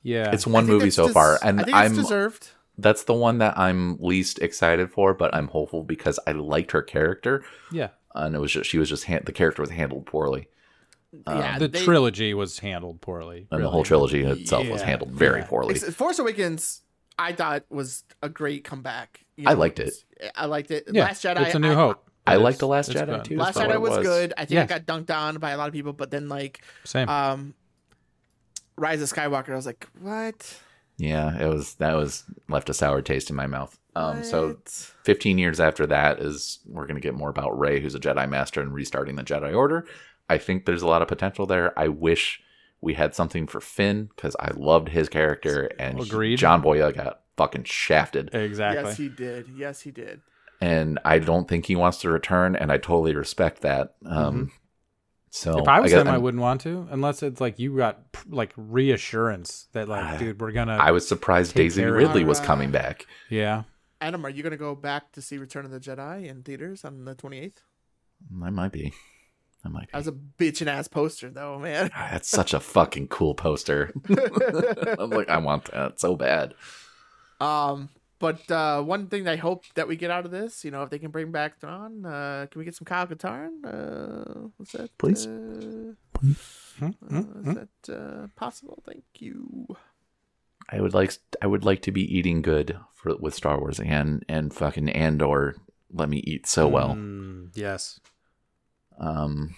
Yeah. 0.01 0.31
It's 0.31 0.47
one 0.47 0.65
movie 0.65 0.89
so 0.89 1.07
des- 1.07 1.13
far, 1.13 1.37
and 1.43 1.59
I 1.59 1.63
think 1.63 1.77
I'm 1.77 1.95
deserved. 1.95 2.49
that's 2.77 3.03
the 3.03 3.13
one 3.13 3.37
that 3.39 3.57
I'm 3.57 3.97
least 3.99 4.39
excited 4.39 4.91
for, 4.91 5.13
but 5.13 5.33
I'm 5.35 5.47
hopeful 5.49 5.83
because 5.83 6.19
I 6.25 6.31
liked 6.31 6.71
her 6.71 6.81
character, 6.81 7.43
yeah. 7.71 7.89
and 8.15 8.35
it 8.35 8.39
was 8.39 8.51
just 8.51 8.69
she 8.69 8.77
was 8.79 8.89
just 8.89 9.03
han- 9.05 9.23
the 9.25 9.31
character 9.33 9.61
was 9.61 9.69
handled 9.71 10.05
poorly, 10.07 10.47
yeah, 11.27 11.59
The 11.59 11.67
they- 11.67 11.83
trilogy 11.83 12.33
was 12.33 12.59
handled 12.59 13.01
poorly. 13.01 13.47
and 13.51 13.63
the 13.63 13.69
whole 13.69 13.83
trilogy 13.83 14.23
itself 14.23 14.67
was 14.69 14.81
handled 14.81 15.11
very 15.11 15.41
yeah. 15.41 15.47
poorly. 15.47 15.75
Ex- 15.75 15.93
Force 15.93 16.17
Awakens, 16.19 16.81
I 17.19 17.33
thought 17.33 17.65
was 17.69 18.03
a 18.23 18.29
great 18.29 18.63
comeback. 18.63 19.25
You 19.35 19.47
I 19.47 19.53
liked 19.53 19.79
it. 19.79 19.93
I 20.35 20.45
liked 20.47 20.71
it. 20.71 20.85
Yeah. 20.91 21.03
Last 21.03 21.23
Jedi. 21.23 21.45
It's 21.45 21.53
a 21.55 21.59
new 21.59 21.71
I, 21.71 21.75
hope. 21.75 22.06
I 22.27 22.33
It's- 22.33 22.43
liked 22.43 22.59
the 22.59 22.67
Last 22.67 22.91
Jedi, 22.91 23.05
good. 23.07 23.23
too. 23.25 23.37
Last 23.37 23.57
Jedi 23.57 23.79
was, 23.79 23.97
was. 23.97 24.05
good. 24.05 24.33
I 24.37 24.41
think 24.45 24.51
Yes. 24.51 24.71
I 24.71 24.79
got 24.79 24.85
dunked 24.85 25.15
on 25.15 25.37
by 25.37 25.51
a 25.51 25.57
lot 25.57 25.67
of 25.67 25.73
people, 25.73 25.93
but 25.93 26.11
then 26.11 26.27
like 26.29 26.61
Same. 26.83 27.07
um, 27.09 27.53
Rise 28.77 29.01
of 29.01 29.09
Skywalker, 29.11 29.49
I 29.51 29.55
was 29.55 29.65
like, 29.65 29.87
what? 29.99 30.59
Yeah, 30.97 31.39
it 31.39 31.47
was 31.47 31.75
that 31.75 31.95
was 31.95 32.23
left 32.49 32.69
a 32.69 32.73
sour 32.73 33.01
taste 33.01 33.29
in 33.29 33.35
my 33.35 33.47
mouth. 33.47 33.77
Um, 33.95 34.23
so 34.23 34.57
15 35.05 35.37
years 35.39 35.59
after 35.59 35.87
that 35.87 36.19
is 36.19 36.59
we're 36.67 36.85
going 36.85 36.95
to 36.95 37.01
get 37.01 37.15
more 37.15 37.29
about 37.29 37.57
Rey, 37.57 37.79
who's 37.79 37.95
a 37.95 37.99
Jedi 37.99 38.29
Master, 38.29 38.61
and 38.61 38.71
restarting 38.73 39.15
the 39.15 39.23
Jedi 39.23 39.55
Order. 39.55 39.87
I 40.29 40.37
think 40.37 40.65
there's 40.65 40.83
a 40.83 40.87
lot 40.87 41.01
of 41.01 41.07
potential 41.07 41.45
there. 41.47 41.77
I 41.79 41.87
wish 41.87 42.41
we 42.81 42.93
had 42.93 43.15
something 43.15 43.47
for 43.47 43.59
Finn 43.59 44.09
because 44.15 44.35
I 44.39 44.51
loved 44.55 44.89
his 44.89 45.09
character, 45.09 45.71
and 45.79 45.97
he- 45.99 46.05
Agreed. 46.05 46.37
John 46.37 46.61
Boyega 46.61 46.95
got 46.95 47.21
fucking 47.37 47.63
shafted, 47.63 48.33
exactly. 48.35 48.83
Yes, 48.83 48.97
he 48.97 49.09
did. 49.09 49.47
Yes, 49.55 49.81
he 49.81 49.89
did. 49.91 50.21
And 50.61 50.99
I 51.05 51.19
don't 51.19 51.47
think 51.47 51.65
he 51.65 51.75
wants 51.75 51.99
to 52.01 52.09
return, 52.09 52.55
and 52.55 52.71
I 52.71 52.77
totally 52.77 53.15
respect 53.15 53.61
that. 53.61 53.95
Um, 54.05 54.51
So 55.29 55.51
Mm-hmm. 55.51 55.59
if 55.61 55.67
I 55.67 55.79
was 55.81 55.91
guess 55.91 56.01
him, 56.01 56.07
I 56.07 56.11
I'm- 56.13 56.21
wouldn't 56.21 56.41
want 56.41 56.61
to, 56.61 56.87
unless 56.89 57.21
it's 57.21 57.41
like 57.41 57.59
you 57.59 57.75
got 57.77 57.99
like 58.29 58.53
reassurance 58.55 59.67
that 59.73 59.87
like, 59.87 60.03
I- 60.03 60.17
dude, 60.17 60.39
we're 60.41 60.51
gonna. 60.53 60.77
I 60.77 60.91
was 60.91 61.07
surprised 61.07 61.51
Take 61.51 61.65
Daisy 61.65 61.81
care 61.81 61.89
of 61.89 61.95
Ridley 61.95 62.23
was 62.23 62.39
coming 62.39 62.71
back. 62.71 63.05
yeah. 63.29 63.63
Adam, 63.99 64.25
are 64.25 64.29
you 64.29 64.43
gonna 64.43 64.57
go 64.57 64.73
back 64.75 65.11
to 65.13 65.21
see 65.21 65.37
Return 65.37 65.65
of 65.65 65.71
the 65.71 65.79
Jedi 65.79 66.27
in 66.27 66.43
theaters 66.43 66.85
on 66.85 67.05
the 67.05 67.15
28th? 67.15 67.57
I 68.43 68.49
might 68.51 68.71
be. 68.71 68.93
I 69.65 69.69
might 69.69 69.87
be. 69.87 69.89
That 69.91 69.97
was 69.97 70.07
a 70.07 70.11
bitchin' 70.11 70.67
ass 70.67 70.87
poster, 70.87 71.29
though, 71.29 71.57
man. 71.59 71.89
That's 71.95 72.29
such 72.29 72.53
a 72.53 72.59
fucking 72.59 73.07
cool 73.09 73.33
poster. 73.35 73.91
I'm 74.99 75.09
like, 75.09 75.29
I 75.29 75.37
want 75.39 75.65
that 75.71 75.99
so 75.99 76.15
bad. 76.15 76.53
Um, 77.39 77.89
but 78.19 78.49
uh, 78.51 78.81
one 78.81 79.07
thing 79.07 79.27
I 79.27 79.35
hope 79.35 79.63
that 79.75 79.87
we 79.87 79.95
get 79.95 80.11
out 80.11 80.25
of 80.25 80.31
this, 80.31 80.63
you 80.65 80.71
know, 80.71 80.83
if 80.83 80.89
they 80.89 80.99
can 80.99 81.11
bring 81.11 81.31
back 81.31 81.59
Thrawn, 81.59 82.05
uh, 82.05 82.47
can 82.49 82.59
we 82.59 82.65
get 82.65 82.75
some 82.75 82.85
Kyle 82.85 83.05
Katarn? 83.07 83.63
Uh, 83.63 84.49
what's 84.57 84.71
that? 84.73 84.97
Please. 84.97 85.27
Uh, 85.27 85.93
Hmm? 86.79 86.89
uh, 87.11 87.49
is 87.49 87.55
that 87.55 87.93
uh, 87.95 88.27
possible? 88.35 88.81
Thank 88.85 89.03
you. 89.19 89.67
I 90.69 90.81
would 90.81 90.93
like 90.93 91.13
I 91.41 91.47
would 91.47 91.63
like 91.63 91.81
to 91.83 91.91
be 91.91 92.01
eating 92.17 92.41
good 92.41 92.77
for 92.93 93.15
with 93.17 93.33
Star 93.35 93.59
Wars 93.59 93.79
and 93.79 94.25
and 94.27 94.53
fucking 94.53 94.89
Andor 94.89 95.55
let 95.93 96.09
me 96.09 96.17
eat 96.25 96.45
so 96.47 96.67
well. 96.67 96.95
Mm, 96.95 97.51
yes. 97.55 97.99
Um 98.99 99.55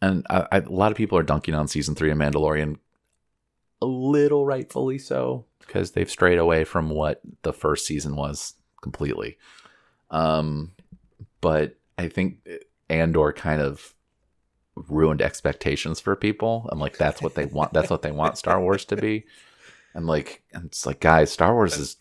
and 0.00 0.26
I, 0.30 0.46
I, 0.52 0.56
a 0.58 0.68
lot 0.68 0.90
of 0.90 0.96
people 0.96 1.18
are 1.18 1.22
dunking 1.22 1.54
on 1.54 1.68
season 1.68 1.94
3 1.94 2.10
of 2.10 2.18
Mandalorian 2.18 2.78
a 3.82 3.84
little 3.84 4.46
rightfully 4.46 4.98
so 4.98 5.44
because 5.60 5.92
they've 5.92 6.10
strayed 6.10 6.38
away 6.38 6.64
from 6.64 6.88
what 6.90 7.20
the 7.42 7.52
first 7.52 7.86
season 7.86 8.16
was 8.16 8.54
completely. 8.80 9.38
Um 10.10 10.72
but 11.40 11.76
I 11.98 12.08
think 12.08 12.38
Andor 12.88 13.32
kind 13.32 13.60
of 13.60 13.94
ruined 14.74 15.20
expectations 15.20 16.00
for 16.00 16.16
people 16.16 16.68
and 16.70 16.80
like 16.80 16.96
that's 16.96 17.20
what 17.20 17.34
they 17.34 17.44
want 17.44 17.72
that's 17.72 17.90
what 17.90 18.02
they 18.02 18.12
want 18.12 18.38
Star 18.38 18.60
Wars 18.60 18.84
to 18.86 18.96
be. 18.96 19.24
And 19.94 20.06
like 20.06 20.42
and 20.52 20.66
it's 20.66 20.86
like 20.86 21.00
guys, 21.00 21.30
Star 21.30 21.52
Wars 21.54 21.76
is 21.76 21.96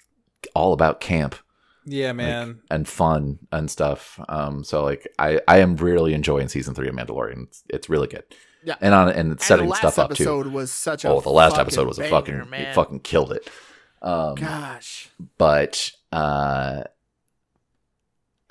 all 0.56 0.74
about 0.74 1.02
camp. 1.02 1.36
Yeah, 1.84 2.14
man. 2.14 2.62
and 2.70 2.88
fun 2.88 3.40
and 3.52 3.70
stuff. 3.70 4.20
Um, 4.30 4.64
so 4.64 4.84
like 4.84 5.08
I 5.18 5.42
I 5.48 5.58
am 5.58 5.76
really 5.76 6.14
enjoying 6.14 6.48
season 6.48 6.76
three 6.76 6.88
of 6.88 6.96
Mandalorian. 6.96 7.44
It's, 7.48 7.64
it's 7.70 7.90
really 7.90 8.08
good. 8.08 8.24
Yeah. 8.64 8.76
and 8.82 8.94
on 8.94 9.10
and 9.10 9.32
And 9.32 9.42
setting 9.42 9.68
last 9.70 9.80
stuff 9.80 9.98
up 10.00 10.10
too. 10.10 10.24
episode 10.24 10.48
was 10.48 10.72
such 10.72 11.04
a 11.06 11.10
Oh, 11.10 11.20
the 11.22 11.30
last 11.30 11.58
episode 11.58 11.88
was 11.88 11.98
a 11.98 12.02
banger, 12.02 12.12
fucking 12.12 12.50
man. 12.50 12.62
it 12.62 12.76
fucking 12.76 13.00
killed 13.02 13.32
it. 13.32 13.50
Um, 14.02 14.36
Gosh, 14.36 15.10
but 15.38 15.92
uh 16.12 16.84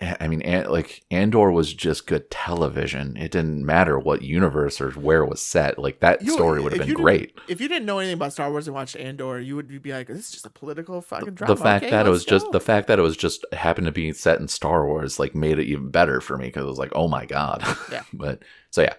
I 0.02 0.28
mean, 0.28 0.40
An- 0.40 0.70
like 0.70 1.02
Andor 1.10 1.50
was 1.50 1.74
just 1.74 2.06
good 2.06 2.30
television. 2.30 3.18
It 3.18 3.30
didn't 3.32 3.66
matter 3.66 3.98
what 3.98 4.22
universe 4.22 4.80
or 4.80 4.92
where 4.92 5.22
it 5.22 5.28
was 5.28 5.42
set. 5.42 5.78
Like 5.78 6.00
that 6.00 6.22
You- 6.22 6.32
story 6.32 6.58
would 6.62 6.72
have 6.72 6.86
been 6.86 6.94
great. 6.96 7.38
if 7.48 7.60
you 7.60 7.68
didn't 7.68 7.84
know 7.84 7.98
anything 7.98 8.14
about 8.14 8.32
Star 8.32 8.50
Wars 8.50 8.66
and 8.66 8.74
watched 8.74 8.96
Andor, 8.96 9.38
you 9.38 9.56
would 9.56 9.82
be 9.82 9.92
like, 9.92 10.06
"This 10.06 10.20
is 10.20 10.30
just 10.30 10.46
a 10.46 10.50
political 10.50 11.02
fucking 11.02 11.34
drama." 11.34 11.54
the 11.54 11.60
fact 11.62 11.84
Okay, 11.84 11.90
that 11.90 12.06
it 12.06 12.08
was 12.08 12.20
let's 12.22 12.30
just 12.30 12.50
the 12.52 12.60
fact 12.60 12.86
that 12.86 12.98
it 12.98 13.02
was 13.02 13.14
just 13.14 13.44
happened 13.52 13.84
to 13.88 13.92
be 13.92 14.10
set 14.14 14.40
in 14.40 14.48
Star 14.48 14.86
Wars 14.86 15.18
like 15.18 15.34
made 15.34 15.58
it 15.58 15.66
even 15.66 15.90
better 15.90 16.22
for 16.22 16.38
me 16.38 16.46
because 16.46 16.62
it 16.62 16.68
was 16.68 16.78
like, 16.78 16.92
oh 16.94 17.06
my 17.06 17.26
god. 17.26 17.62
Yeah. 17.92 18.04
but 18.14 18.42
so 18.70 18.80
yeah, 18.80 18.94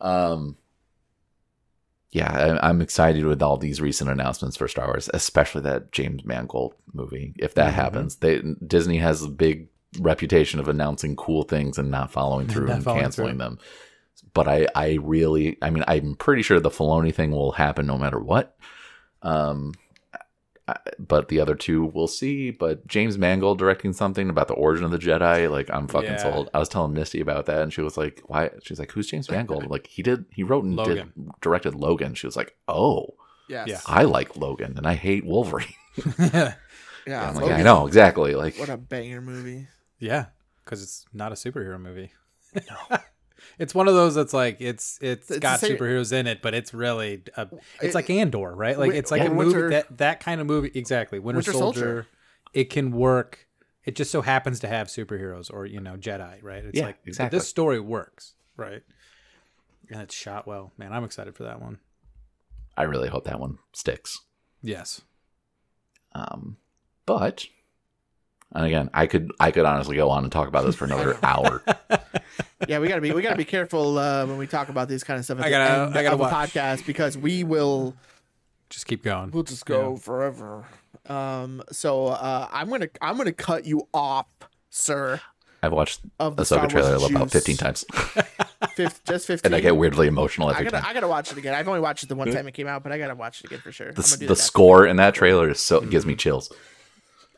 um, 0.00 0.56
yeah, 2.12 2.58
I, 2.62 2.68
I'm 2.68 2.80
excited 2.80 3.24
with 3.24 3.42
all 3.42 3.56
these 3.56 3.80
recent 3.80 4.10
announcements 4.10 4.56
for 4.56 4.68
Star 4.68 4.86
Wars, 4.86 5.10
especially 5.12 5.62
that 5.62 5.92
James 5.92 6.24
Mangold 6.24 6.74
movie. 6.92 7.34
If 7.38 7.54
that 7.54 7.72
Mhm. 7.72 7.76
happens, 7.76 8.16
they 8.16 8.40
Disney 8.66 8.98
has 8.98 9.22
a 9.22 9.28
big 9.28 9.68
reputation 9.98 10.60
of 10.60 10.68
announcing 10.68 11.16
cool 11.16 11.42
things 11.42 11.78
and 11.78 11.90
not 11.90 12.12
following 12.12 12.46
through 12.48 12.66
Not 12.68 12.74
and 12.76 12.84
following 12.84 13.02
canceling 13.02 13.28
through. 13.34 13.38
them. 13.38 13.58
But 14.32 14.48
I, 14.48 14.66
I 14.74 14.98
really, 15.02 15.58
I 15.62 15.70
mean, 15.70 15.84
I'm 15.88 16.14
pretty 16.14 16.42
sure 16.42 16.60
the 16.60 16.70
Filoni 16.70 17.14
thing 17.14 17.30
will 17.32 17.52
happen 17.52 17.86
no 17.86 17.98
matter 17.98 18.18
what. 18.18 18.56
Um, 19.22 19.72
but 20.98 21.28
the 21.28 21.38
other 21.40 21.54
two 21.54 21.84
we'll 21.84 22.08
see. 22.08 22.50
But 22.50 22.86
James 22.86 23.16
Mangold 23.18 23.58
directing 23.58 23.92
something 23.92 24.28
about 24.30 24.48
the 24.48 24.54
origin 24.54 24.84
of 24.84 24.90
the 24.90 24.98
Jedi, 24.98 25.50
like 25.50 25.70
I'm 25.70 25.86
fucking 25.88 26.10
Yeah. 26.10 26.16
sold. 26.16 26.50
I 26.54 26.58
was 26.58 26.68
telling 26.68 26.92
Misty 26.92 27.20
about 27.20 27.46
that, 27.46 27.62
and 27.62 27.72
she 27.72 27.82
was 27.82 27.96
like, 27.96 28.22
"Why?" 28.26 28.50
She's 28.62 28.78
like, 28.78 28.90
"Who's 28.92 29.08
James 29.08 29.30
Mangold?" 29.30 29.66
like 29.70 29.86
he 29.86 30.02
did, 30.02 30.24
he 30.32 30.42
wrote 30.42 30.64
and 30.64 30.74
Logan. 30.76 31.12
did 31.16 31.28
directed 31.40 31.74
Logan. 31.74 32.14
She 32.14 32.26
was 32.26 32.36
like, 32.36 32.56
"Oh, 32.66 33.14
yes. 33.48 33.68
Yeah. 33.68 33.80
I 33.86 34.02
like 34.04 34.36
Logan, 34.36 34.74
and 34.76 34.86
I 34.86 34.94
hate 34.94 35.24
Wolverine." 35.24 35.68
yeah. 36.18 36.54
I'm 37.08 37.34
like, 37.34 37.42
Logan, 37.44 37.60
I 37.60 37.62
know 37.62 37.86
exactly. 37.86 38.34
Like, 38.34 38.56
What 38.56 38.68
a 38.68 38.76
banger 38.76 39.20
movie. 39.20 39.68
yeah, 40.00 40.26
because 40.64 40.82
it's 40.82 41.04
not 41.12 41.30
a 41.32 41.36
superhero 41.36 41.80
movie. 41.80 42.10
It's 43.58 43.74
one 43.74 43.88
of 43.88 43.94
those 43.94 44.14
that's 44.14 44.32
like 44.32 44.56
it's 44.60 44.98
it's 45.00 45.30
It's 45.30 45.40
got 45.40 45.60
same- 45.60 45.76
superheroes 45.76 46.12
in 46.12 46.26
it, 46.26 46.42
but 46.42 46.54
it's 46.54 46.72
really 46.74 47.22
a, 47.36 47.48
it's 47.80 47.82
It- 47.82 47.94
like 47.94 48.10
Andor, 48.10 48.54
right? 48.54 48.78
Like 48.78 48.92
it's 48.92 49.10
like 49.10 49.22
yeah, 49.22 49.28
a 49.28 49.34
movie 49.34 49.46
Winter- 49.54 49.70
that 49.70 49.98
that 49.98 50.20
kind 50.20 50.40
of 50.40 50.46
movie 50.46 50.70
exactly. 50.74 51.18
Winter, 51.18 51.38
Winter 51.38 51.52
Soldier, 51.52 51.80
Soldier. 51.80 52.06
it 52.52 52.70
can 52.70 52.90
work. 52.92 53.46
It 53.84 53.94
just 53.94 54.10
so 54.10 54.20
happens 54.22 54.60
to 54.60 54.68
have 54.68 54.88
superheroes 54.88 55.52
or 55.52 55.64
you 55.66 55.80
know 55.80 55.96
Jedi, 55.96 56.42
right? 56.42 56.64
It's 56.64 56.76
Yeah, 56.78 56.86
like 56.86 56.98
exactly. 57.06 57.38
This 57.38 57.46
story 57.48 57.78
works, 57.80 58.34
right? 58.56 58.82
And 59.90 60.00
it's 60.02 60.14
shot 60.14 60.46
well, 60.46 60.72
man. 60.76 60.92
I'm 60.92 61.04
excited 61.04 61.36
for 61.36 61.44
that 61.44 61.60
one. 61.62 61.78
I 62.76 62.82
really 62.82 63.08
hope 63.08 63.24
that 63.24 63.38
one 63.40 63.58
sticks. 63.72 64.20
Yes. 64.62 65.02
Um, 66.12 66.56
but 67.06 67.46
and 68.56 68.66
again, 68.66 68.90
I 68.92 69.06
could 69.06 69.30
I 69.38 69.50
could 69.52 69.64
honestly 69.64 69.94
go 69.96 70.10
on 70.10 70.24
and 70.24 70.32
talk 70.32 70.48
about 70.48 70.64
this 70.66 70.74
for 70.74 70.84
another 70.86 71.16
hour. 71.22 71.62
Yeah, 72.66 72.78
we 72.80 72.88
gotta 72.88 73.00
be 73.00 73.12
we 73.12 73.22
gotta 73.22 73.36
be 73.36 73.44
careful 73.44 73.98
uh, 73.98 74.26
when 74.26 74.38
we 74.38 74.46
talk 74.46 74.68
about 74.68 74.88
these 74.88 75.04
kind 75.04 75.18
of 75.18 75.24
stuff 75.24 75.38
at 75.38 75.44
I 75.46 75.50
gotta- 75.50 75.82
end 75.86 75.96
I 75.98 76.02
gotta 76.02 76.16
a 76.16 76.18
watch. 76.18 76.32
podcast 76.52 76.84
because 76.86 77.16
we 77.16 77.44
will 77.44 77.94
Just 78.70 78.86
keep 78.86 79.02
going. 79.04 79.30
we'll 79.30 79.42
just 79.44 79.66
go 79.66 79.92
Yeah. 79.92 79.98
forever. 79.98 80.64
Um, 81.06 81.62
so 81.70 82.08
uh, 82.08 82.48
I'm 82.50 82.68
gonna 82.68 82.88
I'm 83.00 83.16
gonna 83.16 83.32
cut 83.32 83.64
you 83.66 83.86
off, 83.94 84.26
sir. 84.70 85.20
I've 85.62 85.72
watched 85.72 86.00
Of 86.20 86.36
the 86.36 86.42
the 86.42 86.46
Star 86.46 86.66
Ahsoka 86.66 86.70
trailer 86.70 86.98
Wars 86.98 87.10
about 87.10 87.30
15 87.30 87.56
times, 87.56 87.84
Fif- 88.74 89.02
just 89.04 89.26
fifteen. 89.26 89.46
and 89.52 89.54
I 89.54 89.60
get 89.60 89.76
weirdly 89.76 90.06
emotional 90.06 90.48
I 90.48 90.52
every 90.52 90.64
gotta 90.66 90.76
time. 90.82 90.86
I 90.90 90.92
gotta 90.94 91.08
watch 91.08 91.32
it 91.32 91.38
again. 91.38 91.54
I've 91.54 91.66
only 91.68 91.80
watched 91.80 92.02
it 92.04 92.08
the 92.08 92.14
one 92.14 92.30
time 92.30 92.46
it 92.48 92.52
came 92.52 92.66
out, 92.66 92.82
but 92.82 92.92
I 92.92 92.98
gotta 92.98 93.14
watch 93.14 93.40
it 93.40 93.46
again 93.46 93.60
for 93.60 93.72
sure. 93.72 93.88
I'm 93.88 93.94
The, 93.94 94.16
do 94.18 94.26
the 94.28 94.34
that. 94.34 94.36
score 94.36 94.86
in 94.86 94.96
that 94.96 95.14
trailer 95.14 95.48
is 95.50 95.60
so 95.60 95.80
gives 95.80 96.04
me 96.06 96.12
Mm-hmm. 96.12 96.18
chills. 96.18 96.52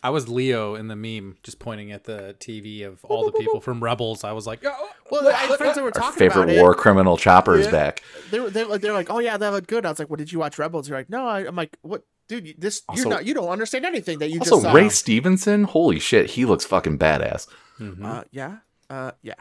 I 0.03 0.11
was 0.11 0.29
Leo 0.29 0.75
in 0.75 0.89
the 0.89 0.97
meme, 0.97 1.37
just 1.43 1.59
pointing 1.59 1.93
at 1.93 2.05
the 2.05 2.35
TV 2.39 2.85
of 2.87 3.05
all 3.05 3.25
the 3.27 3.33
people 3.33 3.61
from 3.61 3.83
Rebels. 3.83 4.25
I 4.25 4.33
was 4.33 4.47
like, 4.47 4.61
oh, 4.65 4.89
Well, 5.11 5.27
I 5.29 5.33
had 5.33 5.57
friends 5.59 5.75
that 5.77 5.83
were 5.83 5.89
Our 5.89 5.93
talking 5.93 6.19
favorite 6.19 6.45
about 6.51 6.57
war 6.57 6.73
it. 6.73 6.79
criminal 6.79 7.17
Chopper 7.17 7.57
is 7.57 7.67
Yeah. 7.67 7.73
back. 7.73 8.03
They 8.31 8.41
were 8.41 8.51
they 8.51 8.65
were, 8.65 8.79
they 8.79 8.89
were 8.89 8.95
like, 8.97 9.11
"Oh 9.11 9.19
yeah, 9.19 9.37
that 9.37 9.49
looked 9.53 9.69
good." 9.69 9.85
I 9.87 9.91
was 9.91 9.99
like, 9.99 10.09
"Well, 10.11 10.17
did 10.17 10.31
you 10.33 10.39
watch 10.39 10.59
Rebels?" 10.59 10.89
You're 10.89 10.99
like, 10.99 11.09
"No." 11.11 11.27
I, 11.27 11.41
I'm 11.47 11.57
like, 11.57 11.77
"What, 11.83 12.05
dude? 12.29 12.47
you- 12.47 12.55
This 12.59 12.83
Also- 12.89 13.03
you're 13.03 13.11
not. 13.11 13.25
You 13.27 13.35
don't 13.35 13.49
understand 13.49 13.85
anything 13.85 14.19
that 14.21 14.29
you 14.31 14.41
Also, 14.41 14.57
just 14.57 14.63
saw." 14.65 14.73
Ray 14.73 14.89
Stevenson, 14.91 15.65
holy 15.65 15.99
shit, 15.99 16.31
he 16.31 16.45
looks 16.45 16.65
fucking 16.65 16.99
badass. 16.99 17.47
Uh, 17.81 18.25
yeah. 18.31 18.59
Uh, 18.91 19.13
yeah. 19.23 19.35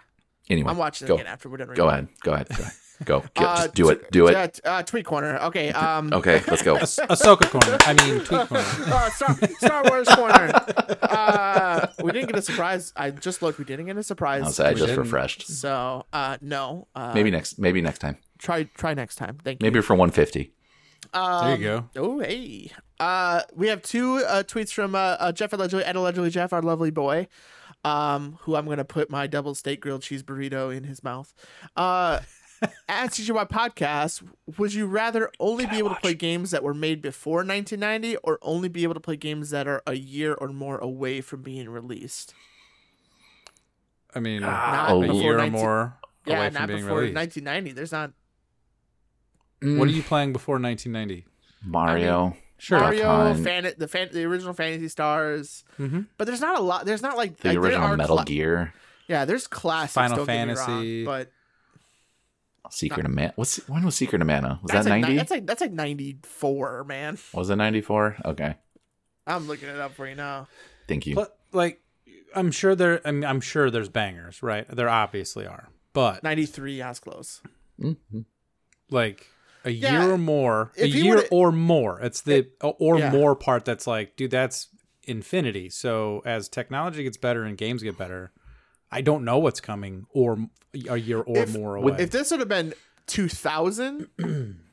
Anyway, 0.49 0.69
I'm 0.71 0.77
watching 0.77 1.05
it 1.05 1.09
go, 1.09 1.15
again 1.15 1.27
after 1.27 1.49
we're 1.49 1.57
done. 1.57 1.73
go 1.75 1.89
ahead, 1.89 2.07
go 2.23 2.33
ahead, 2.33 2.47
go 2.49 2.63
ahead. 2.63 2.73
Go. 3.05 3.19
Get- 3.35 3.43
Uh, 3.45 3.55
just 3.63 3.73
do 3.75 3.89
it, 3.89 4.01
t- 4.03 4.07
do 4.11 4.27
it. 4.27 4.53
t- 4.55 4.61
uh, 4.65 4.83
tweet 4.83 5.05
corner. 5.05 5.37
Okay. 5.43 5.69
Um. 5.71 6.11
Okay, 6.13 6.41
let's 6.47 6.61
go. 6.63 6.75
Ah- 6.77 7.13
Ahsoka 7.13 7.49
corner. 7.49 7.77
I 7.81 7.93
mean, 7.93 8.19
tweet 8.25 8.47
corner. 8.47 8.63
Uh, 8.87 9.09
Star, 9.11 9.35
Star 9.59 9.83
Wars 9.89 10.07
corner. 10.09 10.51
Uh, 11.01 11.87
we 12.03 12.11
didn't 12.11 12.27
get 12.27 12.37
a 12.37 12.41
surprise. 12.41 12.93
I 12.95 13.11
just 13.11 13.41
looked. 13.41 13.59
We 13.59 13.65
didn't 13.65 13.85
get 13.85 13.97
a 13.97 14.03
surprise. 14.03 14.43
I'll 14.43 14.51
say 14.51 14.65
I 14.65 14.69
We 14.69 14.75
just 14.75 14.87
didn't. 14.87 15.03
refreshed. 15.03 15.47
So, 15.47 16.05
uh, 16.13 16.37
no. 16.41 16.87
Uh, 16.95 17.11
Maybe 17.13 17.31
next, 17.31 17.59
maybe 17.59 17.81
next 17.81 17.99
time. 17.99 18.17
try 18.39 18.63
try 18.75 18.93
next 18.93 19.15
time. 19.15 19.37
Thank 19.43 19.61
you. 19.61 19.65
Maybe 19.65 19.81
for 19.81 19.95
150. 19.95 20.53
Um, 21.13 21.45
There 21.47 21.57
you 21.57 21.63
go. 21.63 21.89
Oh, 21.95 22.19
hey. 22.19 22.71
Uh, 22.99 23.41
we 23.55 23.67
have 23.67 23.81
two 23.81 24.17
uh, 24.17 24.43
tweets 24.43 24.71
from 24.71 24.95
uh, 24.95 25.15
uh, 25.19 25.31
Jeff 25.31 25.53
allegedly 25.53 25.85
and 25.85 25.97
allegedly 25.97 26.29
Jeff, 26.29 26.51
our 26.51 26.61
lovely 26.61 26.91
boy, 26.91 27.27
um, 27.85 28.37
who 28.41 28.55
I'm 28.55 28.65
going 28.65 28.77
to 28.79 28.85
put 28.85 29.09
my 29.09 29.27
double 29.27 29.53
steak 29.55 29.81
grilled 29.81 30.01
cheese 30.01 30.23
burrito 30.23 30.75
in 30.75 30.83
his 30.83 31.03
mouth. 31.03 31.33
Uh, 31.75 32.19
at 32.89 33.11
CGY 33.11 33.49
Podcast, 33.49 34.23
would 34.57 34.73
you 34.73 34.85
rather 34.87 35.31
only 35.39 35.65
be 35.65 35.77
able 35.77 35.89
to 35.89 35.95
play 36.01 36.13
games 36.13 36.51
that 36.51 36.63
were 36.63 36.73
made 36.73 37.01
before 37.01 37.37
1990 37.45 38.17
or 38.23 38.39
only 38.41 38.69
be 38.69 38.83
able 38.83 38.93
to 38.93 38.99
play 38.99 39.15
games 39.15 39.49
that 39.51 39.67
are 39.67 39.81
a 39.85 39.93
year 39.95 40.33
or 40.33 40.47
more 40.49 40.77
away 40.77 41.21
from 41.21 41.41
being 41.41 41.69
released? 41.69 42.33
I 44.15 44.19
mean, 44.19 44.41
Not 44.41 44.89
Oh, 44.91 45.03
a 45.03 45.07
before 45.07 45.21
year 45.21 45.33
or 45.35 45.37
19 45.37 45.51
more 45.61 45.97
Yeah, 46.25 46.37
away 46.37 46.45
from 46.47 46.53
not 46.53 46.67
being 46.67 46.79
before 46.81 46.97
released. 46.99 47.15
1990. 47.15 47.71
There's 47.73 47.91
not 47.91 48.11
What 49.61 49.87
are 49.87 49.91
you 49.91 50.03
playing 50.03 50.33
before 50.33 50.59
1990? 50.59 51.25
Mario. 51.63 52.35
Sure. 52.59 52.79
Mario, 52.79 53.35
fan- 53.35 53.71
the 53.77 53.87
fan- 53.87 54.09
the 54.11 54.23
original 54.23 54.53
Fantasy 54.53 54.87
Stars, 54.87 55.63
hmm 55.77 56.01
but 56.17 56.25
there's 56.25 56.41
not 56.41 56.57
a 56.57 56.61
lot. 56.61 56.85
There's 56.87 57.03
not 57.03 57.15
like 57.15 57.37
the 57.37 57.49
like, 57.49 57.57
original 57.59 57.95
Metal 57.95 58.15
cla- 58.17 58.25
Gear. 58.25 58.73
Yeah, 59.07 59.25
there's 59.25 59.45
classics. 59.45 59.93
Final 59.93 60.17
don't 60.17 60.25
get 60.25 60.47
me 60.47 60.55
Fantasy. 60.55 61.05
wrong, 61.05 61.05
but 61.05 61.31
Secret 62.71 63.05
of 63.05 63.11
Man. 63.11 63.33
What's 63.35 63.57
when 63.67 63.83
was 63.85 63.95
Secret 63.95 64.21
of 64.21 64.27
Mana? 64.27 64.59
Was 64.63 64.71
that's 64.71 64.85
that 64.85 64.91
like, 64.91 65.01
90? 65.01 65.13
ni- 65.13 65.17
that's 65.17 65.31
like 65.31 65.45
that's 65.45 65.61
like 65.61 65.71
94, 65.71 66.83
man. 66.85 67.17
was 67.33 67.49
it 67.49 67.55
94? 67.55 68.17
Okay. 68.25 68.55
I'm 69.25 69.47
looking 69.47 69.67
it 69.69 69.79
up 69.79 69.93
for 69.93 70.07
you 70.07 70.15
now. 70.15 70.47
Thank 70.87 71.05
you. 71.05 71.15
But 71.15 71.37
like, 71.51 71.81
I'm 72.35 72.51
sure 72.51 72.75
there. 72.75 73.01
I 73.05 73.11
mean, 73.11 73.25
I'm 73.25 73.41
sure 73.41 73.69
there's 73.69 73.89
bangers, 73.89 74.41
right? 74.41 74.65
There 74.69 74.87
obviously 74.89 75.45
are, 75.45 75.67
but 75.93 76.23
93, 76.23 76.81
ass 76.81 76.99
close. 76.99 77.41
Mhm. 77.79 78.25
like 78.89 79.27
a 79.65 79.69
Yeah, 79.69 80.03
year 80.03 80.13
or 80.13 80.17
more, 80.17 80.71
a 80.77 80.87
year 80.87 81.23
or 81.29 81.51
more. 81.51 81.99
It's 81.99 82.21
the 82.21 82.47
or 82.61 82.99
Yeah. 82.99 83.11
more 83.11 83.35
part 83.35 83.65
that's 83.65 83.85
like, 83.85 84.15
dude, 84.15 84.31
that's 84.31 84.67
infinity. 85.03 85.69
So 85.69 86.21
as 86.25 86.47
technology 86.49 87.03
gets 87.03 87.17
better 87.17 87.43
and 87.43 87.57
games 87.57 87.83
get 87.83 87.97
better, 87.97 88.31
I 88.91 89.01
don't 89.01 89.23
know 89.25 89.37
what's 89.39 89.59
coming 89.59 90.05
or 90.11 90.37
a 90.89 90.97
year 90.97 91.19
or 91.21 91.37
If- 91.39 91.53
more 91.57 91.75
away. 91.75 91.95
If 91.99 92.11
this 92.11 92.31
would 92.31 92.39
have 92.39 92.49
been 92.49 92.73
2000, 93.07 94.07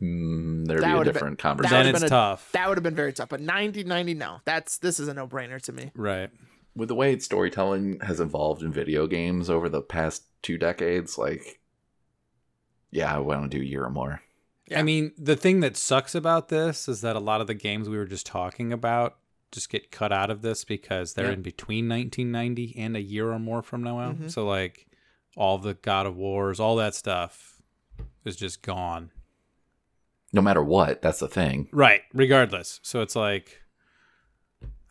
Mm, 0.00 0.64
there'd 0.68 0.80
That 0.80 0.86
be 0.86 0.92
a 0.92 0.96
would've 0.98 1.06
been- 1.06 1.12
different 1.12 1.38
conversation. 1.40 1.76
then 1.76 1.86
would've 1.86 1.94
it's 1.96 2.00
been 2.04 2.06
a- 2.06 2.20
tough, 2.20 2.52
that 2.52 2.68
would 2.68 2.76
have 2.78 2.84
been 2.84 2.94
very 2.94 3.12
tough. 3.12 3.28
But 3.30 3.40
1990, 3.40 4.14
no. 4.14 4.36
That's 4.44 4.78
this 4.78 5.00
is 5.00 5.08
a 5.08 5.14
no 5.14 5.26
brainer 5.26 5.60
to 5.62 5.72
me. 5.72 5.90
right? 5.96 6.30
With 6.76 6.86
the 6.86 6.94
way 6.94 7.18
storytelling 7.18 7.98
has 8.02 8.20
evolved 8.20 8.62
in 8.62 8.72
video 8.72 9.08
games 9.08 9.50
over 9.50 9.68
the 9.68 9.82
past 9.82 10.22
two 10.42 10.56
decades, 10.56 11.18
like, 11.18 11.58
yeah, 12.92 13.12
I 13.12 13.18
want 13.18 13.50
to 13.50 13.58
do 13.58 13.60
a 13.60 13.66
year 13.66 13.84
or 13.84 13.90
more. 13.90 14.22
Yeah. 14.68 14.78
I 14.78 14.82
mean, 14.84 15.10
the 15.18 15.34
thing 15.34 15.58
that 15.60 15.76
sucks 15.76 16.14
about 16.14 16.48
this 16.48 16.86
is 16.88 17.00
that 17.00 17.16
a 17.16 17.20
lot 17.20 17.40
of 17.40 17.48
the 17.48 17.54
games 17.54 17.88
we 17.88 17.96
were 17.96 18.04
just 18.06 18.24
talking 18.26 18.72
about 18.72 19.16
just 19.52 19.70
get 19.70 19.90
cut 19.90 20.12
out 20.12 20.30
of 20.30 20.42
this 20.42 20.64
because 20.64 21.14
they're 21.14 21.26
Yeah. 21.26 21.32
in 21.34 21.42
between 21.42 21.88
1990 21.88 22.74
and 22.76 22.96
a 22.96 23.00
year 23.00 23.30
or 23.32 23.38
more 23.38 23.62
from 23.62 23.82
now. 23.82 24.12
Mhm. 24.12 24.30
So 24.30 24.46
like 24.46 24.86
all 25.36 25.58
the 25.58 25.74
God 25.74 26.06
of 26.06 26.16
Wars, 26.16 26.58
all 26.60 26.76
that 26.76 26.94
stuff 26.94 27.62
is 28.24 28.36
just 28.36 28.62
gone. 28.62 29.10
No 30.32 30.42
matter 30.42 30.62
what, 30.62 31.00
that's 31.00 31.20
the 31.20 31.28
thing. 31.28 31.68
Right, 31.72 32.02
regardless. 32.12 32.80
So 32.82 33.00
it's 33.00 33.16
like 33.16 33.62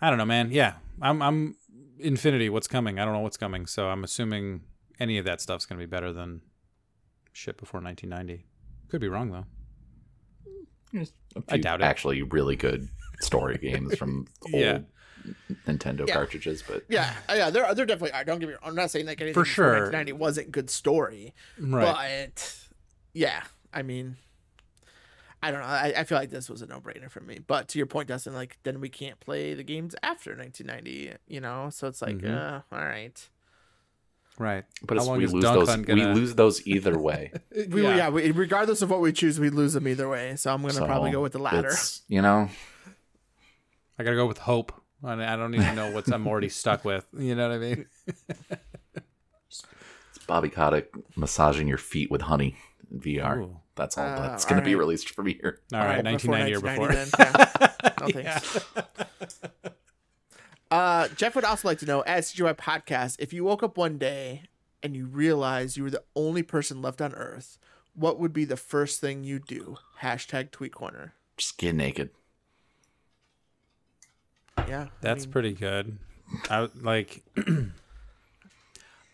I 0.01 0.09
don't 0.09 0.17
know, 0.17 0.25
man. 0.25 0.51
Yeah. 0.51 0.75
I'm 1.01 1.21
I'm 1.21 1.55
Infinity, 1.99 2.49
what's 2.49 2.67
coming? 2.67 2.99
I 2.99 3.05
don't 3.05 3.13
know 3.15 3.21
what's 3.21 3.37
coming. 3.37 3.65
So 3.65 3.89
I'm 3.89 4.03
assuming 4.03 4.61
any 4.99 5.17
of 5.17 5.25
that 5.25 5.41
stuff's 5.41 5.65
going 5.65 5.79
to 5.79 5.85
be 5.85 5.89
better 5.89 6.13
than 6.13 6.41
shit 7.33 7.57
before 7.57 7.81
1990. 7.81 8.45
Could 8.87 9.01
be 9.01 9.07
wrong 9.07 9.31
though. 9.31 9.45
I 11.49 11.57
doubt 11.57 11.81
it. 11.81 11.83
Actually, 11.83 12.21
really 12.23 12.55
good 12.55 12.87
story 13.21 13.57
games 13.57 13.97
from 13.97 14.27
old 14.53 14.53
Yeah. 14.53 14.79
Nintendo 15.65 16.07
Yeah. 16.07 16.13
cartridges, 16.13 16.63
but 16.67 16.83
Yeah, 16.87 17.13
uh, 17.29 17.33
yeah, 17.33 17.49
there, 17.49 17.65
are 17.65 17.75
there 17.75 17.85
definitely 17.85 18.13
I 18.13 18.23
Don't 18.23 18.39
give 18.39 18.49
me. 18.49 18.55
I'm 18.63 18.75
not 18.75 18.91
saying 18.91 19.05
like 19.05 19.19
anything 19.21 19.33
For 19.33 19.45
sure. 19.45 19.73
1990 19.91 20.13
wasn't 20.13 20.51
good 20.51 20.69
story, 20.69 21.33
Right. 21.59 22.31
but 22.33 22.57
yeah, 23.13 23.43
I 23.73 23.81
mean, 23.81 24.15
I 25.43 25.51
don't 25.51 25.59
know. 25.59 25.67
I, 25.67 25.93
I 25.97 26.03
feel 26.03 26.17
like 26.17 26.29
this 26.29 26.49
was 26.49 26.61
a 26.61 26.65
no 26.65 26.79
brainer 26.79 27.11
for 27.11 27.19
me. 27.19 27.39
But 27.45 27.67
to 27.69 27.77
your 27.77 27.85
point, 27.87 28.07
Dustin, 28.07 28.33
like 28.33 28.57
then 28.63 28.79
we 28.79 28.89
can't 28.89 29.19
play 29.19 29.53
the 29.53 29.63
games 29.63 29.95
after 30.01 30.35
1990, 30.35 31.15
you 31.27 31.41
know? 31.41 31.69
So 31.71 31.87
it's 31.87 32.01
like, 32.01 32.17
Mhm. 32.19 32.33
uh, 32.35 32.61
all 32.71 32.79
right. 32.85 33.29
Right. 34.39 34.65
but 34.83 34.97
How 34.97 35.03
long 35.03 35.17
we 35.17 35.25
is 35.25 35.33
lose 35.33 35.43
Dunk 35.43 35.65
those. 35.65 35.77
We 35.77 35.83
gonna- 35.83 36.13
lose 36.13 36.35
those 36.35 36.65
either 36.67 36.97
way. 36.97 37.31
We, 37.69 37.81
Yeah. 37.83 37.95
yeah, 37.95 38.09
we, 38.09 38.29
regardless 38.31 38.81
of 38.83 38.89
what 38.91 39.01
we 39.01 39.11
choose, 39.11 39.39
we 39.39 39.49
lose 39.49 39.73
them 39.73 39.87
either 39.87 40.07
way. 40.07 40.35
So 40.37 40.53
I'm 40.53 40.61
gonna 40.61 40.85
probably 40.85 41.11
go 41.11 41.21
with 41.21 41.33
the 41.33 41.39
latter. 41.39 41.73
You 42.07 42.21
know, 42.21 42.49
I 43.99 44.03
gotta 44.03 44.15
go 44.15 44.25
with 44.27 44.37
hope. 44.39 44.73
I 45.03 45.13
I 45.13 45.35
don't 45.35 45.53
even 45.55 45.75
know 45.75 45.91
what 45.91 46.07
I'm 46.11 46.27
already 46.27 46.49
stuck 46.49 46.83
with. 46.85 47.05
You 47.17 47.35
know 47.35 47.49
what 47.49 47.55
I 47.55 47.59
mean? 47.59 47.85
it's 49.45 49.63
Bobby 50.25 50.49
Kotick 50.49 50.91
massaging 51.15 51.67
your 51.67 51.77
feet 51.77 52.09
with 52.11 52.21
honey 52.21 52.55
in 52.91 52.99
VR. 52.99 53.37
Ooh. 53.39 53.59
That's 53.75 53.97
all. 53.97 54.05
Uh, 54.05 54.19
that's 54.21 54.43
going 54.45 54.59
to 54.59 54.65
be 54.65 54.73
released 54.73 55.11
from 55.11 55.27
here. 55.27 55.59
All 55.71 55.79
right, 55.79 55.99
Oh, 56.05 56.11
before 56.17 56.31
1990 56.31 56.55
or 56.55 56.61
before. 56.61 56.87
1990 56.87 57.11
then. 57.17 57.31
Yeah. 57.35 57.53
No 57.99 58.07
thanks. 58.09 58.59
Uh, 60.69 61.07
Jeff 61.15 61.35
would 61.35 61.43
also 61.45 61.67
like 61.67 61.79
to 61.79 61.85
know, 61.85 62.01
as 62.01 62.31
CGY 62.33 62.55
podcast, 62.57 63.15
if 63.19 63.31
you 63.33 63.43
woke 63.43 63.63
up 63.63 63.77
one 63.77 63.97
day 63.97 64.43
and 64.83 64.95
you 64.95 65.05
realized 65.05 65.77
you 65.77 65.83
were 65.83 65.89
the 65.89 66.03
only 66.15 66.43
person 66.43 66.81
left 66.81 67.01
on 67.01 67.13
Earth, 67.13 67.57
what 67.93 68.19
would 68.19 68.33
be 68.33 68.45
the 68.45 68.57
first 68.57 68.99
thing 68.99 69.23
you 69.23 69.39
do? 69.39 69.77
Hashtag 70.01 70.51
Tweet 70.51 70.73
Corner. 70.73 71.13
Just 71.37 71.57
get 71.57 71.73
naked. 71.75 72.09
Yeah, 74.67 74.83
I 74.83 74.89
That's 75.01 75.25
mean, 75.25 75.31
pretty 75.31 75.53
good. 75.53 75.97
I 76.49 76.61
would- 76.61 76.83
like. 76.83 77.23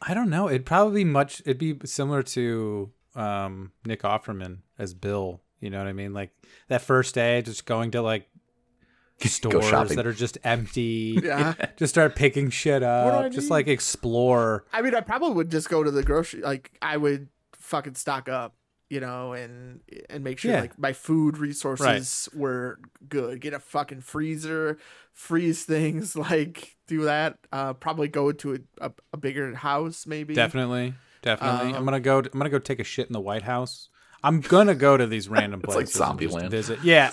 I 0.05 0.13
don't 0.13 0.29
know. 0.29 0.49
It'd 0.49 0.65
probably 0.65 1.03
be 1.05 1.09
much. 1.09 1.41
It'd 1.45 1.57
be 1.57 1.77
similar 1.85 2.23
to 2.23 2.91
um, 3.15 3.71
Nick 3.85 4.01
Offerman 4.01 4.57
as 4.77 4.93
Bill. 4.93 5.41
You 5.61 5.69
know 5.69 5.77
what 5.77 5.87
I 5.87 5.93
mean? 5.93 6.13
Like 6.13 6.31
that 6.67 6.81
first 6.81 7.15
day, 7.15 7.41
just 7.41 7.65
going 7.65 7.91
to 7.91 8.01
like 8.01 8.27
stores 9.21 9.65
shopping. 9.69 9.95
that 9.95 10.05
are 10.05 10.11
just 10.13 10.37
empty. 10.43 11.19
Yeah. 11.23 11.53
just 11.77 11.93
start 11.93 12.15
picking 12.17 12.49
shit 12.49 12.83
up. 12.83 13.31
Just 13.31 13.45
need? 13.45 13.51
like 13.51 13.67
explore. 13.67 14.65
I 14.73 14.81
mean, 14.81 14.93
I 14.93 14.99
probably 14.99 15.31
would 15.35 15.49
just 15.49 15.69
go 15.69 15.83
to 15.83 15.91
the 15.91 16.03
grocery. 16.03 16.41
Like, 16.41 16.71
I 16.81 16.97
would 16.97 17.29
fucking 17.53 17.95
stock 17.95 18.27
up, 18.27 18.55
you 18.89 18.99
know, 18.99 19.31
and 19.31 19.79
and 20.09 20.21
make 20.21 20.37
sure 20.37 20.51
Yeah. 20.51 20.59
like 20.61 20.77
my 20.77 20.91
food 20.91 21.37
resources 21.37 22.27
were 22.33 22.77
good. 23.07 23.39
Get 23.39 23.53
a 23.53 23.59
fucking 23.59 24.01
freezer, 24.01 24.77
freeze 25.13 25.63
things, 25.63 26.15
like 26.15 26.75
do 26.87 27.03
that. 27.05 27.37
Uh, 27.51 27.73
probably 27.73 28.07
go 28.07 28.31
to 28.31 28.55
a, 28.79 28.87
a, 28.87 28.91
a 29.13 29.17
bigger 29.17 29.53
house, 29.55 30.05
maybe. 30.05 30.33
Definitely, 30.33 30.93
definitely. 31.21 31.69
I'm 31.69 31.75
Um, 31.75 31.85
gonna 31.85 31.99
go. 31.99 32.19
I'm 32.19 32.29
gonna 32.33 32.49
go 32.49 32.59
take 32.59 32.79
a 32.79 32.83
shit 32.83 33.07
in 33.07 33.13
the 33.13 33.21
White 33.21 33.43
House. 33.43 33.89
I'm 34.23 34.41
gonna 34.41 34.75
go 34.75 34.95
to 34.97 35.05
these 35.07 35.27
random 35.29 35.61
It's 35.63 35.67
like 35.75 35.85
places. 35.87 36.01
and 36.01 36.19
just 36.19 36.35
Zombieland. 36.35 36.49
Visit. 36.49 36.79
Yeah, 36.83 37.09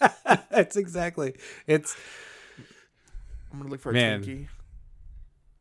it's 0.52 0.76
exactly. 0.76 1.34
It's. 1.66 1.96
I'm 3.52 3.58
gonna 3.58 3.70
look 3.70 3.80
for 3.80 3.90
a 3.90 3.92
Man. 3.92 4.22
Twinkie. 4.24 4.48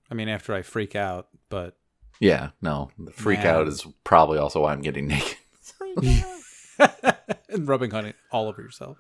I 0.10 0.14
mean, 0.14 0.30
after 0.30 0.54
I 0.54 0.62
freak 0.62 0.96
out, 0.96 1.28
but 1.50 1.76
Yeah, 2.20 2.50
no. 2.62 2.90
The 3.00 3.12
freak 3.12 3.40
Man. 3.40 3.48
out 3.56 3.68
is 3.68 3.86
probably 4.04 4.38
also 4.40 4.62
why 4.62 4.72
I'm 4.74 4.82
getting 4.82 5.08
naked. 5.08 5.38
and 7.50 7.68
rubbing 7.68 7.92
honey 7.92 8.14
all 8.32 8.48
over 8.48 8.62
yourself. 8.62 8.98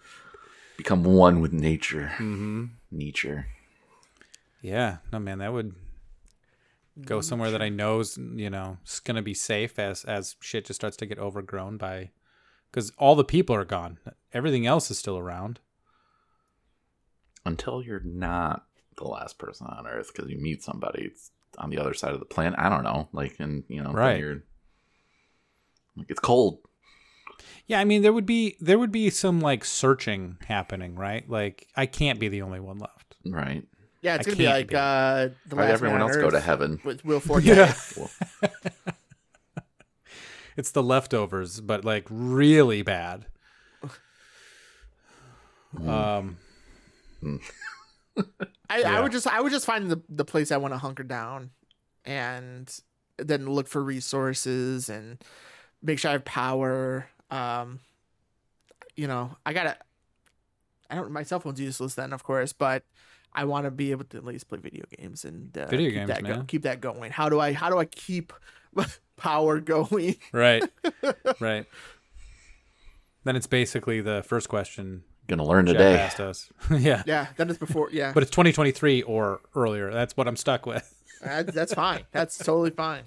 Become 0.83 1.03
one 1.03 1.41
with 1.41 1.53
nature. 1.53 2.11
Mm-hmm. 2.15 2.65
Nature. 2.91 3.45
Yeah, 4.63 4.97
no 5.11 5.19
man, 5.19 5.37
that 5.39 5.53
would 5.53 5.75
go 7.05 7.21
somewhere 7.21 7.51
that 7.51 7.61
I 7.61 7.69
know's 7.69 8.17
you 8.17 8.49
know 8.49 8.77
is 8.85 8.99
gonna 8.99 9.21
be 9.21 9.33
safe 9.35 9.77
as 9.77 10.03
as 10.05 10.35
shit 10.39 10.65
just 10.65 10.79
starts 10.79 10.97
to 10.97 11.05
get 11.05 11.19
overgrown 11.19 11.77
by, 11.77 12.09
because 12.71 12.91
all 12.97 13.15
the 13.15 13.23
people 13.23 13.55
are 13.55 13.63
gone. 13.65 13.99
Everything 14.33 14.65
else 14.65 14.89
is 14.89 14.97
still 14.97 15.17
around. 15.19 15.59
Until 17.45 17.81
you're 17.83 18.01
not 18.03 18.65
the 18.97 19.03
last 19.05 19.37
person 19.37 19.67
on 19.67 19.85
Earth 19.87 20.11
because 20.13 20.29
you 20.31 20.37
meet 20.39 20.63
somebody 20.63 21.03
it's 21.05 21.29
on 21.59 21.69
the 21.69 21.77
other 21.77 21.93
side 21.93 22.13
of 22.13 22.19
the 22.19 22.25
planet. 22.25 22.57
I 22.57 22.69
don't 22.69 22.83
know. 22.83 23.07
Like, 23.13 23.35
and, 23.39 23.63
you 23.67 23.81
know, 23.83 23.91
Right. 23.91 24.19
you're 24.19 24.43
like, 25.97 26.09
it's 26.09 26.19
cold. 26.19 26.59
Yeah, 27.67 27.79
I 27.79 27.85
mean 27.85 28.01
there 28.01 28.13
would 28.13 28.25
be 28.25 28.55
there 28.59 28.77
would 28.79 28.91
be 28.91 29.09
some 29.09 29.39
like 29.39 29.63
searching 29.65 30.37
happening, 30.47 30.95
right? 30.95 31.29
Like 31.29 31.67
I 31.75 31.85
can't 31.85 32.19
be 32.19 32.27
the 32.27 32.41
only 32.41 32.59
one 32.59 32.77
left. 32.79 33.15
Right. 33.25 33.63
Yeah, 34.01 34.15
it's 34.15 34.27
I 34.27 34.31
gonna 34.31 34.37
be 34.37 34.47
like 34.47 34.67
be. 34.69 34.75
uh, 34.75 35.29
the 35.45 35.55
Why'd 35.55 35.65
last 35.69 35.73
everyone 35.73 35.99
Man 35.99 36.09
on 36.09 36.09
else 36.09 36.17
go 36.21 36.29
to 36.31 36.39
heaven? 36.39 36.79
with 36.83 37.05
Will 37.05 37.19
Forte. 37.21 37.45
Yeah. 37.45 37.73
It's 40.57 40.71
the 40.71 40.83
leftovers, 40.83 41.61
but 41.61 41.85
like 41.85 42.05
really 42.09 42.81
bad. 42.81 43.25
Um 45.87 46.37
I, 48.17 48.23
I 48.69 48.79
Yeah. 48.79 49.01
would 49.01 49.11
just 49.13 49.27
I 49.27 49.39
would 49.39 49.51
just 49.51 49.65
find 49.65 49.89
the 49.89 50.01
the 50.09 50.25
place 50.25 50.51
I 50.51 50.57
want 50.57 50.73
to 50.73 50.77
hunker 50.77 51.03
down, 51.03 51.51
and 52.03 52.69
then 53.17 53.45
look 53.47 53.67
for 53.67 53.81
resources 53.81 54.89
and 54.89 55.23
make 55.81 55.99
sure 55.99 56.09
I 56.09 56.13
have 56.13 56.25
power. 56.25 57.07
Um, 57.31 57.79
you 58.95 59.07
know, 59.07 59.35
I 59.45 59.53
gotta. 59.53 59.77
I 60.89 60.95
don't. 60.95 61.11
My 61.11 61.23
cell 61.23 61.39
phone's 61.39 61.59
useless 61.59 61.95
then, 61.95 62.11
of 62.13 62.23
course, 62.23 62.51
but 62.53 62.83
I 63.33 63.45
want 63.45 63.65
to 63.65 63.71
be 63.71 63.91
able 63.91 64.03
to 64.05 64.17
at 64.17 64.25
least 64.25 64.49
play 64.49 64.59
video 64.59 64.83
games 64.97 65.23
and 65.25 65.57
uh, 65.57 65.67
Video 65.67 65.89
keep 65.89 65.95
games, 65.95 66.07
that 66.09 66.23
go- 66.23 66.29
man. 66.29 66.45
keep 66.45 66.63
that 66.63 66.81
going. 66.81 67.11
How 67.11 67.29
do 67.29 67.39
I? 67.39 67.53
How 67.53 67.69
do 67.69 67.77
I 67.77 67.85
keep 67.85 68.33
power 69.17 69.59
going? 69.59 70.17
right. 70.33 70.63
right. 71.39 71.65
Then 73.23 73.35
it's 73.35 73.47
basically 73.47 74.01
the 74.01 74.23
first 74.23 74.49
question 74.49 75.03
gonna 75.27 75.45
learn 75.45 75.65
Jeff 75.67 75.73
today. 75.77 75.99
asked 75.99 76.19
us. 76.19 76.49
yeah. 76.77 77.03
Yeah, 77.05 77.27
that 77.37 77.49
is 77.49 77.57
before. 77.57 77.89
Yeah, 77.91 78.11
But 78.13 78.23
it's 78.23 78.31
2023 78.31 79.03
or 79.03 79.39
earlier. 79.55 79.91
That's 79.93 80.17
what 80.17 80.27
I'm 80.27 80.35
stuck 80.35 80.65
with 80.65 80.93
that, 81.23 81.53
that's 81.53 81.73
fine. 81.73 82.03
That's 82.11 82.37
totally 82.37 82.71
fine. 82.71 83.03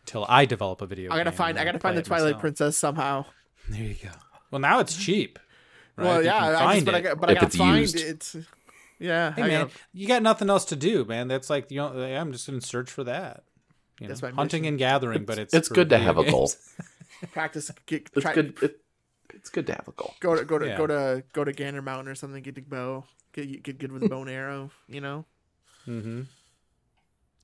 until 0.00 0.26
I 0.28 0.44
develop 0.44 0.82
a 0.82 0.86
video. 0.86 1.12
I 1.12 1.16
gotta 1.16 1.30
game 1.30 1.36
find. 1.36 1.58
I 1.58 1.64
gotta 1.64 1.78
find 1.78 1.96
the 1.96 2.02
Twilight 2.02 2.24
myself. 2.32 2.40
Princess 2.40 2.76
somehow. 2.76 3.24
There 3.68 3.82
you 3.82 3.94
go. 4.02 4.10
Well, 4.50 4.60
now 4.60 4.80
it's 4.80 4.96
cheap. 4.96 5.38
right? 5.96 6.04
Well, 6.04 6.24
yeah, 6.24 6.32
can 6.38 6.42
I 6.44 6.50
just, 6.52 6.62
find 6.62 6.84
but 6.86 6.94
I 6.94 6.98
it. 6.98 7.02
got, 7.02 7.20
but 7.20 7.28
I 7.28 7.32
If 7.32 7.36
gotta 7.36 7.46
it's 7.46 7.56
find 7.56 7.78
used. 7.80 7.96
it. 7.96 8.34
Yeah, 8.98 9.32
Hey 9.32 9.42
I 9.42 9.46
man, 9.48 9.60
gotta- 9.66 9.74
you 9.92 10.06
got 10.06 10.22
nothing 10.22 10.48
else 10.50 10.64
to 10.66 10.76
do, 10.76 11.04
man. 11.04 11.26
That's 11.28 11.50
like 11.50 11.70
you 11.70 11.78
know, 11.78 11.88
I'm 12.02 12.32
just 12.32 12.48
in 12.48 12.60
search 12.60 12.90
for 12.90 13.02
that. 13.04 13.44
You 14.00 14.08
That's 14.08 14.22
know, 14.22 14.30
my 14.30 14.34
hunting 14.34 14.62
mission. 14.62 14.74
and 14.74 14.78
gathering, 14.78 15.24
but 15.24 15.38
it's 15.38 15.52
It's 15.54 15.68
good 15.68 15.88
to 15.90 15.96
video 15.98 16.06
have 16.14 16.18
a 16.18 16.30
goal. 16.30 16.50
practice. 17.32 17.70
Get, 17.86 18.08
It's 18.14 18.22
try, 18.22 18.34
good. 18.34 18.58
It, 18.62 18.80
it's 19.34 19.48
good 19.50 19.66
to 19.68 19.72
have 19.74 19.88
a 19.88 19.92
goal. 19.92 20.14
Go 20.20 20.36
to 20.36 20.44
go 20.44 20.58
to 20.58 20.66
Yeah. 20.66 20.76
go 20.76 20.86
to 20.86 21.24
go 21.32 21.44
to 21.44 21.52
Gander 21.52 21.82
Mountain 21.82 22.08
or 22.08 22.14
something. 22.14 22.42
Get 22.42 22.54
the 22.54 22.60
bow. 22.62 23.04
Get 23.32 23.62
get 23.62 23.78
good 23.78 23.90
with 23.92 24.02
a 24.04 24.08
bow 24.08 24.20
and 24.22 24.30
arrow. 24.30 24.70
You 24.88 25.00
know. 25.00 25.24
Mm-hmm. 25.88 26.22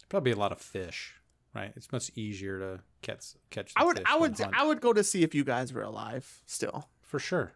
Probably 0.08 0.32
a 0.32 0.36
lot 0.36 0.52
of 0.52 0.60
fish, 0.60 1.14
right? 1.58 1.72
It's 1.76 1.90
much 1.92 2.10
easier 2.14 2.58
to 2.58 2.80
catch 3.02 3.34
catch. 3.50 3.74
The 3.74 3.80
I 3.80 3.84
would 3.84 3.96
fish 3.98 4.06
I 4.08 4.16
would 4.16 4.38
hunt. 4.38 4.54
I 4.56 4.66
would 4.66 4.80
go 4.80 4.92
to 4.92 5.02
see 5.04 5.22
if 5.22 5.34
you 5.34 5.44
guys 5.44 5.72
were 5.72 5.82
alive 5.82 6.42
still. 6.46 6.88
for 7.02 7.18
sure. 7.18 7.52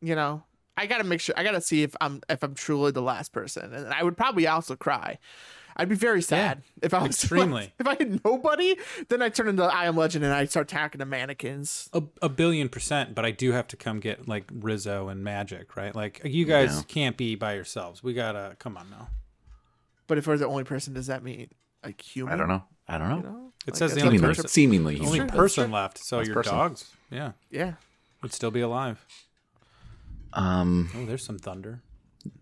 You 0.00 0.14
know. 0.14 0.44
I 0.78 0.84
gotta 0.84 1.04
make 1.04 1.20
sure. 1.22 1.34
I 1.38 1.42
gotta 1.42 1.62
see 1.62 1.82
if 1.82 1.96
I'm 2.02 2.20
if 2.28 2.44
I'm 2.44 2.54
truly 2.54 2.90
the 2.92 3.00
last 3.00 3.32
person, 3.32 3.72
and 3.72 3.86
I 3.94 4.02
would 4.02 4.14
probably 4.16 4.46
also 4.46 4.76
cry. 4.76 5.18
I'd 5.78 5.88
be 5.88 5.94
very 5.94 6.20
sad 6.22 6.62
if 6.82 6.92
I 6.94 6.98
was 7.02 7.08
extremely. 7.22 7.72
If 7.78 7.86
I 7.86 7.94
had 7.94 8.22
nobody, 8.24 8.76
then 9.08 9.20
I 9.22 9.28
turn 9.30 9.48
into 9.48 9.62
I 9.64 9.86
Am 9.86 9.96
Legend 9.96 10.22
and 10.24 10.32
I 10.34 10.44
start 10.46 10.70
attacking 10.70 10.98
the 10.98 11.06
mannequins. 11.06 11.88
A, 11.94 12.02
a 12.22 12.28
billion 12.28 12.68
percent, 12.68 13.14
but 13.14 13.24
I 13.24 13.30
do 13.30 13.52
have 13.52 13.66
to 13.68 13.76
come 13.76 14.00
get 14.00 14.26
like 14.28 14.44
Rizzo 14.52 15.08
and 15.08 15.22
Magic, 15.24 15.76
right? 15.76 15.94
Like 15.94 16.20
you 16.24 16.44
guys 16.44 16.76
Yeah. 16.76 16.82
can't 16.88 17.16
be 17.16 17.36
by 17.36 17.54
yourselves. 17.54 18.02
We 18.02 18.12
gotta 18.12 18.56
come 18.58 18.76
on 18.76 18.90
now. 18.90 19.08
But 20.08 20.18
if 20.18 20.26
we're 20.26 20.36
the 20.36 20.46
only 20.46 20.64
person, 20.64 20.92
does 20.94 21.06
that 21.06 21.22
mean 21.22 21.48
like 21.84 22.00
human? 22.02 22.34
I 22.34 22.36
don't 22.36 22.48
know. 22.48 22.64
I 22.86 22.98
don't 22.98 23.08
know. 23.08 23.16
You 23.16 23.22
know? 23.22 23.45
It 23.66 23.70
Like, 23.74 23.78
says 23.78 23.94
the 23.94 24.02
only 24.02 24.18
person, 24.18 24.46
seemingly 24.48 25.00
only 25.00 25.20
person 25.26 25.70
left. 25.72 25.98
So 25.98 26.18
Last 26.18 26.26
your 26.26 26.34
person. 26.34 26.54
dogs, 26.54 26.90
yeah, 27.10 27.32
Yeah. 27.50 27.72
would 28.22 28.32
still 28.32 28.50
be 28.52 28.60
alive. 28.60 29.04
Um, 30.32 30.90
Oh, 30.94 31.04
there's 31.06 31.24
some 31.24 31.38
thunder. 31.38 31.82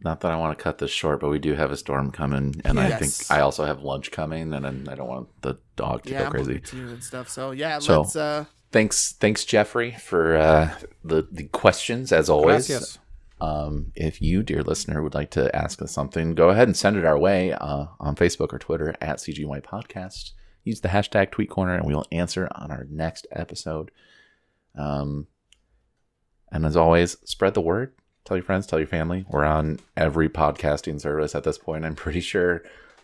not 0.03 0.21
that 0.21 0.33
I 0.33 0.37
want 0.37 0.57
to 0.57 0.63
cut 0.63 0.79
this 0.79 0.91
short, 0.91 1.21
but 1.21 1.29
we 1.29 1.39
do 1.39 1.55
have 1.55 1.71
a 1.71 1.77
storm 1.77 2.11
coming, 2.11 2.61
and 2.65 2.79
I 2.81 2.91
think 2.97 3.13
I 3.31 3.41
also 3.41 3.65
have 3.65 3.83
lunch 3.83 4.11
coming, 4.11 4.53
and 4.55 4.65
then 4.65 4.87
I 4.89 4.95
don't 4.95 5.09
want 5.09 5.29
the 5.43 5.59
dog 5.77 6.03
to 6.05 6.11
yeah, 6.13 6.25
go 6.25 6.31
crazy. 6.31 6.63
and 6.73 7.03
stuff. 7.03 7.29
So 7.29 7.51
yeah, 7.53 7.79
So- 7.79 8.01
let's 8.03 8.17
uh 8.17 8.45
Thanks, 8.73 9.13
thanks, 9.13 9.45
Jeffrey, 9.45 9.93
for 9.93 10.37
uh, 10.37 10.75
the 11.05 11.29
the 11.31 11.45
questions 11.45 12.11
as 12.11 12.29
always. 12.29 12.67
Gracias. 12.67 12.99
Um, 13.41 13.93
if 13.95 14.21
you, 14.21 14.43
dear 14.43 14.65
listener, 14.65 15.01
would 15.01 15.15
like 15.15 15.31
to 15.33 15.55
ask 15.55 15.81
us 15.81 15.93
something, 15.93 16.35
go 16.35 16.49
ahead 16.49 16.67
and 16.67 16.77
send 16.77 16.97
it 16.97 17.05
our 17.05 17.17
way 17.17 17.53
uh, 17.53 17.87
on 18.01 18.17
Facebook 18.17 18.53
or 18.53 18.59
Twitter 18.59 18.97
at 19.01 19.19
CGY 19.19 19.61
Podcast. 19.61 20.33
Use 20.65 20.81
the 20.81 20.89
hashtag 20.89 21.31
Tweet 21.31 21.51
Corner, 21.51 21.74
and 21.74 21.86
we'll 21.86 22.07
answer 22.11 22.49
on 22.55 22.70
our 22.70 22.86
next 22.91 23.27
episode. 23.31 23.91
Um, 24.74 25.27
and 26.51 26.65
as 26.65 26.77
always, 26.77 27.16
spread 27.24 27.55
the 27.55 27.61
word. 27.61 27.93
tell 28.24 28.36
your 28.36 28.45
friends, 28.45 28.66
tell 28.66 28.78
your 28.78 28.89
family. 28.89 29.24
We're 29.28 29.45
on 29.45 29.78
every 29.97 30.28
podcasting 30.28 31.01
service 31.01 31.35
at 31.35 31.45
this 31.45 31.59
point. 31.59 31.85
I'm 31.85 31.95
pretty 31.95 32.20
sure. 32.20 32.62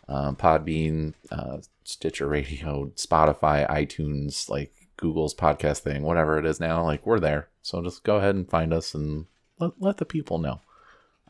Um, 0.09 0.35
Podbean, 0.35 1.15
uh, 1.31 1.59
Stitcher 1.85 2.27
Radio, 2.27 2.87
Spotify, 2.97 3.69
iTunes, 3.69 4.49
like 4.49 4.73
Google's 4.97 5.35
podcast 5.35 5.79
thing, 5.79 6.03
whatever 6.03 6.39
it 6.39 6.47
is 6.47 6.61
now, 6.61 6.83
like 6.85 7.07
we're 7.07 7.21
there. 7.21 7.49
So 7.63 7.83
just 7.83 8.05
go 8.05 8.17
ahead 8.17 8.35
and 8.35 8.49
find 8.49 8.73
us 8.73 8.95
and 8.95 9.27
let, 9.59 9.73
let 9.79 9.97
the 9.99 10.05
people 10.05 10.39
know. 10.39 10.61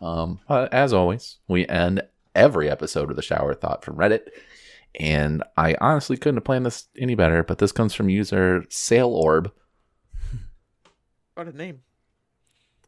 Um, 0.00 0.40
as 0.48 0.92
always, 0.92 1.38
we 1.46 1.66
end 1.68 2.02
every 2.34 2.70
episode 2.70 3.08
with 3.08 3.18
a 3.18 3.22
shower 3.22 3.54
thought 3.54 3.84
from 3.84 3.96
Reddit. 3.96 4.28
And 4.98 5.42
I 5.56 5.76
honestly 5.80 6.16
couldn't 6.16 6.36
have 6.38 6.44
planned 6.44 6.66
this 6.66 6.86
any 6.98 7.14
better, 7.14 7.42
but 7.42 7.58
this 7.58 7.72
comes 7.72 7.94
from 7.94 8.08
user 8.08 8.64
Sail 8.70 9.10
Orb. 9.10 9.52
What 11.34 11.46
a 11.48 11.56
name. 11.56 11.80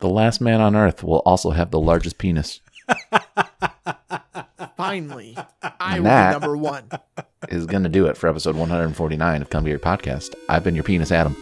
The 0.00 0.08
last 0.08 0.40
man 0.40 0.60
on 0.60 0.74
Earth 0.74 1.02
will 1.04 1.20
also 1.20 1.50
have 1.50 1.70
the 1.70 1.78
largest 1.80 2.18
penis. 2.18 2.60
Finally, 4.76 5.36
I 5.62 5.94
And 5.96 5.98
will 5.98 6.10
that- 6.10 6.28
be 6.34 6.40
number 6.40 6.56
one. 6.56 6.88
Is 7.48 7.66
going 7.66 7.82
to 7.82 7.88
do 7.88 8.06
it 8.06 8.16
for 8.16 8.28
episode 8.28 8.54
149 8.56 9.42
of 9.42 9.50
Come 9.50 9.64
to 9.64 9.70
Your 9.70 9.78
Podcast. 9.80 10.34
I've 10.48 10.62
been 10.64 10.74
your 10.76 10.84
penis, 10.84 11.10
Adam. 11.12 11.36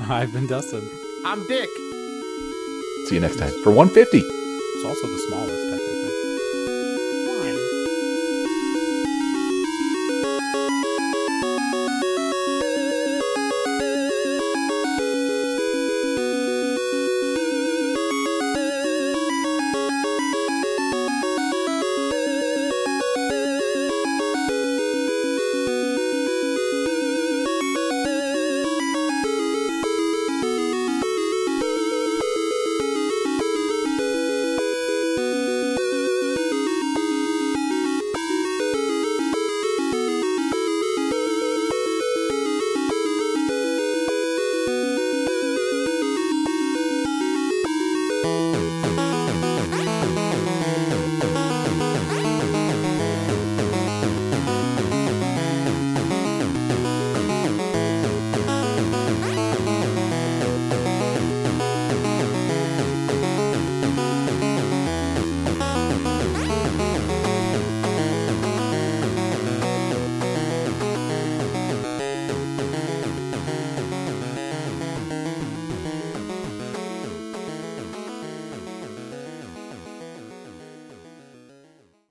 I've 0.00 0.32
been 0.32 0.46
Dustin. 0.48 0.82
I'm 1.24 1.46
Dick. 1.46 1.68
See 3.08 3.14
you 3.14 3.20
next 3.20 3.38
time 3.38 3.50
for 3.62 3.70
150. 3.72 4.18
It's 4.18 4.84
also 4.84 5.06
the 5.06 5.18
smallest, 5.28 5.54
I 5.72 5.78
think. 5.78 5.95